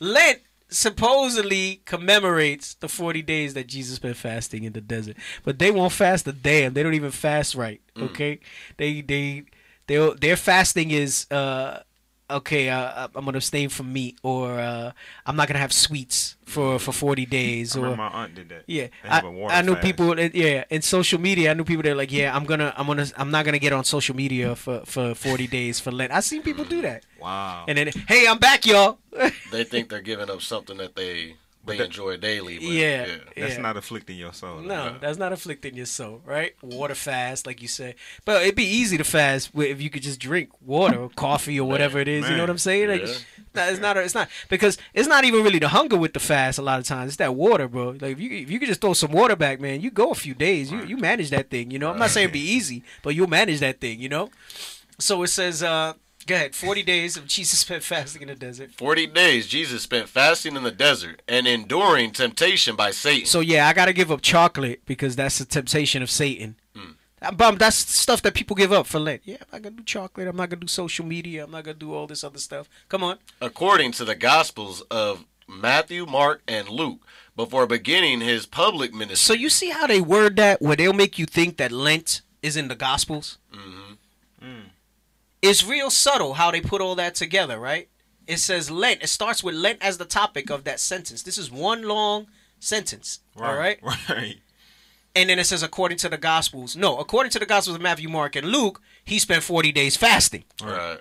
Lent 0.00 0.40
supposedly 0.70 1.82
commemorates 1.84 2.74
the 2.74 2.88
40 2.88 3.22
days 3.22 3.54
that 3.54 3.66
Jesus 3.66 3.98
been 3.98 4.14
fasting 4.14 4.64
in 4.64 4.72
the 4.72 4.80
desert. 4.80 5.16
But 5.44 5.58
they 5.58 5.70
won't 5.70 5.92
fast 5.92 6.26
a 6.26 6.32
damn. 6.32 6.74
They 6.74 6.82
don't 6.82 6.94
even 6.94 7.10
fast 7.10 7.54
right. 7.54 7.80
Okay? 7.96 8.40
They 8.76 9.00
they 9.00 9.44
they 9.86 10.14
their 10.20 10.36
fasting 10.36 10.90
is 10.90 11.26
uh 11.30 11.82
okay, 12.30 12.68
uh, 12.68 13.08
I'm 13.14 13.24
going 13.24 13.32
to 13.32 13.38
abstain 13.38 13.68
from 13.68 13.92
meat 13.92 14.18
or 14.22 14.58
uh, 14.58 14.92
I'm 15.26 15.36
not 15.36 15.48
going 15.48 15.54
to 15.54 15.60
have 15.60 15.72
sweets 15.72 16.36
for 16.44 16.78
for 16.78 16.92
40 16.92 17.26
days 17.26 17.76
I 17.76 17.80
or 17.80 17.96
my 17.96 18.08
aunt 18.08 18.34
did 18.34 18.48
that. 18.48 18.64
yeah, 18.66 18.88
They 19.02 19.08
I, 19.08 19.14
have 19.16 19.24
a 19.24 19.44
I 19.46 19.62
knew 19.62 19.74
fast. 19.74 19.84
people. 19.84 20.18
Yeah, 20.20 20.64
in 20.70 20.82
social 20.82 21.20
media, 21.20 21.50
I 21.50 21.54
knew 21.54 21.64
people 21.64 21.82
that 21.82 21.92
are 21.92 21.94
like, 21.94 22.12
yeah, 22.12 22.34
I'm 22.34 22.44
gonna, 22.44 22.72
I'm 22.76 22.86
gonna, 22.86 23.06
I'm 23.16 23.30
not 23.30 23.44
gonna 23.44 23.58
get 23.58 23.72
on 23.72 23.84
social 23.84 24.16
media 24.16 24.54
for 24.56 24.80
for 24.84 25.14
40 25.14 25.46
days 25.46 25.80
for 25.80 25.90
Lent. 25.90 26.12
I 26.12 26.20
seen 26.20 26.42
people 26.42 26.64
do 26.64 26.82
that. 26.82 27.04
Wow. 27.20 27.64
And 27.68 27.76
then, 27.78 27.90
hey, 28.08 28.26
I'm 28.28 28.38
back, 28.38 28.64
y'all. 28.66 28.98
They 29.52 29.64
think 29.64 29.88
they're 29.88 30.00
giving 30.02 30.30
up 30.30 30.42
something 30.42 30.76
that 30.78 30.94
they 30.94 31.34
they 31.68 31.78
that- 31.78 31.84
enjoy 31.86 32.16
daily. 32.16 32.56
But 32.58 32.66
Yeah. 32.68 33.06
yeah. 33.06 33.16
That's 33.36 33.54
Yeah. 33.54 33.60
not 33.60 33.76
afflicting 33.76 34.16
your 34.18 34.32
soul. 34.32 34.60
No, 34.60 34.96
that's 35.00 35.18
not 35.18 35.32
afflicting 35.32 35.74
your 35.74 35.86
soul, 35.86 36.22
right? 36.24 36.54
Water 36.62 36.94
fast, 36.94 37.46
like 37.46 37.62
you 37.62 37.68
said. 37.68 37.94
But 38.24 38.42
it'd 38.42 38.54
be 38.54 38.64
easy 38.66 38.96
to 38.98 39.04
fast 39.04 39.50
if 39.56 39.80
you 39.80 39.90
could 39.90 40.02
just 40.02 40.18
drink 40.20 40.50
water 40.60 40.98
or 40.98 41.08
coffee 41.10 41.58
or 41.60 41.68
whatever 41.68 41.98
it 41.98 42.08
is. 42.08 42.28
You 42.28 42.36
know 42.36 42.42
what 42.42 42.50
I'm 42.50 42.58
saying? 42.58 42.88
Like, 42.88 43.06
Yeah. 43.06 43.14
nah, 43.54 43.66
it's 43.68 43.80
not. 43.80 43.96
It's 43.96 44.14
not 44.14 44.28
because 44.48 44.78
it's 44.94 45.08
not 45.08 45.24
even 45.24 45.42
really 45.44 45.58
the 45.58 45.68
hunger 45.68 45.96
with 45.96 46.12
the 46.14 46.20
fast. 46.20 46.58
A 46.58 46.62
lot 46.62 46.78
of 46.78 46.84
times, 46.86 47.08
it's 47.08 47.16
that 47.16 47.34
water, 47.34 47.68
bro. 47.68 47.90
Like 48.00 48.12
if 48.12 48.20
you 48.20 48.30
if 48.30 48.50
you 48.50 48.58
could 48.58 48.68
just 48.68 48.80
throw 48.80 48.92
some 48.94 49.12
water 49.12 49.36
back, 49.36 49.60
man, 49.60 49.80
you 49.80 49.90
go 49.90 50.10
a 50.10 50.14
few 50.14 50.34
days. 50.34 50.70
You 50.72 50.84
you 50.84 50.96
manage 50.96 51.30
that 51.30 51.50
thing. 51.50 51.70
You 51.70 51.78
know, 51.78 51.90
I'm 51.90 51.98
not 51.98 52.10
saying 52.10 52.24
it'd 52.24 52.32
be 52.32 52.40
easy, 52.40 52.82
but 53.02 53.14
you'll 53.14 53.28
manage 53.28 53.60
that 53.60 53.80
thing. 53.80 54.00
You 54.00 54.08
know. 54.08 54.30
So 54.98 55.22
it 55.22 55.28
says, 55.28 55.62
uh, 55.62 55.92
go 56.28 56.34
ahead. 56.36 56.54
Forty 56.54 56.82
days 56.82 57.16
of 57.16 57.26
Jesus 57.26 57.58
spent 57.58 57.82
fasting 57.82 58.22
in 58.22 58.28
the 58.28 58.34
desert. 58.36 58.70
40 58.76 59.06
days 59.08 59.46
Jesus 59.48 59.82
spent 59.82 60.08
fasting 60.08 60.54
in 60.56 60.62
the 60.62 60.70
desert 60.70 61.22
and 61.26 61.46
enduring 61.48 62.12
temptation 62.12 62.76
by 62.76 62.90
Satan. 62.92 63.26
So 63.26 63.40
yeah, 63.40 63.66
I 63.66 63.72
gotta 63.72 63.92
give 63.92 64.12
up 64.12 64.20
chocolate 64.22 64.82
because 64.86 65.16
that's 65.16 65.38
the 65.38 65.44
temptation 65.44 66.02
of 66.02 66.10
Satan. 66.10 66.56
Uh, 67.20 67.32
But 67.32 67.58
that's 67.58 67.74
stuff 67.76 68.22
that 68.22 68.34
people 68.34 68.54
give 68.54 68.72
up 68.72 68.86
for 68.86 69.00
Lent. 69.00 69.22
Yeah, 69.24 69.38
I'm 69.40 69.48
not 69.52 69.62
gonna 69.62 69.76
do 69.76 69.82
chocolate. 69.82 70.28
I'm 70.28 70.36
not 70.36 70.50
gonna 70.50 70.60
do 70.60 70.68
social 70.68 71.04
media. 71.04 71.42
I'm 71.44 71.50
not 71.50 71.64
gonna 71.64 71.74
do 71.76 71.92
all 71.92 72.06
this 72.06 72.22
other 72.22 72.38
stuff. 72.38 72.68
Come 72.88 73.02
on. 73.02 73.18
according 73.40 73.90
to 73.92 74.04
the 74.04 74.14
Gospels 74.14 74.82
of 74.82 75.24
Matthew, 75.48 76.06
Mark, 76.06 76.42
and 76.46 76.68
Luke, 76.68 77.00
before 77.34 77.66
beginning 77.66 78.20
his 78.20 78.46
public 78.46 78.92
ministry. 78.94 79.16
So 79.16 79.32
you 79.32 79.48
see 79.50 79.70
how 79.70 79.86
they 79.88 80.00
word 80.00 80.36
that, 80.36 80.62
where 80.62 80.76
they'll 80.76 80.92
make 80.92 81.18
you 81.18 81.26
think 81.26 81.56
that 81.56 81.72
Lent 81.72 82.20
is 82.42 82.56
in 82.56 82.68
the 82.68 82.76
Gospels. 82.76 83.38
It's 85.42 85.64
real 85.64 85.90
subtle 85.90 86.34
how 86.34 86.50
they 86.50 86.60
put 86.60 86.80
all 86.80 86.94
that 86.96 87.14
together, 87.14 87.58
right? 87.58 87.88
It 88.26 88.38
says 88.38 88.70
Lent. 88.70 89.02
It 89.02 89.08
starts 89.08 89.42
with 89.42 89.54
Lent 89.54 89.78
as 89.82 89.98
the 89.98 90.04
topic 90.04 90.50
of 90.50 90.64
that 90.64 90.80
sentence. 90.80 91.22
This 91.22 91.38
is 91.38 91.50
one 91.50 91.82
long 91.82 92.26
sentence. 92.58 93.20
All 93.36 93.54
right. 93.54 93.78
Right. 94.08 94.36
And 95.16 95.30
then 95.30 95.38
it 95.38 95.44
says 95.46 95.62
according 95.62 95.98
to 95.98 96.08
the 96.08 96.18
Gospels. 96.18 96.76
No, 96.76 96.98
according 96.98 97.30
to 97.32 97.38
the 97.38 97.46
Gospels 97.46 97.76
of 97.76 97.82
Matthew, 97.82 98.08
Mark, 98.08 98.36
and 98.36 98.46
Luke, 98.48 98.80
he 99.04 99.18
spent 99.18 99.42
40 99.42 99.72
days 99.72 99.96
fasting. 99.96 100.44
Right. 100.62 101.00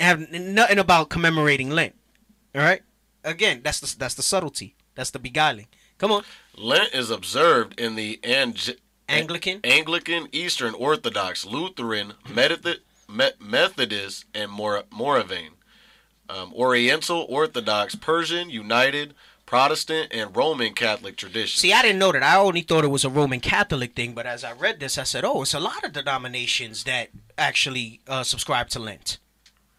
have 0.00 0.30
nothing 0.30 0.78
about 0.78 1.08
commemorating 1.10 1.70
Lent. 1.70 1.94
All 2.54 2.62
right. 2.62 2.82
Again, 3.24 3.60
that's 3.64 3.80
the 3.80 3.98
that's 3.98 4.14
the 4.14 4.22
subtlety. 4.22 4.76
That's 4.94 5.10
the 5.10 5.18
beguiling. 5.18 5.66
Come 5.98 6.12
on. 6.12 6.22
Lent 6.56 6.94
is 6.94 7.10
observed 7.10 7.78
in 7.80 7.96
the 7.96 8.20
Ang- 8.24 8.54
Anglican. 9.08 9.60
Anglican, 9.64 10.28
Eastern 10.32 10.74
Orthodox, 10.74 11.44
Lutheran, 11.44 12.14
Method- 12.28 12.80
Me- 13.08 13.30
Methodist, 13.40 14.26
and 14.34 14.50
Mor- 14.50 14.84
Moravian, 14.90 15.54
um, 16.28 16.52
Oriental 16.54 17.26
Orthodox, 17.28 17.94
Persian, 17.94 18.50
United, 18.50 19.14
Protestant, 19.46 20.12
and 20.12 20.36
Roman 20.36 20.74
Catholic 20.74 21.16
traditions. 21.16 21.60
See, 21.60 21.72
I 21.72 21.80
didn't 21.80 21.98
know 21.98 22.12
that. 22.12 22.22
I 22.22 22.36
only 22.36 22.60
thought 22.60 22.84
it 22.84 22.88
was 22.88 23.04
a 23.04 23.08
Roman 23.08 23.40
Catholic 23.40 23.94
thing. 23.94 24.12
But 24.12 24.26
as 24.26 24.44
I 24.44 24.52
read 24.52 24.78
this, 24.78 24.98
I 24.98 25.04
said, 25.04 25.24
"Oh, 25.24 25.40
it's 25.42 25.54
a 25.54 25.60
lot 25.60 25.84
of 25.84 25.92
denominations 25.94 26.84
that 26.84 27.08
actually 27.38 28.00
uh, 28.06 28.24
subscribe 28.24 28.68
to 28.70 28.78
Lent." 28.78 29.18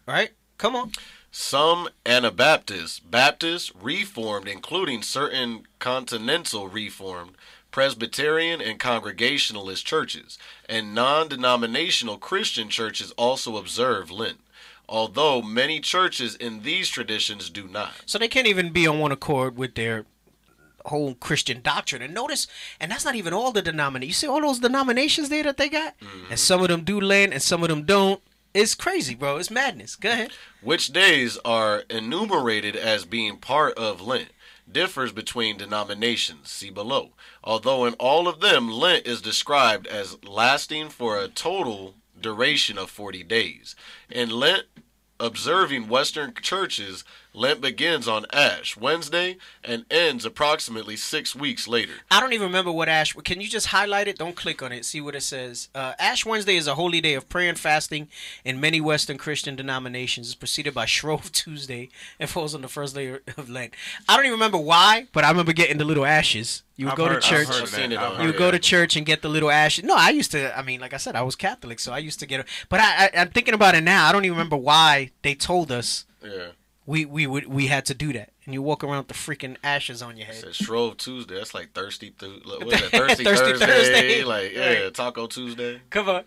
Right. 0.06 0.30
Come 0.58 0.74
on. 0.74 0.90
Some 1.30 1.88
Anabaptists, 2.04 2.98
Baptists, 2.98 3.72
Reformed, 3.80 4.48
including 4.48 5.02
certain 5.02 5.68
Continental 5.78 6.66
Reformed, 6.68 7.36
Presbyterian, 7.70 8.60
and 8.60 8.78
Congregationalist 8.78 9.86
churches, 9.86 10.38
and 10.68 10.94
non 10.94 11.28
denominational 11.28 12.18
Christian 12.18 12.68
churches 12.68 13.12
also 13.12 13.56
observe 13.56 14.10
Lent, 14.10 14.40
although 14.88 15.42
many 15.42 15.80
churches 15.80 16.34
in 16.34 16.62
these 16.62 16.88
traditions 16.88 17.50
do 17.50 17.68
not. 17.68 17.92
So 18.06 18.18
they 18.18 18.28
can't 18.28 18.46
even 18.46 18.70
be 18.70 18.86
on 18.86 18.98
one 18.98 19.12
accord 19.12 19.56
with 19.56 19.74
their 19.74 20.06
whole 20.86 21.14
Christian 21.14 21.60
doctrine. 21.62 22.02
And 22.02 22.14
notice, 22.14 22.46
and 22.78 22.90
that's 22.90 23.04
not 23.04 23.14
even 23.14 23.32
all 23.32 23.52
the 23.52 23.62
denominations. 23.62 24.08
You 24.08 24.28
see 24.28 24.32
all 24.32 24.40
those 24.40 24.58
denominations 24.58 25.28
there 25.28 25.42
that 25.44 25.56
they 25.56 25.68
got, 25.68 25.94
and 26.00 26.08
mm-hmm. 26.08 26.34
some 26.34 26.62
of 26.62 26.68
them 26.68 26.82
do 26.82 27.00
Lent 27.00 27.32
and 27.32 27.42
some 27.42 27.62
of 27.62 27.68
them 27.68 27.84
don't. 27.84 28.20
It's 28.52 28.74
crazy, 28.74 29.14
bro. 29.14 29.36
It's 29.36 29.50
madness. 29.50 29.94
Go 29.94 30.10
ahead. 30.10 30.32
Which 30.60 30.88
days 30.88 31.38
are 31.44 31.84
enumerated 31.88 32.74
as 32.74 33.04
being 33.04 33.36
part 33.36 33.74
of 33.78 34.00
Lent? 34.00 34.30
Differs 34.72 35.12
between 35.12 35.56
denominations. 35.56 36.50
See 36.50 36.70
below. 36.70 37.10
Although 37.42 37.84
in 37.84 37.94
all 37.94 38.28
of 38.28 38.40
them, 38.40 38.70
Lent 38.70 39.06
is 39.06 39.20
described 39.20 39.86
as 39.86 40.22
lasting 40.24 40.88
for 40.88 41.18
a 41.18 41.28
total 41.28 41.94
duration 42.20 42.78
of 42.78 42.90
40 42.90 43.22
days. 43.24 43.74
In 44.10 44.30
Lent, 44.30 44.64
observing 45.18 45.88
Western 45.88 46.34
churches, 46.34 47.04
Lent 47.32 47.60
begins 47.60 48.08
on 48.08 48.26
Ash 48.32 48.76
Wednesday 48.76 49.36
and 49.62 49.84
ends 49.90 50.24
approximately 50.24 50.96
six 50.96 51.34
weeks 51.34 51.68
later. 51.68 51.92
I 52.10 52.18
don't 52.20 52.32
even 52.32 52.48
remember 52.48 52.72
what 52.72 52.88
Ash. 52.88 53.12
Can 53.12 53.40
you 53.40 53.48
just 53.48 53.68
highlight 53.68 54.08
it? 54.08 54.18
Don't 54.18 54.34
click 54.34 54.62
on 54.62 54.72
it. 54.72 54.84
See 54.84 55.00
what 55.00 55.14
it 55.14 55.22
says. 55.22 55.68
Uh, 55.74 55.92
Ash 55.98 56.26
Wednesday 56.26 56.56
is 56.56 56.66
a 56.66 56.74
holy 56.74 57.00
day 57.00 57.14
of 57.14 57.28
prayer 57.28 57.48
and 57.48 57.58
fasting 57.58 58.08
in 58.44 58.58
many 58.60 58.80
Western 58.80 59.16
Christian 59.16 59.54
denominations. 59.54 60.26
It's 60.26 60.34
preceded 60.34 60.74
by 60.74 60.86
Shrove 60.86 61.30
Tuesday 61.30 61.88
and 62.18 62.28
falls 62.28 62.54
on 62.54 62.62
the 62.62 62.68
first 62.68 62.94
day 62.96 63.18
of 63.36 63.48
Lent. 63.48 63.74
I 64.08 64.16
don't 64.16 64.24
even 64.26 64.32
remember 64.34 64.58
why, 64.58 65.06
but 65.12 65.22
I 65.24 65.30
remember 65.30 65.52
getting 65.52 65.78
the 65.78 65.84
little 65.84 66.04
ashes. 66.06 66.62
You 66.76 66.86
would 66.86 66.92
I've 66.92 66.96
go 66.98 67.06
heard- 67.08 67.22
to 67.22 67.28
church. 67.28 67.48
I've 67.48 67.68
seen 67.68 67.90
that. 67.90 68.20
You 68.20 68.26
would 68.26 68.38
go 68.38 68.46
that. 68.46 68.52
to 68.52 68.58
church 68.58 68.96
and 68.96 69.06
get 69.06 69.22
the 69.22 69.28
little 69.28 69.50
ashes. 69.50 69.84
No, 69.84 69.94
I 69.96 70.10
used 70.10 70.32
to. 70.32 70.56
I 70.58 70.62
mean, 70.62 70.80
like 70.80 70.94
I 70.94 70.96
said, 70.96 71.14
I 71.14 71.22
was 71.22 71.36
Catholic, 71.36 71.78
so 71.78 71.92
I 71.92 71.98
used 71.98 72.18
to 72.20 72.26
get. 72.26 72.44
But 72.68 72.80
I, 72.80 73.04
I, 73.06 73.10
I'm 73.18 73.28
thinking 73.30 73.54
about 73.54 73.74
it 73.76 73.82
now. 73.84 74.08
I 74.08 74.12
don't 74.12 74.24
even 74.24 74.36
remember 74.36 74.56
why 74.56 75.10
they 75.22 75.34
told 75.34 75.70
us 75.70 76.06
Yeah. 76.24 76.48
We 76.90 77.04
we 77.04 77.24
would 77.28 77.46
we 77.46 77.68
had 77.68 77.86
to 77.86 77.94
do 77.94 78.12
that. 78.14 78.30
And 78.44 78.52
you 78.52 78.62
walk 78.62 78.82
around 78.82 79.06
with 79.06 79.08
the 79.08 79.14
freaking 79.14 79.56
ashes 79.62 80.02
on 80.02 80.16
your 80.16 80.26
head. 80.26 80.34
Said 80.34 80.56
Shrove 80.56 80.96
Tuesday. 80.96 81.36
That's 81.36 81.54
like 81.54 81.72
thirsty. 81.72 82.10
Th- 82.10 82.44
what 82.44 82.66
is 82.72 82.80
that? 82.80 82.90
Thirsty, 82.90 83.22
Thirsty 83.22 83.44
Thursday. 83.52 83.66
Thursday. 83.66 84.24
Like 84.24 84.52
yeah, 84.52 84.82
Right. 84.82 84.94
Taco 84.94 85.28
Tuesday. 85.28 85.82
Come 85.90 86.08
on. 86.08 86.24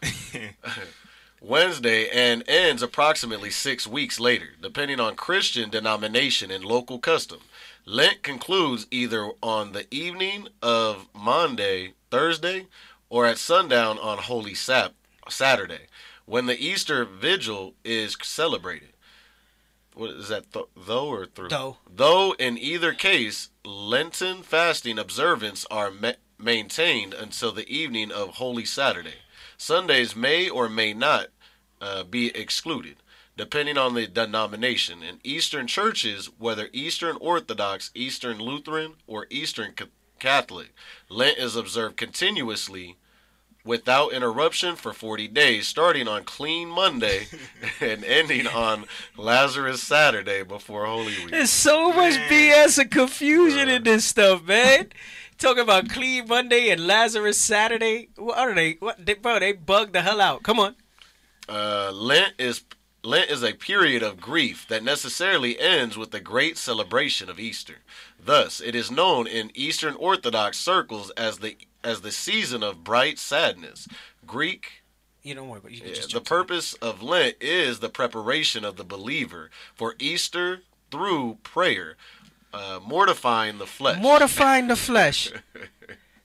Wednesday 1.42 2.08
and 2.08 2.46
ends 2.48 2.82
approximately 2.82 3.50
six 3.50 3.86
weeks 3.86 4.22
later, 4.22 4.52
depending 4.62 5.02
on 5.02 5.16
Christian 5.16 5.70
denomination 5.70 6.50
and 6.50 6.64
local 6.64 6.98
custom. 6.98 7.40
Lent 7.86 8.24
concludes 8.24 8.88
either 8.90 9.32
on 9.42 9.74
the 9.74 9.86
evening 9.94 10.48
of 10.62 11.08
Maundy, 11.14 11.96
Thursday, 12.10 12.68
or 13.10 13.26
at 13.26 13.38
sundown 13.38 14.00
on 14.00 14.18
Holy 14.18 14.54
Sap- 14.54 14.94
Saturday, 15.28 15.88
when 16.26 16.46
the 16.46 16.58
Easter 16.58 17.04
Vigil 17.04 17.74
is 17.84 18.16
celebrated. 18.24 18.93
What 19.96 20.12
is 20.12 20.30
that? 20.30 20.52
Th- 20.52 20.66
though 20.76 21.08
or 21.08 21.26
through? 21.26 21.50
Though. 21.50 21.78
Though 21.90 22.34
in 22.40 22.58
either 22.58 22.94
case, 22.94 23.50
Lenten 23.64 24.44
fasting 24.44 24.98
observance 24.98 25.66
are 25.70 25.92
ma- 25.92 26.14
maintained 26.38 27.14
until 27.14 27.52
the 27.52 27.70
evening 27.70 28.12
of 28.12 28.36
Holy 28.36 28.66
Saturday. 28.66 29.16
Sundays 29.58 30.16
may 30.16 30.50
or 30.50 30.68
may 30.68 30.94
not 30.94 31.28
uh, 31.80 32.04
be 32.04 32.36
excluded, 32.36 32.98
depending 33.38 33.78
on 33.78 33.94
the 33.94 34.08
denomination. 34.08 35.04
In 35.04 35.20
Eastern 35.24 35.68
churches, 35.68 36.30
whether 36.38 36.70
Eastern 36.74 37.18
Orthodox, 37.22 37.92
Eastern 37.94 38.40
Lutheran, 38.40 38.96
or 39.08 39.28
Eastern 39.30 39.74
Catholic, 40.20 40.74
Lent 41.10 41.38
is 41.38 41.56
observed 41.56 41.98
continuously 41.98 42.98
without 43.66 44.12
interruption 44.12 44.76
for 44.76 44.94
40 44.94 45.28
days, 45.30 45.68
starting 45.68 46.08
on 46.08 46.24
Clean 46.24 46.68
Monday 46.68 47.28
and 47.82 48.04
ending 48.04 48.48
on 48.48 48.86
Lazarus 49.18 49.82
Saturday 49.82 50.44
before 50.44 50.86
Holy 50.86 51.06
Week. 51.06 51.32
There's 51.32 51.50
so 51.50 51.94
much 51.94 52.14
BS 52.30 52.78
and 52.80 52.92
confusion 52.92 53.70
in 53.70 53.84
this 53.84 54.06
stuff, 54.06 54.44
man. 54.44 54.90
Talking 55.38 55.64
about 55.64 55.90
Clean 55.90 56.28
Monday 56.28 56.70
and 56.70 56.86
Lazarus 56.86 57.40
Saturday. 57.40 58.10
What 58.18 58.38
are 58.38 58.54
they? 58.54 58.74
What, 58.80 59.06
they, 59.06 59.16
bro? 59.16 59.40
They 59.40 59.54
bugged 59.54 59.94
the 59.94 60.02
hell 60.02 60.22
out. 60.22 60.44
Come 60.44 60.60
on. 60.60 60.76
Uh, 61.50 61.92
Lent 61.92 62.34
is 62.38 62.64
Lent 63.04 63.30
is 63.30 63.44
a 63.44 63.54
period 63.54 64.02
of 64.02 64.22
grief 64.22 64.66
that 64.70 64.84
necessarily 64.84 65.60
ends 65.60 65.98
with 65.98 66.12
the 66.12 66.22
great 66.22 66.58
celebration 66.58 67.30
of 67.30 67.40
Easter. 67.40 67.80
Thus, 68.18 68.62
it 68.62 68.76
is 68.76 68.90
known 68.90 69.28
in 69.28 69.52
Eastern 69.54 69.96
Orthodox 69.96 70.58
circles 70.58 71.10
as 71.18 71.40
the 71.40 71.58
as 71.84 72.02
the 72.02 72.12
season 72.12 72.64
of 72.64 72.84
bright 72.84 73.20
sadness. 73.20 73.88
Greek 74.26 74.84
You 75.24 75.36
don't 75.36 75.48
worry 75.50 75.60
about. 75.60 75.72
You 75.72 75.80
can 75.80 75.90
Yeah, 75.90 75.96
just 75.96 76.08
the 76.10 76.14
jump 76.14 76.26
to 76.26 76.34
it. 76.34 76.38
purpose 76.38 76.74
of 76.76 77.02
Lent 77.02 77.36
is 77.42 77.80
the 77.80 77.90
preparation 77.90 78.66
of 78.66 78.76
the 78.76 78.84
believer 78.84 79.50
for 79.76 79.96
Easter 80.00 80.62
through 80.92 81.38
prayer, 81.44 81.96
uh, 82.54 82.80
mortifying 82.86 83.58
the 83.58 83.66
flesh. 83.66 84.00
Mortifying 84.02 84.68
the 84.68 84.76
flesh. 84.76 85.32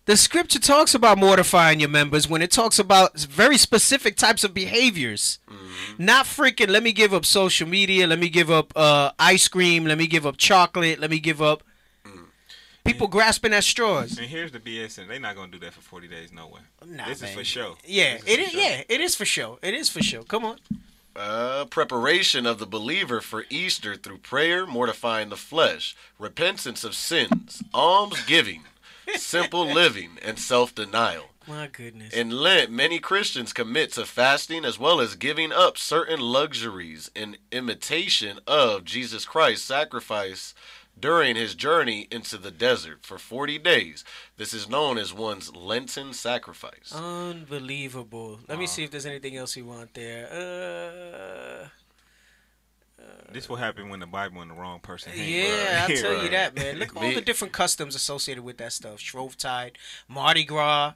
The 0.04 0.16
scripture 0.16 0.58
talks 0.58 0.94
about 0.94 1.18
mortifying 1.18 1.80
your 1.80 1.90
members 1.90 2.26
when 2.26 2.40
it 2.40 2.50
talks 2.50 2.78
about 2.78 3.20
very 3.20 3.58
specific 3.58 4.16
types 4.16 4.42
of 4.42 4.54
behaviors. 4.54 5.38
Mm-hmm. 5.50 6.02
Not 6.02 6.24
freaking 6.24 6.68
let 6.70 6.82
me 6.82 6.92
give 6.92 7.12
up 7.12 7.26
social 7.26 7.68
media, 7.68 8.06
let 8.06 8.18
me 8.18 8.30
give 8.30 8.50
up 8.50 8.72
uh, 8.74 9.10
ice 9.18 9.48
cream, 9.48 9.84
let 9.84 9.98
me 9.98 10.06
give 10.06 10.24
up 10.24 10.38
chocolate, 10.38 10.98
let 10.98 11.10
me 11.10 11.18
give 11.20 11.42
up. 11.42 11.62
People 12.88 13.06
grasping 13.06 13.52
at 13.52 13.64
straws. 13.64 14.18
And 14.18 14.26
here's 14.26 14.52
the 14.52 14.58
BS, 14.60 14.98
and 14.98 15.08
they're 15.10 15.20
not 15.20 15.36
gonna 15.36 15.52
do 15.52 15.58
that 15.60 15.72
for 15.74 15.80
40 15.80 16.08
days, 16.08 16.32
no 16.32 16.46
way. 16.46 16.60
Nah, 16.86 17.06
this 17.08 17.20
man. 17.20 17.30
is 17.30 17.36
for 17.36 17.44
show. 17.44 17.76
Yeah, 17.84 18.14
This 18.18 18.24
it 18.26 18.36
for 18.36 18.42
is. 18.42 18.50
show. 18.50 18.58
Yeah, 18.58 18.82
it 18.88 19.00
is 19.00 19.14
for 19.14 19.24
sure. 19.24 19.58
It 19.62 19.74
is 19.74 19.88
for 19.88 20.02
sure. 20.02 20.22
Come 20.24 20.44
on. 20.44 20.58
Uh, 21.16 21.64
preparation 21.64 22.46
of 22.46 22.58
the 22.58 22.66
believer 22.66 23.20
for 23.20 23.44
Easter 23.50 23.96
through 23.96 24.18
prayer, 24.18 24.66
mortifying 24.66 25.30
the 25.30 25.36
flesh, 25.36 25.96
repentance 26.18 26.84
of 26.84 26.94
sins, 26.94 27.60
alms 27.74 28.24
giving, 28.26 28.62
simple 29.16 29.66
living, 29.66 30.18
and 30.22 30.38
self 30.38 30.74
denial. 30.74 31.24
My 31.48 31.66
goodness. 31.66 32.12
In 32.12 32.30
Lent, 32.30 32.70
many 32.70 32.98
Christians 32.98 33.54
commit 33.54 33.92
to 33.94 34.04
fasting 34.04 34.66
as 34.66 34.78
well 34.78 35.00
as 35.00 35.14
giving 35.14 35.50
up 35.50 35.78
certain 35.78 36.20
luxuries 36.20 37.10
in 37.14 37.38
imitation 37.50 38.38
of 38.46 38.84
Jesus 38.84 39.24
Christ's 39.24 39.64
sacrifice 39.66 40.54
during 41.00 41.36
his 41.36 41.54
journey 41.54 42.08
into 42.10 42.36
the 42.38 42.50
desert 42.50 43.04
for 43.04 43.18
40 43.18 43.58
days. 43.58 44.04
This 44.36 44.52
is 44.54 44.68
known 44.68 44.98
as 44.98 45.12
one's 45.14 45.54
Lenten 45.54 46.12
sacrifice. 46.12 46.92
Unbelievable. 46.94 48.40
Let 48.48 48.58
me 48.58 48.66
see 48.66 48.84
if 48.84 48.90
there's 48.90 49.06
anything 49.06 49.36
else 49.36 49.56
you 49.56 49.64
want 49.64 49.94
there. 49.94 50.28
Uh, 50.32 51.68
This 53.32 53.48
will 53.48 53.56
happen 53.56 53.88
when 53.90 54.00
the 54.00 54.06
Bible 54.06 54.40
and 54.42 54.50
the 54.50 54.54
wrong 54.54 54.80
person. 54.80 55.12
hang, 55.12 55.28
yeah, 55.32 55.86
bro. 55.86 55.94
I'll 55.96 56.02
tell 56.02 56.22
you 56.24 56.28
that, 56.38 56.54
man. 56.56 56.78
Look 56.78 56.96
at 56.96 57.02
all 57.02 57.12
the 57.12 57.20
different 57.30 57.52
customs 57.52 57.94
associated 57.94 58.42
with 58.42 58.56
that 58.58 58.72
stuff. 58.72 58.98
Shrovetide, 59.00 59.72
Mardi 60.08 60.44
Gras, 60.44 60.94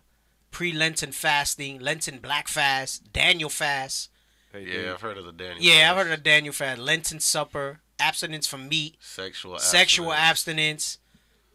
pre-Lenten 0.51 1.12
fasting, 1.12 1.79
Lenten 1.81 2.19
Black 2.19 2.49
Fast, 2.49 3.12
Daniel 3.12 3.49
Fast. 3.51 4.11
Hey, 4.53 4.65
Yeah, 4.66 4.73
dude, 4.73 4.89
I've 4.89 5.01
heard 5.01 5.19
of 5.19 5.24
the 5.27 5.33
Daniel. 5.33 5.59
Yeah, 5.61 5.91
I've 5.91 5.97
heard 5.97 6.11
of 6.12 6.19
the 6.19 6.23
Daniel 6.24 6.53
Fast, 6.53 6.79
Lenten 6.81 7.20
Supper, 7.20 7.81
abstinence 8.03 8.47
from 8.47 8.69
meat, 8.69 8.97
Sexual 9.01 9.59
sexual 9.59 10.12
abstinence. 10.12 10.99
abstinence, 10.99 10.99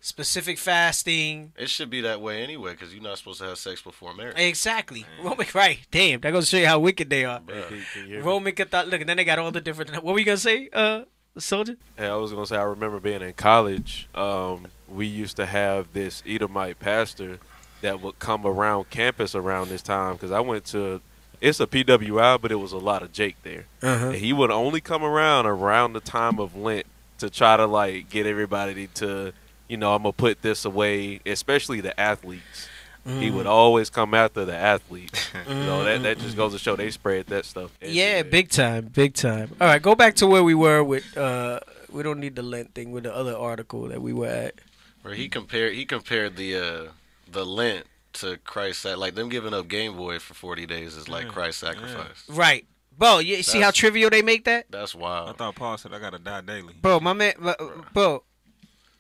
specific 0.02 0.57
fasting. 0.57 1.52
It 1.57 1.69
should 1.69 1.90
be 1.90 2.02
that 2.02 2.22
way 2.22 2.44
anyway, 2.44 2.72
because 2.72 2.94
you're 2.94 3.03
not 3.03 3.18
supposed 3.18 3.40
to 3.40 3.45
have 3.48 3.57
sex 3.57 3.82
before 3.82 4.14
marriage. 4.14 4.38
Exactly. 4.38 5.06
Roman, 5.22 5.48
right. 5.53 5.80
Damn, 5.91 6.22
that 6.22 6.32
goes 6.32 6.45
to 6.49 6.56
show 6.56 6.61
you 6.61 6.68
how 6.68 6.80
wicked 6.80 7.10
they 7.10 7.26
are. 7.26 7.40
Bruh. 7.40 7.68
Can- 7.68 7.84
can 7.94 8.02
you 8.03 8.07
hear 8.07 8.19
me? 8.19 8.24
Roman 8.26 8.53
Catholic. 8.53 8.88
Look, 8.91 9.02
and 9.02 9.10
then 9.10 9.18
they 9.18 9.26
got 9.26 9.40
all 9.40 9.52
the 9.52 9.61
different. 9.61 9.91
What 10.03 10.14
were 10.14 10.19
you 10.19 10.26
gonna 10.26 10.38
say, 10.38 10.69
uh, 10.74 11.02
soldier? 11.38 11.76
Hey, 11.98 12.07
I 12.07 12.15
was 12.15 12.32
gonna 12.32 12.45
say 12.48 12.57
I 12.57 12.64
remember 12.64 12.99
being 12.99 13.22
in 13.22 13.34
college. 13.34 14.07
Um, 14.15 14.68
we 14.88 15.06
used 15.06 15.36
to 15.38 15.45
have 15.45 15.91
this 15.94 16.24
Edomite 16.26 16.80
pastor 16.80 17.40
that 17.82 18.02
would 18.02 18.18
come 18.19 18.45
around 18.45 18.90
campus 18.90 19.36
around 19.36 19.69
this 19.69 19.82
time 19.82 20.14
because 20.14 20.32
I 20.32 20.40
went 20.40 20.65
to. 20.68 21.02
It's 21.39 21.59
a 21.59 21.68
PWI, 21.68 22.41
but 22.41 22.51
it 22.51 22.55
was 22.55 22.72
a 22.72 22.77
lot 22.77 23.03
of 23.03 23.11
Jake 23.11 23.35
there. 23.43 23.65
Uh-huh. 23.81 24.07
And 24.07 24.15
he 24.15 24.34
would 24.34 24.51
only 24.51 24.81
come 24.81 25.03
around 25.03 25.45
around 25.45 25.93
the 25.93 25.99
time 25.99 26.39
of 26.39 26.55
Lent 26.55 26.85
to 27.19 27.30
try 27.30 27.57
to 27.57 27.65
like 27.65 28.09
get 28.09 28.26
everybody 28.26 28.88
to, 28.95 29.34
you 29.68 29.77
know, 29.77 29.93
I'm 29.93 30.03
gonna 30.03 30.14
put 30.14 30.41
this 30.41 30.65
away, 30.65 31.19
especially 31.26 31.81
the 31.81 31.97
athletes. 31.99 32.68
He 33.07 33.31
would 33.31 33.47
always 33.47 33.89
come 33.89 34.14
after 34.14 34.43
the 34.43 34.53
athletes. 34.53 35.30
you 35.47 35.53
know, 35.55 35.85
that 35.85 36.03
that 36.03 36.19
just 36.19 36.35
goes 36.35 36.51
to 36.51 36.59
show 36.59 36.76
they 36.76 36.91
spread 36.91 37.27
that 37.27 37.45
stuff. 37.45 37.72
Yeah, 37.81 38.03
everywhere. 38.03 38.23
big 38.31 38.49
time, 38.49 38.85
big 38.88 39.14
time. 39.14 39.55
All 39.61 39.68
right, 39.68 39.81
go 39.81 39.95
back 39.95 40.15
to 40.15 40.27
where 40.27 40.43
we 40.43 40.53
were 40.53 40.84
with. 40.84 41.15
uh 41.18 41.61
We 41.89 42.03
don't 42.03 42.19
need 42.19 42.35
the 42.35 42.43
Lent 42.43 42.73
thing 42.73 42.91
with 42.91 43.03
the 43.03 43.15
other 43.15 43.34
article 43.34 43.88
that 43.88 44.01
we 44.01 44.11
were 44.11 44.27
at. 44.27 44.55
Where 45.03 45.14
he 45.14 45.30
compared 45.30 45.73
he 45.76 45.85
compared 45.85 46.35
the 46.35 46.55
uh, 46.57 46.91
the 47.31 47.45
Lent 47.45 47.85
to 48.18 48.38
Christ 48.38 48.81
sac- 48.81 48.98
like 48.98 49.15
them 49.15 49.30
giving 49.30 49.53
up 49.53 49.68
Game 49.68 49.95
Boy 49.95 50.19
for 50.19 50.34
40 50.34 50.65
days 50.65 50.95
is 50.95 51.07
like 51.10 51.27
Christ's 51.27 51.61
sacrifice. 51.61 52.23
Right, 52.30 52.65
bro. 52.98 53.19
You 53.19 53.41
see 53.44 53.61
how 53.61 53.72
trivial 53.72 54.10
they 54.10 54.22
make 54.22 54.45
that, 54.45 54.65
That's 54.69 54.94
wild. 54.95 55.30
I 55.30 55.34
thought 55.34 55.56
Paul 55.56 55.77
said 55.77 55.94
I 55.94 55.99
gotta 55.99 56.19
die 56.19 56.41
daily. 56.41 56.73
bro? 56.81 56.99
My 56.99 57.14
man, 57.14 57.34
uh, 57.44 57.53
bro. 57.94 58.23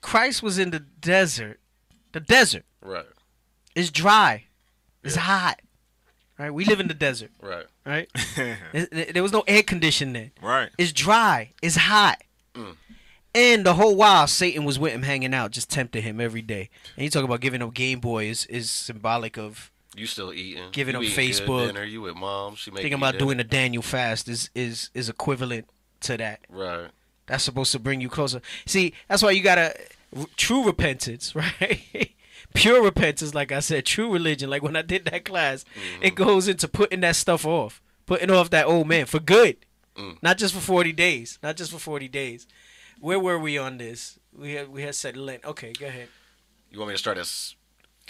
Christ 0.01 0.41
was 0.43 0.57
in 0.59 0.71
the 0.71 0.79
desert. 0.79 1.59
The 2.13 2.19
desert 2.19 2.65
Right. 2.81 3.05
It's 3.75 3.91
dry. 3.91 4.45
It's 5.03 5.15
hot. 5.15 5.59
Right, 6.39 6.51
we 6.53 6.65
live 6.65 6.79
in 6.79 6.87
the 6.87 6.93
desert. 6.93 7.31
Right. 7.41 7.65
Right, 7.85 8.09
there 9.13 9.23
was 9.23 9.31
no 9.31 9.43
air 9.47 9.63
conditioning. 9.63 10.31
right. 10.41 10.69
It's 10.77 10.91
dry. 10.93 11.53
It's 11.63 11.75
hot. 11.77 12.21
And 13.37 13.63
the 13.63 13.75
whole 13.75 13.95
while, 13.95 14.25
Satan 14.25 14.65
was 14.65 14.79
with 14.79 14.93
him 14.93 15.03
hanging 15.03 15.31
out, 15.31 15.51
just 15.51 15.69
tempting 15.69 16.01
him 16.01 16.19
every 16.19 16.41
day. 16.41 16.71
And 16.95 17.03
you 17.03 17.11
talk 17.11 17.23
about 17.23 17.39
giving 17.39 17.61
up 17.61 17.71
Game 17.71 17.99
Boy 17.99 18.25
is, 18.25 18.47
is 18.47 18.71
symbolic 18.71 19.37
of 19.37 19.71
You 19.95 20.07
still 20.07 20.33
eating. 20.33 20.63
Giving 20.71 20.95
you 20.95 21.01
up 21.01 21.13
Facebook. 21.13 21.67
dinner. 21.67 21.83
You 21.83 22.01
with 22.01 22.15
mom. 22.15 22.55
She 22.55 22.71
making 22.71 22.81
thinking 22.85 22.97
about 22.97 23.11
dinner. 23.11 23.25
doing 23.25 23.37
the 23.37 23.43
Daniel 23.43 23.83
fast 23.83 24.27
is 24.27 24.49
is 24.55 24.89
is 24.95 25.07
equivalent 25.07 25.69
to 26.01 26.17
that. 26.17 26.39
Right. 26.49 26.87
That's 27.27 27.43
supposed 27.43 27.71
to 27.73 27.79
bring 27.79 28.01
you 28.01 28.09
closer. 28.09 28.41
See, 28.65 28.95
that's 29.07 29.21
why 29.21 29.29
you 29.29 29.43
gotta. 29.43 29.75
true 30.35 30.65
repentance, 30.65 31.35
right? 31.35 32.15
Pure 32.55 32.81
repentance, 32.81 33.35
like 33.35 33.51
I 33.51 33.59
said, 33.59 33.85
true 33.85 34.11
religion. 34.11 34.49
Like 34.49 34.63
when 34.63 34.75
I 34.75 34.81
did 34.81 35.05
that 35.05 35.25
class, 35.25 35.63
mm-hmm. 35.63 36.03
it 36.03 36.15
goes 36.15 36.47
into 36.47 36.67
putting 36.67 37.01
that 37.01 37.15
stuff 37.15 37.45
off, 37.45 37.83
putting 38.07 38.31
off 38.31 38.49
that 38.49 38.65
old 38.65 38.87
man 38.87 39.05
for 39.05 39.19
good, 39.19 39.57
mm. 39.95 40.17
not 40.23 40.39
just 40.39 40.55
for 40.55 40.59
forty 40.59 40.91
days, 40.91 41.37
not 41.43 41.55
just 41.55 41.71
for 41.71 41.77
forty 41.77 42.07
days. 42.07 42.47
Where 42.99 43.19
were 43.19 43.39
we 43.39 43.57
on 43.57 43.77
this? 43.77 44.19
We 44.33 44.53
had 44.53 44.69
we 44.69 44.81
had 44.83 44.95
said 44.95 45.17
Lent. 45.17 45.45
Okay, 45.45 45.73
go 45.73 45.87
ahead. 45.87 46.09
You 46.71 46.79
want 46.79 46.89
me 46.89 46.95
to 46.95 46.99
start 46.99 47.17
as 47.17 47.55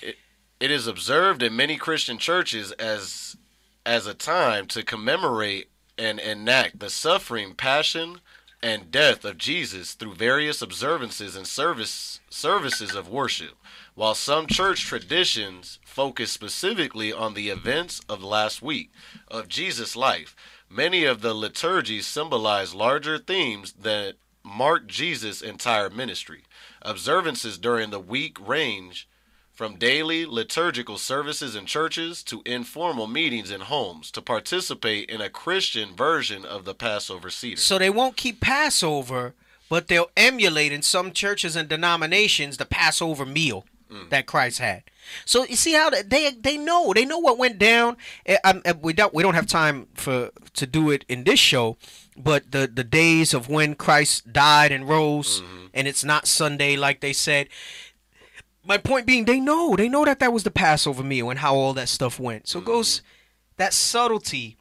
it, 0.02 0.16
it 0.60 0.72
is 0.72 0.88
observed 0.88 1.44
in 1.44 1.56
many 1.56 1.78
Christian 1.78 2.18
churches 2.18 2.72
as 2.74 3.38
as 3.86 4.08
a 4.08 4.14
time 4.14 4.68
to 4.68 4.84
commemorate 4.84 5.70
and 5.98 6.20
enact 6.20 6.80
the 6.80 6.90
suffering, 6.90 7.54
passion, 7.54 8.20
and 8.62 8.92
death 8.92 9.24
of 9.24 9.38
Jesus 9.38 9.94
through 9.94 10.16
various 10.16 10.62
observances 10.62 11.36
and 11.36 11.48
service 11.48 12.20
services 12.30 12.96
of 12.96 13.10
worship. 13.10 13.56
While 13.96 14.16
some 14.16 14.48
church 14.48 14.86
traditions 14.86 15.80
focus 15.86 16.32
specifically 16.32 17.12
on 17.12 17.34
the 17.34 17.50
events 17.50 18.02
of 18.08 18.24
last 18.24 18.62
week 18.62 18.92
of 19.28 19.48
Jesus' 19.48 19.96
life, 19.96 20.36
many 20.70 21.04
of 21.04 21.22
the 21.22 21.34
liturgies 21.34 22.06
symbolize 22.06 22.76
larger 22.76 23.18
themes 23.18 23.74
that 23.74 24.16
mark 24.48 24.88
Jesus' 24.88 25.42
entire 25.42 25.90
ministry. 25.90 26.44
Observances 26.82 27.58
during 27.58 27.90
the 27.90 28.00
week 28.00 28.38
range 28.46 29.08
from 29.54 29.76
daily 29.76 30.26
liturgical 30.26 30.98
services 30.98 31.56
in 31.56 31.66
churches 31.66 32.24
to 32.24 32.44
informal 32.46 33.08
meetings 33.08 33.50
in 33.50 33.62
homes 33.62 34.12
to 34.12 34.22
participate 34.22 35.10
in 35.10 35.20
a 35.20 35.30
Christian 35.30 35.96
version 35.96 36.46
of 36.46 36.64
the 36.64 36.76
Passover 36.76 37.30
Seder. 37.30 37.60
So 37.60 37.80
they 37.80 37.90
won't 37.90 38.18
keep 38.18 38.40
Passover, 38.40 39.34
but 39.68 39.88
they'll 39.88 40.12
emulate 40.16 40.72
in 40.72 40.84
some 40.84 41.12
churches 41.12 41.56
and 41.56 41.68
denominations 41.68 42.58
the 42.58 42.66
Passover 42.66 43.26
meal 43.26 43.66
that 44.10 44.26
Christ 44.26 44.60
had. 44.60 44.84
So 45.26 45.46
you 45.46 45.56
see 45.56 45.74
how 45.74 45.90
they 45.90 46.32
they 46.32 46.58
know 46.58 46.92
they 46.94 47.06
know 47.06 47.20
what 47.20 47.38
went 47.38 47.58
down. 47.58 47.98
Eh, 48.26 48.38
um, 48.44 48.62
eh, 48.66 48.74
we 48.82 48.94
don't 48.94 49.14
we 49.14 49.24
don't 49.24 49.34
have 49.34 49.48
time 49.48 49.88
for 49.94 50.32
to 50.54 50.68
do 50.68 50.92
it 50.92 51.06
in 51.08 51.24
this 51.24 51.40
show, 51.40 51.78
but 52.18 52.52
the 52.52 52.68
the 52.68 52.84
days 52.84 53.34
of 53.34 53.50
when 53.50 53.76
Christ 53.76 54.34
died 54.34 54.72
and 54.72 54.90
rose, 54.90 55.42
and 55.74 55.88
it's 55.88 56.04
not 56.04 56.28
Sunday 56.28 56.76
like 56.76 57.02
they 57.02 57.14
said. 57.14 57.48
My 58.64 58.78
point 58.78 59.08
being, 59.08 59.24
they 59.24 59.40
know 59.40 59.76
they 59.78 59.88
know 59.88 60.04
that 60.04 60.20
that 60.20 60.34
was 60.34 60.44
the 60.44 60.52
Passover 60.52 61.04
meal 61.04 61.30
and 61.30 61.40
how 61.40 61.56
all 61.56 61.74
that 61.74 61.88
stuff 61.88 62.20
went. 62.20 62.50
So 62.50 62.60
it 62.60 62.66
goes 62.66 63.02
that 63.56 63.74
subtlety 63.74 64.58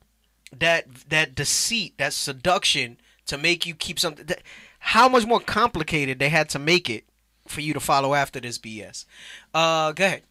that 0.57 0.87
that 1.09 1.35
deceit, 1.35 1.99
that 1.99 2.13
seduction 2.13 2.99
to 3.27 3.37
make 3.37 3.67
you 3.67 3.75
keep 3.75 3.99
something. 3.99 4.27
That, 4.27 4.43
how 4.79 5.09
much 5.09 5.27
more 5.27 5.41
complicated 5.41 6.19
they 6.19 6.29
had 6.29 6.49
to 6.51 6.59
make 6.59 6.89
it 6.89 7.05
for 7.49 7.61
you 7.61 7.73
to 7.75 7.81
follow 7.81 8.15
after 8.15 8.41
this 8.41 8.59
BS. 8.59 9.05
Uh, 9.55 9.93
go 9.93 10.05
ahead. 10.05 10.23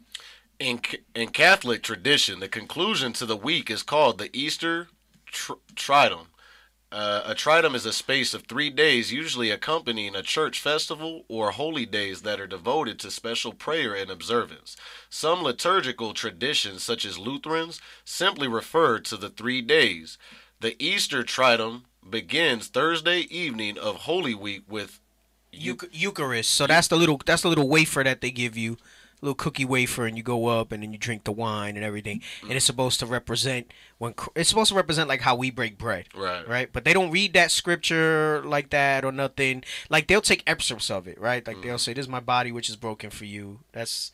In, 0.59 0.79
in 1.13 1.29
Catholic 1.29 1.83
tradition, 1.83 2.39
the 2.39 2.47
conclusion 2.47 3.11
to 3.13 3.25
the 3.25 3.35
week 3.35 3.69
is 3.69 3.83
called 3.83 4.17
the 4.17 4.29
Easter 4.35 4.87
tr- 5.25 5.53
Triduum. 5.75 6.27
Uh, 6.91 7.23
a 7.25 7.35
triduum 7.35 7.75
is 7.75 7.85
a 7.85 7.91
space 7.91 8.33
of 8.33 8.43
three 8.43 8.69
days, 8.69 9.11
usually 9.11 9.49
accompanying 9.49 10.15
a 10.15 10.21
church 10.21 10.59
festival 10.59 11.25
or 11.27 11.51
holy 11.51 11.85
days 11.85 12.21
that 12.21 12.39
are 12.39 12.47
devoted 12.47 12.99
to 12.99 13.11
special 13.11 13.51
prayer 13.51 13.93
and 13.93 14.09
observance. 14.09 14.77
Some 15.09 15.41
liturgical 15.41 16.13
traditions, 16.13 16.83
such 16.83 17.03
as 17.03 17.17
Lutherans, 17.17 17.81
simply 18.05 18.47
refer 18.47 18.99
to 18.99 19.17
the 19.17 19.29
three 19.29 19.61
days. 19.61 20.17
The 20.61 20.81
Easter 20.81 21.23
Triduum 21.23 21.83
begins 22.07 22.67
Thursday 22.67 23.21
evening 23.21 23.77
of 23.77 23.95
Holy 23.97 24.35
Week 24.35 24.63
with 24.69 24.99
Euch- 25.51 25.89
Eucharist. 25.91 26.51
So 26.51 26.67
that's 26.67 26.87
the 26.87 26.97
little 26.97 27.19
that's 27.25 27.41
the 27.41 27.49
little 27.49 27.67
wafer 27.67 28.03
that 28.03 28.21
they 28.21 28.31
give 28.31 28.55
you, 28.55 28.77
little 29.21 29.35
cookie 29.35 29.65
wafer, 29.65 30.05
and 30.05 30.17
you 30.17 30.23
go 30.23 30.47
up 30.47 30.71
and 30.71 30.83
then 30.83 30.91
you 30.91 30.97
drink 30.99 31.23
the 31.23 31.31
wine 31.31 31.75
and 31.75 31.85
everything. 31.85 32.21
And 32.43 32.51
it's 32.53 32.65
supposed 32.65 32.99
to 32.99 33.05
represent 33.05 33.71
when 33.97 34.13
it's 34.35 34.49
supposed 34.49 34.69
to 34.69 34.75
represent 34.75 35.09
like 35.09 35.21
how 35.21 35.35
we 35.35 35.49
break 35.51 35.77
bread. 35.77 36.07
Right. 36.15 36.47
Right. 36.47 36.69
But 36.71 36.85
they 36.85 36.93
don't 36.93 37.11
read 37.11 37.33
that 37.33 37.51
scripture 37.51 38.43
like 38.45 38.69
that 38.71 39.03
or 39.05 39.11
nothing. 39.11 39.63
Like 39.89 40.07
they'll 40.07 40.21
take 40.21 40.43
excerpts 40.45 40.89
of 40.91 41.07
it. 41.07 41.19
Right. 41.19 41.45
Like 41.45 41.61
they'll 41.61 41.77
say, 41.77 41.93
"This 41.93 42.03
is 42.05 42.09
my 42.09 42.19
body 42.19 42.51
which 42.51 42.69
is 42.69 42.75
broken 42.75 43.09
for 43.09 43.25
you." 43.25 43.59
That's 43.71 44.11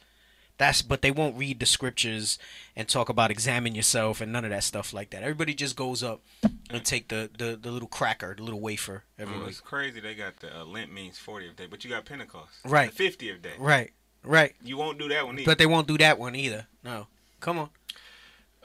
that's 0.58 0.82
but 0.84 1.02
they 1.02 1.10
won't 1.10 1.38
read 1.38 1.60
the 1.60 1.66
scriptures 1.66 2.38
and 2.76 2.88
talk 2.88 3.10
about 3.10 3.32
examine 3.32 3.74
yourself 3.74 4.22
and 4.22 4.32
none 4.32 4.44
of 4.46 4.52
that 4.52 4.64
stuff 4.64 4.94
like 4.94 5.10
that. 5.10 5.24
Everybody 5.24 5.56
just 5.56 5.76
goes 5.76 6.04
up 6.04 6.22
and 6.70 6.86
take 6.86 7.08
the 7.08 7.30
the, 7.36 7.58
the 7.60 7.72
little 7.72 7.88
cracker, 7.88 8.36
the 8.36 8.44
little 8.44 8.60
wafer 8.62 9.04
every 9.18 9.36
Mm, 9.36 9.40
week. 9.40 9.50
it's 9.50 9.60
crazy. 9.62 10.00
They 10.00 10.14
got 10.14 10.40
the 10.40 10.62
uh, 10.62 10.66
Lent 10.66 10.94
means 10.94 11.18
40th 11.18 11.56
day, 11.56 11.66
but 11.68 11.84
you 11.84 11.90
got 11.90 12.06
Pentecost. 12.06 12.52
Right. 12.64 12.96
The 12.96 13.10
50th 13.10 13.42
day. 13.42 13.54
Right. 13.58 13.92
Right. 14.24 14.56
You 14.64 14.78
won't 14.78 15.00
do 15.00 15.10
that 15.10 15.26
one 15.26 15.40
either. 15.40 15.46
But 15.46 15.58
they 15.58 15.66
won't 15.66 15.88
do 15.88 15.98
that 15.98 16.20
one 16.20 16.36
either. 16.36 16.68
No. 16.84 17.08
Come 17.40 17.58
on. 17.58 17.70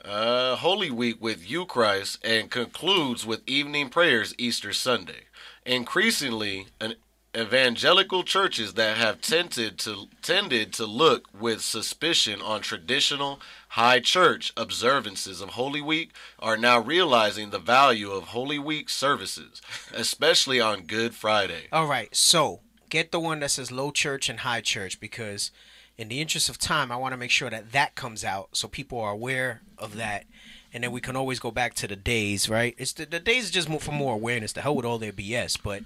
Uh, 0.05 0.55
Holy 0.55 0.91
Week 0.91 1.21
with 1.21 1.49
Eucharist 1.49 2.23
and 2.23 2.49
concludes 2.49 3.25
with 3.25 3.41
evening 3.47 3.89
prayers 3.89 4.33
Easter 4.37 4.71
Sunday. 4.71 5.25
Increasingly, 5.65 6.67
an 6.79 6.95
evangelical 7.35 8.23
churches 8.23 8.73
that 8.75 8.97
have 8.97 9.21
tended 9.21 9.77
to 9.77 10.07
tended 10.21 10.73
to 10.73 10.85
look 10.85 11.27
with 11.37 11.61
suspicion 11.61 12.41
on 12.41 12.61
traditional 12.61 13.39
high 13.69 13.99
church 13.99 14.53
observances 14.55 15.41
of 15.41 15.49
Holy 15.49 15.81
Week 15.81 16.11
are 16.39 16.57
now 16.57 16.79
realizing 16.79 17.49
the 17.49 17.59
value 17.59 18.11
of 18.11 18.25
Holy 18.25 18.57
Week 18.57 18.89
services, 18.89 19.61
especially 19.93 20.59
on 20.59 20.83
Good 20.83 21.13
Friday. 21.13 21.67
All 21.71 21.87
right. 21.87 22.15
So 22.15 22.61
get 22.89 23.11
the 23.11 23.19
one 23.19 23.39
that 23.39 23.51
says 23.51 23.71
low 23.71 23.91
church 23.91 24.29
and 24.29 24.39
high 24.39 24.61
church 24.61 24.99
because, 24.99 25.51
in 25.97 26.09
the 26.09 26.21
interest 26.21 26.49
of 26.49 26.57
time, 26.57 26.91
I 26.91 26.97
want 26.97 27.13
to 27.13 27.17
make 27.17 27.31
sure 27.31 27.49
that 27.49 27.71
that 27.71 27.95
comes 27.95 28.23
out 28.23 28.49
so 28.53 28.67
people 28.67 28.99
are 28.99 29.11
aware 29.11 29.61
of 29.77 29.95
that. 29.95 30.25
And 30.73 30.83
then 30.83 30.91
we 30.91 31.01
can 31.01 31.15
always 31.15 31.39
go 31.39 31.49
back 31.49 31.73
to 31.75 31.87
the 31.87 31.95
days, 31.95 32.49
right? 32.49 32.75
It's 32.77 32.93
the, 32.93 33.05
the 33.05 33.19
days 33.19 33.49
just 33.51 33.69
more 33.69 33.79
for 33.79 33.93
more 33.93 34.13
awareness. 34.13 34.53
The 34.53 34.61
hell 34.61 34.75
with 34.75 34.85
all 34.85 34.99
their 34.99 35.13
BS, 35.13 35.57
but 35.63 35.83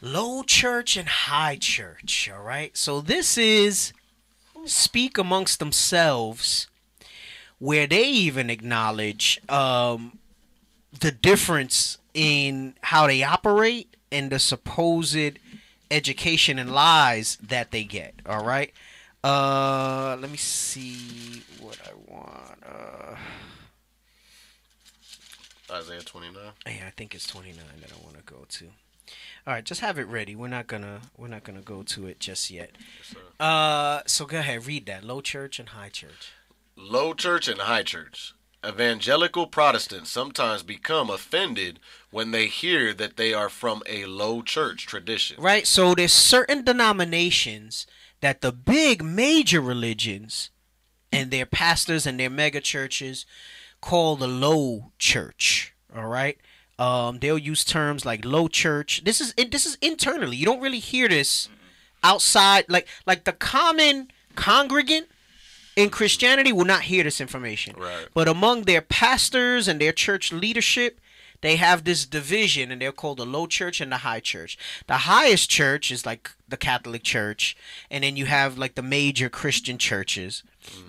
low 0.00 0.42
church 0.42 0.96
and 0.96 1.08
high 1.08 1.56
church. 1.56 2.28
All 2.34 2.42
right. 2.42 2.76
So 2.76 3.00
this 3.00 3.38
is 3.38 3.92
speak 4.64 5.18
amongst 5.18 5.58
themselves, 5.58 6.68
where 7.58 7.86
they 7.86 8.04
even 8.04 8.50
acknowledge 8.50 9.40
um, 9.48 10.18
the 10.98 11.12
difference 11.12 11.98
in 12.14 12.74
how 12.82 13.06
they 13.06 13.22
operate 13.22 13.94
and 14.10 14.30
the 14.30 14.38
supposed 14.38 15.38
education 15.92 16.58
and 16.58 16.72
lies 16.72 17.36
that 17.36 17.70
they 17.70 17.84
get. 17.84 18.14
All 18.26 18.44
right. 18.44 18.72
Uh, 19.22 20.16
let 20.20 20.30
me 20.30 20.36
see 20.36 21.42
what 21.60 21.78
I 21.86 21.92
want. 22.12 22.58
Uh, 22.66 23.16
Isaiah 25.70 26.00
29. 26.02 26.42
yeah, 26.66 26.84
I 26.86 26.90
think 26.90 27.14
it's 27.14 27.26
29 27.26 27.56
that 27.80 27.90
I 27.92 28.04
want 28.04 28.16
to 28.16 28.22
go 28.24 28.44
to. 28.48 28.66
All 29.46 29.54
right, 29.54 29.64
just 29.64 29.80
have 29.80 29.98
it 29.98 30.06
ready. 30.06 30.34
We're 30.36 30.48
not 30.48 30.66
gonna 30.66 31.00
we're 31.16 31.28
not 31.28 31.44
gonna 31.44 31.60
go 31.62 31.82
to 31.82 32.06
it 32.06 32.20
just 32.20 32.50
yet. 32.50 32.70
Yes, 32.98 33.14
Uh, 33.40 34.00
so 34.06 34.24
go 34.26 34.38
ahead, 34.38 34.66
read 34.66 34.86
that. 34.86 35.02
Low 35.04 35.20
church 35.20 35.58
and 35.58 35.70
high 35.70 35.88
church. 35.88 36.32
Low 36.76 37.12
church 37.14 37.48
and 37.48 37.60
high 37.60 37.82
church. 37.82 38.34
Evangelical 38.66 39.46
Protestants 39.46 40.10
sometimes 40.10 40.62
become 40.62 41.10
offended 41.10 41.80
when 42.10 42.30
they 42.30 42.46
hear 42.46 42.94
that 42.94 43.16
they 43.16 43.34
are 43.34 43.48
from 43.48 43.82
a 43.86 44.04
low 44.04 44.42
church 44.42 44.86
tradition. 44.86 45.42
Right. 45.42 45.66
So 45.66 45.94
there's 45.94 46.12
certain 46.12 46.64
denominations 46.64 47.86
that 48.20 48.40
the 48.40 48.52
big 48.52 49.02
major 49.02 49.60
religions 49.60 50.50
and 51.12 51.30
their 51.30 51.46
pastors 51.46 52.06
and 52.06 52.18
their 52.20 52.30
mega 52.30 52.60
churches 52.60 53.26
call 53.80 54.16
the 54.16 54.28
low 54.28 54.92
church. 54.98 55.74
All 55.94 56.06
right. 56.06 56.38
Um, 56.78 57.18
they'll 57.18 57.38
use 57.38 57.64
terms 57.64 58.06
like 58.06 58.24
low 58.24 58.48
church. 58.48 59.02
This 59.04 59.20
is 59.20 59.34
this 59.34 59.66
is 59.66 59.76
internally. 59.82 60.36
You 60.36 60.46
don't 60.46 60.60
really 60.60 60.78
hear 60.78 61.08
this 61.08 61.48
outside. 62.02 62.64
Like 62.68 62.88
like 63.06 63.24
the 63.24 63.32
common 63.32 64.10
congregant 64.34 65.08
in 65.76 65.90
Christianity 65.90 66.52
will 66.52 66.64
not 66.64 66.82
hear 66.82 67.04
this 67.04 67.20
information. 67.20 67.76
Right. 67.76 68.08
But 68.14 68.28
among 68.28 68.62
their 68.62 68.82
pastors 68.82 69.68
and 69.68 69.80
their 69.80 69.92
church 69.92 70.32
leadership, 70.32 71.00
they 71.40 71.56
have 71.56 71.84
this 71.84 72.06
division 72.06 72.70
and 72.70 72.80
they're 72.80 72.92
called 72.92 73.18
the 73.18 73.26
low 73.26 73.46
church 73.46 73.80
and 73.80 73.90
the 73.90 73.98
high 73.98 74.20
church. 74.20 74.56
The 74.86 74.98
highest 74.98 75.50
church 75.50 75.90
is 75.90 76.06
like 76.06 76.30
the 76.48 76.56
Catholic 76.56 77.02
Church, 77.02 77.56
and 77.90 78.04
then 78.04 78.16
you 78.16 78.26
have 78.26 78.56
like 78.56 78.76
the 78.76 78.82
major 78.82 79.28
Christian 79.28 79.76
churches, 79.76 80.44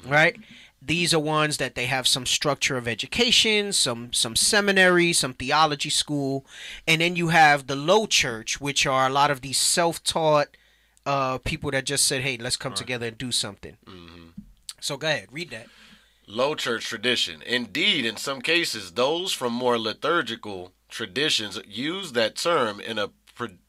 right? 0.05 0.37
These 0.85 1.13
are 1.13 1.19
ones 1.19 1.57
that 1.57 1.75
they 1.75 1.85
have 1.85 2.07
some 2.07 2.25
structure 2.25 2.77
of 2.77 2.87
education, 2.87 3.71
some 3.71 4.13
some 4.13 4.35
seminary, 4.35 5.13
some 5.13 5.33
theology 5.33 5.89
school, 5.89 6.45
and 6.85 7.01
then 7.01 7.15
you 7.15 7.29
have 7.29 7.67
the 7.67 7.75
low 7.75 8.05
church, 8.05 8.61
which 8.61 8.85
are 8.85 9.07
a 9.07 9.09
lot 9.09 9.31
of 9.31 9.41
these 9.41 9.57
self-taught 9.57 10.49
uh, 11.05 11.37
people 11.39 11.71
that 11.71 11.85
just 11.85 12.05
said, 12.05 12.21
"Hey, 12.21 12.37
let's 12.37 12.57
come 12.57 12.73
together 12.73 13.07
and 13.07 13.17
do 13.17 13.31
something." 13.31 13.77
So 14.83 14.97
go 14.97 15.07
ahead, 15.07 15.29
read 15.31 15.49
that. 15.51 15.67
Low 16.27 16.55
church 16.55 16.85
tradition. 16.85 17.41
Indeed, 17.43 18.05
in 18.05 18.17
some 18.17 18.41
cases, 18.41 18.91
those 18.91 19.31
from 19.31 19.53
more 19.53 19.79
liturgical 19.79 20.73
traditions 20.89 21.57
use 21.65 22.11
that 22.11 22.35
term 22.35 22.81
in 22.81 22.99
a 22.99 23.07
pre- 23.33 23.59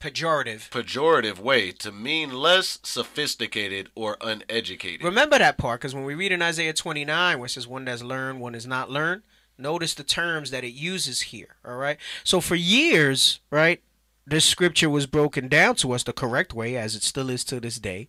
pejorative. 0.00 0.70
pejorative 0.70 1.38
way 1.38 1.70
to 1.70 1.92
mean 1.92 2.32
less 2.32 2.78
sophisticated 2.82 3.90
or 3.94 4.16
uneducated. 4.22 5.04
Remember 5.04 5.38
that 5.38 5.58
part 5.58 5.80
because 5.80 5.94
when 5.94 6.04
we 6.04 6.14
read 6.14 6.32
in 6.32 6.40
Isaiah 6.40 6.72
29, 6.72 7.38
where 7.38 7.44
it 7.44 7.50
says 7.50 7.68
one 7.68 7.84
that's 7.84 8.02
learned, 8.02 8.40
one 8.40 8.54
is 8.54 8.66
not 8.66 8.88
learned, 8.88 9.22
notice 9.58 9.92
the 9.92 10.02
terms 10.02 10.50
that 10.50 10.64
it 10.64 10.72
uses 10.72 11.20
here. 11.20 11.56
All 11.62 11.76
right. 11.76 11.98
So 12.22 12.40
for 12.40 12.54
years, 12.54 13.40
right, 13.50 13.82
this 14.26 14.46
scripture 14.46 14.88
was 14.88 15.06
broken 15.06 15.48
down 15.48 15.74
to 15.76 15.92
us 15.92 16.02
the 16.02 16.14
correct 16.14 16.54
way, 16.54 16.76
as 16.78 16.94
it 16.94 17.02
still 17.02 17.28
is 17.28 17.44
to 17.44 17.60
this 17.60 17.78
day. 17.78 18.08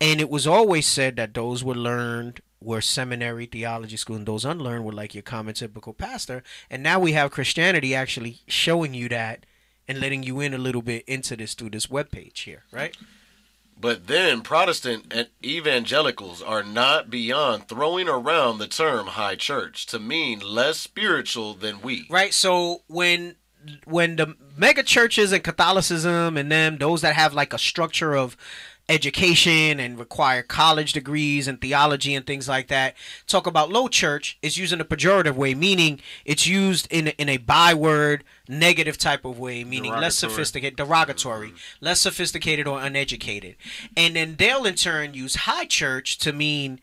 And 0.00 0.20
it 0.20 0.30
was 0.30 0.46
always 0.46 0.86
said 0.86 1.16
that 1.16 1.34
those 1.34 1.64
were 1.64 1.74
learned 1.74 2.40
were 2.60 2.80
seminary 2.80 3.46
theology 3.46 3.96
school 3.96 4.16
and 4.16 4.26
those 4.26 4.44
unlearned 4.44 4.84
were 4.84 4.92
like 4.92 5.14
your 5.14 5.22
common 5.22 5.54
typical 5.54 5.92
pastor. 5.92 6.42
And 6.70 6.82
now 6.82 6.98
we 6.98 7.12
have 7.12 7.30
Christianity 7.30 7.94
actually 7.94 8.40
showing 8.46 8.94
you 8.94 9.08
that 9.10 9.46
and 9.86 10.00
letting 10.00 10.22
you 10.22 10.40
in 10.40 10.54
a 10.54 10.58
little 10.58 10.82
bit 10.82 11.04
into 11.06 11.36
this 11.36 11.54
through 11.54 11.70
this 11.70 11.86
webpage 11.86 12.44
here, 12.44 12.64
right? 12.72 12.96
But 13.80 14.08
then 14.08 14.42
Protestant 14.42 15.06
and 15.12 15.28
evangelicals 15.44 16.42
are 16.42 16.64
not 16.64 17.10
beyond 17.10 17.68
throwing 17.68 18.08
around 18.08 18.58
the 18.58 18.66
term 18.66 19.08
high 19.08 19.36
church 19.36 19.86
to 19.86 20.00
mean 20.00 20.40
less 20.40 20.78
spiritual 20.78 21.54
than 21.54 21.80
we. 21.80 22.06
Right. 22.10 22.34
So 22.34 22.82
when 22.88 23.36
when 23.84 24.16
the 24.16 24.36
mega 24.56 24.82
churches 24.82 25.32
and 25.32 25.44
Catholicism 25.44 26.36
and 26.36 26.50
them, 26.50 26.78
those 26.78 27.02
that 27.02 27.14
have 27.14 27.34
like 27.34 27.52
a 27.52 27.58
structure 27.58 28.16
of 28.16 28.36
education 28.88 29.78
and 29.78 29.98
require 29.98 30.42
college 30.42 30.92
degrees 30.92 31.46
and 31.46 31.60
theology 31.60 32.14
and 32.14 32.26
things 32.26 32.48
like 32.48 32.68
that, 32.68 32.94
talk 33.26 33.46
about 33.46 33.70
low 33.70 33.88
church 33.88 34.38
is 34.42 34.56
using 34.56 34.80
a 34.80 34.84
pejorative 34.84 35.34
way, 35.34 35.54
meaning 35.54 36.00
it's 36.24 36.46
used 36.46 36.88
in 36.90 37.08
a, 37.08 37.10
in 37.10 37.28
a 37.28 37.36
byword 37.36 38.24
negative 38.48 38.96
type 38.96 39.24
of 39.24 39.38
way, 39.38 39.62
meaning 39.64 39.92
less 39.92 40.18
Derogatory. 40.18 40.30
sophisticated, 40.30 40.76
derogatory, 40.76 41.48
mm-hmm. 41.48 41.84
less 41.84 42.00
sophisticated 42.00 42.66
or 42.66 42.80
uneducated. 42.80 43.56
And 43.96 44.16
then 44.16 44.36
they'll 44.36 44.64
in 44.64 44.74
turn 44.74 45.14
use 45.14 45.36
high 45.36 45.66
church 45.66 46.18
to 46.18 46.32
mean 46.32 46.80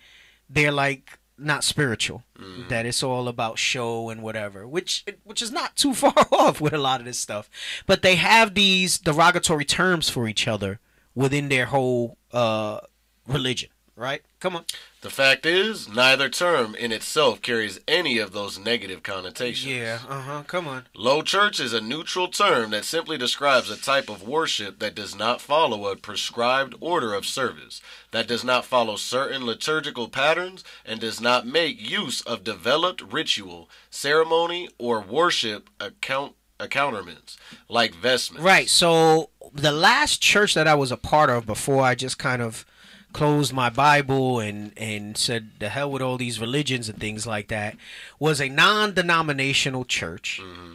they're 0.50 0.72
like 0.72 1.18
not 1.38 1.64
spiritual. 1.64 2.24
Mm-hmm. 2.40 2.70
That 2.70 2.86
it's 2.86 3.04
all 3.04 3.28
about 3.28 3.58
show 3.58 4.10
and 4.10 4.22
whatever 4.22 4.68
which 4.68 5.06
which 5.24 5.42
is 5.42 5.52
not 5.52 5.76
too 5.76 5.94
far 5.96 6.14
off 6.32 6.62
with 6.62 6.74
a 6.74 6.78
lot 6.78 7.00
of 7.00 7.06
this 7.06 7.20
stuff. 7.20 7.50
But 7.88 8.04
they 8.04 8.16
have 8.16 8.54
these 8.54 8.98
derogatory 8.98 9.66
terms 9.66 10.10
for 10.10 10.28
each 10.28 10.48
other 10.48 10.80
within 11.16 11.50
their 11.50 11.66
whole 11.68 12.18
uh 12.34 12.80
religion 13.28 13.70
right 13.96 14.22
come 14.40 14.56
on 14.58 14.66
The 15.02 15.10
fact 15.10 15.46
is, 15.46 15.88
neither 15.88 16.28
term 16.30 16.76
in 16.76 16.92
itself 16.92 17.42
carries 17.42 17.80
any 17.88 18.18
of 18.20 18.34
those 18.34 18.60
negative 18.60 19.02
connotations. 19.04 19.72
yeah 19.72 20.00
uh-huh 20.10 20.44
come 20.48 20.68
on 20.68 20.88
Low 20.96 21.22
church 21.22 21.60
is 21.62 21.72
a 21.74 21.80
neutral 21.82 22.28
term 22.28 22.72
that 22.72 22.84
simply 22.86 23.18
describes 23.18 23.70
a 23.70 23.78
type 23.78 24.10
of 24.10 24.28
worship 24.28 24.80
that 24.80 24.96
does 24.96 25.16
not 25.16 25.40
follow 25.42 25.88
a 25.88 25.96
prescribed 25.96 26.76
order 26.82 27.14
of 27.14 27.26
service, 27.26 27.82
that 28.12 28.28
does 28.28 28.44
not 28.44 28.66
follow 28.66 28.96
certain 28.98 29.46
liturgical 29.46 30.10
patterns, 30.10 30.64
and 30.86 31.00
does 31.00 31.22
not 31.22 31.48
make 31.48 31.90
use 31.90 32.22
of 32.22 32.44
developed 32.44 33.02
ritual, 33.02 33.70
ceremony, 33.90 34.68
or 34.78 35.00
worship 35.00 35.70
account 35.80 36.34
accoutrements 36.60 37.38
like 37.70 37.94
vestments. 37.94 38.44
Right. 38.44 38.70
So 38.70 39.30
the 39.54 39.72
last 39.72 40.22
church 40.22 40.54
that 40.54 40.68
I 40.68 40.76
was 40.76 40.92
a 40.92 40.98
part 40.98 41.30
of 41.30 41.46
before 41.46 41.84
I 41.84 41.96
just 41.96 42.18
kind 42.18 42.42
of 42.42 42.66
closed 43.14 43.54
my 43.54 43.70
Bible 43.70 44.40
and 44.40 44.74
and 44.78 45.18
said 45.18 45.52
the 45.60 45.70
hell 45.70 45.90
with 45.90 46.02
all 46.02 46.18
these 46.18 46.40
religions 46.40 46.90
and 46.90 47.00
things 47.00 47.26
like 47.26 47.48
that 47.48 47.78
was 48.20 48.42
a 48.42 48.50
non-denominational 48.50 49.86
church. 49.86 50.42
Mm-hmm. 50.44 50.74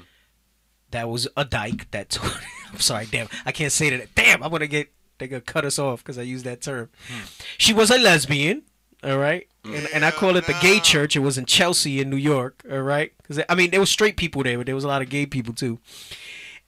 That 0.91 1.09
was 1.09 1.29
a 1.37 1.45
dyke. 1.45 1.91
That 1.91 2.19
I'm 2.73 2.81
sorry, 2.81 3.07
damn, 3.11 3.29
I 3.45 3.53
can't 3.53 3.73
say 3.73 3.91
that. 3.91 4.15
Damn, 4.15 4.43
I'm 4.43 4.51
gonna 4.51 4.67
get 4.67 4.91
they 5.19 5.29
gonna 5.29 5.43
cut 5.43 5.65
us 5.65 5.79
off 5.79 6.03
because 6.03 6.19
I 6.19 6.23
use 6.23 6.43
that 6.45 6.63
term. 6.63 6.89
Hmm. 7.09 7.25
She 7.59 7.73
was 7.73 7.91
a 7.91 7.99
lesbian. 7.99 8.63
All 9.03 9.17
right, 9.17 9.49
and, 9.65 9.89
and 9.95 10.05
I 10.05 10.11
call 10.11 10.37
it 10.37 10.47
the 10.47 10.57
gay 10.61 10.79
church. 10.79 11.17
It 11.17 11.21
was 11.21 11.39
in 11.39 11.47
Chelsea 11.47 12.03
in 12.03 12.11
New 12.11 12.17
York. 12.17 12.63
All 12.71 12.83
right, 12.83 13.13
because 13.19 13.43
I 13.49 13.55
mean 13.55 13.71
there 13.71 13.81
was 13.81 13.91
straight 13.91 14.17
people 14.17 14.43
there, 14.43 14.59
but 14.59 14.67
there 14.67 14.75
was 14.75 14.85
a 14.85 14.89
lot 14.89 15.01
of 15.01 15.09
gay 15.09 15.25
people 15.25 15.55
too 15.55 15.79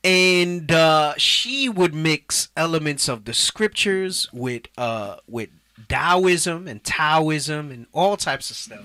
and 0.04 0.70
uh, 0.72 1.14
she 1.16 1.68
would 1.68 1.94
mix 1.94 2.48
elements 2.56 3.08
of 3.08 3.24
the 3.24 3.34
scriptures 3.34 4.28
with 4.32 4.62
uh, 4.76 5.16
with 5.28 5.50
Taoism 5.88 6.66
and 6.68 6.82
Taoism 6.82 7.70
and 7.70 7.86
all 7.92 8.16
types 8.16 8.50
of 8.50 8.56
stuff. 8.56 8.84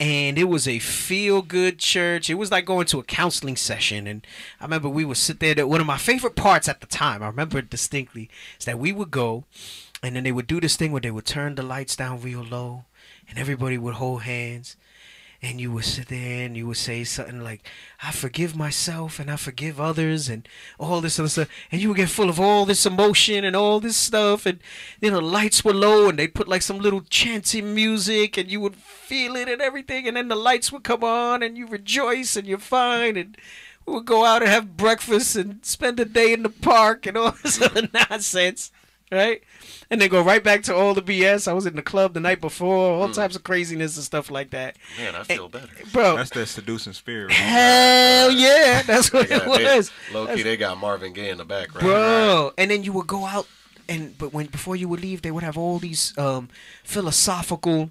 And 0.00 0.38
it 0.38 0.44
was 0.44 0.66
a 0.66 0.78
feel 0.78 1.42
good 1.42 1.78
church. 1.78 2.30
It 2.30 2.34
was 2.34 2.50
like 2.50 2.64
going 2.64 2.86
to 2.86 2.98
a 2.98 3.04
counseling 3.04 3.56
session. 3.56 4.06
And 4.06 4.26
I 4.60 4.64
remember 4.64 4.88
we 4.88 5.04
would 5.04 5.16
sit 5.16 5.40
there. 5.40 5.66
One 5.66 5.80
of 5.80 5.86
my 5.86 5.98
favorite 5.98 6.34
parts 6.34 6.68
at 6.68 6.80
the 6.80 6.86
time, 6.86 7.22
I 7.22 7.26
remember 7.26 7.58
it 7.58 7.70
distinctly, 7.70 8.30
is 8.58 8.64
that 8.64 8.78
we 8.78 8.92
would 8.92 9.10
go 9.10 9.44
and 10.02 10.16
then 10.16 10.24
they 10.24 10.32
would 10.32 10.46
do 10.46 10.60
this 10.60 10.76
thing 10.76 10.90
where 10.90 11.00
they 11.00 11.10
would 11.10 11.26
turn 11.26 11.54
the 11.54 11.62
lights 11.62 11.96
down 11.96 12.20
real 12.20 12.42
low 12.42 12.86
and 13.28 13.38
everybody 13.38 13.78
would 13.78 13.94
hold 13.94 14.22
hands 14.22 14.76
and 15.42 15.60
you 15.60 15.72
would 15.72 15.84
sit 15.84 16.06
there 16.06 16.46
and 16.46 16.56
you 16.56 16.68
would 16.68 16.76
say 16.76 17.02
something 17.02 17.42
like, 17.42 17.68
I 18.00 18.12
forgive 18.12 18.54
myself 18.54 19.18
and 19.18 19.28
I 19.28 19.34
forgive 19.34 19.80
others 19.80 20.28
and 20.28 20.48
all 20.78 21.00
this 21.00 21.18
other 21.18 21.28
stuff. 21.28 21.48
And 21.72 21.82
you 21.82 21.88
would 21.88 21.96
get 21.96 22.10
full 22.10 22.30
of 22.30 22.38
all 22.38 22.64
this 22.64 22.86
emotion 22.86 23.44
and 23.44 23.56
all 23.56 23.80
this 23.80 23.96
stuff. 23.96 24.46
And, 24.46 24.60
you 25.00 25.10
know, 25.10 25.16
the 25.16 25.26
lights 25.26 25.64
were 25.64 25.74
low 25.74 26.08
and 26.08 26.16
they'd 26.16 26.34
put 26.34 26.46
like 26.46 26.62
some 26.62 26.78
little 26.78 27.02
chanting 27.10 27.74
music 27.74 28.38
and 28.38 28.48
you 28.48 28.60
would 28.60 28.76
feel 28.76 29.34
it 29.34 29.48
and 29.48 29.60
everything. 29.60 30.06
And 30.06 30.16
then 30.16 30.28
the 30.28 30.36
lights 30.36 30.70
would 30.70 30.84
come 30.84 31.02
on 31.02 31.42
and 31.42 31.58
you 31.58 31.66
rejoice 31.66 32.36
and 32.36 32.46
you're 32.46 32.58
fine. 32.58 33.16
And 33.16 33.36
we 33.84 33.94
would 33.94 34.06
go 34.06 34.24
out 34.24 34.42
and 34.42 34.50
have 34.50 34.76
breakfast 34.76 35.34
and 35.34 35.64
spend 35.66 35.96
the 35.96 36.04
day 36.04 36.32
in 36.32 36.44
the 36.44 36.50
park 36.50 37.04
and 37.04 37.16
all 37.16 37.32
this 37.42 37.60
other 37.60 37.88
nonsense. 37.92 38.70
Right? 39.12 39.42
And 39.90 40.00
then 40.00 40.08
go 40.08 40.22
right 40.22 40.42
back 40.42 40.62
to 40.64 40.74
all 40.74 40.94
the 40.94 41.02
BS. 41.02 41.46
I 41.46 41.52
was 41.52 41.66
in 41.66 41.76
the 41.76 41.82
club 41.82 42.14
the 42.14 42.20
night 42.20 42.40
before, 42.40 42.94
all 43.02 43.10
types 43.10 43.36
of 43.36 43.44
craziness 43.44 43.94
and 43.96 44.04
stuff 44.04 44.30
like 44.30 44.48
that. 44.50 44.76
Man, 44.96 45.14
I 45.14 45.22
feel 45.22 45.50
better. 45.50 45.68
Bro, 45.92 46.16
That's 46.16 46.30
that 46.30 46.46
seducing 46.46 46.94
spirit. 46.94 47.26
right? 47.28 47.34
hell 47.36 48.30
yeah, 48.30 48.80
that's 48.82 49.12
what 49.12 49.28
They 49.28 49.34
it 49.34 49.44
got- 49.44 49.58
they- 49.58 49.76
was, 49.76 49.90
Low 50.14 50.34
key, 50.34 50.42
they 50.42 50.56
got 50.56 50.78
Marvin 50.78 51.12
Gaye 51.12 51.28
in 51.28 51.36
the 51.36 51.44
background. 51.44 51.84
bro. 51.86 52.52
And 52.56 52.70
then 52.70 52.84
you 52.84 52.92
would 52.94 53.06
go 53.06 53.26
out, 53.26 53.46
and 53.86 54.16
but 54.16 54.32
when 54.32 54.46
before 54.46 54.76
you 54.76 54.88
would 54.88 55.00
leave, 55.02 55.20
they 55.20 55.30
would 55.30 55.42
have 55.44 55.58
all 55.58 55.78
these 55.78 56.16
um, 56.16 56.48
philosophical 56.82 57.90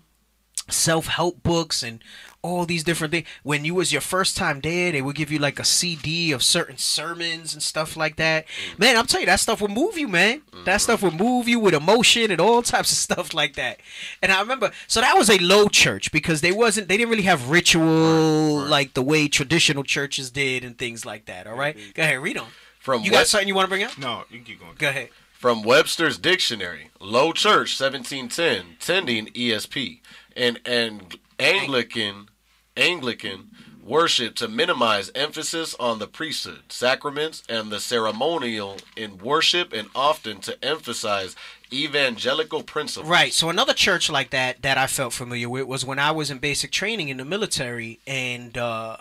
self-help 0.69 1.43
books 1.43 1.84
and 1.84 2.03
all 2.41 2.65
these 2.65 2.84
different 2.84 3.11
things. 3.11 3.27
When 3.43 3.65
you 3.65 3.76
was 3.76 3.91
your 3.91 4.01
first 4.01 4.35
time 4.35 4.61
there, 4.61 4.91
they 4.91 5.01
would 5.01 5.15
give 5.15 5.31
you 5.31 5.39
like 5.39 5.59
a 5.59 5.63
CD 5.63 6.31
of 6.31 6.43
certain 6.43 6.77
sermons 6.77 7.53
and 7.53 7.61
stuff 7.61 7.95
like 7.95 8.15
that. 8.15 8.45
Mm. 8.47 8.80
Man, 8.80 8.97
I'm 8.97 9.05
telling 9.05 9.23
you, 9.23 9.27
that 9.27 9.39
stuff 9.39 9.61
would 9.61 9.72
move 9.72 9.97
you, 9.97 10.07
man. 10.07 10.41
That 10.51 10.57
mm-hmm. 10.57 10.77
stuff 10.80 11.03
would 11.03 11.13
move 11.13 11.47
you 11.47 11.59
with 11.59 11.73
emotion 11.73 12.31
and 12.31 12.41
all 12.41 12.61
types 12.61 12.91
of 12.91 12.97
stuff 13.09 13.34
like 13.34 13.55
that. 13.55 13.80
And 14.22 14.31
I 14.31 14.41
remember, 14.41 14.72
so 14.88 15.01
that 15.01 15.18
was 15.18 15.30
a 15.30 15.38
low 15.38 15.68
church 15.68 16.11
because 16.11 16.41
they 16.41 16.51
wasn't, 16.51 16.88
they 16.88 16.97
didn't 16.97 17.11
really 17.11 17.23
have 17.23 17.49
ritual 17.49 18.61
like 18.61 18.93
the 18.93 19.01
way 19.01 19.27
traditional 19.27 19.84
churches 19.84 20.31
did 20.31 20.63
and 20.63 20.77
things 20.77 21.05
like 21.05 21.26
that. 21.26 21.47
All 21.47 21.55
right, 21.55 21.76
mm-hmm. 21.76 21.91
go 21.93 22.03
ahead, 22.03 22.19
read 22.19 22.38
on. 22.38 22.47
From 22.80 23.03
You 23.03 23.11
got 23.11 23.27
something 23.27 23.47
you 23.47 23.53
want 23.53 23.65
to 23.65 23.69
bring 23.69 23.84
up? 23.84 23.95
No, 23.99 24.23
you 24.31 24.38
can 24.38 24.45
keep 24.45 24.59
going. 24.59 24.73
Go 24.80 24.89
ahead. 24.89 25.09
From 25.34 25.61
Webster's 25.61 26.18
Dictionary, 26.18 26.89
Low 26.99 27.31
Church, 27.31 27.80
1710, 27.80 28.77
tending 28.80 29.27
ESP, 29.27 29.99
and 30.35 30.59
and 30.65 31.15
Anglican 31.39 32.30
Anglican 32.76 33.49
worship 33.84 34.35
to 34.35 34.48
minimize 34.48 35.11
emphasis 35.15 35.76
on 35.80 35.99
the 35.99 36.07
priesthood, 36.07 36.64
sacraments, 36.69 37.43
and 37.49 37.72
the 37.72 37.80
ceremonial 37.80 38.77
in 38.95 39.18
worship, 39.18 39.73
and 39.73 39.89
often 39.95 40.39
to 40.39 40.64
emphasize 40.64 41.35
evangelical 41.73 42.64
principles. 42.64 43.10
Right. 43.10 43.34
So 43.34 43.49
another 43.49 43.73
church 43.73 44.10
like 44.10 44.30
that 44.31 44.61
that 44.61 44.77
I 44.77 44.88
felt 44.88 45.14
familiar 45.14 45.49
with 45.49 45.65
was 45.65 45.85
when 45.85 45.99
I 45.99 46.11
was 46.11 46.30
in 46.30 46.38
basic 46.38 46.72
training 46.72 47.10
in 47.10 47.18
the 47.18 47.26
military, 47.26 47.99
and 48.06 48.57
uh, 48.57 48.98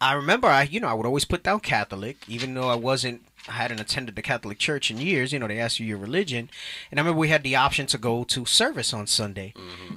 I 0.00 0.14
remember 0.14 0.48
I, 0.48 0.62
you 0.62 0.80
know, 0.80 0.88
I 0.88 0.94
would 0.94 1.06
always 1.06 1.24
put 1.24 1.42
down 1.42 1.60
Catholic, 1.60 2.16
even 2.28 2.54
though 2.54 2.68
I 2.68 2.76
wasn't, 2.76 3.22
I 3.48 3.52
hadn't 3.52 3.80
attended 3.80 4.14
the 4.14 4.22
Catholic 4.22 4.58
church 4.58 4.90
in 4.90 4.98
years. 4.98 5.32
You 5.32 5.38
know, 5.38 5.48
they 5.48 5.58
ask 5.58 5.80
you 5.80 5.86
your 5.86 5.98
religion, 5.98 6.50
and 6.90 6.98
I 6.98 7.02
remember 7.02 7.18
we 7.18 7.28
had 7.28 7.42
the 7.42 7.56
option 7.56 7.86
to 7.86 7.98
go 7.98 8.24
to 8.24 8.44
service 8.44 8.92
on 8.92 9.06
Sunday, 9.06 9.54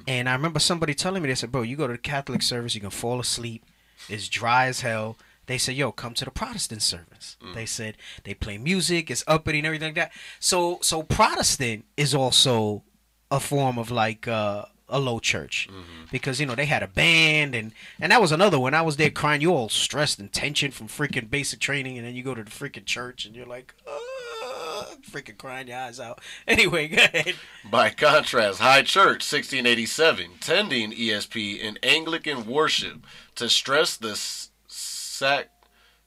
and 0.08 0.28
I 0.28 0.32
remember 0.32 0.58
somebody 0.58 0.94
telling 0.94 1.22
me 1.22 1.28
they 1.28 1.34
said, 1.34 1.52
"Bro, 1.52 1.62
you 1.62 1.76
go 1.76 1.86
to 1.86 1.92
the 1.92 1.98
Catholic 1.98 2.42
service, 2.42 2.74
you 2.74 2.80
can 2.80 2.90
fall 2.90 3.20
asleep. 3.20 3.64
It's 4.08 4.28
dry 4.28 4.66
as 4.66 4.80
hell." 4.80 5.16
They 5.46 5.58
said, 5.58 5.74
"Yo, 5.74 5.92
come 5.92 6.14
to 6.14 6.24
the 6.24 6.30
Protestant 6.30 6.82
service." 6.82 7.36
They 7.54 7.66
said 7.66 7.96
they 8.24 8.34
play 8.34 8.58
music, 8.58 9.10
it's 9.10 9.24
uppity 9.26 9.58
and 9.58 9.66
everything 9.66 9.88
like 9.88 9.96
that. 9.96 10.12
So, 10.40 10.78
so 10.82 11.02
Protestant 11.02 11.84
is 11.96 12.14
also 12.14 12.84
a 13.30 13.40
form 13.40 13.78
of 13.78 13.90
like 13.90 14.28
uh, 14.28 14.66
a 14.92 14.98
low 15.00 15.18
church 15.18 15.68
because 16.12 16.38
you 16.38 16.46
know 16.46 16.54
they 16.54 16.66
had 16.66 16.82
a 16.82 16.86
band 16.86 17.54
and 17.54 17.72
and 17.98 18.12
that 18.12 18.20
was 18.20 18.30
another 18.32 18.58
one. 18.60 18.74
I 18.74 18.82
was 18.82 18.96
there 18.96 19.10
crying, 19.10 19.40
you 19.40 19.52
all 19.52 19.68
stressed 19.68 20.18
and 20.20 20.32
tension 20.32 20.70
from 20.70 20.86
freaking 20.88 21.28
basic 21.30 21.58
training, 21.58 21.96
and 21.98 22.06
then 22.06 22.14
you 22.14 22.22
go 22.22 22.34
to 22.34 22.44
the 22.44 22.50
freaking 22.50 22.84
church 22.84 23.24
and 23.24 23.34
you're 23.34 23.46
like, 23.46 23.74
uh, 23.86 24.84
freaking 25.10 25.36
crying 25.38 25.68
your 25.68 25.78
eyes 25.78 25.98
out. 25.98 26.20
Anyway, 26.46 26.88
go 26.88 26.96
ahead. 27.02 27.34
By 27.70 27.90
contrast, 27.90 28.60
High 28.60 28.82
Church, 28.82 29.22
1687, 29.32 30.30
tending 30.40 30.92
ESP 30.92 31.58
in 31.58 31.78
Anglican 31.82 32.46
worship 32.46 33.06
to 33.36 33.48
stress 33.48 33.96
the 33.96 34.14
sac- 34.68 35.50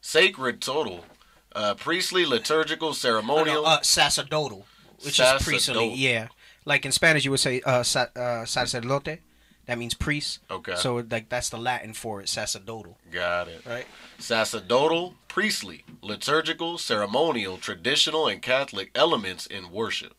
sacred 0.01 0.61
total 0.61 1.05
Uh, 1.55 1.73
priestly, 1.73 2.25
liturgical, 2.25 2.93
ceremonial. 2.93 3.65
uh, 3.65 3.81
sacerdotal, 3.81 4.65
which 5.03 5.19
is 5.19 5.31
priestly. 5.41 5.59
Sacerdotal. 5.59 5.95
Yeah, 5.95 6.27
like 6.65 6.85
in 6.85 6.91
Spanish 6.91 7.23
you 7.25 7.31
would 7.31 7.39
say 7.39 7.61
uh, 7.61 7.83
sa- 7.83 8.07
uh, 8.15 8.45
sacerdote. 8.45 9.19
That 9.65 9.79
means 9.79 9.95
priest. 9.95 10.39
Okay. 10.51 10.75
So 10.75 11.03
like 11.09 11.29
that's 11.29 11.49
the 11.49 11.57
Latin 11.57 11.93
for 11.93 12.21
it, 12.21 12.29
sacerdotal. 12.29 12.99
Got 13.11 13.47
it. 13.47 13.65
Right. 13.65 13.85
Sacerdotal, 14.19 15.15
priestly, 15.27 15.83
liturgical, 16.01 16.77
ceremonial, 16.77 17.57
traditional, 17.57 18.27
and 18.27 18.41
Catholic 18.41 18.91
elements 18.93 19.47
in 19.47 19.71
worship. 19.71 20.13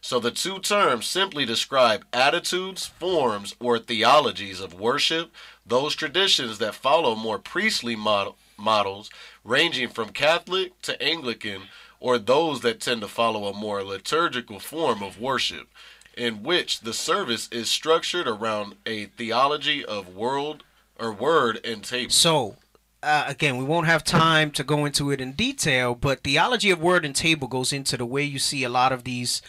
So 0.00 0.20
the 0.20 0.30
two 0.30 0.58
terms 0.58 1.06
simply 1.06 1.44
describe 1.44 2.04
attitudes, 2.12 2.86
forms, 2.86 3.54
or 3.60 3.78
theologies 3.78 4.60
of 4.60 4.74
worship, 4.74 5.32
those 5.66 5.94
traditions 5.94 6.58
that 6.58 6.74
follow 6.74 7.14
more 7.14 7.38
priestly 7.38 7.96
model, 7.96 8.36
models, 8.56 9.10
ranging 9.44 9.88
from 9.88 10.10
Catholic 10.10 10.80
to 10.82 11.00
Anglican, 11.02 11.62
or 12.00 12.18
those 12.18 12.60
that 12.60 12.80
tend 12.80 13.00
to 13.00 13.08
follow 13.08 13.46
a 13.46 13.54
more 13.54 13.82
liturgical 13.82 14.60
form 14.60 15.02
of 15.02 15.20
worship, 15.20 15.68
in 16.16 16.42
which 16.42 16.80
the 16.80 16.92
service 16.92 17.48
is 17.50 17.70
structured 17.70 18.26
around 18.26 18.74
a 18.86 19.06
theology 19.06 19.84
of 19.84 20.14
world 20.14 20.64
or 20.98 21.12
word 21.12 21.60
and 21.64 21.84
table. 21.84 22.10
So, 22.10 22.56
uh, 23.02 23.24
again, 23.28 23.56
we 23.56 23.64
won't 23.64 23.86
have 23.86 24.02
time 24.02 24.50
to 24.50 24.64
go 24.64 24.84
into 24.84 25.12
it 25.12 25.20
in 25.20 25.32
detail, 25.32 25.94
but 25.94 26.24
theology 26.24 26.70
of 26.70 26.80
word 26.80 27.04
and 27.04 27.14
table 27.14 27.46
goes 27.46 27.72
into 27.72 27.96
the 27.96 28.06
way 28.06 28.24
you 28.24 28.40
see 28.40 28.64
a 28.64 28.68
lot 28.68 28.90
of 28.90 29.04
these 29.04 29.40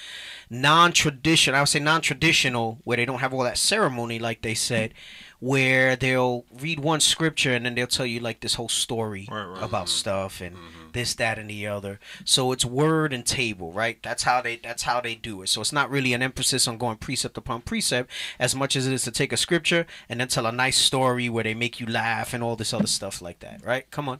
non-traditional, 0.52 1.58
I 1.58 1.62
would 1.62 1.70
say 1.70 1.80
non-traditional, 1.80 2.78
where 2.84 2.98
they 2.98 3.06
don't 3.06 3.20
have 3.20 3.34
all 3.34 3.44
that 3.44 3.58
ceremony, 3.58 4.20
like 4.20 4.44
they 4.44 4.54
said, 4.54 4.94
where 5.40 5.95
they'll 5.95 6.44
read 6.60 6.80
one 6.80 6.99
scripture 6.99 7.53
and 7.53 7.66
then 7.66 7.76
they'll 7.76 7.88
tell 7.88 8.06
you 8.06 8.20
like 8.20 8.41
this 8.41 8.56
whole 8.56 8.68
story 8.70 9.28
about 9.64 9.88
stuff 9.90 10.41
and 10.41 10.56
this, 10.91 11.14
that, 11.16 11.38
and 11.40 11.49
the 11.49 11.66
other. 11.68 11.99
So 12.26 12.52
it's 12.52 12.66
word 12.66 13.14
and 13.14 13.26
table, 13.26 13.72
right? 13.72 13.98
That's 14.03 14.24
how 14.24 14.41
they 14.41 14.57
that's 14.57 14.84
how 14.84 14.99
they 15.02 15.16
do 15.16 15.41
it. 15.41 15.48
So 15.49 15.61
it's 15.61 15.72
not 15.72 15.90
really 15.90 16.14
an 16.14 16.22
emphasis 16.22 16.68
on 16.68 16.78
going 16.78 16.98
precept 16.98 17.38
upon 17.38 17.61
precept 17.61 18.10
as 18.40 18.56
much 18.56 18.76
as 18.76 18.86
it 18.88 18.94
is 18.94 19.03
to 19.03 19.11
take 19.11 19.32
a 19.32 19.38
scripture 19.38 19.86
and 20.10 20.20
then 20.20 20.28
tell 20.28 20.45
a 20.45 20.52
nice 20.52 20.78
story 20.78 21.30
where 21.30 21.44
they 21.44 21.53
make 21.53 21.80
you 21.80 21.86
laugh 21.86 22.34
and 22.34 22.44
all 22.44 22.56
this 22.56 22.74
other 22.74 22.88
stuff 22.88 23.22
like 23.22 23.40
that, 23.40 23.64
right? 23.64 23.90
Come 23.91 24.10
on. 24.10 24.20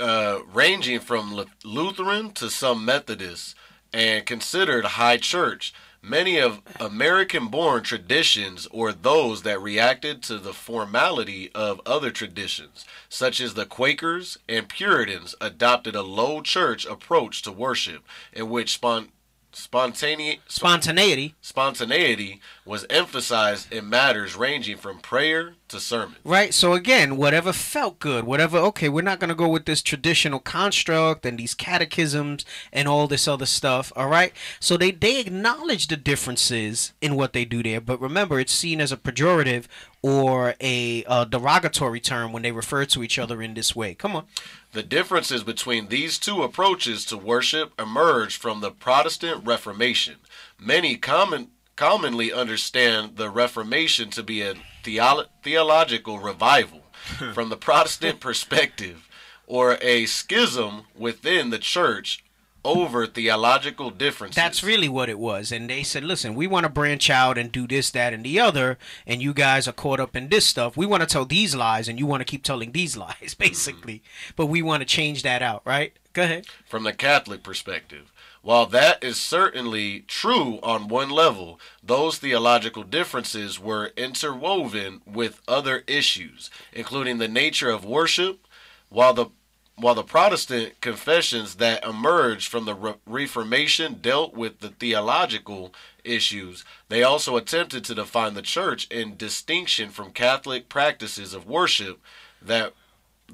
uh, 0.00 0.38
ranging 0.52 1.00
from 1.00 1.34
Lu- 1.34 1.46
Lutheran 1.64 2.32
to 2.32 2.50
some 2.50 2.84
Methodists 2.84 3.54
and 3.92 4.26
considered 4.26 4.84
high 4.84 5.16
church. 5.18 5.72
Many 6.06 6.36
of 6.36 6.60
American 6.78 7.48
born 7.48 7.82
traditions 7.82 8.68
or 8.70 8.92
those 8.92 9.40
that 9.40 9.58
reacted 9.58 10.22
to 10.24 10.38
the 10.38 10.52
formality 10.52 11.50
of 11.54 11.80
other 11.86 12.10
traditions, 12.10 12.84
such 13.08 13.40
as 13.40 13.54
the 13.54 13.64
Quakers 13.64 14.36
and 14.46 14.68
Puritans, 14.68 15.34
adopted 15.40 15.94
a 15.94 16.02
low 16.02 16.42
church 16.42 16.84
approach 16.84 17.40
to 17.42 17.52
worship 17.52 18.04
in 18.34 18.50
which 18.50 18.74
spon- 18.74 19.12
spontaneity 19.54 20.40
Spontaneity. 20.48 21.34
spontaneity 21.40 22.40
was 22.64 22.86
emphasized 22.90 23.72
in 23.72 23.88
matters 23.88 24.34
ranging 24.36 24.76
from 24.76 24.98
prayer 24.98 25.54
to 25.68 25.78
sermon. 25.80 26.16
Right. 26.24 26.52
So 26.54 26.72
again, 26.72 27.16
whatever 27.16 27.52
felt 27.52 27.98
good, 27.98 28.24
whatever. 28.24 28.58
Okay, 28.58 28.88
we're 28.88 29.02
not 29.02 29.20
gonna 29.20 29.34
go 29.34 29.48
with 29.48 29.64
this 29.66 29.82
traditional 29.82 30.40
construct 30.40 31.24
and 31.26 31.38
these 31.38 31.54
catechisms 31.54 32.44
and 32.72 32.88
all 32.88 33.06
this 33.06 33.28
other 33.28 33.46
stuff. 33.46 33.92
All 33.96 34.08
right. 34.08 34.32
So 34.60 34.76
they 34.76 34.90
they 34.90 35.20
acknowledge 35.20 35.88
the 35.88 35.96
differences 35.96 36.92
in 37.00 37.14
what 37.16 37.32
they 37.32 37.44
do 37.44 37.62
there, 37.62 37.80
but 37.80 38.00
remember, 38.00 38.40
it's 38.40 38.52
seen 38.52 38.80
as 38.80 38.92
a 38.92 38.96
pejorative 38.96 39.66
or 40.04 40.54
a 40.60 41.02
uh, 41.06 41.24
derogatory 41.24 41.98
term 41.98 42.30
when 42.30 42.42
they 42.42 42.52
refer 42.52 42.84
to 42.84 43.02
each 43.02 43.18
other 43.18 43.40
in 43.40 43.54
this 43.54 43.74
way. 43.74 43.94
Come 43.94 44.14
on. 44.14 44.26
The 44.72 44.82
differences 44.82 45.42
between 45.42 45.88
these 45.88 46.18
two 46.18 46.42
approaches 46.42 47.06
to 47.06 47.16
worship 47.16 47.72
emerged 47.80 48.38
from 48.38 48.60
the 48.60 48.70
Protestant 48.70 49.46
Reformation. 49.46 50.16
Many 50.60 50.98
common, 50.98 51.52
commonly 51.74 52.30
understand 52.30 53.16
the 53.16 53.30
Reformation 53.30 54.10
to 54.10 54.22
be 54.22 54.42
a 54.42 54.56
theolo- 54.82 55.28
theological 55.42 56.18
revival 56.18 56.82
from 57.32 57.48
the 57.48 57.56
Protestant 57.56 58.20
perspective, 58.20 59.08
or 59.46 59.78
a 59.80 60.04
schism 60.04 60.82
within 60.94 61.48
the 61.48 61.58
church 61.58 62.22
over 62.64 63.06
theological 63.06 63.90
differences. 63.90 64.36
That's 64.36 64.64
really 64.64 64.88
what 64.88 65.08
it 65.08 65.18
was. 65.18 65.52
And 65.52 65.68
they 65.68 65.82
said, 65.82 66.04
listen, 66.04 66.34
we 66.34 66.46
want 66.46 66.64
to 66.64 66.70
branch 66.70 67.10
out 67.10 67.36
and 67.36 67.52
do 67.52 67.66
this, 67.66 67.90
that, 67.90 68.12
and 68.12 68.24
the 68.24 68.40
other. 68.40 68.78
And 69.06 69.22
you 69.22 69.34
guys 69.34 69.68
are 69.68 69.72
caught 69.72 70.00
up 70.00 70.16
in 70.16 70.28
this 70.28 70.46
stuff. 70.46 70.76
We 70.76 70.86
want 70.86 71.02
to 71.02 71.06
tell 71.06 71.24
these 71.24 71.54
lies, 71.54 71.88
and 71.88 71.98
you 71.98 72.06
want 72.06 72.20
to 72.20 72.24
keep 72.24 72.42
telling 72.42 72.72
these 72.72 72.96
lies, 72.96 73.14
mm-hmm. 73.20 73.42
basically. 73.42 74.02
But 74.36 74.46
we 74.46 74.62
want 74.62 74.80
to 74.80 74.86
change 74.86 75.22
that 75.22 75.42
out, 75.42 75.62
right? 75.64 75.92
Go 76.12 76.22
ahead. 76.22 76.46
from 76.68 76.84
the 76.84 76.92
Catholic 76.92 77.42
perspective. 77.42 78.12
While 78.40 78.66
that 78.66 79.02
is 79.02 79.18
certainly 79.18 80.00
true 80.00 80.60
on 80.62 80.86
one 80.88 81.08
level, 81.08 81.58
those 81.82 82.18
theological 82.18 82.82
differences 82.82 83.58
were 83.58 83.92
interwoven 83.96 85.00
with 85.06 85.40
other 85.48 85.82
issues, 85.86 86.50
including 86.70 87.16
the 87.16 87.26
nature 87.26 87.70
of 87.70 87.86
worship, 87.86 88.46
while 88.90 89.14
the 89.14 89.28
while 89.76 89.94
the 89.94 90.04
Protestant 90.04 90.80
confessions 90.80 91.56
that 91.56 91.84
emerged 91.84 92.48
from 92.48 92.64
the 92.64 92.74
Re- 92.74 92.94
Reformation 93.06 93.98
dealt 94.00 94.34
with 94.34 94.60
the 94.60 94.68
theological 94.68 95.74
issues, 96.04 96.64
they 96.88 97.02
also 97.02 97.36
attempted 97.36 97.84
to 97.84 97.94
define 97.94 98.34
the 98.34 98.42
church 98.42 98.86
in 98.88 99.16
distinction 99.16 99.90
from 99.90 100.10
Catholic 100.10 100.68
practices 100.68 101.34
of 101.34 101.48
worship 101.48 102.00
that 102.40 102.72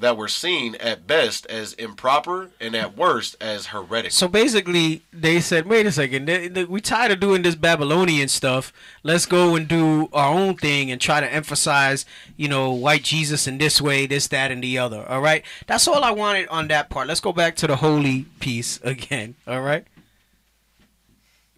that 0.01 0.16
were 0.16 0.28
seen 0.28 0.74
at 0.77 1.06
best 1.06 1.47
as 1.47 1.72
improper 1.74 2.51
and 2.60 2.74
at 2.74 2.97
worst 2.97 3.36
as 3.40 3.66
heretical. 3.66 4.10
So 4.10 4.28
basically, 4.28 5.02
they 5.12 5.40
said, 5.40 5.66
wait 5.66 5.86
a 5.86 5.93
second, 5.93 6.27
they, 6.27 6.48
they, 6.48 6.64
we 6.64 6.81
tired 6.81 7.12
of 7.12 7.20
doing 7.20 7.43
this 7.43 7.55
Babylonian 7.55 8.28
stuff. 8.28 8.72
Let's 9.02 9.27
go 9.27 9.55
and 9.55 9.68
do 9.68 10.09
our 10.12 10.32
own 10.32 10.56
thing 10.56 10.90
and 10.90 11.01
try 11.01 11.20
to 11.20 11.32
emphasize, 11.32 12.05
you 12.36 12.48
know, 12.48 12.72
white 12.72 13.02
Jesus 13.02 13.47
in 13.47 13.59
this 13.59 13.81
way, 13.81 14.06
this, 14.06 14.27
that, 14.28 14.51
and 14.51 14.62
the 14.62 14.78
other. 14.78 15.06
All 15.09 15.20
right? 15.20 15.44
That's 15.66 15.86
all 15.86 16.02
I 16.02 16.10
wanted 16.10 16.48
on 16.48 16.68
that 16.68 16.90
part. 16.90 17.06
Let's 17.06 17.20
go 17.20 17.32
back 17.32 17.56
to 17.56 17.66
the 17.66 17.77
holy 17.77 18.27
piece 18.40 18.81
again. 18.82 19.36
All 19.47 19.60
right? 19.60 19.86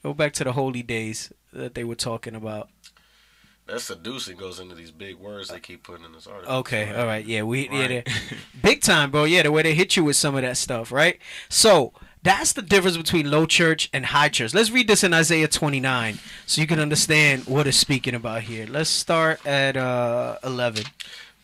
Go 0.02 0.12
back 0.12 0.32
to 0.34 0.44
the 0.44 0.52
holy 0.52 0.82
days 0.82 1.32
that 1.52 1.74
they 1.74 1.84
were 1.84 1.94
talking 1.94 2.34
about. 2.34 2.68
That 3.66 3.80
seducing 3.80 4.36
goes 4.36 4.58
into 4.58 4.74
these 4.74 4.90
big 4.90 5.16
words 5.16 5.48
they 5.48 5.60
keep 5.60 5.84
putting 5.84 6.04
in 6.04 6.12
this 6.12 6.26
article. 6.26 6.56
Okay, 6.56 6.92
all 6.94 7.06
right, 7.06 7.24
yeah, 7.24 7.42
we 7.42 7.68
yeah, 7.68 7.80
Right. 7.80 8.04
they- 8.04 8.12
big 8.62 8.80
time, 8.82 9.10
bro. 9.10 9.24
Yeah, 9.24 9.42
the 9.44 9.52
way 9.52 9.62
they 9.62 9.74
hit 9.74 9.96
you 9.96 10.04
with 10.04 10.16
some 10.16 10.34
of 10.34 10.42
that 10.42 10.56
stuff, 10.56 10.90
right? 10.90 11.18
So 11.48 11.92
that's 12.24 12.52
the 12.52 12.62
difference 12.62 12.96
between 12.96 13.30
low 13.30 13.46
church 13.46 13.88
and 13.92 14.06
high 14.06 14.28
church. 14.28 14.52
Let's 14.52 14.70
read 14.70 14.88
this 14.88 15.04
in 15.04 15.14
Isaiah 15.14 15.48
29, 15.48 16.18
so 16.46 16.60
you 16.60 16.66
can 16.66 16.80
understand 16.80 17.46
what 17.46 17.66
it's 17.66 17.76
speaking 17.76 18.14
about 18.14 18.42
here. 18.42 18.66
Let's 18.68 18.90
start 18.90 19.44
at 19.46 19.76
uh 19.76 20.38
11. 20.44 20.84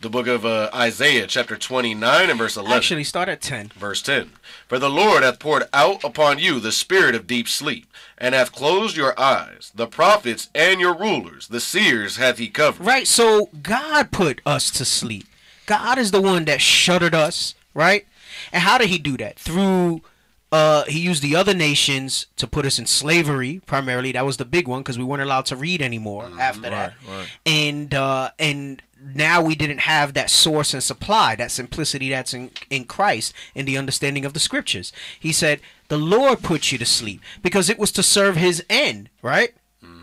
The 0.00 0.08
book 0.08 0.28
of 0.28 0.46
uh, 0.46 0.70
Isaiah, 0.72 1.26
chapter 1.26 1.56
29 1.56 2.30
and 2.30 2.38
verse 2.38 2.56
11. 2.56 2.72
Actually, 2.72 3.02
start 3.02 3.28
at 3.28 3.40
10. 3.40 3.72
Verse 3.76 4.00
10 4.00 4.30
For 4.68 4.78
the 4.78 4.88
Lord 4.88 5.24
hath 5.24 5.40
poured 5.40 5.64
out 5.72 6.04
upon 6.04 6.38
you 6.38 6.60
the 6.60 6.70
spirit 6.70 7.16
of 7.16 7.26
deep 7.26 7.48
sleep, 7.48 7.84
and 8.16 8.32
hath 8.32 8.52
closed 8.52 8.96
your 8.96 9.18
eyes. 9.18 9.72
The 9.74 9.88
prophets 9.88 10.50
and 10.54 10.80
your 10.80 10.96
rulers, 10.96 11.48
the 11.48 11.58
seers 11.58 12.16
hath 12.16 12.38
he 12.38 12.46
covered. 12.48 12.86
Right, 12.86 13.08
so 13.08 13.50
God 13.60 14.12
put 14.12 14.40
us 14.46 14.70
to 14.70 14.84
sleep. 14.84 15.26
God 15.66 15.98
is 15.98 16.12
the 16.12 16.22
one 16.22 16.44
that 16.44 16.60
shuttered 16.60 17.14
us, 17.14 17.56
right? 17.74 18.06
And 18.52 18.62
how 18.62 18.78
did 18.78 18.90
he 18.90 18.98
do 18.98 19.16
that? 19.16 19.36
Through 19.36 20.02
uh 20.50 20.84
he 20.84 20.98
used 21.00 21.22
the 21.22 21.36
other 21.36 21.54
nations 21.54 22.26
to 22.36 22.46
put 22.46 22.64
us 22.66 22.78
in 22.78 22.86
slavery 22.86 23.60
primarily. 23.66 24.12
That 24.12 24.24
was 24.24 24.38
the 24.38 24.44
big 24.44 24.66
one 24.68 24.80
because 24.80 24.98
we 24.98 25.04
weren't 25.04 25.22
allowed 25.22 25.46
to 25.46 25.56
read 25.56 25.82
anymore 25.82 26.30
after 26.40 26.62
that. 26.70 26.94
And 27.44 27.94
uh 27.94 28.30
and 28.38 28.82
now 29.00 29.40
we 29.42 29.54
didn't 29.54 29.80
have 29.80 30.14
that 30.14 30.28
source 30.30 30.74
and 30.74 30.82
supply, 30.82 31.36
that 31.36 31.50
simplicity 31.52 32.08
that's 32.10 32.34
in, 32.34 32.50
in 32.68 32.84
Christ 32.84 33.32
in 33.54 33.64
the 33.64 33.78
understanding 33.78 34.24
of 34.24 34.32
the 34.32 34.40
scriptures. 34.40 34.92
He 35.20 35.32
said, 35.32 35.60
The 35.88 35.98
Lord 35.98 36.42
put 36.42 36.72
you 36.72 36.78
to 36.78 36.84
sleep 36.86 37.20
because 37.42 37.70
it 37.70 37.78
was 37.78 37.92
to 37.92 38.02
serve 38.02 38.36
his 38.36 38.64
end, 38.68 39.08
right? 39.22 39.54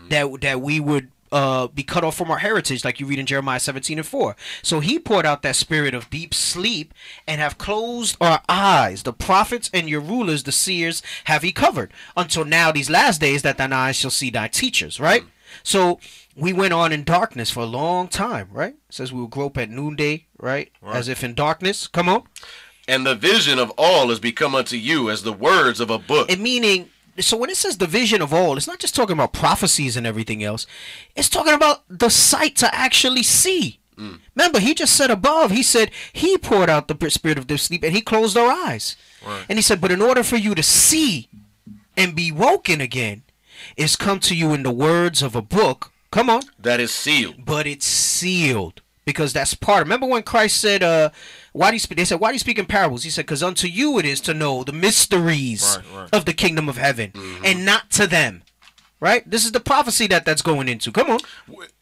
That 0.08 0.40
that 0.40 0.60
we 0.60 0.78
would 0.80 1.10
uh, 1.32 1.68
be 1.68 1.82
cut 1.82 2.04
off 2.04 2.16
from 2.16 2.30
our 2.30 2.38
heritage, 2.38 2.84
like 2.84 3.00
you 3.00 3.06
read 3.06 3.18
in 3.18 3.26
Jeremiah 3.26 3.60
17 3.60 3.98
and 3.98 4.06
4. 4.06 4.36
So 4.62 4.80
he 4.80 4.98
poured 4.98 5.26
out 5.26 5.42
that 5.42 5.56
spirit 5.56 5.94
of 5.94 6.10
deep 6.10 6.34
sleep 6.34 6.92
and 7.26 7.40
have 7.40 7.58
closed 7.58 8.16
our 8.20 8.42
eyes. 8.48 9.02
The 9.02 9.12
prophets 9.12 9.70
and 9.72 9.88
your 9.88 10.00
rulers, 10.00 10.42
the 10.42 10.52
seers, 10.52 11.02
have 11.24 11.42
he 11.42 11.52
covered 11.52 11.92
until 12.16 12.44
now, 12.44 12.72
these 12.72 12.90
last 12.90 13.20
days, 13.20 13.42
that 13.42 13.58
thine 13.58 13.72
eyes 13.72 13.96
shall 13.96 14.10
see 14.10 14.30
thy 14.30 14.48
teachers, 14.48 15.00
right? 15.00 15.24
So 15.62 16.00
we 16.36 16.52
went 16.52 16.72
on 16.74 16.92
in 16.92 17.04
darkness 17.04 17.50
for 17.50 17.60
a 17.60 17.66
long 17.66 18.08
time, 18.08 18.48
right? 18.52 18.74
It 18.74 18.94
says 18.94 19.12
we 19.12 19.20
will 19.20 19.26
grope 19.26 19.58
at 19.58 19.70
noonday, 19.70 20.26
right? 20.38 20.70
As 20.84 21.08
if 21.08 21.24
in 21.24 21.34
darkness. 21.34 21.86
Come 21.86 22.08
on. 22.08 22.24
And 22.88 23.04
the 23.04 23.14
vision 23.16 23.58
of 23.58 23.70
all 23.76 24.10
is 24.10 24.20
become 24.20 24.54
unto 24.54 24.76
you 24.76 25.10
as 25.10 25.22
the 25.22 25.32
words 25.32 25.80
of 25.80 25.90
a 25.90 25.98
book. 25.98 26.30
And 26.30 26.40
meaning, 26.40 26.90
so 27.20 27.36
when 27.36 27.50
it 27.50 27.56
says 27.56 27.78
the 27.78 27.86
vision 27.86 28.20
of 28.22 28.32
all, 28.32 28.56
it's 28.56 28.66
not 28.66 28.78
just 28.78 28.94
talking 28.94 29.14
about 29.14 29.32
prophecies 29.32 29.96
and 29.96 30.06
everything 30.06 30.42
else. 30.42 30.66
It's 31.14 31.28
talking 31.28 31.54
about 31.54 31.82
the 31.88 32.10
sight 32.10 32.56
to 32.56 32.74
actually 32.74 33.22
see, 33.22 33.78
Remember, 34.34 34.58
he 34.60 34.74
just 34.74 34.94
said 34.94 35.10
above, 35.10 35.50
he 35.50 35.62
said 35.62 35.90
he 36.12 36.36
poured 36.36 36.68
out 36.68 36.88
the 36.88 37.10
spirit 37.10 37.38
of 37.38 37.46
deep 37.46 37.58
sleep 37.58 37.82
and 37.82 37.94
he 37.94 38.02
closed 38.02 38.36
our 38.36 38.50
eyes. 38.50 38.96
And 39.48 39.58
he 39.58 39.62
said, 39.62 39.80
but 39.80 39.90
in 39.90 40.02
order 40.02 40.22
for 40.22 40.36
you 40.36 40.54
to 40.54 40.62
see 40.62 41.28
and 41.96 42.14
be 42.14 42.30
woken 42.30 42.80
again, 42.80 43.22
it's 43.76 43.96
come 43.96 44.20
to 44.20 44.36
you 44.36 44.52
in 44.52 44.62
the 44.62 44.70
words 44.70 45.22
of 45.22 45.34
a 45.34 45.42
book. 45.42 45.92
Come 46.10 46.28
on. 46.30 46.42
That 46.58 46.78
is 46.78 46.92
sealed. 46.92 47.44
But 47.44 47.66
it's 47.66 47.86
sealed 47.86 48.82
because 49.04 49.32
that's 49.32 49.54
part. 49.54 49.84
Remember 49.84 50.06
when 50.06 50.22
Christ 50.22 50.60
said, 50.60 50.82
uh, 50.82 51.10
why 51.56 51.70
do 51.70 51.74
you 51.76 51.80
speak? 51.80 51.96
They 51.96 52.04
said, 52.04 52.20
why 52.20 52.28
do 52.28 52.34
you 52.34 52.38
speak 52.38 52.58
in 52.58 52.66
parables? 52.66 53.04
He 53.04 53.10
said, 53.10 53.24
because 53.24 53.42
unto 53.42 53.66
you 53.66 53.98
it 53.98 54.04
is 54.04 54.20
to 54.22 54.34
know 54.34 54.62
the 54.62 54.72
mysteries 54.72 55.78
Right, 55.78 56.00
right. 56.00 56.08
of 56.12 56.26
the 56.26 56.34
kingdom 56.34 56.68
of 56.68 56.76
heaven 56.76 57.12
mm-hmm. 57.12 57.44
and 57.44 57.64
not 57.64 57.90
to 57.92 58.06
them. 58.06 58.42
Right? 59.00 59.28
This 59.28 59.44
is 59.44 59.52
the 59.52 59.60
prophecy 59.60 60.06
that 60.08 60.24
that's 60.24 60.42
going 60.42 60.68
into. 60.68 60.90
Come 60.92 61.10
on. 61.10 61.20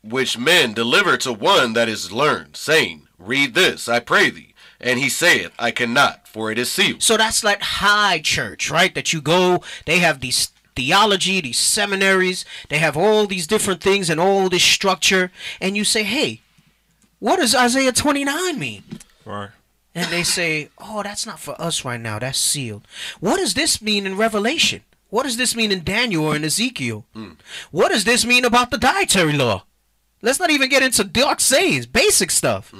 which 0.03 0.37
men 0.39 0.75
deliver 0.75 1.17
to 1.19 1.33
one 1.33 1.73
that 1.75 1.89
is 1.89 2.11
learned, 2.13 2.57
saying, 2.57 3.07
Read 3.19 3.55
this, 3.55 3.89
I 3.89 4.01
pray 4.01 4.31
thee. 4.31 4.55
And 4.81 4.99
he 4.99 5.09
saith, 5.09 5.53
I 5.59 5.71
cannot, 5.71 6.27
for 6.29 6.51
it 6.51 6.59
is 6.59 6.71
sealed. 6.71 7.03
So 7.03 7.17
that's 7.17 7.43
like 7.45 7.63
high 7.63 8.19
church, 8.19 8.71
right? 8.71 8.95
That 8.95 9.13
you 9.13 9.21
go, 9.21 9.63
they 9.87 10.01
have 10.01 10.21
these 10.21 10.51
theology, 10.77 11.41
these 11.41 11.59
seminaries, 11.59 12.45
they 12.69 12.79
have 12.79 12.97
all 12.97 13.27
these 13.27 13.47
different 13.47 13.81
things 13.81 14.11
and 14.11 14.21
all 14.21 14.49
this 14.49 14.65
structure, 14.65 15.31
and 15.61 15.77
you 15.77 15.85
say, 15.85 16.03
hey, 16.03 16.41
what 17.21 17.37
does 17.37 17.55
Isaiah 17.55 17.93
29 17.93 18.59
mean? 18.59 18.83
Right. 19.25 19.51
And 19.95 20.11
they 20.11 20.25
say, 20.25 20.71
oh, 20.79 21.03
that's 21.05 21.25
not 21.27 21.39
for 21.39 21.55
us 21.61 21.85
right 21.85 22.01
now, 22.01 22.19
that's 22.19 22.39
sealed. 22.39 22.87
What 23.21 23.37
does 23.37 23.55
this 23.55 23.81
mean 23.81 24.07
in 24.07 24.17
Revelation? 24.17 24.83
What 25.11 25.23
does 25.23 25.37
this 25.37 25.55
mean 25.55 25.71
in 25.71 25.85
Daniel 25.85 26.25
or 26.25 26.35
in 26.37 26.45
Ezekiel? 26.45 27.05
What 27.71 27.93
does 27.93 28.03
this 28.05 28.27
mean 28.27 28.45
about 28.45 28.71
the 28.73 28.79
dietary 28.79 29.35
law? 29.35 29.65
Let's 30.23 30.41
not 30.41 30.51
even 30.51 30.69
get 30.71 30.83
into 30.83 31.05
dark 31.05 31.39
sayings, 31.39 31.87
basic 31.87 32.31
stuff. 32.31 32.73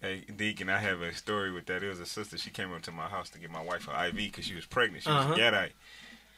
Hey, 0.00 0.24
Deacon, 0.36 0.68
I 0.68 0.78
have 0.78 1.00
a 1.00 1.14
story 1.14 1.50
with 1.50 1.66
that. 1.66 1.82
It 1.82 1.88
was 1.88 1.98
a 2.00 2.06
sister. 2.06 2.36
She 2.38 2.50
came 2.50 2.72
up 2.72 2.82
to 2.82 2.92
my 2.92 3.08
house 3.08 3.30
to 3.30 3.38
get 3.38 3.50
my 3.50 3.62
wife 3.64 3.88
an 3.88 3.94
IV 4.08 4.14
because 4.16 4.44
she 4.44 4.54
was 4.54 4.66
pregnant. 4.66 5.02
She 5.04 5.08
was 5.10 5.24
Uh-huh. 5.24 5.34
a 5.34 5.38
Gadite. 5.38 5.70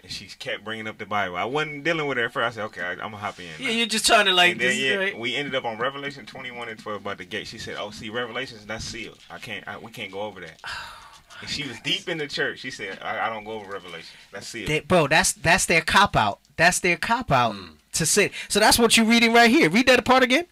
And 0.05 0.12
she 0.12 0.26
kept 0.26 0.62
bringing 0.64 0.86
up 0.86 0.98
the 0.98 1.06
Bible. 1.06 1.36
I 1.36 1.44
wasn't 1.44 1.82
dealing 1.82 2.06
with 2.06 2.18
her 2.18 2.26
at 2.26 2.32
first. 2.32 2.59
I 2.59 2.60
said, 2.60 2.66
okay, 2.66 2.82
I, 2.82 2.90
I'm 2.90 2.98
going 2.98 3.12
to 3.12 3.16
hop 3.16 3.40
in. 3.40 3.47
Yeah, 3.59 3.68
now." 3.68 3.72
you're 3.72 3.86
just 3.86 4.06
trying 4.06 4.26
to 4.26 4.35
like 4.35 4.52
and 4.52 4.60
then, 4.60 4.68
this, 4.68 4.78
yeah, 4.78 4.97
right? 4.97 5.18
we 5.18 5.35
ended 5.35 5.55
up 5.55 5.64
on 5.64 5.78
Revelation 5.78 6.26
21 6.26 6.68
and 6.68 6.78
12 6.78 7.01
about 7.01 7.16
the 7.16 7.24
gate. 7.24 7.47
She 7.47 7.56
said, 7.56 7.76
"Oh, 7.78 7.90
see, 7.90 8.10
Revelations 8.10 8.66
that's 8.66 8.85
sealed. 8.85 9.18
I 9.31 9.39
can't. 9.39 9.66
I, 9.66 9.78
we 9.78 9.90
can't 9.90 10.12
go 10.12 10.20
over 10.20 10.40
that." 10.40 10.60
Oh, 11.36 11.39
and 11.40 11.51
she 11.51 11.66
was 11.66 11.81
deep 11.81 12.09
in 12.09 12.16
the 12.16 12.28
church. 12.28 12.60
She 12.60 12.70
said, 12.70 13.01
"I, 13.02 13.26
I 13.26 13.28
don't 13.28 13.43
go 13.43 13.55
over 13.55 13.72
Revelation. 13.72 14.16
That's 14.32 14.47
sealed." 14.47 14.68
They- 14.68 14.81
bro, 14.81 15.09
that's 15.09 15.32
that's 15.32 15.66
their 15.66 15.81
cop 15.81 16.14
out. 16.14 16.39
That's 16.56 16.78
their 16.78 16.97
cop 16.97 17.32
out 17.32 17.56
hmm. 17.56 17.72
to 17.94 18.06
say. 18.06 18.31
So 18.48 18.60
that's 18.60 18.78
what 18.78 18.97
you're 18.97 19.05
reading 19.05 19.32
right 19.32 19.51
here. 19.51 19.68
Read 19.68 19.89
that 19.89 20.05
part 20.05 20.22
again. 20.22 20.47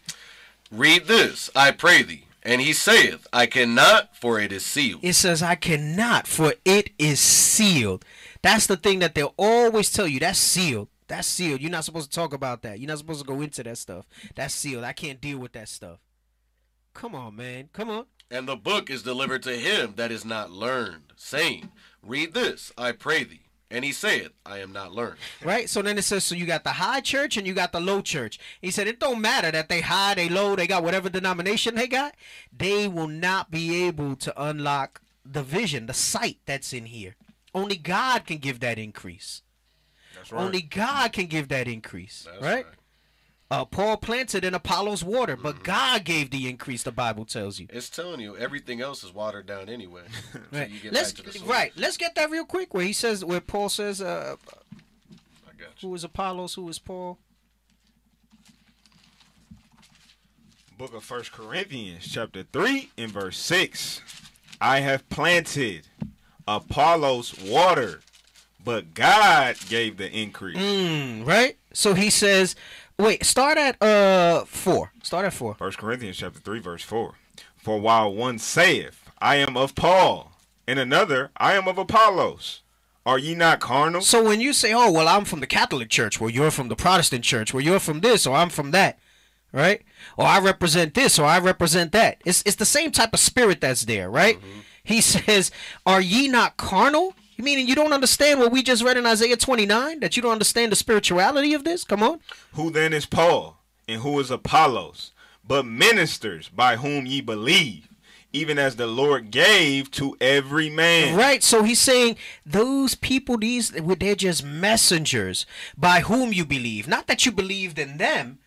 Read 0.73 1.07
this, 1.07 1.51
I 1.55 1.71
pray 1.71 2.03
thee. 2.03 2.25
And 2.43 2.61
he 2.61 2.73
saith, 2.73 3.27
I 3.33 3.47
cannot, 3.47 4.17
for 4.17 4.41
it 4.41 4.51
is 4.51 4.65
sealed. 4.65 5.01
It 5.03 5.13
says, 5.13 5.43
"I 5.43 5.55
cannot, 5.55 6.27
for 6.27 6.55
it 6.65 6.91
is 6.99 7.21
sealed." 7.21 8.05
That's 8.43 8.67
the 8.67 8.77
thing 8.77 8.99
that 8.99 9.15
they'll 9.15 9.35
always 9.37 9.91
tell 9.91 10.07
you. 10.07 10.21
That's 10.21 10.39
sealed. 10.39 10.89
That's 11.09 11.29
sealed. 11.29 11.61
You're 11.61 11.71
not 11.71 11.85
supposed 11.85 12.11
to 12.11 12.15
talk 12.15 12.33
about 12.33 12.63
that. 12.63 12.81
You're 12.81 12.89
not 12.89 12.99
supposed 12.99 13.21
to 13.21 13.27
go 13.27 13.41
into 13.41 13.63
that 13.63 13.79
stuff. 13.79 14.07
That's 14.35 14.55
sealed. 14.55 14.85
I 14.85 14.93
can't 14.93 15.21
deal 15.21 15.39
with 15.39 15.53
that 15.53 15.69
stuff. 15.69 15.99
Come 16.95 17.15
on, 17.15 17.37
man. 17.37 17.69
Come 17.73 17.91
on. 17.91 18.07
And 18.31 18.49
the 18.49 18.57
book 18.57 18.91
is 18.91 19.03
delivered 19.03 19.43
to 19.45 19.57
him 19.57 19.95
that 19.97 20.11
is 20.11 20.25
not 20.25 20.51
learned, 20.51 21.13
saying, 21.17 21.71
Read 22.03 22.35
this, 22.35 22.73
I 22.77 22.93
pray 22.93 23.25
thee. 23.25 23.43
And 23.71 23.87
he 23.87 23.93
saith, 23.93 24.33
I 24.45 24.59
am 24.59 24.73
not 24.73 24.93
learned. 24.93 25.17
Right? 25.43 25.69
So 25.69 25.81
then 25.81 25.97
it 25.97 26.03
says, 26.03 26.25
so 26.25 26.35
you 26.35 26.45
got 26.45 26.63
the 26.63 26.73
high 26.73 27.01
church 27.01 27.39
and 27.39 27.47
you 27.47 27.55
got 27.55 27.73
the 27.73 27.81
low 27.81 28.03
church. 28.03 28.39
He 28.61 28.71
said, 28.71 28.87
it 28.87 29.01
don't 29.01 29.23
matter 29.23 29.51
that 29.51 29.71
they 29.71 29.81
high, 29.81 30.13
they 30.13 30.29
low, 30.29 30.55
they 30.55 30.67
got 30.67 30.85
whatever 30.85 31.09
denomination 31.09 31.75
they 31.75 31.87
got. 31.87 32.15
They 32.55 32.87
will 32.87 33.09
not 33.09 33.51
be 33.51 33.87
able 33.87 34.15
to 34.17 34.43
unlock 34.43 35.01
the 35.25 35.43
vision, 35.43 35.87
the 35.87 35.95
sight 35.95 36.39
that's 36.45 36.75
in 36.75 36.85
here. 36.85 37.17
Only 37.55 37.77
God 37.77 38.27
can 38.27 38.39
give 38.39 38.61
that 38.61 38.79
increase. 38.79 39.43
That's 40.15 40.33
right. 40.33 40.43
Only 40.43 40.63
God 40.63 41.13
can 41.13 41.27
give 41.27 41.49
that 41.49 41.69
increase. 41.69 42.27
That's 42.31 42.43
right? 42.43 42.67
Uh, 43.51 43.67
Paul 43.67 43.99
planted 43.99 44.47
in 44.47 44.55
Apollos 44.55 45.05
water, 45.05 45.37
but 45.37 45.63
God 45.63 46.05
gave 46.05 46.31
the 46.31 46.49
increase, 46.49 46.85
the 46.85 46.91
Bible 46.91 47.27
tells 47.27 47.61
you. 47.61 47.67
It's 47.69 47.91
telling 47.91 48.19
you 48.21 48.35
everything 48.35 48.81
else 48.81 49.05
is 49.05 49.13
watered 49.13 49.45
down 49.45 49.69
anyway. 49.69 50.05
Right. 50.53 50.71
you 50.71 50.81
get 50.81 50.95
Let's 50.95 51.13
back 51.13 51.31
to 51.33 51.39
the 51.39 51.45
right. 51.45 51.73
Let's 51.77 51.99
get 51.99 52.15
that 52.15 52.31
real 52.31 52.47
quick. 52.47 52.73
Where 52.73 52.85
he 52.85 52.95
says, 52.95 53.23
where 53.25 53.43
Paul 53.43 53.69
says, 53.69 54.01
uh, 54.01 54.37
I 54.41 55.53
got 55.61 55.83
you. 55.83 55.91
who 55.91 55.95
is 55.95 56.03
Apollos, 56.03 56.55
who 56.55 56.67
is 56.71 56.79
Paul? 56.79 57.19
Book 60.79 60.95
of 60.95 61.05
First 61.05 61.33
Corinthians, 61.33 62.09
chapter 62.11 62.45
three, 62.45 62.91
and 62.97 63.11
verse 63.11 63.37
six. 63.37 64.01
I 64.61 64.81
have 64.81 65.07
planted, 65.11 65.87
Apollos 66.47 67.41
water, 67.43 68.01
but 68.65 68.95
God 68.95 69.57
gave 69.69 69.97
the 69.97 70.11
increase. 70.11 70.57
Mm, 70.57 71.27
right. 71.27 71.57
So 71.73 71.95
he 71.95 72.11
says, 72.11 72.55
wait, 72.99 73.25
start 73.25 73.59
at 73.59 73.83
uh 73.83 74.45
four. 74.45 74.93
Start 75.03 75.27
at 75.27 75.33
four. 75.33 75.55
First 75.55 75.79
Corinthians 75.79 76.17
chapter 76.19 76.41
three, 76.41 76.61
verse 76.61 76.83
four. 76.83 77.15
For 77.57 77.81
while 77.81 78.13
one 78.13 78.39
saith, 78.39 79.09
I 79.21 79.37
am 79.37 79.57
of 79.57 79.75
Paul, 79.75 80.33
and 80.67 80.79
another, 80.79 81.31
I 81.37 81.55
am 81.55 81.69
of 81.69 81.79
Apollos. 81.79 82.61
Are 83.05 83.19
ye 83.19 83.35
not 83.35 83.59
carnal? 83.59 84.01
So 84.01 84.23
when 84.23 84.41
you 84.41 84.53
say, 84.53 84.73
oh 84.73 84.91
well, 84.93 85.09
I'm 85.09 85.25
from 85.25 85.41
the 85.41 85.47
Catholic 85.47 85.89
Church, 85.89 86.21
well 86.21 86.31
you're 86.31 86.53
from 86.53 86.69
the 86.69 86.77
Protestant 86.77 87.25
Church, 87.25 87.53
well 87.53 87.63
you're 87.63 87.81
from 87.81 88.01
this, 88.01 88.27
or 88.27 88.37
I'm 88.37 88.49
from 88.49 88.71
that, 88.73 88.99
right? 89.53 89.83
Or 90.17 90.25
I 90.25 90.39
represent 90.39 90.95
this, 90.95 91.19
or 91.19 91.25
I 91.27 91.39
represent 91.41 91.93
that. 91.93 92.21
It's 92.25 92.43
it's 92.47 92.57
the 92.57 92.65
same 92.65 92.93
type 92.93 93.13
of 93.13 93.19
spirit 93.21 93.61
that's 93.61 93.85
there, 93.87 94.09
right? 94.11 94.39
He 94.85 95.01
says, 95.01 95.51
are 95.87 96.01
ye 96.01 96.29
not 96.29 96.57
carnal? 96.57 97.15
Meaning 97.39 97.67
you 97.67 97.75
don't 97.75 97.93
understand 97.93 98.41
what 98.41 98.53
we 98.53 98.63
just 98.63 98.83
read 98.83 98.97
in 98.97 99.07
Isaiah 99.07 99.37
29? 99.37 100.01
That 100.01 100.17
you 100.17 100.23
don't 100.23 100.33
understand 100.33 100.71
the 100.71 100.77
spirituality 100.77 101.55
of 101.55 101.65
this? 101.65 101.83
Come 101.83 102.03
on. 102.03 102.21
Who 102.55 102.71
then 102.71 102.93
is 102.93 103.07
Paul, 103.07 103.59
and 103.89 104.03
who 104.03 104.21
is 104.21 104.31
Apollos, 104.31 105.13
but 105.47 105.67
ministers 105.67 106.49
by 106.49 106.77
whom 106.77 107.07
ye 107.07 107.21
believe, 107.21 107.89
even 108.33 108.59
as 108.59 108.77
the 108.77 108.87
Lord 108.87 109.31
gave 109.31 109.91
to 109.93 110.17
every 110.21 110.71
man. 110.71 111.17
Right. 111.17 111.43
So 111.43 111.63
he's 111.65 111.81
saying 111.81 112.17
those 112.47 112.95
people, 112.95 113.39
these 113.39 113.71
they're 113.71 114.15
just 114.15 114.45
messengers 114.45 115.45
by 115.77 116.01
whom 116.01 116.33
you 116.33 116.45
believe. 116.45 116.87
Not 116.87 117.07
that 117.09 117.27
you 117.27 117.33
believed 117.33 117.79
in 117.79 117.99
them, 117.99 118.39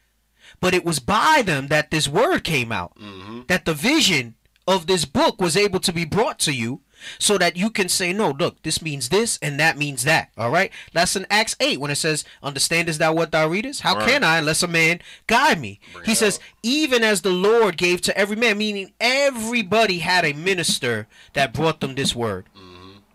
but 0.59 0.73
it 0.73 0.85
was 0.85 0.99
by 0.99 1.43
them 1.45 1.67
that 1.67 1.91
this 1.91 2.07
word 2.07 2.43
came 2.43 2.71
out. 2.71 2.95
Mm-hmm. 2.97 3.41
That 3.47 3.65
the 3.65 3.73
vision 3.73 4.35
of 4.67 4.87
this 4.87 5.05
book 5.05 5.39
was 5.39 5.55
able 5.55 5.79
to 5.79 5.93
be 5.93 6.05
brought 6.05 6.39
to 6.39 6.51
you 6.51 6.81
so 7.19 7.37
that 7.37 7.55
you 7.55 7.69
can 7.69 7.87
say, 7.87 8.11
no, 8.13 8.31
look, 8.31 8.63
this 8.63 8.81
means 8.81 9.09
this 9.09 9.37
and 9.41 9.59
that 9.59 9.77
means 9.77 10.03
that. 10.05 10.29
All 10.37 10.49
right. 10.49 10.71
That's 10.93 11.15
in 11.15 11.27
Acts 11.29 11.55
8 11.59 11.79
when 11.79 11.91
it 11.91 11.95
says, 11.97 12.25
Understandest 12.41 12.97
thou 12.99 13.13
what 13.13 13.31
thou 13.31 13.47
readest? 13.47 13.81
How 13.81 13.95
Right. 13.95 14.07
can 14.09 14.23
I 14.23 14.37
unless 14.39 14.63
a 14.63 14.67
man 14.67 15.01
guide 15.27 15.59
me? 15.61 15.79
he 16.05 16.15
says, 16.15 16.39
even 16.63 17.03
as 17.03 17.21
the 17.21 17.29
Lord 17.31 17.77
gave 17.77 18.01
to 18.01 18.17
every 18.17 18.35
man, 18.35 18.57
meaning 18.57 18.91
everybody 18.99 19.99
had 19.99 20.25
a 20.25 20.33
minister 20.33 21.07
that 21.33 21.53
brought 21.53 21.79
them 21.81 21.93
this 21.95 22.15
word 22.15 22.45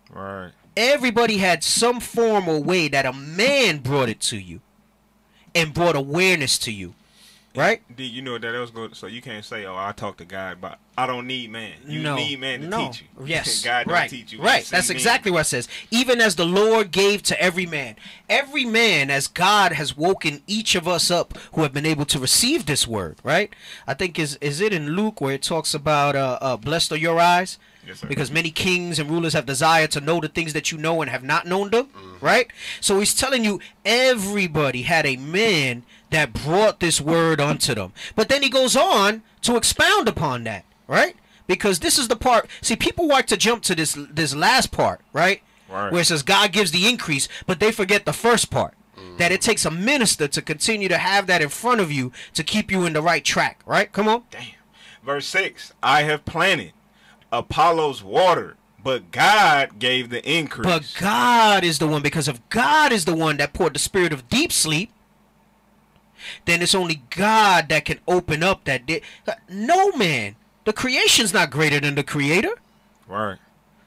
Right. 0.09 0.51
everybody 0.77 1.37
had 1.37 1.63
some 1.63 1.99
form 1.99 2.47
or 2.47 2.61
way 2.61 2.87
that 2.87 3.05
a 3.05 3.13
man 3.13 3.79
brought 3.79 4.09
it 4.09 4.19
to 4.21 4.37
you 4.37 4.61
and 5.55 5.73
brought 5.73 5.95
awareness 5.95 6.57
to 6.59 6.71
you 6.71 6.93
right 7.55 7.81
Did 7.95 8.11
you 8.11 8.21
know 8.21 8.37
that 8.37 8.59
was 8.59 8.71
good? 8.71 8.95
So 8.95 9.07
you 9.07 9.21
can't 9.21 9.43
say, 9.43 9.65
"Oh, 9.65 9.75
I 9.75 9.91
talk 9.91 10.17
to 10.17 10.25
God," 10.25 10.59
but 10.61 10.79
I 10.97 11.07
don't 11.07 11.27
need 11.27 11.51
man. 11.51 11.73
You 11.85 12.01
no 12.01 12.15
need 12.15 12.39
man 12.39 12.61
to 12.61 12.67
no. 12.67 12.87
teach 12.87 13.01
you. 13.01 13.25
yes 13.25 13.61
God 13.65 13.87
right 13.87 14.09
teach 14.09 14.33
you. 14.33 14.41
right 14.41 14.65
that's 14.65 14.89
exactly 14.89 15.31
what 15.31 15.41
it 15.41 15.45
says 15.45 15.67
even 15.89 16.19
as 16.21 16.35
the 16.35 16.45
lord 16.45 16.91
gave 16.91 17.23
to 17.23 17.41
every 17.41 17.65
man 17.65 17.95
every 18.29 18.65
man 18.65 19.09
as 19.09 19.27
god 19.27 19.73
has 19.73 19.95
woken 19.95 20.41
each 20.47 20.75
of 20.75 20.87
us 20.87 21.11
up 21.11 21.37
who 21.53 21.61
have 21.61 21.73
been 21.73 21.85
able 21.85 22.05
to 22.05 22.19
receive 22.19 22.65
this 22.65 22.87
word 22.87 23.17
right 23.23 23.53
i 23.87 23.93
think 23.93 24.17
is 24.17 24.37
is 24.41 24.59
it 24.59 24.73
in 24.73 24.95
luke 24.95 25.21
where 25.21 25.33
it 25.33 25.43
talks 25.43 25.73
about 25.73 26.15
uh, 26.15 26.37
uh 26.41 26.57
blessed 26.57 26.91
are 26.91 26.97
your 26.97 27.19
eyes 27.19 27.57
Yes, 27.85 28.01
because 28.01 28.31
many 28.31 28.51
kings 28.51 28.99
and 28.99 29.09
rulers 29.09 29.33
have 29.33 29.45
desired 29.45 29.91
to 29.91 30.01
know 30.01 30.19
the 30.19 30.27
things 30.27 30.53
that 30.53 30.71
you 30.71 30.77
know 30.77 31.01
and 31.01 31.09
have 31.09 31.23
not 31.23 31.47
known 31.47 31.71
them 31.71 31.85
mm-hmm. 31.87 32.25
right? 32.25 32.47
So 32.79 32.99
he's 32.99 33.15
telling 33.15 33.43
you 33.43 33.59
everybody 33.83 34.83
had 34.83 35.05
a 35.05 35.17
man 35.17 35.83
that 36.11 36.33
brought 36.33 36.79
this 36.79 37.01
word 37.01 37.41
unto 37.41 37.73
them. 37.73 37.93
But 38.15 38.29
then 38.29 38.43
he 38.43 38.49
goes 38.49 38.75
on 38.75 39.23
to 39.41 39.55
expound 39.55 40.07
upon 40.07 40.43
that 40.43 40.65
right? 40.87 41.15
Because 41.47 41.79
this 41.79 41.97
is 41.97 42.07
the 42.07 42.15
part 42.15 42.47
see 42.61 42.75
people 42.75 43.07
like 43.07 43.27
to 43.27 43.37
jump 43.37 43.63
to 43.63 43.75
this 43.75 43.97
this 44.11 44.35
last 44.35 44.71
part 44.71 45.01
right? 45.13 45.41
Right. 45.69 45.91
where 45.91 46.01
it 46.01 46.05
says 46.05 46.21
god 46.21 46.51
gives 46.51 46.71
the 46.71 46.87
increase 46.89 47.29
but 47.47 47.59
they 47.59 47.71
forget 47.71 48.05
the 48.05 48.13
first 48.13 48.51
part. 48.51 48.75
Mm-hmm. 48.97 49.17
That 49.17 49.31
it 49.31 49.41
takes 49.41 49.65
a 49.65 49.71
minister 49.71 50.27
to 50.27 50.41
continue 50.41 50.89
to 50.89 50.97
have 50.97 51.25
that 51.27 51.41
in 51.41 51.49
front 51.49 51.81
of 51.81 51.91
you 51.91 52.11
to 52.33 52.43
keep 52.43 52.69
you 52.71 52.85
in 52.85 52.93
the 52.93 53.01
right 53.01 53.23
track 53.23 53.61
right? 53.65 53.91
Come 53.91 54.07
on. 54.07 54.23
Damn. 54.29 54.43
Verse 55.03 55.25
six. 55.25 55.73
I 55.81 56.03
have 56.03 56.25
planted, 56.25 56.73
Apollos 57.31 58.03
water, 58.03 58.57
but 58.83 59.11
God 59.11 59.79
gave 59.79 60.09
the 60.09 60.27
increase. 60.29 60.65
But 60.65 60.93
God 60.99 61.63
is 61.63 61.79
the 61.79 61.87
one, 61.87 62.01
because 62.01 62.27
if 62.27 62.47
God 62.49 62.91
is 62.91 63.05
the 63.05 63.15
one 63.15 63.37
that 63.37 63.53
poured 63.53 63.73
the 63.75 63.79
spirit 63.79 64.13
of 64.13 64.29
deep 64.29 64.51
sleep, 64.51 64.91
then 66.45 66.61
it's 66.61 66.75
only 66.75 67.03
God 67.09 67.69
that 67.69 67.85
can 67.85 67.99
open 68.07 68.43
up 68.43 68.65
that. 68.65 68.85
Di- 68.85 69.01
no 69.49 69.91
man, 69.93 70.35
the 70.65 70.73
creation's 70.73 71.33
not 71.33 71.49
greater 71.51 71.79
than 71.79 71.95
the 71.95 72.03
creator. 72.03 72.53
Right. 73.07 73.37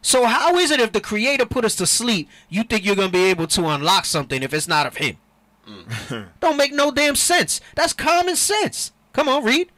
So 0.03 0.27
how 0.27 0.57
is 0.59 0.71
it 0.71 0.81
if 0.81 0.93
the 0.93 1.01
creator 1.01 1.47
put 1.47 1.65
us 1.65 1.77
to 1.77 1.87
sleep, 1.87 2.29
you 2.49 2.63
think 2.63 2.85
you're 2.85 2.97
gonna 2.97 3.09
be 3.09 3.25
able 3.25 3.47
to 3.49 3.67
unlock 3.67 4.05
something 4.05 4.43
if 4.43 4.53
it's 4.53 4.69
not 4.69 4.87
of 4.87 4.97
him? 4.99 5.17
Mm. 5.67 6.27
Don't 6.41 6.57
make 6.57 6.73
no 6.73 6.91
damn 6.91 7.17
sense. 7.17 7.61
That's 7.75 7.93
common 7.93 8.37
sense. 8.37 8.93
Come 9.13 9.29
on, 9.29 9.45
read. 9.45 9.71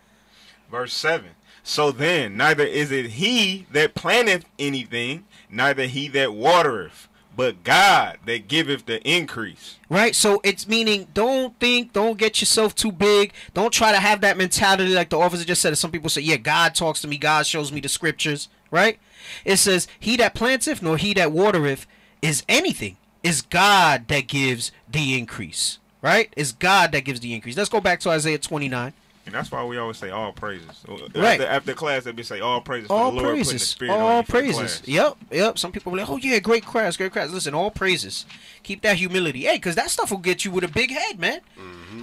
Verse 0.71 0.93
7. 0.95 1.31
So 1.69 1.91
then, 1.91 2.37
neither 2.37 2.63
is 2.63 2.93
it 2.93 3.07
he 3.07 3.67
that 3.73 3.97
planteth 3.97 4.45
anything, 4.57 5.25
neither 5.51 5.87
he 5.87 6.07
that 6.11 6.33
watereth, 6.33 7.09
but 7.35 7.65
God 7.65 8.19
that 8.25 8.47
giveth 8.47 8.87
the 8.87 9.03
increase. 9.03 9.75
Right? 9.91 10.15
So 10.15 10.41
it's 10.45 10.69
meaning 10.69 11.09
don't 11.13 11.59
think, 11.59 11.93
don't 11.93 12.19
get 12.19 12.41
yourself 12.41 12.77
too 12.77 12.93
big. 12.93 13.33
Don't 13.53 13.73
try 13.73 13.91
to 13.91 13.99
have 13.99 14.21
that 14.21 14.37
mentality 14.37 14.95
like 14.95 15.11
the 15.11 15.19
officer 15.19 15.45
just 15.45 15.61
said. 15.61 15.77
Some 15.77 15.91
people 15.91 16.09
say, 16.09 16.21
yeah, 16.21 16.37
God 16.37 16.77
talks 16.77 17.01
to 17.01 17.09
me, 17.09 17.19
God 17.19 17.49
shows 17.49 17.73
me 17.73 17.81
the 17.81 17.89
scriptures. 17.89 18.49
Right? 18.71 19.01
It 19.45 19.57
says, 19.57 19.89
he 19.99 20.17
that 20.19 20.35
planteth 20.37 20.83
nor 20.83 20.97
he 20.97 21.15
that 21.15 21.33
watereth 21.33 21.85
is 22.23 22.45
anything. 22.49 22.97
Is 23.25 23.43
God 23.43 24.07
that 24.07 24.29
gives 24.29 24.71
the 24.89 25.19
increase. 25.19 25.81
Right? 26.01 26.33
It's 26.37 26.53
God 26.53 26.93
that 26.93 27.05
gives 27.05 27.19
the 27.19 27.35
increase. 27.35 27.57
Let's 27.57 27.69
go 27.69 27.81
back 27.81 27.99
to 28.01 28.11
Isaiah 28.11 28.39
29. 28.39 28.93
And 29.27 29.35
that's 29.35 29.51
why 29.51 29.65
we 29.65 29.77
always 29.77 29.97
say 29.97 30.11
all 30.11 30.31
praises. 30.33 30.85
Right. 30.89 31.41
After, 31.41 31.47
after 31.47 31.75
class, 31.75 32.05
they 32.05 32.13
be 32.13 32.23
say 32.23 32.39
all 32.39 32.61
praises 32.61 32.87
for 32.87 32.95
all 32.95 33.11
the 33.11 33.17
Lord 33.17 33.25
putting 33.31 33.41
the 33.41 33.45
praises. 33.51 33.69
spirit 33.69 33.91
all 33.91 34.19
you 34.19 34.23
praises. 34.23 34.83
yep 34.85 35.17
yep. 35.33 35.59
Some 35.59 35.73
people 35.73 35.91
be 35.91 35.99
like 35.99 36.09
oh 36.09 36.17
yeah 36.17 36.39
great 36.39 36.65
class 36.65 36.97
great 36.97 37.13
class. 37.13 37.31
Listen 37.31 37.53
all 37.53 37.73
praises. 37.73 38.25
Keep 38.63 38.83
that 38.83 38.97
humility. 38.97 39.43
Hey 39.43 39.57
because 39.57 39.75
that 39.75 39.91
stuff 39.91 40.13
will 40.13 40.19
get 40.19 40.45
you 40.45 40.53
with 40.53 40.63
a 40.63 40.69
big 40.69 40.93
head 40.93 41.19
man. 41.19 41.41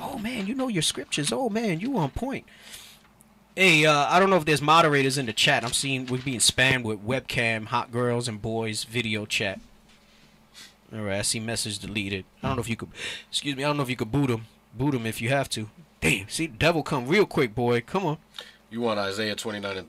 Oh 0.01 0.17
man 0.17 0.47
you 0.47 0.53
know 0.53 0.67
your 0.67 0.81
scriptures. 0.81 1.31
Oh 1.31 1.49
man 1.49 1.79
you 1.79 1.97
on 1.97 2.09
point. 2.11 2.45
Hey 3.55 3.85
uh 3.85 4.07
i 4.09 4.19
don't 4.19 4.29
know 4.29 4.37
if 4.37 4.45
there's 4.45 4.61
moderators 4.61 5.17
in 5.17 5.25
the 5.25 5.33
chat. 5.33 5.63
I'm 5.63 5.71
seeing 5.71 6.07
we're 6.07 6.17
being 6.17 6.39
spammed 6.39 6.83
with 6.83 7.05
webcam 7.05 7.67
hot 7.67 7.89
girls 7.89 8.27
and 8.27 8.41
boys 8.41 8.83
video 8.83 9.25
chat. 9.25 9.61
All 10.93 10.99
right 10.99 11.19
i 11.19 11.21
see 11.21 11.39
message 11.39 11.79
deleted. 11.79 12.25
I 12.41 12.47
don't 12.47 12.57
know 12.57 12.61
if 12.61 12.69
you 12.69 12.75
could 12.75 12.89
excuse 13.29 13.55
me 13.55 13.63
i 13.63 13.67
don't 13.67 13.77
know 13.77 13.83
if 13.83 13.89
you 13.89 13.95
could 13.95 14.11
boot 14.11 14.27
them 14.27 14.45
boot 14.73 14.91
them 14.91 15.05
if 15.05 15.21
you 15.21 15.29
have 15.29 15.47
to 15.49 15.69
damn 16.03 16.29
see 16.29 16.47
the 16.47 16.57
devil 16.57 16.83
come 16.83 17.07
real 17.07 17.25
quick 17.25 17.55
boy 17.55 17.81
come 17.81 18.05
on 18.05 18.17
You 18.69 18.81
want 18.81 18.99
Isaiah 18.99 19.35
29 19.35 19.77
and 19.77 19.87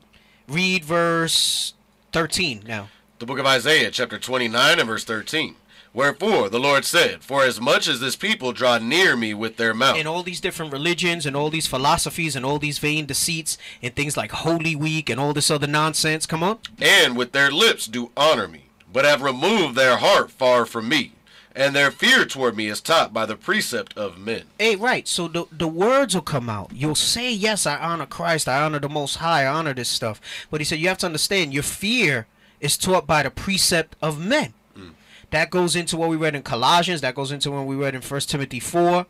read 0.48 0.84
verse 0.84 1.74
13 2.12 2.64
now 2.66 2.88
the 3.20 3.26
book 3.26 3.38
of 3.38 3.46
Isaiah, 3.46 3.90
chapter 3.90 4.18
29 4.18 4.78
and 4.80 4.88
verse 4.88 5.04
13. 5.04 5.54
Wherefore 5.92 6.50
the 6.50 6.58
Lord 6.58 6.84
said, 6.84 7.22
For 7.22 7.42
as 7.44 7.60
much 7.60 7.86
as 7.86 8.00
this 8.00 8.16
people 8.16 8.52
draw 8.52 8.78
near 8.78 9.16
me 9.16 9.32
with 9.32 9.56
their 9.56 9.72
mouth, 9.72 9.96
and 9.96 10.08
all 10.08 10.22
these 10.24 10.40
different 10.40 10.72
religions 10.72 11.24
and 11.24 11.36
all 11.36 11.48
these 11.48 11.68
philosophies 11.68 12.34
and 12.34 12.44
all 12.44 12.58
these 12.58 12.78
vain 12.78 13.06
deceits 13.06 13.56
and 13.80 13.94
things 13.94 14.16
like 14.16 14.32
Holy 14.32 14.74
Week 14.74 15.08
and 15.08 15.20
all 15.20 15.32
this 15.32 15.50
other 15.50 15.68
nonsense. 15.68 16.26
Come 16.26 16.42
on. 16.42 16.58
and 16.82 17.16
with 17.16 17.32
their 17.32 17.50
lips 17.50 17.86
do 17.86 18.10
honor 18.16 18.48
me, 18.48 18.64
but 18.92 19.04
have 19.04 19.22
removed 19.22 19.76
their 19.76 19.96
heart 19.96 20.30
far 20.32 20.66
from 20.66 20.88
me, 20.88 21.12
and 21.54 21.74
their 21.74 21.90
fear 21.90 22.24
toward 22.24 22.56
me 22.56 22.66
is 22.66 22.80
taught 22.80 23.12
by 23.12 23.26
the 23.26 23.36
precept 23.36 23.96
of 23.96 24.18
men. 24.18 24.44
Hey, 24.58 24.76
right. 24.76 25.06
So 25.06 25.28
the 25.28 25.46
the 25.52 25.68
words 25.68 26.14
will 26.14 26.22
come 26.22 26.48
out. 26.50 26.72
You'll 26.72 26.94
say, 26.94 27.32
"Yes, 27.32 27.66
I 27.66 27.76
honor 27.78 28.06
Christ. 28.06 28.48
I 28.48 28.62
honor 28.62 28.80
the 28.80 28.88
Most 28.88 29.16
High. 29.16 29.44
I 29.44 29.46
honor 29.46 29.74
this 29.74 29.88
stuff." 29.88 30.20
But 30.50 30.60
he 30.60 30.64
said, 30.64 30.78
you 30.78 30.88
have 30.88 30.98
to 30.98 31.06
understand, 31.06 31.54
your 31.54 31.62
fear 31.62 32.26
is 32.60 32.76
taught 32.76 33.06
by 33.06 33.22
the 33.22 33.30
precept 33.30 33.96
of 34.00 34.18
men. 34.18 34.54
Hmm. 34.74 34.90
That 35.30 35.50
goes 35.50 35.76
into 35.76 35.96
what 35.96 36.08
we 36.08 36.16
read 36.16 36.34
in 36.34 36.42
Colossians. 36.42 37.00
That 37.02 37.14
goes 37.14 37.30
into 37.30 37.50
what 37.50 37.66
we 37.66 37.76
read 37.76 37.94
in 37.94 38.00
First 38.00 38.30
Timothy 38.30 38.60
four, 38.60 39.06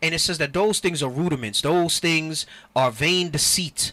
and 0.00 0.14
it 0.14 0.20
says 0.20 0.38
that 0.38 0.52
those 0.52 0.80
things 0.80 1.02
are 1.02 1.10
rudiments. 1.10 1.60
Those 1.60 1.98
things 1.98 2.46
are 2.74 2.90
vain 2.90 3.30
deceit. 3.30 3.92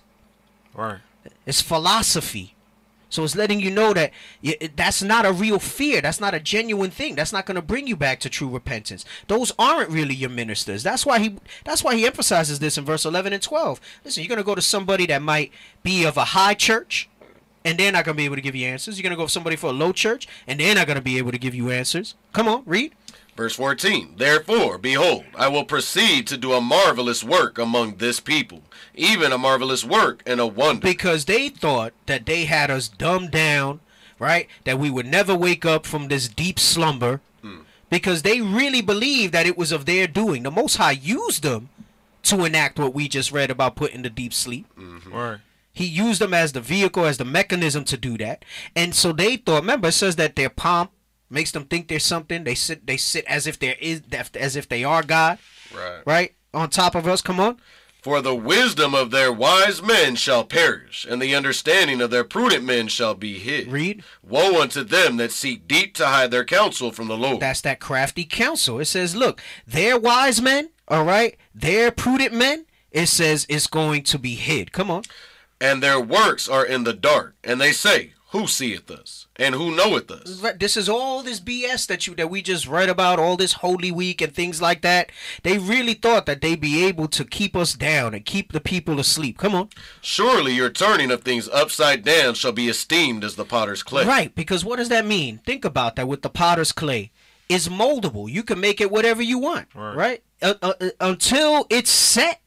Right. 0.74 1.00
It's 1.46 1.62
philosophy. 1.62 2.54
So 3.10 3.23
it's 3.23 3.36
letting 3.36 3.60
you 3.60 3.72
know 3.72 3.94
that 3.94 4.11
that's 4.76 5.02
not 5.02 5.26
a 5.26 5.31
real 5.31 5.60
fear. 5.60 6.02
That's 6.02 6.19
not 6.19 6.34
a 6.34 6.40
genuine 6.40 6.91
thing. 6.91 7.15
That's 7.15 7.34
not 7.34 7.45
going 7.45 7.56
to 7.56 7.61
bring 7.61 7.88
you 7.88 7.95
back 7.95 8.19
to 8.22 8.30
true 8.30 8.49
repentance. 8.49 9.03
Those 9.27 9.52
aren't 9.57 9.90
really 9.90 10.14
your 10.14 10.30
ministers. 10.30 10.84
That's 10.84 11.06
why 11.06 11.19
he 11.19 11.36
that's 11.65 11.84
why 11.84 11.95
he 11.95 12.06
emphasizes 12.06 12.60
this 12.60 12.77
in 12.77 12.86
verse 12.86 13.06
11 13.06 13.34
and 13.34 13.41
12. 13.41 13.81
Listen, 14.06 14.23
you're 14.23 14.30
going 14.30 14.38
to 14.38 14.44
go 14.44 14.56
to 14.56 14.61
somebody 14.61 15.06
that 15.07 15.22
might 15.22 15.52
be 15.84 16.06
of 16.06 16.18
a 16.18 16.26
high 16.26 16.53
church 16.53 17.10
and 17.65 17.77
they're 17.77 17.91
not 17.91 18.06
going 18.06 18.15
to 18.15 18.18
be 18.18 18.26
able 18.26 18.36
to 18.36 18.41
give 18.41 18.56
you 18.56 18.68
answers. 18.68 18.98
You're 18.98 19.03
going 19.03 19.18
to 19.18 19.18
go 19.18 19.26
to 19.26 19.31
somebody 19.31 19.56
for 19.56 19.68
a 19.68 19.73
low 19.73 19.91
church 19.91 20.27
and 20.48 20.60
they're 20.60 20.76
not 20.76 20.88
going 20.88 20.98
to 20.98 21.03
be 21.03 21.18
able 21.18 21.31
to 21.31 21.38
give 21.38 21.56
you 21.56 21.72
answers. 21.72 22.15
Come 22.34 22.48
on, 22.48 22.64
read. 22.65 22.94
Verse 23.40 23.56
14 23.56 24.16
Therefore, 24.18 24.78
behold, 24.78 25.24
I 25.34 25.48
will 25.48 25.64
proceed 25.64 26.28
to 26.28 26.36
do 26.36 26.52
a 26.52 26.60
marvelous 26.60 27.24
work 27.24 27.57
among 27.57 27.95
this 27.95 28.20
people, 28.20 28.64
even 28.94 29.32
a 29.32 29.38
marvelous 29.38 29.86
work 29.86 30.22
and 30.26 30.41
a 30.41 30.45
wonder. 30.45 30.86
because 30.86 31.24
they 31.24 31.48
thought 31.48 31.94
that 32.06 32.26
they 32.26 32.44
had 32.44 32.70
us 32.70 32.90
dumbed 32.90 33.32
down, 33.32 33.80
right? 34.20 34.49
That 34.66 34.78
we 34.78 34.90
would 34.90 35.06
never 35.06 35.34
wake 35.36 35.64
up 35.64 35.86
from 35.86 36.10
this 36.10 36.28
deep 36.28 36.60
slumber, 36.60 37.22
hmm. 37.41 37.60
because 37.90 38.24
they 38.24 38.41
really 38.41 38.82
believed 38.82 39.34
that 39.36 39.45
it 39.45 39.57
was 39.57 39.72
of 39.72 39.86
their 39.86 40.06
doing. 40.06 40.44
The 40.44 40.52
Most 40.52 40.76
High 40.76 40.91
used 40.91 41.41
them 41.41 41.70
to 42.24 42.44
enact 42.44 42.78
what 42.78 42.94
we 42.94 43.07
just 43.07 43.32
read 43.32 43.49
about 43.49 43.78
putting 43.78 44.03
to 44.03 44.10
deep 44.10 44.34
sleep. 44.34 44.66
Mm-hmm. 44.78 45.14
Right. 45.14 45.40
He 45.72 45.86
used 45.86 46.20
them 46.20 46.34
as 46.34 46.52
the 46.52 46.60
vehicle, 46.60 47.06
as 47.06 47.18
the 47.18 47.24
mechanism 47.24 47.86
to 47.86 47.95
do 47.95 48.18
that. 48.18 48.44
And 48.76 48.94
so 48.94 49.14
they 49.14 49.38
thought. 49.38 49.61
Remember, 49.61 49.88
it 49.88 49.94
says 49.94 50.18
that 50.18 50.36
their 50.36 50.49
pomp 50.49 50.91
makes 51.30 51.51
them 51.51 51.65
think 51.65 51.88
there's 51.88 52.06
something. 52.06 52.43
They 52.43 52.56
sit, 52.56 52.85
they 52.88 52.97
sit 52.97 53.26
as 53.26 53.47
if 53.47 53.60
there 53.60 53.76
is, 53.80 54.01
as 54.35 54.56
if 54.56 54.68
they 54.69 54.84
are 54.84 55.03
God, 55.03 55.38
Right. 55.76 56.01
right? 56.06 56.35
On 56.53 56.69
top 56.69 56.95
of 56.95 57.07
us. 57.07 57.22
Come 57.22 57.39
on. 57.39 57.60
For 58.01 58.22
the 58.22 58.34
wisdom 58.34 58.95
of 58.95 59.11
their 59.11 59.31
wise 59.31 59.81
men 59.84 60.15
shall 60.15 60.45
perish, 60.45 61.06
and 61.10 61.22
the 61.22 61.35
understanding 61.35 61.99
of 61.99 62.10
their 62.11 62.23
prudent 62.23 62.64
men 62.64 62.88
shall 62.88 63.14
be 63.14 63.39
hid. 63.39 63.69
Read. 63.69 64.03
Woe 64.23 64.61
unto 64.61 64.85
them 64.85 65.18
that 65.18 65.34
seek 65.34 65.68
deep 65.68 65.95
to 65.95 66.07
hide 66.07 66.31
their 66.31 66.45
counsel 66.45 66.93
from 66.93 67.10
the 67.10 67.18
Lord. 67.18 67.41
That's 67.41 67.60
that 67.61 67.81
crafty 67.81 68.23
counsel. 68.23 68.80
It 68.80 68.85
says, 68.85 69.18
look, 69.18 69.41
they're 69.68 69.99
wise 69.99 70.41
men, 70.41 70.69
all 70.88 71.03
right? 71.03 71.35
They're 71.53 71.91
prudent 71.91 72.34
men. 72.34 72.65
It 72.89 73.07
says 73.07 73.45
it's 73.49 73.68
going 73.68 74.03
to 74.03 74.18
be 74.18 74.35
hid. 74.35 74.72
Come 74.72 74.89
on. 74.89 75.03
and 75.61 75.84
their 75.84 75.99
works 75.99 76.47
are 76.47 76.65
in 76.65 76.85
the 76.85 76.93
dark, 76.93 77.35
and 77.43 77.60
they 77.60 77.73
say, 77.73 78.14
Who 78.31 78.45
seeth 78.45 78.91
us? 78.91 79.26
And 79.38 79.56
who 79.56 79.76
knoweth 79.76 80.11
us? 80.11 80.43
This 80.60 80.77
is 80.77 80.88
all 80.88 81.23
this 81.23 81.39
BS 81.39 81.88
that 81.88 82.06
you 82.06 82.14
that 82.15 82.30
we 82.30 82.43
just 82.43 82.68
read 82.68 82.88
about, 82.88 83.18
all 83.18 83.35
this 83.35 83.53
Holy 83.53 83.91
Week 83.91 84.22
and 84.22 84.31
things 84.31 84.61
like 84.61 84.84
that. 84.84 85.11
They 85.41 85.57
really 85.57 85.95
thought 85.95 86.27
that 86.27 86.41
they'd 86.41 86.61
be 86.61 86.85
able 86.85 87.07
to 87.07 87.26
keep 87.26 87.56
us 87.56 87.73
down 87.73 88.14
and 88.14 88.23
keep 88.23 88.51
the 88.51 88.60
people 88.60 88.99
asleep. 88.99 89.39
Come 89.39 89.56
on. 89.56 89.69
Surely 90.01 90.53
your 90.53 90.69
turning 90.69 91.10
of 91.10 91.23
things 91.23 91.49
upside 91.49 92.03
down 92.03 92.35
shall 92.35 92.51
be 92.51 92.69
esteemed 92.69 93.23
as 93.23 93.35
the 93.35 93.45
potter's 93.45 93.81
clay. 93.81 94.06
Right, 94.06 94.35
because 94.35 94.64
what 94.64 94.76
does 94.76 94.89
that 94.89 95.07
mean? 95.07 95.39
Think 95.39 95.65
about 95.65 95.95
that 95.95 96.07
with 96.07 96.22
the 96.22 96.30
potter's 96.30 96.72
clay. 96.72 97.11
It's 97.49 97.68
moldable. 97.68 98.30
You 98.30 98.43
can 98.43 98.60
make 98.60 98.80
it 98.80 98.91
whatever 98.91 99.23
you 99.23 99.39
want, 99.39 99.69
right? 99.73 100.23
Uh, 100.39 100.53
uh, 100.61 100.73
uh, 100.80 100.89
until 101.01 101.65
it's 101.72 101.89
set 101.89 102.41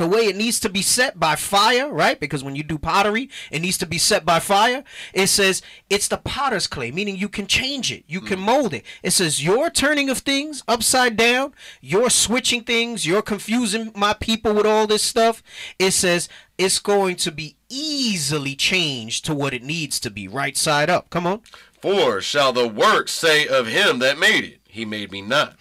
the 0.00 0.06
way 0.06 0.20
it 0.20 0.34
needs 0.34 0.58
to 0.58 0.70
be 0.70 0.80
set 0.80 1.20
by 1.20 1.36
fire, 1.36 1.92
right? 1.92 2.18
Because 2.18 2.42
when 2.42 2.56
you 2.56 2.62
do 2.62 2.78
pottery, 2.78 3.28
it 3.50 3.60
needs 3.60 3.76
to 3.78 3.86
be 3.86 3.98
set 3.98 4.24
by 4.24 4.40
fire. 4.40 4.82
It 5.12 5.26
says 5.26 5.60
it's 5.90 6.08
the 6.08 6.16
potter's 6.16 6.66
clay, 6.66 6.90
meaning 6.90 7.18
you 7.18 7.28
can 7.28 7.46
change 7.46 7.92
it, 7.92 8.04
you 8.08 8.22
can 8.22 8.38
mm. 8.38 8.44
mold 8.44 8.72
it. 8.72 8.84
It 9.02 9.10
says 9.10 9.44
your 9.44 9.68
turning 9.68 10.08
of 10.08 10.18
things 10.18 10.64
upside 10.66 11.18
down, 11.18 11.52
you're 11.82 12.08
switching 12.08 12.64
things, 12.64 13.06
you're 13.06 13.20
confusing 13.20 13.92
my 13.94 14.14
people 14.14 14.54
with 14.54 14.64
all 14.64 14.86
this 14.86 15.02
stuff. 15.02 15.42
It 15.78 15.90
says 15.90 16.30
it's 16.56 16.78
going 16.78 17.16
to 17.16 17.30
be 17.30 17.56
easily 17.68 18.54
changed 18.56 19.26
to 19.26 19.34
what 19.34 19.52
it 19.52 19.62
needs 19.62 20.00
to 20.00 20.10
be, 20.10 20.26
right 20.26 20.56
side 20.56 20.88
up. 20.88 21.10
Come 21.10 21.26
on. 21.26 21.42
For 21.82 22.22
shall 22.22 22.54
the 22.54 22.66
work 22.66 23.08
say 23.08 23.46
of 23.46 23.66
him 23.66 23.98
that 23.98 24.18
made 24.18 24.44
it, 24.44 24.59
He 24.70 24.84
made 24.84 25.10
me 25.10 25.20
not? 25.22 25.56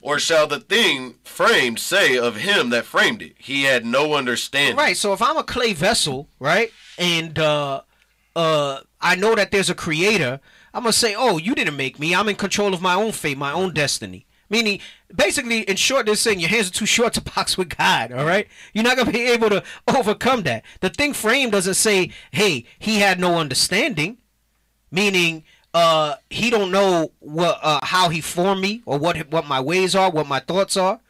Or 0.00 0.18
shall 0.18 0.46
the 0.46 0.60
thing 0.60 1.16
framed 1.24 1.78
say 1.78 2.16
of 2.16 2.36
him 2.36 2.70
that 2.70 2.84
framed 2.84 3.22
it, 3.22 3.34
He 3.38 3.64
had 3.64 3.84
no 3.84 4.14
understanding? 4.14 4.76
Right. 4.76 4.96
So 4.96 5.12
if 5.12 5.20
I'm 5.22 5.36
a 5.36 5.42
clay 5.44 5.72
vessel, 5.72 6.28
right, 6.38 6.70
and 6.98 7.38
uh, 7.38 7.82
uh, 8.34 8.80
I 9.00 9.16
know 9.16 9.34
that 9.34 9.50
there's 9.50 9.70
a 9.70 9.74
creator, 9.74 10.40
I'm 10.72 10.82
gonna 10.82 10.92
say, 10.92 11.14
"Oh, 11.14 11.38
you 11.38 11.54
didn't 11.54 11.76
make 11.76 11.98
me. 11.98 12.14
I'm 12.14 12.28
in 12.28 12.36
control 12.36 12.72
of 12.74 12.80
my 12.80 12.94
own 12.94 13.12
fate, 13.12 13.36
my 13.38 13.52
own 13.52 13.74
destiny." 13.74 14.26
Meaning, 14.48 14.80
basically, 15.14 15.60
in 15.60 15.76
short, 15.76 16.06
they're 16.06 16.16
saying 16.16 16.40
your 16.40 16.48
hands 16.48 16.68
are 16.68 16.72
too 16.72 16.86
short 16.86 17.12
to 17.14 17.20
box 17.36 17.56
with 17.58 17.76
God. 17.76 18.10
All 18.12 18.24
right, 18.24 18.48
you're 18.72 18.84
not 18.84 18.96
gonna 18.96 19.12
be 19.12 19.28
able 19.28 19.50
to 19.50 19.62
overcome 19.88 20.42
that. 20.44 20.64
The 20.80 20.88
thing 20.90 21.12
framed 21.12 21.52
doesn't 21.52 21.74
say, 21.74 22.10
"Hey, 22.30 22.64
he 22.78 23.00
had 23.00 23.20
no 23.20 23.38
understanding," 23.38 24.18
meaning 24.90 25.44
uh 25.72 26.14
he 26.28 26.50
don't 26.50 26.70
know 26.70 27.12
what 27.20 27.58
uh 27.62 27.80
how 27.82 28.08
he 28.08 28.20
formed 28.20 28.60
me 28.60 28.82
or 28.86 28.98
what 28.98 29.16
what 29.30 29.46
my 29.46 29.60
ways 29.60 29.94
are 29.94 30.10
what 30.10 30.26
my 30.26 30.40
thoughts 30.40 30.76
are. 30.76 31.00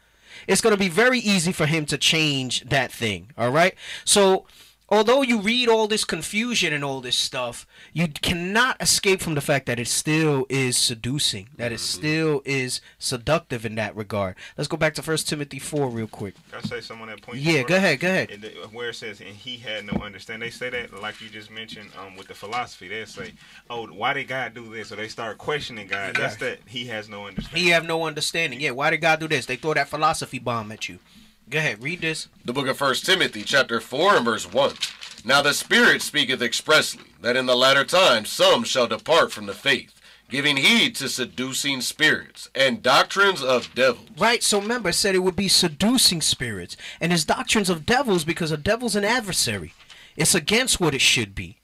It's 0.47 0.61
to 0.61 0.77
be 0.77 0.89
very 0.89 1.19
easy 1.19 1.51
for 1.51 1.65
him 1.65 1.85
to 1.87 1.97
change 1.97 2.63
that 2.69 2.91
thing 2.91 3.31
all 3.37 3.51
right? 3.51 3.75
So 4.05 4.45
although 4.89 5.21
you 5.21 5.39
read 5.39 5.69
all 5.69 5.87
this 5.87 6.05
confusion 6.05 6.73
and 6.73 6.83
all 6.83 7.01
this 7.01 7.17
stuff, 7.17 7.65
you 7.93 8.07
cannot 8.07 8.81
escape 8.81 9.19
from 9.21 9.35
the 9.35 9.41
fact 9.41 9.65
that 9.65 9.79
it 9.79 9.87
still 9.87 10.45
is 10.49 10.77
seducing, 10.77 11.49
that 11.57 11.71
it 11.71 11.79
still 11.79 12.41
is 12.45 12.79
seductive 12.99 13.65
in 13.65 13.75
that 13.75 13.95
regard. 13.95 14.35
Let's 14.57 14.69
go 14.69 14.77
back 14.77 14.93
to 14.95 15.01
First 15.01 15.27
Timothy 15.27 15.59
four 15.59 15.89
real 15.89 16.07
quick. 16.07 16.35
Can 16.51 16.59
I 16.63 16.67
say 16.67 16.81
someone 16.81 17.09
on 17.09 17.15
that 17.15 17.21
point? 17.21 17.39
Yeah, 17.39 17.51
Jordan? 17.51 17.67
go 17.67 17.75
ahead, 17.75 17.99
go 17.99 18.07
ahead. 18.07 18.31
And 18.31 18.41
the- 18.41 18.49
where 18.71 18.89
it 18.89 18.95
says, 18.95 19.19
and 19.19 19.35
he 19.35 19.57
had 19.57 19.85
no 19.85 20.01
understanding. 20.01 20.47
They 20.47 20.51
say 20.51 20.69
that, 20.69 20.93
like 21.01 21.19
you 21.19 21.29
just 21.29 21.51
mentioned, 21.51 21.89
um, 21.99 22.15
with 22.15 22.27
the 22.27 22.33
philosophy. 22.33 22.87
They 22.87 23.03
say, 23.05 23.33
oh, 23.69 23.87
why 23.87 24.13
did 24.13 24.27
God 24.29 24.53
do 24.53 24.73
this? 24.73 24.87
So 24.87 24.95
they 24.95 25.09
start 25.09 25.37
questioning 25.37 25.87
God. 25.87 26.15
That's 26.15 26.37
that 26.37 26.59
he 26.65 26.85
has 26.85 27.09
no 27.09 27.27
understanding. 27.27 27.63
He 27.63 27.69
have 27.71 27.85
no 27.85 28.05
understanding. 28.05 28.61
Yeah, 28.61 28.71
why 28.71 28.89
did 28.89 29.01
God 29.01 29.19
do 29.19 29.27
this? 29.27 29.45
They 29.45 29.57
throw 29.57 29.73
that 29.73 29.89
philosophy 29.89 30.39
bomb 30.39 30.71
at 30.71 30.87
you. 30.87 30.99
Go 31.49 31.57
ahead, 31.57 31.83
read 31.83 31.99
this. 31.99 32.29
The 32.45 32.53
book 32.53 32.67
of 32.67 32.77
First 32.77 33.05
Timothy, 33.05 33.43
chapter 33.43 33.81
4 33.81 34.15
and 34.15 34.25
verse 34.25 34.49
1. 34.49 34.75
Now 35.23 35.41
the 35.41 35.53
Spirit 35.53 36.01
speaketh 36.01 36.41
expressly, 36.41 37.05
that 37.21 37.35
in 37.35 37.45
the 37.45 37.55
latter 37.55 37.85
times 37.85 38.29
some 38.29 38.63
shall 38.63 38.87
depart 38.87 39.31
from 39.31 39.45
the 39.45 39.53
faith, 39.53 39.99
giving 40.29 40.57
heed 40.57 40.95
to 40.95 41.09
seducing 41.09 41.81
spirits 41.81 42.49
and 42.55 42.81
doctrines 42.81 43.43
of 43.43 43.73
devils. 43.75 44.09
Right, 44.17 44.41
so 44.41 44.59
remember, 44.59 44.89
it 44.89 44.93
said 44.93 45.13
it 45.13 45.19
would 45.19 45.35
be 45.35 45.47
seducing 45.47 46.21
spirits. 46.21 46.75
And 46.99 47.11
his 47.11 47.25
doctrines 47.25 47.69
of 47.69 47.85
devils 47.85 48.23
because 48.23 48.51
a 48.51 48.57
devil's 48.57 48.95
an 48.95 49.03
adversary. 49.03 49.73
It's 50.15 50.35
against 50.35 50.79
what 50.79 50.95
it 50.95 51.01
should 51.01 51.35
be. 51.35 51.59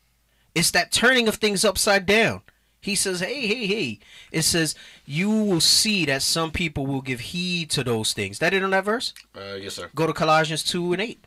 It's 0.53 0.71
that 0.71 0.91
turning 0.91 1.27
of 1.27 1.35
things 1.35 1.65
upside 1.65 2.05
down. 2.05 2.41
He 2.79 2.95
says, 2.95 3.19
hey, 3.19 3.47
hey, 3.47 3.67
hey. 3.67 3.99
It 4.31 4.43
says, 4.43 4.75
you 5.05 5.29
will 5.29 5.61
see 5.61 6.05
that 6.05 6.21
some 6.21 6.51
people 6.51 6.85
will 6.85 7.01
give 7.01 7.19
heed 7.19 7.69
to 7.71 7.83
those 7.83 8.13
things. 8.13 8.39
That 8.39 8.53
it 8.53 8.63
on 8.63 8.69
that 8.69 8.85
verse? 8.85 9.13
Uh, 9.35 9.55
yes, 9.55 9.73
sir. 9.75 9.89
Go 9.93 10.07
to 10.07 10.13
Colossians 10.13 10.63
2 10.63 10.93
and 10.93 11.01
8. 11.01 11.25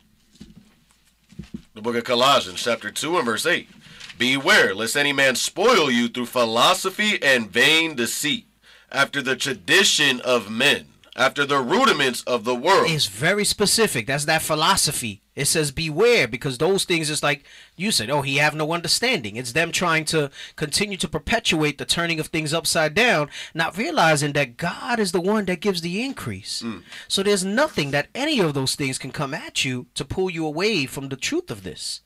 The 1.73 1.81
book 1.81 1.95
of 1.95 2.03
Colossians, 2.03 2.61
chapter 2.61 2.91
2 2.91 3.15
and 3.15 3.25
verse 3.25 3.45
8. 3.45 3.69
Beware 4.17 4.75
lest 4.75 4.97
any 4.97 5.13
man 5.13 5.35
spoil 5.35 5.89
you 5.89 6.09
through 6.09 6.25
philosophy 6.25 7.17
and 7.23 7.49
vain 7.49 7.95
deceit, 7.95 8.45
after 8.91 9.21
the 9.21 9.37
tradition 9.37 10.19
of 10.19 10.51
men, 10.51 10.87
after 11.15 11.45
the 11.45 11.59
rudiments 11.59 12.23
of 12.23 12.43
the 12.43 12.53
world. 12.53 12.91
It's 12.91 13.05
very 13.05 13.45
specific. 13.45 14.05
That's 14.05 14.25
that 14.25 14.41
philosophy. 14.41 15.20
It 15.33 15.45
says 15.45 15.71
beware 15.71 16.27
because 16.27 16.57
those 16.57 16.83
things 16.83 17.09
is 17.09 17.23
like 17.23 17.45
you 17.77 17.91
said, 17.91 18.09
oh, 18.09 18.21
he 18.21 18.37
have 18.37 18.53
no 18.53 18.73
understanding. 18.73 19.37
It's 19.37 19.53
them 19.53 19.71
trying 19.71 20.03
to 20.05 20.29
continue 20.57 20.97
to 20.97 21.07
perpetuate 21.07 21.77
the 21.77 21.85
turning 21.85 22.19
of 22.19 22.27
things 22.27 22.53
upside 22.53 22.93
down, 22.93 23.29
not 23.53 23.77
realizing 23.77 24.33
that 24.33 24.57
God 24.57 24.99
is 24.99 25.13
the 25.13 25.21
one 25.21 25.45
that 25.45 25.61
gives 25.61 25.81
the 25.81 26.03
increase. 26.03 26.61
Mm. 26.61 26.83
So 27.07 27.23
there's 27.23 27.45
nothing 27.45 27.91
that 27.91 28.09
any 28.13 28.39
of 28.41 28.53
those 28.53 28.75
things 28.75 28.97
can 28.97 29.11
come 29.11 29.33
at 29.33 29.63
you 29.63 29.87
to 29.95 30.03
pull 30.03 30.29
you 30.29 30.45
away 30.45 30.85
from 30.85 31.07
the 31.07 31.15
truth 31.15 31.49
of 31.49 31.63
this. 31.63 32.01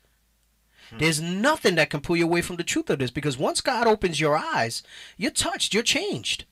Hmm. 0.90 0.98
There's 0.98 1.20
nothing 1.20 1.74
that 1.74 1.90
can 1.90 2.00
pull 2.00 2.16
you 2.16 2.24
away 2.24 2.42
from 2.42 2.56
the 2.56 2.62
truth 2.62 2.90
of 2.90 3.00
this 3.00 3.10
because 3.10 3.36
once 3.36 3.60
God 3.60 3.88
opens 3.88 4.20
your 4.20 4.36
eyes, 4.36 4.84
you're 5.16 5.32
touched, 5.32 5.74
you're 5.74 5.82
changed. 5.82 6.44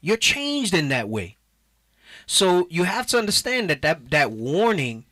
You're 0.00 0.16
changed 0.16 0.74
in 0.74 0.88
that 0.88 1.08
way. 1.08 1.36
So 2.26 2.66
you 2.70 2.84
have 2.84 3.06
to 3.08 3.18
understand 3.18 3.70
that 3.70 3.82
that, 3.82 4.10
that 4.10 4.32
warning, 4.32 5.04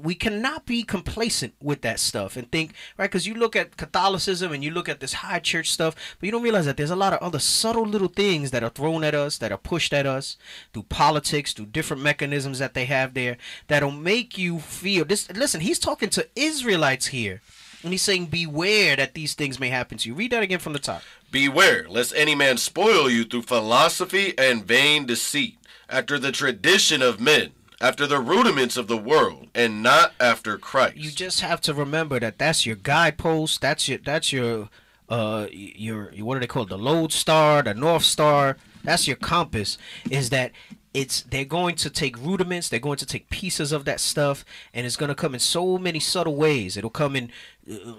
we 0.00 0.14
cannot 0.14 0.66
be 0.66 0.82
complacent 0.82 1.54
with 1.62 1.80
that 1.80 1.98
stuff 1.98 2.36
and 2.36 2.50
think, 2.50 2.74
right? 2.98 3.10
Because 3.10 3.26
you 3.26 3.34
look 3.34 3.56
at 3.56 3.76
Catholicism 3.76 4.52
and 4.52 4.62
you 4.62 4.70
look 4.70 4.88
at 4.88 5.00
this 5.00 5.14
high 5.14 5.38
church 5.38 5.70
stuff, 5.70 6.16
but 6.18 6.26
you 6.26 6.32
don't 6.32 6.42
realize 6.42 6.66
that 6.66 6.76
there's 6.76 6.90
a 6.90 6.96
lot 6.96 7.12
of 7.12 7.20
other 7.20 7.38
subtle 7.38 7.86
little 7.86 8.08
things 8.08 8.50
that 8.50 8.62
are 8.62 8.70
thrown 8.70 9.02
at 9.02 9.14
us, 9.14 9.38
that 9.38 9.52
are 9.52 9.58
pushed 9.58 9.92
at 9.92 10.06
us 10.06 10.36
through 10.72 10.84
politics, 10.84 11.52
through 11.52 11.66
different 11.66 12.02
mechanisms 12.02 12.58
that 12.58 12.74
they 12.74 12.84
have 12.84 13.14
there 13.14 13.36
that'll 13.68 13.90
make 13.90 14.36
you 14.36 14.58
feel 14.58 15.04
this. 15.04 15.30
Listen, 15.32 15.60
he's 15.60 15.78
talking 15.78 16.10
to 16.10 16.28
Israelites 16.36 17.06
here. 17.06 17.40
And 17.82 17.92
he's 17.92 18.02
saying, 18.02 18.26
beware 18.26 18.94
that 18.94 19.14
these 19.14 19.34
things 19.34 19.58
may 19.58 19.68
happen 19.68 19.98
to 19.98 20.08
you. 20.08 20.14
Read 20.14 20.30
that 20.30 20.42
again 20.42 20.60
from 20.60 20.72
the 20.72 20.78
top. 20.78 21.02
Beware 21.32 21.88
lest 21.88 22.14
any 22.14 22.34
man 22.34 22.56
spoil 22.58 23.10
you 23.10 23.24
through 23.24 23.42
philosophy 23.42 24.34
and 24.38 24.64
vain 24.64 25.04
deceit, 25.04 25.58
after 25.88 26.18
the 26.18 26.30
tradition 26.30 27.02
of 27.02 27.20
men, 27.20 27.50
after 27.82 28.06
the 28.06 28.20
rudiments 28.20 28.76
of 28.76 28.86
the 28.86 28.96
world, 28.96 29.48
and 29.54 29.82
not 29.82 30.12
after 30.20 30.56
Christ. 30.56 30.96
you 30.96 31.10
just 31.10 31.40
have 31.40 31.60
to 31.62 31.74
remember 31.74 32.20
that 32.20 32.38
that's 32.38 32.64
your 32.64 32.76
guidepost. 32.76 33.60
That's 33.60 33.88
your 33.88 33.98
that's 33.98 34.32
your 34.32 34.70
uh 35.08 35.48
your 35.50 36.12
what 36.20 36.34
do 36.34 36.40
they 36.40 36.46
call 36.46 36.62
it? 36.62 36.68
The 36.68 36.78
lodestar, 36.78 37.62
the 37.62 37.74
north 37.74 38.04
star. 38.04 38.56
That's 38.84 39.06
your 39.06 39.16
compass. 39.16 39.78
Is 40.08 40.30
that 40.30 40.52
it's 40.94 41.22
they're 41.22 41.44
going 41.44 41.74
to 41.76 41.90
take 41.90 42.16
rudiments. 42.16 42.68
They're 42.68 42.80
going 42.80 42.98
to 42.98 43.06
take 43.06 43.28
pieces 43.30 43.72
of 43.72 43.84
that 43.84 44.00
stuff, 44.00 44.44
and 44.72 44.86
it's 44.86 44.96
going 44.96 45.08
to 45.08 45.14
come 45.14 45.34
in 45.34 45.40
so 45.40 45.76
many 45.76 45.98
subtle 45.98 46.36
ways. 46.36 46.76
It'll 46.76 46.90
come 46.90 47.16
in 47.16 47.30
uh, 47.70 47.94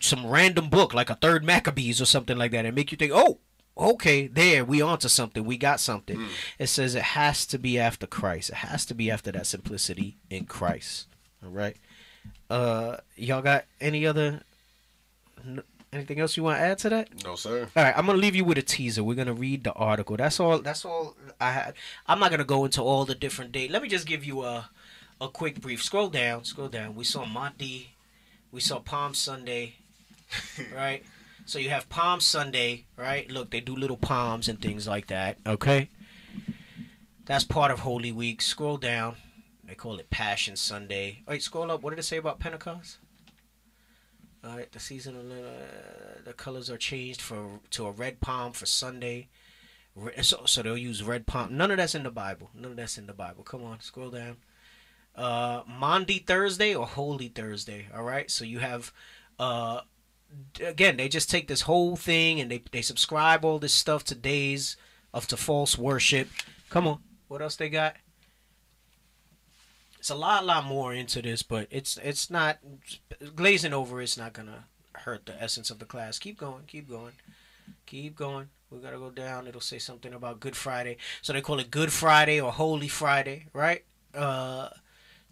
some 0.00 0.26
random 0.26 0.70
book 0.70 0.94
like 0.94 1.10
a 1.10 1.16
third 1.16 1.44
Maccabees 1.44 2.00
or 2.00 2.06
something 2.06 2.38
like 2.38 2.52
that, 2.52 2.64
and 2.64 2.74
make 2.74 2.90
you 2.90 2.96
think, 2.96 3.12
oh. 3.14 3.38
Okay, 3.76 4.28
there 4.28 4.64
we 4.64 4.80
onto 4.80 5.08
something. 5.08 5.44
We 5.44 5.56
got 5.56 5.80
something. 5.80 6.26
It 6.58 6.68
says 6.68 6.94
it 6.94 7.02
has 7.02 7.44
to 7.46 7.58
be 7.58 7.78
after 7.78 8.06
Christ. 8.06 8.50
It 8.50 8.56
has 8.56 8.86
to 8.86 8.94
be 8.94 9.10
after 9.10 9.32
that 9.32 9.46
simplicity 9.46 10.16
in 10.30 10.44
Christ. 10.46 11.08
All 11.42 11.50
right. 11.50 11.76
Uh, 12.48 12.98
y'all 13.16 13.42
got 13.42 13.64
any 13.80 14.06
other 14.06 14.42
n- 15.44 15.62
anything 15.92 16.20
else 16.20 16.36
you 16.36 16.44
want 16.44 16.58
to 16.58 16.62
add 16.62 16.78
to 16.78 16.88
that? 16.90 17.24
No, 17.24 17.34
sir. 17.34 17.68
All 17.76 17.82
right, 17.82 17.96
I'm 17.96 18.06
gonna 18.06 18.18
leave 18.18 18.36
you 18.36 18.44
with 18.44 18.58
a 18.58 18.62
teaser. 18.62 19.02
We're 19.02 19.16
gonna 19.16 19.34
read 19.34 19.64
the 19.64 19.72
article. 19.72 20.16
That's 20.16 20.38
all. 20.38 20.58
That's 20.60 20.84
all 20.84 21.16
I 21.40 21.50
had. 21.52 21.74
I'm 22.06 22.20
not 22.20 22.30
gonna 22.30 22.44
go 22.44 22.64
into 22.64 22.80
all 22.82 23.04
the 23.04 23.14
different 23.14 23.50
dates. 23.52 23.72
Let 23.72 23.82
me 23.82 23.88
just 23.88 24.06
give 24.06 24.24
you 24.24 24.42
a 24.44 24.70
a 25.20 25.28
quick 25.28 25.60
brief. 25.60 25.82
Scroll 25.82 26.08
down. 26.10 26.44
Scroll 26.44 26.68
down. 26.68 26.94
We 26.94 27.04
saw 27.04 27.24
Maundy. 27.24 27.90
We 28.52 28.60
saw 28.60 28.78
Palm 28.78 29.14
Sunday. 29.14 29.76
right. 30.74 31.02
So 31.46 31.58
you 31.58 31.70
have 31.70 31.88
Palm 31.88 32.20
Sunday. 32.20 32.86
Right. 32.96 33.30
Look, 33.30 33.50
they 33.50 33.60
do 33.60 33.76
little 33.76 33.96
palms 33.96 34.48
and 34.48 34.60
things 34.60 34.88
like 34.88 35.08
that. 35.08 35.38
Okay. 35.46 35.90
That's 37.26 37.44
part 37.44 37.70
of 37.70 37.80
Holy 37.80 38.12
Week. 38.12 38.42
Scroll 38.42 38.76
down. 38.76 39.16
They 39.66 39.74
call 39.74 39.98
it 39.98 40.10
Passion 40.10 40.56
Sunday. 40.56 41.22
All 41.26 41.32
right, 41.32 41.42
scroll 41.42 41.70
up. 41.70 41.82
What 41.82 41.90
did 41.90 41.98
it 41.98 42.04
say 42.04 42.18
about 42.18 42.38
Pentecost? 42.38 42.98
All 44.44 44.56
right, 44.56 44.70
the 44.70 44.78
season 44.78 45.16
uh, 45.16 46.22
the 46.22 46.34
colors 46.34 46.68
are 46.68 46.76
changed 46.76 47.22
for 47.22 47.60
to 47.70 47.86
a 47.86 47.90
red 47.90 48.20
palm 48.20 48.52
for 48.52 48.66
Sunday. 48.66 49.28
So, 50.20 50.42
so 50.44 50.62
they'll 50.62 50.76
use 50.76 51.02
red 51.02 51.26
palm. 51.26 51.56
None 51.56 51.70
of 51.70 51.78
that's 51.78 51.94
in 51.94 52.02
the 52.02 52.10
Bible. 52.10 52.50
None 52.54 52.72
of 52.72 52.76
that's 52.76 52.98
in 52.98 53.06
the 53.06 53.14
Bible. 53.14 53.42
Come 53.42 53.64
on, 53.64 53.80
scroll 53.80 54.10
down. 54.10 54.36
Uh, 55.16 55.62
Maundy 55.66 56.18
Thursday 56.18 56.74
or 56.74 56.86
Holy 56.86 57.28
Thursday. 57.28 57.86
All 57.94 58.02
right, 58.02 58.30
so 58.30 58.44
you 58.44 58.58
have 58.58 58.92
uh, 59.38 59.80
again 60.64 60.96
they 60.96 61.08
just 61.08 61.30
take 61.30 61.48
this 61.48 61.62
whole 61.62 61.96
thing 61.96 62.40
and 62.40 62.50
they 62.50 62.62
they 62.72 62.82
subscribe 62.82 63.44
all 63.44 63.58
this 63.58 63.74
stuff 63.74 64.04
to 64.04 64.14
days 64.14 64.76
of 65.12 65.26
to 65.28 65.36
false 65.36 65.78
worship. 65.78 66.28
Come 66.70 66.86
on, 66.86 66.98
what 67.28 67.40
else 67.40 67.56
they 67.56 67.68
got? 67.68 67.96
It's 69.98 70.10
a 70.10 70.14
lot, 70.14 70.44
lot 70.44 70.66
more 70.66 70.92
into 70.92 71.22
this, 71.22 71.42
but 71.42 71.66
it's 71.70 71.98
it's 72.02 72.28
not 72.28 72.58
glazing 73.34 73.72
over. 73.72 74.02
It's 74.02 74.18
not 74.18 74.34
gonna 74.34 74.64
hurt 74.92 75.24
the 75.24 75.42
essence 75.42 75.70
of 75.70 75.78
the 75.78 75.86
class. 75.86 76.18
Keep 76.18 76.38
going, 76.38 76.64
keep 76.66 76.88
going, 76.88 77.12
keep 77.86 78.16
going. 78.16 78.48
We 78.70 78.80
gotta 78.80 78.98
go 78.98 79.10
down. 79.10 79.46
It'll 79.46 79.60
say 79.60 79.78
something 79.78 80.12
about 80.12 80.40
Good 80.40 80.56
Friday, 80.56 80.98
so 81.22 81.32
they 81.32 81.40
call 81.40 81.58
it 81.58 81.70
Good 81.70 81.92
Friday 81.92 82.40
or 82.40 82.52
Holy 82.52 82.88
Friday, 82.88 83.46
right? 83.52 83.84
Uh, 84.14 84.68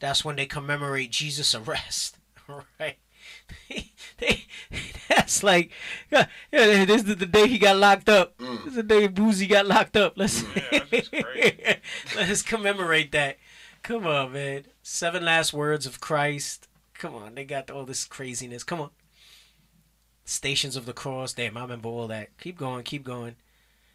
that's 0.01 0.25
when 0.25 0.37
they 0.37 0.47
commemorate 0.47 1.11
Jesus' 1.11 1.55
arrest, 1.55 2.17
right? 2.81 2.97
they, 4.19 4.47
that's 5.09 5.43
like, 5.43 5.71
yeah, 6.11 6.27
yeah, 6.51 6.85
this 6.85 7.03
is 7.05 7.17
the 7.17 7.27
day 7.27 7.47
he 7.49 7.59
got 7.59 7.77
locked 7.77 8.09
up. 8.09 8.37
This 8.39 8.67
is 8.67 8.75
the 8.75 8.83
day 8.83 9.07
Boozy 9.09 9.47
got 9.47 9.67
locked 9.67 9.97
up. 9.97 10.15
Let's 10.17 10.45
let's 12.17 12.43
commemorate 12.43 13.13
that. 13.13 13.39
Come 13.83 14.07
on, 14.07 14.33
man. 14.33 14.65
Seven 14.83 15.25
last 15.25 15.53
words 15.53 15.87
of 15.87 16.01
Christ. 16.01 16.69
Come 16.95 17.15
on, 17.15 17.35
they 17.35 17.45
got 17.45 17.71
all 17.71 17.85
this 17.85 18.05
craziness. 18.05 18.65
Come 18.65 18.81
on. 18.81 18.91
Stations 20.25 20.77
of 20.77 20.87
the 20.87 20.93
Cross. 20.93 21.35
Damn, 21.35 21.57
I 21.57 21.63
remember 21.63 21.89
all 21.89 22.07
that. 22.09 22.37
Keep 22.39 22.59
going, 22.59 22.85
keep 22.85 23.03
going. 23.03 23.37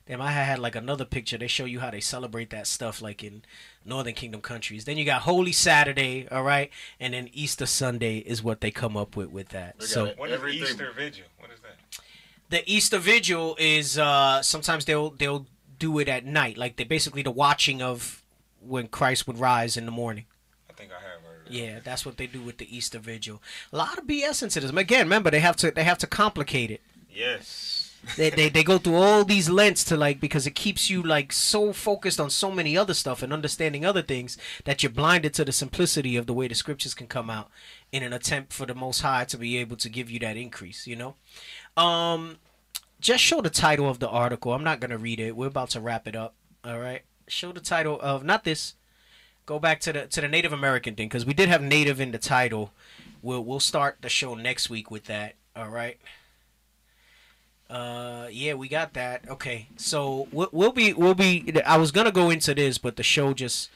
Damn, 0.07 0.21
I 0.21 0.31
had 0.31 0.59
like 0.59 0.75
another 0.75 1.05
picture. 1.05 1.37
They 1.37 1.47
show 1.47 1.65
you 1.65 1.79
how 1.79 1.91
they 1.91 1.99
celebrate 1.99 2.49
that 2.51 2.65
stuff, 2.67 3.01
like 3.01 3.23
in 3.23 3.43
Northern 3.83 4.13
Kingdom 4.13 4.41
countries. 4.41 4.85
Then 4.85 4.97
you 4.97 5.03
got 5.05 5.23
Holy 5.23 5.51
Saturday, 5.51 6.27
all 6.31 6.43
right, 6.43 6.69
and 6.99 7.13
then 7.13 7.29
Easter 7.33 7.65
Sunday 7.65 8.19
is 8.19 8.41
what 8.41 8.61
they 8.61 8.71
come 8.71 8.95
up 8.95 9.15
with 9.15 9.31
with 9.31 9.49
that. 9.49 9.83
So 9.83 10.13
what 10.17 10.29
is 10.29 10.41
Easter 10.55 10.91
Vigil? 10.95 11.25
What 11.39 11.51
is 11.51 11.59
that? 11.59 12.03
the 12.49 12.63
Easter 12.71 12.97
Vigil 12.97 13.55
is 13.59 13.97
uh 13.97 14.41
sometimes 14.41 14.85
they'll 14.85 15.11
they'll 15.11 15.45
do 15.79 15.99
it 15.99 16.07
at 16.07 16.25
night, 16.25 16.57
like 16.57 16.77
they 16.77 16.83
basically 16.83 17.21
the 17.21 17.31
watching 17.31 17.81
of 17.81 18.23
when 18.61 18.87
Christ 18.87 19.27
would 19.27 19.37
rise 19.37 19.77
in 19.77 19.85
the 19.85 19.91
morning. 19.91 20.25
I 20.69 20.73
think 20.73 20.91
I 20.91 20.95
have 20.95 21.21
heard. 21.21 21.47
Yeah, 21.49 21.79
that's 21.83 22.05
what 22.05 22.17
they 22.17 22.27
do 22.27 22.41
with 22.41 22.57
the 22.57 22.75
Easter 22.75 22.99
Vigil. 22.99 23.41
A 23.71 23.77
lot 23.77 23.97
of 23.97 24.05
BS 24.05 24.41
into 24.41 24.59
this. 24.59 24.71
Again, 24.71 25.05
remember 25.05 25.29
they 25.29 25.39
have 25.39 25.55
to 25.57 25.71
they 25.71 25.83
have 25.83 25.97
to 25.99 26.07
complicate 26.07 26.71
it. 26.71 26.81
Yes. 27.13 27.76
They, 28.15 28.29
they 28.29 28.49
they 28.49 28.63
go 28.63 28.77
through 28.77 28.95
all 28.95 29.25
these 29.25 29.49
lengths 29.49 29.83
to 29.85 29.97
like 29.97 30.19
because 30.19 30.47
it 30.47 30.55
keeps 30.55 30.89
you 30.89 31.03
like 31.03 31.33
so 31.33 31.73
focused 31.73 32.19
on 32.19 32.29
so 32.29 32.51
many 32.51 32.77
other 32.77 32.93
stuff 32.93 33.21
and 33.21 33.33
understanding 33.33 33.85
other 33.85 34.01
things 34.01 34.37
that 34.65 34.81
you're 34.81 34.91
blinded 34.91 35.33
to 35.35 35.45
the 35.45 35.51
simplicity 35.51 36.15
of 36.15 36.25
the 36.25 36.33
way 36.33 36.47
the 36.47 36.55
scriptures 36.55 36.93
can 36.93 37.07
come 37.07 37.29
out 37.29 37.49
in 37.91 38.03
an 38.03 38.13
attempt 38.13 38.53
for 38.53 38.65
the 38.65 38.75
Most 38.75 39.01
High 39.01 39.25
to 39.25 39.37
be 39.37 39.57
able 39.57 39.75
to 39.77 39.89
give 39.89 40.09
you 40.09 40.19
that 40.19 40.37
increase. 40.37 40.87
You 40.87 40.95
know, 40.95 41.15
um, 41.75 42.37
just 42.99 43.23
show 43.23 43.41
the 43.41 43.49
title 43.49 43.89
of 43.89 43.99
the 43.99 44.09
article. 44.09 44.53
I'm 44.53 44.63
not 44.63 44.79
gonna 44.79 44.97
read 44.97 45.19
it. 45.19 45.35
We're 45.35 45.47
about 45.47 45.71
to 45.71 45.81
wrap 45.81 46.07
it 46.07 46.15
up. 46.15 46.33
All 46.63 46.79
right, 46.79 47.01
show 47.27 47.51
the 47.51 47.59
title 47.59 47.99
of 48.01 48.23
not 48.23 48.43
this. 48.43 48.75
Go 49.45 49.59
back 49.59 49.79
to 49.81 49.93
the 49.93 50.07
to 50.07 50.21
the 50.21 50.27
Native 50.27 50.53
American 50.53 50.95
thing 50.95 51.07
because 51.07 51.25
we 51.25 51.33
did 51.33 51.49
have 51.49 51.61
Native 51.61 51.99
in 51.99 52.11
the 52.11 52.17
title. 52.17 52.71
We'll 53.21 53.43
we'll 53.43 53.59
start 53.59 53.97
the 54.01 54.09
show 54.09 54.35
next 54.35 54.69
week 54.69 54.91
with 54.91 55.05
that. 55.05 55.35
All 55.55 55.69
right. 55.69 55.97
Uh, 57.69 58.27
yeah, 58.31 58.53
we 58.53 58.67
got 58.67 58.93
that. 58.93 59.27
Okay, 59.29 59.67
so 59.75 60.27
we'll, 60.31 60.49
we'll 60.51 60.71
be 60.71 60.93
we'll 60.93 61.13
be. 61.13 61.53
I 61.65 61.77
was 61.77 61.91
gonna 61.91 62.11
go 62.11 62.29
into 62.29 62.53
this, 62.55 62.77
but 62.77 62.95
the 62.95 63.03
show 63.03 63.33
just 63.33 63.69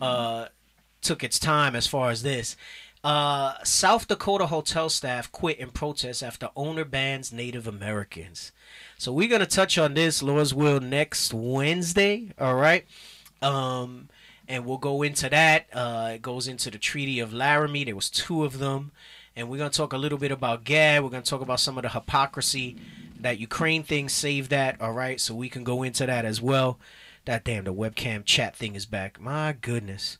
uh 0.00 0.46
took 1.02 1.22
its 1.22 1.38
time 1.38 1.76
as 1.76 1.86
far 1.86 2.10
as 2.10 2.22
this. 2.22 2.56
Uh, 3.04 3.62
South 3.64 4.08
Dakota 4.08 4.46
hotel 4.46 4.88
staff 4.88 5.30
quit 5.30 5.58
in 5.58 5.68
protest 5.68 6.22
after 6.22 6.48
owner 6.56 6.86
bans 6.86 7.34
Native 7.34 7.66
Americans. 7.66 8.50
So 8.96 9.12
we're 9.12 9.28
gonna 9.28 9.44
touch 9.44 9.76
on 9.76 9.92
this, 9.92 10.22
Lord's 10.22 10.54
will, 10.54 10.80
next 10.80 11.34
Wednesday. 11.34 12.30
All 12.38 12.54
right. 12.54 12.86
Um, 13.42 14.08
and 14.48 14.64
we'll 14.64 14.78
go 14.78 15.02
into 15.02 15.28
that. 15.28 15.66
Uh, 15.70 16.12
it 16.14 16.22
goes 16.22 16.48
into 16.48 16.70
the 16.70 16.78
Treaty 16.78 17.20
of 17.20 17.34
Laramie. 17.34 17.84
There 17.84 17.94
was 17.94 18.08
two 18.08 18.42
of 18.42 18.58
them, 18.58 18.92
and 19.36 19.50
we're 19.50 19.58
gonna 19.58 19.68
talk 19.68 19.92
a 19.92 19.98
little 19.98 20.16
bit 20.16 20.32
about 20.32 20.64
Gad. 20.64 21.02
We're 21.02 21.10
gonna 21.10 21.22
talk 21.22 21.42
about 21.42 21.60
some 21.60 21.76
of 21.76 21.82
the 21.82 21.90
hypocrisy 21.90 22.76
that 23.24 23.38
Ukraine 23.38 23.82
thing. 23.82 24.08
Save 24.08 24.50
that. 24.50 24.80
All 24.80 24.92
right, 24.92 25.20
so 25.20 25.34
we 25.34 25.48
can 25.48 25.64
go 25.64 25.82
into 25.82 26.06
that 26.06 26.24
as 26.24 26.40
well. 26.40 26.78
That 27.24 27.42
damn 27.42 27.64
the 27.64 27.74
webcam 27.74 28.24
chat 28.24 28.54
thing 28.54 28.74
is 28.74 28.86
back. 28.86 29.18
My 29.20 29.52
goodness, 29.52 30.18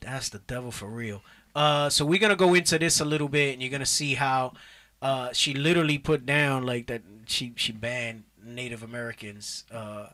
that's 0.00 0.30
the 0.30 0.38
devil 0.40 0.70
for 0.70 0.88
real. 0.88 1.22
Uh, 1.54 1.90
so 1.90 2.04
we're 2.04 2.18
gonna 2.18 2.34
go 2.34 2.54
into 2.54 2.78
this 2.78 3.00
a 3.00 3.04
little 3.04 3.28
bit, 3.28 3.52
and 3.52 3.62
you're 3.62 3.70
gonna 3.70 3.84
see 3.86 4.14
how 4.14 4.54
uh, 5.02 5.32
she 5.32 5.52
literally 5.52 5.98
put 5.98 6.24
down 6.24 6.64
like 6.64 6.86
that. 6.86 7.02
She 7.26 7.52
she 7.56 7.70
banned 7.70 8.24
Native 8.42 8.82
Americans 8.82 9.64
uh, 9.70 10.06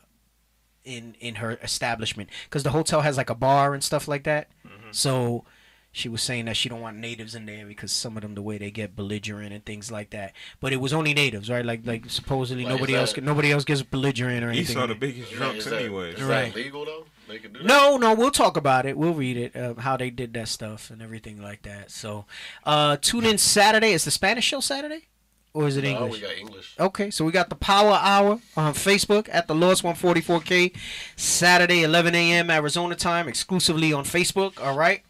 in 0.83 1.15
in 1.19 1.35
her 1.35 1.57
establishment 1.63 2.29
because 2.43 2.63
the 2.63 2.71
hotel 2.71 3.01
has 3.01 3.15
like 3.15 3.29
a 3.29 3.35
bar 3.35 3.73
and 3.73 3.83
stuff 3.83 4.07
like 4.07 4.23
that. 4.25 4.49
So 4.91 5.45
she 5.91 6.07
was 6.07 6.21
saying 6.21 6.45
that 6.45 6.55
she 6.55 6.69
don't 6.69 6.81
want 6.81 6.97
natives 6.97 7.33
in 7.35 7.45
there 7.45 7.65
because 7.65 7.91
some 7.91 8.15
of 8.15 8.21
them 8.21 8.35
the 8.35 8.41
way 8.41 8.57
they 8.57 8.69
get 8.71 8.95
belligerent 8.95 9.51
and 9.53 9.65
things 9.65 9.91
like 9.91 10.11
that. 10.11 10.33
But 10.61 10.71
it 10.73 10.77
was 10.77 10.93
only 10.93 11.13
natives, 11.13 11.49
right? 11.49 11.65
Like 11.65 11.81
like 11.85 12.09
supposedly 12.09 12.63
Like, 12.63 12.73
nobody 12.73 12.95
else 12.95 13.13
that- 13.13 13.23
nobody 13.23 13.51
else 13.51 13.63
gets 13.65 13.81
belligerent 13.81 14.43
or 14.43 14.49
anything. 14.49 14.75
Esau 14.77 14.87
the 14.87 14.95
biggest 14.95 15.31
drunks 15.31 15.65
is 15.65 15.71
that, 15.71 15.79
anyway. 15.81 16.13
Is 16.13 16.21
Right. 16.21 16.53
legal 16.53 16.85
though? 16.85 17.05
They 17.27 17.37
can 17.39 17.53
do 17.53 17.59
that. 17.59 17.65
No, 17.65 17.97
no, 17.97 18.13
we'll 18.13 18.31
talk 18.31 18.57
about 18.57 18.85
it. 18.85 18.97
We'll 18.97 19.13
read 19.13 19.37
it, 19.37 19.55
uh, 19.55 19.75
how 19.75 19.97
they 19.97 20.09
did 20.09 20.33
that 20.33 20.47
stuff 20.47 20.89
and 20.89 21.01
everything 21.01 21.41
like 21.41 21.61
that. 21.63 21.91
So, 21.91 22.25
uh, 22.65 22.97
tune 23.01 23.25
in 23.25 23.37
Saturday. 23.37 23.91
Is 23.93 24.03
the 24.05 24.09
Spanish 24.11 24.45
show 24.45 24.61
Saturday, 24.61 25.07
or 25.53 25.67
is 25.67 25.77
it 25.77 25.83
No, 25.83 25.89
English? 25.91 26.13
we 26.13 26.19
got 26.27 26.37
English. 26.37 26.75
Okay, 26.79 27.11
so 27.11 27.23
we 27.25 27.31
got 27.31 27.49
the 27.49 27.55
Power 27.55 27.99
Hour 28.01 28.39
on 28.57 28.73
Facebook 28.73 29.27
at 29.31 29.47
the 29.47 29.53
Lost 29.53 29.83
144K, 29.83 30.71
Saturday 31.15 31.83
11 31.83 32.15
a.m. 32.15 32.49
Arizona 32.49 32.95
time, 32.95 33.27
exclusively 33.27 33.93
on 33.93 34.05
Facebook. 34.05 34.59
All 34.63 34.75
right, 34.75 35.01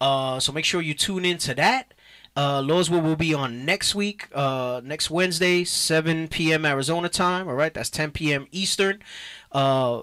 uh, 0.00 0.40
so 0.40 0.52
make 0.52 0.64
sure 0.64 0.80
you 0.80 0.94
tune 0.94 1.24
in 1.24 1.38
to 1.38 1.54
that. 1.54 1.94
Uh, 2.36 2.62
will 2.64 3.16
be 3.16 3.34
on 3.34 3.64
next 3.64 3.94
week, 3.94 4.28
uh, 4.34 4.80
next 4.84 5.10
Wednesday, 5.10 5.64
7 5.64 6.28
p.m. 6.28 6.64
Arizona 6.64 7.08
time. 7.08 7.48
All 7.48 7.54
right, 7.54 7.74
that's 7.74 7.90
10 7.90 8.12
p.m. 8.12 8.46
Eastern. 8.52 9.00
Uh, 9.50 10.02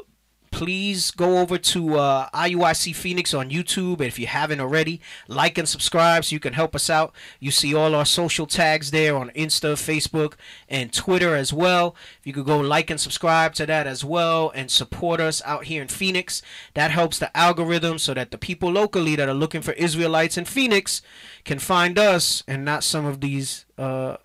please 0.52 1.12
go 1.12 1.40
over 1.40 1.58
to 1.58 1.98
uh, 1.98 2.30
IUIC 2.30 2.96
Phoenix 2.96 3.34
on 3.34 3.50
YouTube. 3.50 3.94
And 3.94 4.08
if 4.08 4.20
you 4.20 4.28
haven't 4.28 4.60
already, 4.60 5.02
like 5.28 5.58
and 5.58 5.68
subscribe 5.68 6.26
so 6.26 6.34
you 6.34 6.40
can 6.40 6.54
help 6.54 6.76
us 6.76 6.90
out. 6.90 7.14
You 7.40 7.52
see 7.52 7.74
all 7.74 7.96
our 7.96 8.06
social 8.06 8.46
tags 8.46 8.92
there 8.92 9.16
on 9.16 9.30
Insta, 9.32 9.74
Facebook, 9.74 10.34
and 10.68 10.94
Twitter 10.94 11.36
as 11.36 11.54
well. 11.54 11.96
If 12.20 12.28
you 12.28 12.34
could 12.34 12.46
go 12.46 12.60
like 12.60 12.90
and 12.90 13.00
subscribe 13.00 13.54
to 13.56 13.66
that 13.66 13.88
as 13.88 14.04
well 14.04 14.52
and 14.56 14.70
support 14.72 15.20
us 15.20 15.42
out 15.46 15.66
here 15.66 15.82
in 15.82 15.88
Phoenix, 15.88 16.42
that 16.74 16.92
helps 16.92 17.20
the 17.20 17.36
algorithm 17.36 17.98
so 18.00 18.14
that 18.14 18.32
the 18.32 18.38
people 18.38 18.72
locally 18.72 19.16
that 19.16 19.30
are 19.30 19.34
looking 19.34 19.62
for 19.62 19.74
Israelites 19.74 20.38
in 20.38 20.46
Phoenix 20.46 21.02
can 21.44 21.60
find 21.60 21.98
us 21.98 22.44
and 22.48 22.66
not 22.66 22.84
some 22.84 23.06
of 23.06 23.22
these. 23.22 23.66
Uh, 23.78 24.18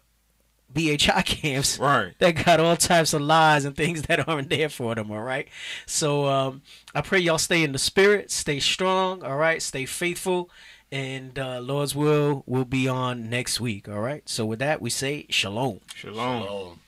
BHI 0.72 1.22
camps 1.22 1.78
Right. 1.80 2.12
that 2.18 2.44
got 2.44 2.60
all 2.60 2.76
types 2.76 3.12
of 3.12 3.20
lies 3.22 3.64
and 3.64 3.76
things 3.76 4.02
that 4.02 4.28
aren't 4.28 4.48
there 4.50 4.68
for 4.68 4.94
them. 4.94 5.10
All 5.10 5.22
right. 5.22 5.48
So 5.86 6.26
um, 6.26 6.62
I 6.94 7.00
pray 7.00 7.18
y'all 7.20 7.38
stay 7.38 7.62
in 7.62 7.72
the 7.72 7.78
spirit, 7.78 8.30
stay 8.30 8.60
strong. 8.60 9.22
All 9.22 9.36
right. 9.36 9.60
Stay 9.62 9.86
faithful. 9.86 10.50
And 10.90 11.38
uh, 11.38 11.60
Lord's 11.60 11.94
will 11.94 12.42
will 12.46 12.66
be 12.66 12.86
on 12.86 13.30
next 13.30 13.60
week. 13.60 13.88
All 13.88 14.00
right. 14.00 14.28
So 14.28 14.44
with 14.44 14.58
that, 14.58 14.82
we 14.82 14.90
say 14.90 15.26
shalom. 15.30 15.80
Shalom. 15.94 16.42
Um, 16.72 16.78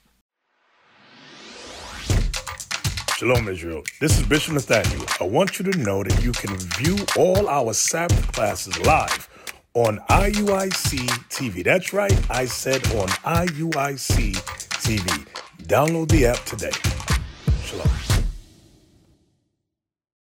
Shalom, 3.16 3.48
Israel. 3.48 3.82
This 4.00 4.18
is 4.18 4.26
Bishop 4.26 4.54
Nathaniel. 4.54 5.06
I 5.20 5.24
want 5.24 5.58
you 5.58 5.70
to 5.70 5.78
know 5.78 6.02
that 6.02 6.22
you 6.22 6.32
can 6.32 6.56
view 6.56 6.96
all 7.16 7.48
our 7.48 7.72
Sabbath 7.72 8.32
classes 8.32 8.76
live 8.80 9.28
on 9.74 9.98
IUIC 10.08 11.08
TV. 11.28 11.64
That's 11.64 11.92
right, 11.92 12.30
I 12.30 12.44
said 12.44 12.86
on 12.94 13.08
IUIC 13.08 14.34
TV. 14.84 15.26
Download 15.64 16.08
the 16.08 16.26
app 16.26 16.44
today. 16.44 16.70
Shalom. 17.64 18.13